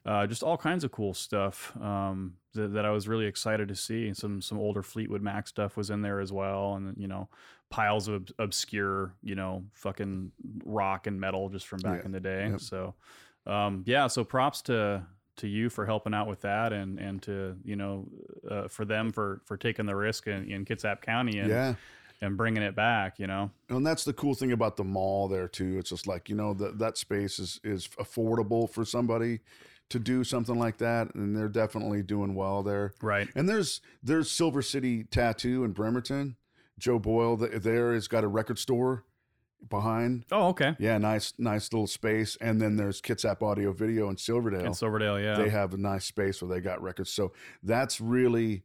uh, 0.05 0.27
just 0.27 0.43
all 0.43 0.57
kinds 0.57 0.83
of 0.85 0.91
cool 0.91 1.13
stuff 1.13 1.75
um, 1.81 2.35
that, 2.53 2.71
that 2.73 2.85
I 2.85 2.91
was 2.91 3.07
really 3.09 3.25
excited 3.25 3.67
to 3.67 3.75
see. 3.75 4.13
Some 4.13 4.41
some 4.41 4.57
older 4.57 4.81
Fleetwood 4.81 5.21
Mac 5.21 5.47
stuff 5.47 5.75
was 5.75 5.89
in 5.89 6.01
there 6.01 6.21
as 6.21 6.31
well, 6.31 6.75
and 6.75 6.95
you 6.97 7.07
know, 7.09 7.27
piles 7.69 8.07
of 8.07 8.29
obscure, 8.39 9.13
you 9.21 9.35
know, 9.35 9.63
fucking 9.73 10.31
rock 10.65 11.07
and 11.07 11.19
metal 11.19 11.49
just 11.49 11.67
from 11.67 11.79
back 11.79 11.99
Yeah. 11.99 12.05
in 12.05 12.11
the 12.11 12.19
day. 12.19 12.49
Yep. 12.49 12.61
So 12.61 12.95
um, 13.45 13.83
yeah, 13.85 14.07
so 14.07 14.23
props 14.23 14.61
to 14.63 15.05
to 15.37 15.47
you 15.47 15.69
for 15.69 15.85
helping 15.85 16.13
out 16.13 16.27
with 16.27 16.41
that 16.41 16.73
and 16.73 16.99
and 16.99 17.21
to 17.21 17.55
you 17.63 17.75
know 17.75 18.07
uh, 18.49 18.67
for 18.67 18.85
them 18.85 19.11
for 19.11 19.41
for 19.45 19.55
taking 19.55 19.85
the 19.85 19.95
risk 19.95 20.27
in, 20.27 20.49
in 20.49 20.65
Kitsap 20.65 21.01
County 21.01 21.39
and 21.39 21.49
yeah. 21.49 21.75
and 22.21 22.35
bringing 22.35 22.63
it 22.63 22.75
back, 22.75 23.19
you 23.19 23.27
know. 23.27 23.51
And 23.69 23.85
that's 23.85 24.03
the 24.03 24.13
cool 24.13 24.33
thing 24.33 24.51
about 24.51 24.77
the 24.77 24.83
mall 24.83 25.27
there 25.27 25.47
too. 25.47 25.77
It's 25.77 25.89
just 25.89 26.07
like 26.07 26.27
you 26.29 26.35
know 26.35 26.53
that 26.55 26.79
that 26.79 26.97
space 26.97 27.39
is 27.39 27.59
is 27.63 27.87
affordable 27.99 28.69
for 28.69 28.83
somebody 28.83 29.39
to 29.89 29.99
do 29.99 30.23
something 30.25 30.59
like 30.59 30.77
that, 30.79 31.15
and 31.15 31.35
they're 31.37 31.47
definitely 31.47 32.03
doing 32.03 32.35
well 32.35 32.61
there. 32.63 32.93
Right. 33.01 33.29
And 33.35 33.47
there's 33.47 33.79
there's 34.03 34.29
Silver 34.29 34.61
City 34.61 35.05
Tattoo 35.05 35.63
in 35.63 35.71
Bremerton. 35.71 36.35
Joe 36.79 36.99
Boyle 36.99 37.37
th- 37.37 37.61
there 37.61 37.93
has 37.93 38.07
got 38.07 38.23
a 38.23 38.27
record 38.27 38.59
store 38.59 39.03
behind. 39.69 40.25
Oh, 40.31 40.49
okay. 40.49 40.75
Yeah, 40.79 40.97
nice 40.97 41.33
nice 41.37 41.71
little 41.73 41.87
space. 41.87 42.37
And 42.39 42.61
then 42.61 42.75
there's 42.75 43.01
Kitsap 43.01 43.41
Audio 43.41 43.71
Video 43.73 44.09
in 44.09 44.17
Silverdale. 44.17 44.65
In 44.65 44.73
Silverdale, 44.73 45.19
yeah. 45.19 45.35
They 45.37 45.49
have 45.49 45.73
a 45.73 45.77
nice 45.77 46.05
space 46.05 46.41
where 46.41 46.49
they 46.49 46.61
got 46.61 46.81
records. 46.81 47.09
So 47.11 47.33
that's 47.63 47.99
really 47.99 48.63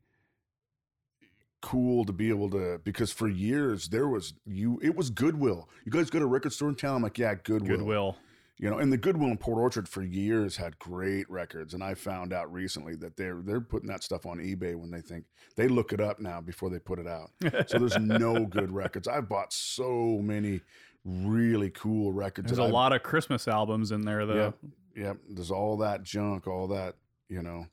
cool 1.62 2.04
to 2.04 2.12
be 2.12 2.28
able 2.28 2.50
to 2.50 2.80
because 2.82 3.12
for 3.12 3.28
years 3.28 3.88
there 3.88 4.08
was 4.08 4.34
you 4.44 4.78
it 4.82 4.96
was 4.96 5.10
Goodwill. 5.10 5.68
You 5.84 5.92
guys 5.92 6.10
go 6.10 6.18
to 6.18 6.24
a 6.24 6.28
record 6.28 6.52
store 6.52 6.68
in 6.68 6.74
town? 6.74 6.96
I'm 6.96 7.02
like, 7.02 7.18
yeah, 7.18 7.34
Goodwill. 7.34 7.78
Goodwill. 7.78 8.16
You 8.62 8.70
know, 8.70 8.78
and 8.78 8.92
the 8.92 8.96
Goodwill 8.96 9.30
in 9.30 9.38
Port 9.38 9.58
Orchard 9.58 9.88
for 9.88 10.02
years 10.02 10.56
had 10.56 10.78
great 10.78 11.28
records. 11.28 11.74
And 11.74 11.82
I 11.82 11.94
found 11.94 12.32
out 12.32 12.52
recently 12.52 12.94
that 12.94 13.16
they're 13.16 13.40
they're 13.42 13.60
putting 13.60 13.88
that 13.88 14.04
stuff 14.04 14.24
on 14.24 14.38
eBay 14.38 14.76
when 14.76 14.88
they 14.88 15.00
think 15.00 15.24
they 15.56 15.66
look 15.66 15.92
it 15.92 16.00
up 16.00 16.20
now 16.20 16.40
before 16.40 16.70
they 16.70 16.78
put 16.78 17.00
it 17.00 17.08
out. 17.08 17.30
So 17.66 17.78
there's 17.80 17.98
no 17.98 18.46
good 18.58 18.70
records. 18.70 19.08
I've 19.08 19.28
bought 19.28 19.52
so 19.52 20.20
many 20.22 20.60
really 21.04 21.70
cool 21.70 22.12
records. 22.12 22.46
There's 22.52 22.60
a 22.60 22.62
I've- 22.62 22.72
lot 22.72 22.92
of 22.92 23.02
Christmas 23.02 23.48
albums 23.48 23.90
in 23.90 24.02
there, 24.02 24.24
though. 24.26 24.34
Yep, 24.36 24.54
yep. 24.96 25.16
There's 25.28 25.50
all 25.50 25.76
that 25.78 26.04
junk, 26.04 26.46
all 26.46 26.68
that 26.68 26.94
you 27.28 27.42
know. 27.42 27.66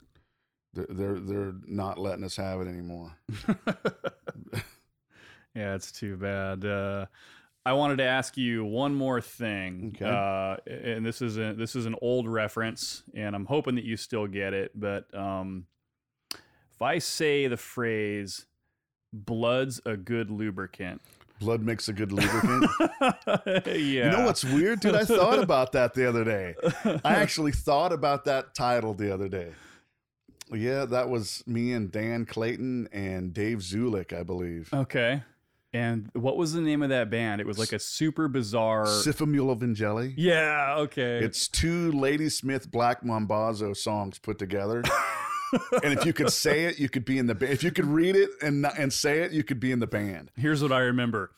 They're 0.73 0.87
they're, 0.89 1.19
they're 1.19 1.53
not 1.67 1.99
letting 1.99 2.23
us 2.23 2.35
have 2.37 2.61
it 2.61 2.67
anymore. 2.67 3.15
Yeah, 5.55 5.73
it's 5.75 5.91
too 5.91 6.15
bad. 6.15 6.63
Uh, 6.63 7.07
I 7.65 7.73
wanted 7.73 7.97
to 7.97 8.03
ask 8.05 8.37
you 8.37 8.63
one 8.65 8.95
more 8.95 9.21
thing, 9.21 9.93
Okay. 9.95 10.05
uh, 10.09 10.57
and 10.71 11.05
this 11.05 11.21
is 11.21 11.37
a, 11.37 11.53
this 11.53 11.75
is 11.75 11.85
an 11.85 11.95
old 12.01 12.27
reference, 12.27 13.03
and 13.13 13.35
I'm 13.35 13.45
hoping 13.45 13.75
that 13.75 13.83
you 13.83 13.97
still 13.97 14.27
get 14.27 14.53
it. 14.53 14.71
But 14.73 15.05
um, 15.13 15.65
if 16.33 16.81
I 16.81 16.99
say 16.99 17.47
the 17.47 17.57
phrase 17.57 18.45
"blood's 19.13 19.81
a 19.85 19.97
good 19.97 20.31
lubricant," 20.31 21.01
Blood 21.39 21.61
makes 21.61 21.87
a 21.87 21.93
good 21.93 22.11
lubricant. 22.11 22.69
yeah, 23.65 23.73
You 23.73 24.09
know 24.09 24.25
what's 24.25 24.43
weird, 24.43 24.79
dude? 24.81 24.95
I 24.95 25.05
thought 25.05 25.39
about 25.39 25.71
that 25.73 25.93
the 25.93 26.07
other 26.07 26.23
day. 26.25 26.55
I 26.85 26.99
actually 27.15 27.51
thought 27.53 27.93
about 27.93 28.25
that 28.25 28.53
title 28.55 28.93
the 28.93 29.13
other 29.13 29.29
day. 29.29 29.51
Yeah, 30.51 30.83
that 30.85 31.09
was 31.09 31.43
me 31.45 31.71
and 31.73 31.91
Dan 31.91 32.25
Clayton 32.25 32.89
and 32.91 33.33
Dave 33.33 33.59
Zulik, 33.59 34.11
I 34.11 34.23
believe. 34.23 34.69
Okay, 34.73 35.21
And 35.71 36.09
what 36.13 36.35
was 36.35 36.53
the 36.53 36.61
name 36.61 36.81
of 36.81 36.89
that 36.89 37.09
band? 37.11 37.41
It 37.41 37.47
was 37.47 37.59
like 37.59 37.73
a 37.73 37.79
super 37.79 38.27
bizarre. 38.27 38.85
Sifamula 38.85 39.57
Vangeli. 39.59 40.13
yeah. 40.17 40.75
Okay. 40.79 41.19
It's 41.19 41.47
two 41.47 41.91
Ladysmith 41.91 42.71
Black 42.71 43.03
Mambazo 43.03 43.77
songs 43.77 44.17
put 44.17 44.39
together. 44.39 44.83
and 45.83 45.93
if 45.93 46.05
you 46.05 46.13
could 46.13 46.31
say 46.31 46.65
it, 46.65 46.79
you 46.79 46.89
could 46.89 47.05
be 47.05 47.17
in 47.19 47.27
the 47.27 47.35
band. 47.35 47.53
If 47.53 47.63
you 47.63 47.71
could 47.71 47.85
read 47.85 48.15
it 48.15 48.29
and 48.41 48.65
and 48.65 48.91
say 48.91 49.19
it, 49.19 49.31
you 49.31 49.43
could 49.43 49.59
be 49.59 49.71
in 49.71 49.79
the 49.79 49.87
band. 49.87 50.31
Here's 50.35 50.63
what 50.63 50.71
I 50.71 50.79
remember. 50.79 51.31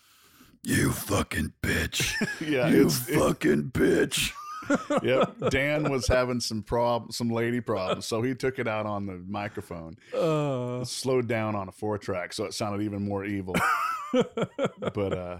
You 0.63 0.91
fucking 0.91 1.53
bitch. 1.61 2.13
Yeah, 2.41 2.67
you 2.69 2.85
it's 2.87 3.07
it, 3.09 3.17
fucking 3.19 3.71
bitch. 3.71 4.31
yep. 5.03 5.35
Dan 5.49 5.89
was 5.91 6.07
having 6.07 6.39
some 6.39 6.61
prob 6.63 7.11
some 7.13 7.29
lady 7.29 7.61
problems, 7.61 8.05
so 8.05 8.21
he 8.21 8.33
took 8.35 8.59
it 8.59 8.67
out 8.67 8.85
on 8.85 9.05
the 9.05 9.21
microphone. 9.27 9.97
Uh, 10.15 10.83
slowed 10.83 11.27
down 11.27 11.55
on 11.55 11.67
a 11.67 11.71
four 11.71 11.97
track, 11.97 12.33
so 12.33 12.45
it 12.45 12.53
sounded 12.53 12.83
even 12.83 13.03
more 13.03 13.25
evil. 13.25 13.55
but 14.13 15.13
uh, 15.13 15.37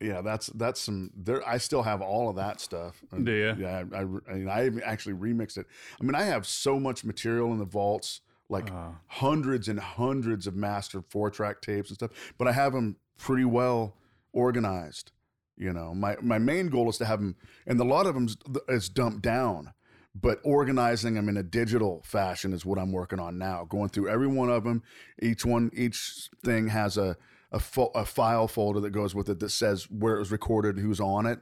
yeah, 0.00 0.20
that's 0.22 0.46
that's 0.48 0.80
some. 0.80 1.10
There, 1.16 1.46
I 1.46 1.58
still 1.58 1.82
have 1.82 2.00
all 2.00 2.28
of 2.28 2.36
that 2.36 2.60
stuff. 2.60 3.02
And, 3.12 3.26
Do 3.26 3.32
ya? 3.32 3.54
Yeah, 3.58 3.84
I, 3.92 3.98
I, 3.98 4.00
I 4.00 4.34
mean, 4.34 4.48
I 4.48 4.66
even 4.66 4.82
actually 4.82 5.14
remixed 5.14 5.58
it. 5.58 5.66
I 6.00 6.04
mean, 6.04 6.14
I 6.14 6.22
have 6.22 6.46
so 6.46 6.78
much 6.80 7.04
material 7.04 7.52
in 7.52 7.58
the 7.58 7.64
vaults, 7.66 8.20
like 8.48 8.70
Uh. 8.70 8.90
hundreds 9.06 9.68
and 9.68 9.78
hundreds 9.78 10.46
of 10.46 10.54
mastered 10.56 11.04
four 11.08 11.30
track 11.30 11.60
tapes 11.60 11.90
and 11.90 11.96
stuff. 11.96 12.10
But 12.38 12.48
I 12.48 12.52
have 12.52 12.72
them 12.72 12.96
pretty 13.18 13.44
well 13.44 13.94
organized. 14.32 15.12
You 15.60 15.74
know, 15.74 15.94
my 15.94 16.16
my 16.22 16.38
main 16.38 16.68
goal 16.68 16.88
is 16.88 16.96
to 16.98 17.04
have 17.04 17.20
them, 17.20 17.36
and 17.66 17.78
a 17.78 17.84
lot 17.84 18.06
of 18.06 18.14
them 18.14 18.28
is 18.66 18.88
dumped 18.88 19.20
down. 19.20 19.74
But 20.14 20.40
organizing 20.42 21.14
them 21.14 21.28
in 21.28 21.36
a 21.36 21.42
digital 21.42 22.02
fashion 22.04 22.54
is 22.54 22.64
what 22.64 22.78
I'm 22.78 22.92
working 22.92 23.20
on 23.20 23.36
now. 23.36 23.66
Going 23.68 23.90
through 23.90 24.08
every 24.08 24.26
one 24.26 24.48
of 24.48 24.64
them, 24.64 24.82
each 25.20 25.44
one, 25.44 25.70
each 25.74 26.30
thing 26.42 26.68
has 26.68 26.96
a 26.96 27.18
a, 27.52 27.60
fo- 27.60 27.92
a 27.94 28.06
file 28.06 28.48
folder 28.48 28.80
that 28.80 28.90
goes 28.90 29.14
with 29.14 29.28
it 29.28 29.38
that 29.40 29.50
says 29.50 29.84
where 29.90 30.16
it 30.16 30.20
was 30.20 30.32
recorded, 30.32 30.78
who's 30.78 30.98
on 30.98 31.26
it, 31.26 31.40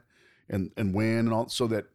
and 0.49 0.71
and 0.75 0.93
when, 0.93 1.19
and 1.19 1.33
all, 1.33 1.47
so 1.47 1.65
that 1.67 1.85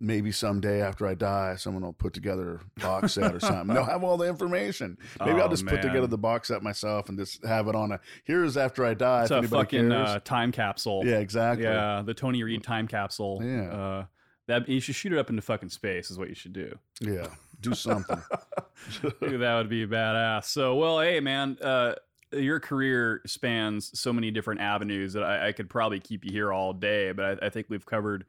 maybe 0.00 0.30
someday 0.32 0.80
after 0.82 1.06
I 1.06 1.14
die, 1.14 1.56
someone 1.56 1.82
will 1.82 1.92
put 1.92 2.12
together 2.12 2.60
a 2.76 2.80
box 2.80 3.14
set 3.14 3.34
or 3.34 3.40
something. 3.40 3.74
They'll 3.74 3.84
have 3.84 4.04
all 4.04 4.16
the 4.16 4.28
information. 4.28 4.96
Maybe 5.20 5.32
Oh, 5.32 5.44
I'll 5.44 5.48
just 5.48 5.66
put 5.66 5.82
together 5.82 6.06
the 6.06 6.18
box 6.18 6.48
set 6.48 6.62
myself 6.62 7.08
and 7.08 7.18
just 7.18 7.44
have 7.44 7.68
it 7.68 7.74
on 7.74 7.92
a 7.92 8.00
here's 8.24 8.56
after 8.56 8.84
I 8.84 8.94
die. 8.94 9.22
it's 9.22 9.30
a 9.30 9.42
fucking 9.42 9.90
uh, 9.92 10.20
time 10.20 10.52
capsule. 10.52 11.02
yeah, 11.04 11.18
exactly. 11.18 11.64
Yeah, 11.66 12.02
the 12.04 12.14
Tony 12.14 12.42
Reed 12.42 12.62
time 12.62 12.86
capsule. 12.88 13.40
Yeah. 13.42 13.70
Uh, 13.70 14.04
that 14.46 14.66
you 14.68 14.80
should 14.80 14.94
shoot 14.94 15.12
it 15.12 15.18
up 15.18 15.28
into 15.28 15.42
fucking 15.42 15.68
space 15.68 16.10
is 16.10 16.18
what 16.18 16.28
you 16.30 16.34
should 16.34 16.54
do. 16.54 16.78
Yeah, 17.02 17.26
do 17.60 17.74
something. 17.74 18.22
Dude, 19.20 19.40
that 19.42 19.56
would 19.56 19.68
be 19.68 19.86
badass. 19.86 20.44
So, 20.44 20.76
well, 20.76 21.00
hey, 21.00 21.20
man, 21.20 21.58
uh, 21.60 21.94
your 22.32 22.58
career 22.60 23.20
spans 23.26 23.98
so 23.98 24.10
many 24.12 24.30
different 24.30 24.60
avenues 24.62 25.12
that 25.12 25.22
I, 25.22 25.48
I 25.48 25.52
could 25.52 25.68
probably 25.68 26.00
keep 26.00 26.24
you 26.24 26.30
here 26.32 26.50
all 26.52 26.72
day. 26.72 27.12
But 27.12 27.42
I, 27.42 27.46
I 27.46 27.50
think 27.50 27.66
we've 27.68 27.84
covered 27.84 28.24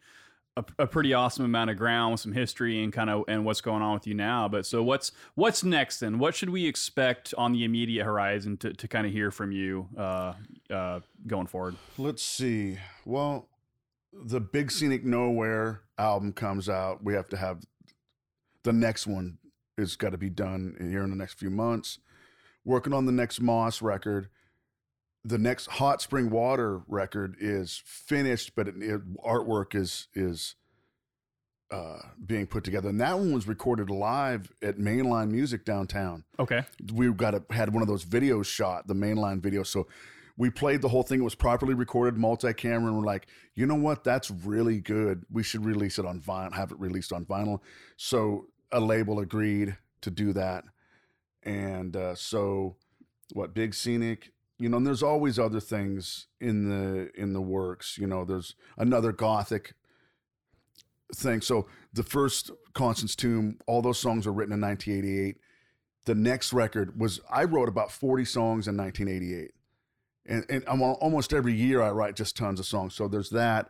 a, 0.59 0.83
a 0.83 0.87
pretty 0.87 1.13
awesome 1.13 1.45
amount 1.45 1.69
of 1.69 1.77
ground 1.77 2.11
with 2.11 2.21
some 2.21 2.33
history 2.33 2.83
and 2.83 2.91
kind 2.91 3.09
of 3.09 3.23
and 3.27 3.45
what's 3.45 3.61
going 3.61 3.81
on 3.81 3.93
with 3.93 4.05
you 4.05 4.13
now. 4.13 4.47
But 4.47 4.65
so, 4.65 4.83
what's 4.83 5.11
what's 5.35 5.63
next 5.63 5.99
then? 5.99 6.19
What 6.19 6.35
should 6.35 6.49
we 6.49 6.67
expect 6.67 7.33
on 7.37 7.53
the 7.53 7.63
immediate 7.63 8.03
horizon 8.03 8.57
to, 8.57 8.73
to 8.73 8.87
kind 8.87 9.05
of 9.05 9.13
hear 9.13 9.31
from 9.31 9.51
you 9.51 9.87
uh, 9.97 10.33
uh, 10.69 10.99
going 11.27 11.47
forward? 11.47 11.75
Let's 11.97 12.23
see. 12.23 12.77
Well, 13.05 13.47
the 14.13 14.39
Big 14.39 14.71
Scenic 14.71 15.05
Nowhere 15.05 15.81
album 15.97 16.33
comes 16.33 16.67
out. 16.69 17.03
We 17.03 17.13
have 17.13 17.29
to 17.29 17.37
have 17.37 17.63
the 18.63 18.73
next 18.73 19.07
one 19.07 19.37
is 19.77 19.95
got 19.95 20.11
to 20.11 20.17
be 20.17 20.29
done 20.29 20.75
here 20.79 21.03
in 21.03 21.09
the 21.09 21.15
next 21.15 21.35
few 21.39 21.49
months. 21.49 21.99
Working 22.65 22.93
on 22.93 23.05
the 23.05 23.11
next 23.11 23.39
Mos 23.39 23.81
record. 23.81 24.29
The 25.25 25.37
next 25.37 25.67
Hot 25.67 26.01
Spring 26.01 26.29
Water 26.29 26.81
record 26.87 27.35
is 27.39 27.81
finished, 27.85 28.53
but 28.55 28.67
it, 28.67 28.75
it- 28.81 29.17
artwork 29.17 29.75
is 29.75 30.07
is 30.13 30.55
uh, 31.71 31.99
being 32.25 32.47
put 32.47 32.63
together. 32.63 32.89
And 32.89 32.99
that 32.99 33.17
one 33.19 33.31
was 33.31 33.47
recorded 33.47 33.89
live 33.91 34.51
at 34.63 34.77
Mainline 34.79 35.29
Music 35.29 35.65
downtown 35.65 36.23
Okay. 36.39 36.63
we 36.93 37.11
got 37.13 37.35
a, 37.35 37.43
had 37.51 37.71
one 37.71 37.83
of 37.83 37.87
those 37.87 38.03
videos 38.05 38.45
shot, 38.45 38.87
the 38.87 38.95
mainline 38.95 39.39
video. 39.39 39.61
So 39.61 39.87
we 40.35 40.49
played 40.49 40.81
the 40.81 40.87
whole 40.87 41.03
thing. 41.03 41.19
It 41.19 41.23
was 41.23 41.35
properly 41.35 41.75
recorded, 41.75 42.17
multi-camera, 42.17 42.87
and 42.87 42.97
we're 42.97 43.05
like, 43.05 43.27
you 43.53 43.67
know 43.67 43.75
what? 43.75 44.03
That's 44.03 44.31
really 44.31 44.79
good. 44.79 45.25
We 45.29 45.43
should 45.43 45.63
release 45.63 45.99
it 45.99 46.05
on 46.07 46.21
vinyl, 46.21 46.53
have 46.53 46.71
it 46.71 46.79
released 46.79 47.13
on 47.13 47.25
vinyl. 47.25 47.59
So 47.97 48.47
a 48.71 48.79
label 48.79 49.19
agreed 49.19 49.77
to 50.01 50.09
do 50.09 50.33
that, 50.33 50.63
and 51.43 51.95
uh, 51.95 52.15
so 52.15 52.77
what? 53.33 53.53
Big 53.53 53.75
Scenic. 53.75 54.31
You 54.59 54.69
know, 54.69 54.77
and 54.77 54.85
there's 54.85 55.03
always 55.03 55.39
other 55.39 55.59
things 55.59 56.27
in 56.41 56.69
the 56.69 57.09
in 57.15 57.33
the 57.33 57.41
works. 57.41 57.97
You 57.97 58.07
know, 58.07 58.25
there's 58.25 58.55
another 58.77 59.11
gothic 59.11 59.73
thing. 61.15 61.41
So 61.41 61.67
the 61.93 62.03
first 62.03 62.51
Constance 62.73 63.15
Tomb, 63.15 63.57
all 63.67 63.81
those 63.81 63.99
songs 63.99 64.25
were 64.25 64.33
written 64.33 64.53
in 64.53 64.61
1988 64.61 65.37
the 66.09 66.15
next 66.15 66.53
record 66.53 66.99
was 66.99 67.19
I 67.29 67.43
wrote 67.43 67.69
about 67.69 67.91
40 67.91 68.25
songs 68.25 68.67
in 68.67 68.75
1988. 68.75 69.51
And, 70.25 70.43
and 70.49 70.63
I'm 70.67 70.81
almost 70.81 71.33
every 71.33 71.53
year 71.53 71.83
I 71.83 71.91
write 71.91 72.15
just 72.15 72.35
tons 72.35 72.59
of 72.59 72.65
songs. 72.65 72.95
So 72.95 73.07
there's 73.07 73.29
that. 73.29 73.69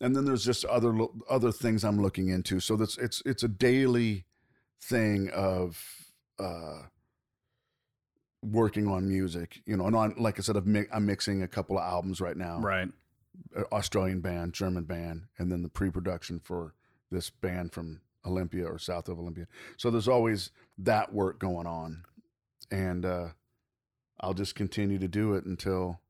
And 0.00 0.14
then 0.14 0.24
there's 0.24 0.44
just 0.44 0.64
other 0.64 0.94
other 1.30 1.52
things 1.52 1.84
I'm 1.84 2.02
looking 2.02 2.28
into. 2.28 2.58
So 2.58 2.74
that's 2.74 2.98
it's 2.98 3.22
it's 3.24 3.44
a 3.44 3.48
daily 3.48 4.24
thing 4.82 5.30
of 5.30 5.80
uh 6.40 6.82
working 8.50 8.88
on 8.88 9.08
music, 9.08 9.62
you 9.66 9.76
know, 9.76 9.86
and 9.86 9.96
on 9.96 10.14
like 10.18 10.38
I 10.38 10.42
said 10.42 10.56
I've 10.56 10.66
mi- 10.66 10.86
I'm 10.92 11.06
mixing 11.06 11.42
a 11.42 11.48
couple 11.48 11.78
of 11.78 11.84
albums 11.84 12.20
right 12.20 12.36
now. 12.36 12.58
Right. 12.60 12.88
Australian 13.72 14.20
band, 14.20 14.54
German 14.54 14.84
band, 14.84 15.24
and 15.38 15.52
then 15.52 15.62
the 15.62 15.68
pre-production 15.68 16.40
for 16.40 16.74
this 17.10 17.28
band 17.28 17.72
from 17.72 18.00
Olympia 18.24 18.64
or 18.64 18.78
south 18.78 19.08
of 19.08 19.18
Olympia. 19.18 19.46
So 19.76 19.90
there's 19.90 20.08
always 20.08 20.50
that 20.78 21.12
work 21.12 21.38
going 21.38 21.66
on, 21.66 22.04
and 22.70 23.04
uh, 23.04 23.28
I'll 24.20 24.34
just 24.34 24.54
continue 24.54 24.98
to 24.98 25.08
do 25.08 25.34
it 25.34 25.44
until 25.44 26.00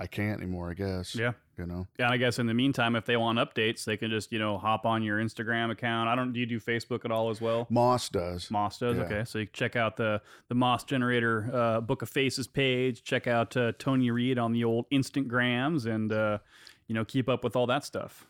I 0.00 0.06
can't 0.06 0.40
anymore. 0.40 0.70
I 0.70 0.74
guess. 0.74 1.14
Yeah. 1.14 1.32
You 1.58 1.66
know. 1.66 1.86
Yeah, 1.98 2.06
and 2.06 2.14
I 2.14 2.16
guess 2.16 2.38
in 2.38 2.46
the 2.46 2.54
meantime, 2.54 2.96
if 2.96 3.04
they 3.04 3.18
want 3.18 3.38
updates, 3.38 3.84
they 3.84 3.98
can 3.98 4.10
just 4.10 4.32
you 4.32 4.38
know 4.38 4.56
hop 4.56 4.86
on 4.86 5.02
your 5.02 5.18
Instagram 5.18 5.70
account. 5.70 6.08
I 6.08 6.16
don't. 6.16 6.32
Do 6.32 6.40
you 6.40 6.46
do 6.46 6.58
Facebook 6.58 7.04
at 7.04 7.12
all 7.12 7.28
as 7.28 7.40
well? 7.40 7.66
Mos 7.68 8.08
does. 8.08 8.50
Mos 8.50 8.78
does. 8.78 8.96
Yeah. 8.96 9.02
Okay, 9.02 9.24
so 9.26 9.40
you 9.40 9.46
check 9.52 9.76
out 9.76 9.96
the 9.96 10.22
the 10.48 10.54
Mos 10.54 10.84
Generator 10.84 11.50
uh, 11.52 11.80
Book 11.82 12.00
of 12.00 12.08
Faces 12.08 12.46
page. 12.46 13.04
Check 13.04 13.26
out 13.26 13.56
uh, 13.56 13.72
Tony 13.78 14.10
Reed 14.10 14.38
on 14.38 14.52
the 14.52 14.64
old 14.64 14.88
Instagrams, 14.90 15.84
and 15.84 16.10
uh, 16.10 16.38
you 16.86 16.94
know 16.94 17.04
keep 17.04 17.28
up 17.28 17.44
with 17.44 17.54
all 17.54 17.66
that 17.66 17.84
stuff. 17.84 18.26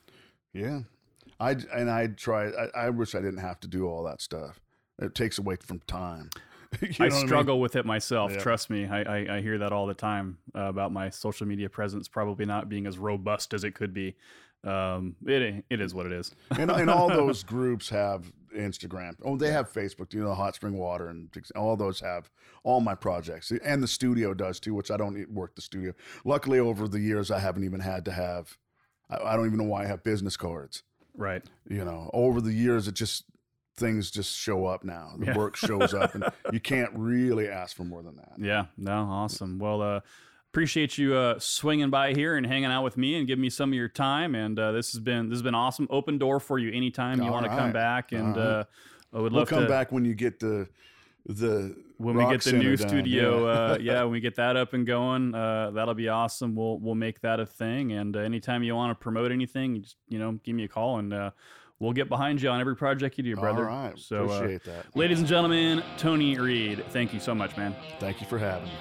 Yeah. 0.52 0.80
I 1.38 1.56
and 1.74 1.90
I 1.90 2.09
try. 2.09 2.48
I, 2.48 2.86
I 2.86 2.90
wish 2.90 3.14
I 3.14 3.20
didn't 3.20 3.38
have 3.40 3.60
to 3.60 3.68
do 3.68 3.86
all 3.86 4.05
that 4.05 4.20
stuff. 4.20 4.60
It 5.01 5.14
takes 5.14 5.38
away 5.38 5.56
from 5.56 5.80
time. 5.86 6.28
You 6.80 6.88
know 7.01 7.06
I 7.06 7.09
mean? 7.09 7.26
struggle 7.26 7.60
with 7.60 7.76
it 7.76 7.84
myself. 7.84 8.32
Yeah. 8.32 8.38
Trust 8.38 8.70
me, 8.70 8.86
I, 8.86 9.02
I, 9.02 9.36
I 9.36 9.40
hear 9.40 9.59
that 9.59 9.72
all 9.72 9.86
the 9.86 9.94
time 9.94 10.38
uh, 10.55 10.60
about 10.62 10.92
my 10.92 11.10
social 11.10 11.47
media 11.47 11.68
presence 11.68 12.09
probably 12.09 12.47
not 12.47 12.68
being 12.68 12.86
as 12.86 12.98
robust 12.98 13.52
as 13.55 13.64
it 13.64 13.74
could 13.74 13.92
be. 13.92 14.16
Um, 14.62 15.16
it 15.26 15.64
it 15.70 15.80
is 15.80 15.94
what 15.94 16.06
it 16.06 16.12
is. 16.12 16.34
and, 16.59 16.70
and 16.70 16.90
all 16.90 17.09
those 17.20 17.42
groups 17.42 17.88
have 17.88 18.30
Instagram. 18.56 19.14
Oh, 19.24 19.36
they 19.36 19.51
have 19.51 19.72
Facebook. 19.72 20.12
You 20.12 20.22
know, 20.22 20.34
Hot 20.34 20.55
Spring 20.55 20.76
Water 20.76 21.09
and 21.09 21.28
all 21.56 21.76
those 21.76 22.01
have 22.01 22.30
all 22.62 22.80
my 22.80 22.94
projects, 22.94 23.52
and 23.64 23.82
the 23.82 23.88
studio 23.88 24.34
does 24.34 24.60
too. 24.60 24.74
Which 24.74 24.90
I 24.90 24.97
don't 24.97 25.28
work 25.32 25.56
the 25.56 25.62
studio. 25.62 25.92
Luckily, 26.24 26.59
over 26.59 26.88
the 26.88 27.01
years, 27.01 27.30
I 27.30 27.38
haven't 27.38 27.64
even 27.64 27.80
had 27.80 28.05
to 28.05 28.12
have. 28.12 28.56
I, 29.09 29.32
I 29.32 29.36
don't 29.36 29.47
even 29.47 29.59
know 29.59 29.64
why 29.64 29.84
I 29.84 29.86
have 29.86 30.05
business 30.05 30.36
cards. 30.36 30.82
Right. 31.16 31.42
You 31.68 31.84
know, 31.84 32.10
over 32.12 32.40
the 32.40 32.52
years, 32.52 32.86
it 32.86 32.94
just 32.94 33.24
things 33.76 34.10
just 34.10 34.36
show 34.36 34.66
up 34.66 34.84
now. 34.84 35.14
The 35.18 35.26
Yeah. 35.26 35.36
work 35.36 35.56
shows 35.56 35.94
up, 35.94 36.14
and 36.14 36.24
you 36.52 36.60
can't 36.60 36.90
really 36.94 37.48
ask 37.48 37.76
for 37.76 37.84
more 37.84 38.02
than 38.02 38.16
that. 38.16 38.32
Yeah, 38.38 38.66
no, 38.76 39.02
awesome. 39.05 39.59
Well, 39.59 39.80
uh, 39.82 40.01
appreciate 40.51 40.98
you 40.98 41.14
uh, 41.14 41.38
swinging 41.38 41.90
by 41.90 42.12
here 42.12 42.36
and 42.36 42.44
hanging 42.47 42.70
out 42.70 42.82
with 42.82 42.97
me 42.97 43.16
and 43.16 43.26
giving 43.26 43.42
me 43.42 43.51
some 43.51 43.70
of 43.70 43.74
your 43.74 43.88
time. 43.88 44.34
And 44.34 44.59
uh, 44.59 44.72
this 44.72 44.92
has 44.92 45.01
been 45.01 45.28
this 45.28 45.36
has 45.36 45.42
been 45.42 45.55
awesome. 45.55 45.86
Open 45.90 46.18
door 46.18 46.40
for 46.40 46.59
you 46.59 46.72
anytime 46.72 47.18
you 47.20 47.26
All 47.26 47.32
want 47.32 47.47
to 47.47 47.51
come 47.51 47.72
back. 47.72 48.12
And 48.12 48.36
right. 48.36 48.42
uh, 48.42 48.64
I 49.14 49.20
would 49.20 49.32
We'll 49.32 49.47
come 49.47 49.62
to 49.62 49.68
back 49.68 49.92
when 49.92 50.05
you 50.05 50.14
get 50.14 50.40
the 50.40 50.68
the 51.26 51.76
when 51.98 52.16
we 52.16 52.24
get 52.28 52.42
the 52.42 52.55
new 52.55 52.76
studio. 52.76 53.47
Yeah. 53.47 53.52
uh, 53.52 53.78
yeah, 53.80 54.02
when 54.02 54.12
we 54.12 54.20
get 54.20 54.36
that 54.36 54.56
up 54.56 54.72
and 54.72 54.86
going, 54.86 55.34
uh, 55.34 55.70
that'll 55.72 55.94
be 55.94 56.09
awesome. 56.09 56.55
We'll 56.56 56.78
we'll 56.78 56.94
make 56.94 57.20
that 57.20 57.38
a 57.40 57.47
thing. 57.47 57.92
And 57.92 58.16
uh, 58.16 58.20
anytime 58.20 58.62
you 58.62 58.74
want 58.74 58.98
to 58.98 59.01
promote 59.02 59.30
anything, 59.32 59.76
you 59.76 59.82
just 59.82 59.97
you 60.09 60.18
know 60.18 60.32
give 60.44 60.55
me 60.55 60.64
a 60.64 60.68
call 60.68 60.98
and. 60.98 61.12
Uh, 61.14 61.30
We'll 61.81 61.94
get 61.94 62.11
behind 62.11 62.43
you 62.43 62.51
on 62.51 62.61
every 62.61 62.77
project 62.77 63.16
you 63.16 63.24
do, 63.24 63.36
brother. 63.36 63.69
All 63.69 63.85
right, 63.89 63.98
So, 63.98 64.28
uh, 64.31 64.35
appreciate 64.35 64.65
that. 64.65 64.94
ladies 64.94 65.19
and 65.20 65.27
gentlemen, 65.27 65.82
Tony 65.97 66.39
Reed, 66.39 66.85
thank 66.90 67.15
you 67.15 67.20
so 67.20 67.35
much, 67.35 67.57
man. 67.57 67.74
Thank 67.98 68.20
you 68.20 68.27
for 68.27 68.39
having 68.39 68.66
me. 68.69 68.74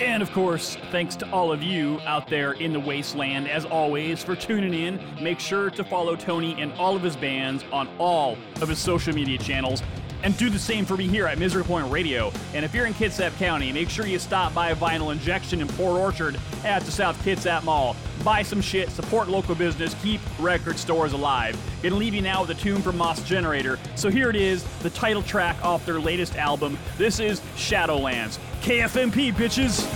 And 0.00 0.20
of 0.22 0.32
course, 0.32 0.76
thanks 0.90 1.14
to 1.16 1.30
all 1.30 1.52
of 1.52 1.62
you 1.62 2.00
out 2.06 2.26
there 2.26 2.52
in 2.54 2.72
the 2.72 2.80
wasteland, 2.80 3.48
as 3.48 3.66
always, 3.66 4.24
for 4.24 4.34
tuning 4.34 4.74
in. 4.74 4.98
Make 5.22 5.38
sure 5.38 5.70
to 5.70 5.84
follow 5.84 6.16
Tony 6.16 6.60
and 6.60 6.72
all 6.72 6.96
of 6.96 7.02
his 7.02 7.14
bands 7.16 7.64
on 7.70 7.86
all 7.98 8.36
of 8.62 8.68
his 8.68 8.78
social 8.78 9.14
media 9.14 9.38
channels 9.38 9.82
And 10.22 10.36
do 10.36 10.50
the 10.50 10.58
same 10.58 10.84
for 10.84 10.96
me 10.96 11.06
here 11.06 11.26
at 11.26 11.38
Misery 11.38 11.64
Point 11.64 11.90
Radio. 11.90 12.32
And 12.52 12.64
if 12.64 12.74
you're 12.74 12.86
in 12.86 12.94
Kitsap 12.94 13.36
County, 13.38 13.72
make 13.72 13.88
sure 13.88 14.06
you 14.06 14.18
stop 14.18 14.52
by 14.52 14.74
Vinyl 14.74 15.12
Injection 15.12 15.60
in 15.60 15.68
Port 15.68 15.98
Orchard 15.98 16.38
at 16.64 16.82
the 16.82 16.90
South 16.90 17.22
Kitsap 17.24 17.64
Mall. 17.64 17.96
Buy 18.22 18.42
some 18.42 18.60
shit, 18.60 18.90
support 18.90 19.28
local 19.28 19.54
business, 19.54 19.94
keep 20.02 20.20
record 20.38 20.78
stores 20.78 21.14
alive. 21.14 21.58
Gonna 21.82 21.94
leave 21.94 22.14
you 22.14 22.20
now 22.20 22.42
with 22.42 22.50
a 22.50 22.54
tune 22.54 22.82
from 22.82 22.98
Mos 22.98 23.22
Generator. 23.22 23.78
So 23.94 24.10
here 24.10 24.28
it 24.28 24.36
is, 24.36 24.62
the 24.80 24.90
title 24.90 25.22
track 25.22 25.56
off 25.64 25.86
their 25.86 25.98
latest 25.98 26.36
album. 26.36 26.76
This 26.98 27.18
is 27.18 27.40
Shadowlands. 27.56 28.38
KFMP, 28.60 29.32
bitches! 29.32 29.86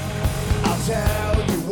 I'll 0.64 0.86
tell 0.86 1.63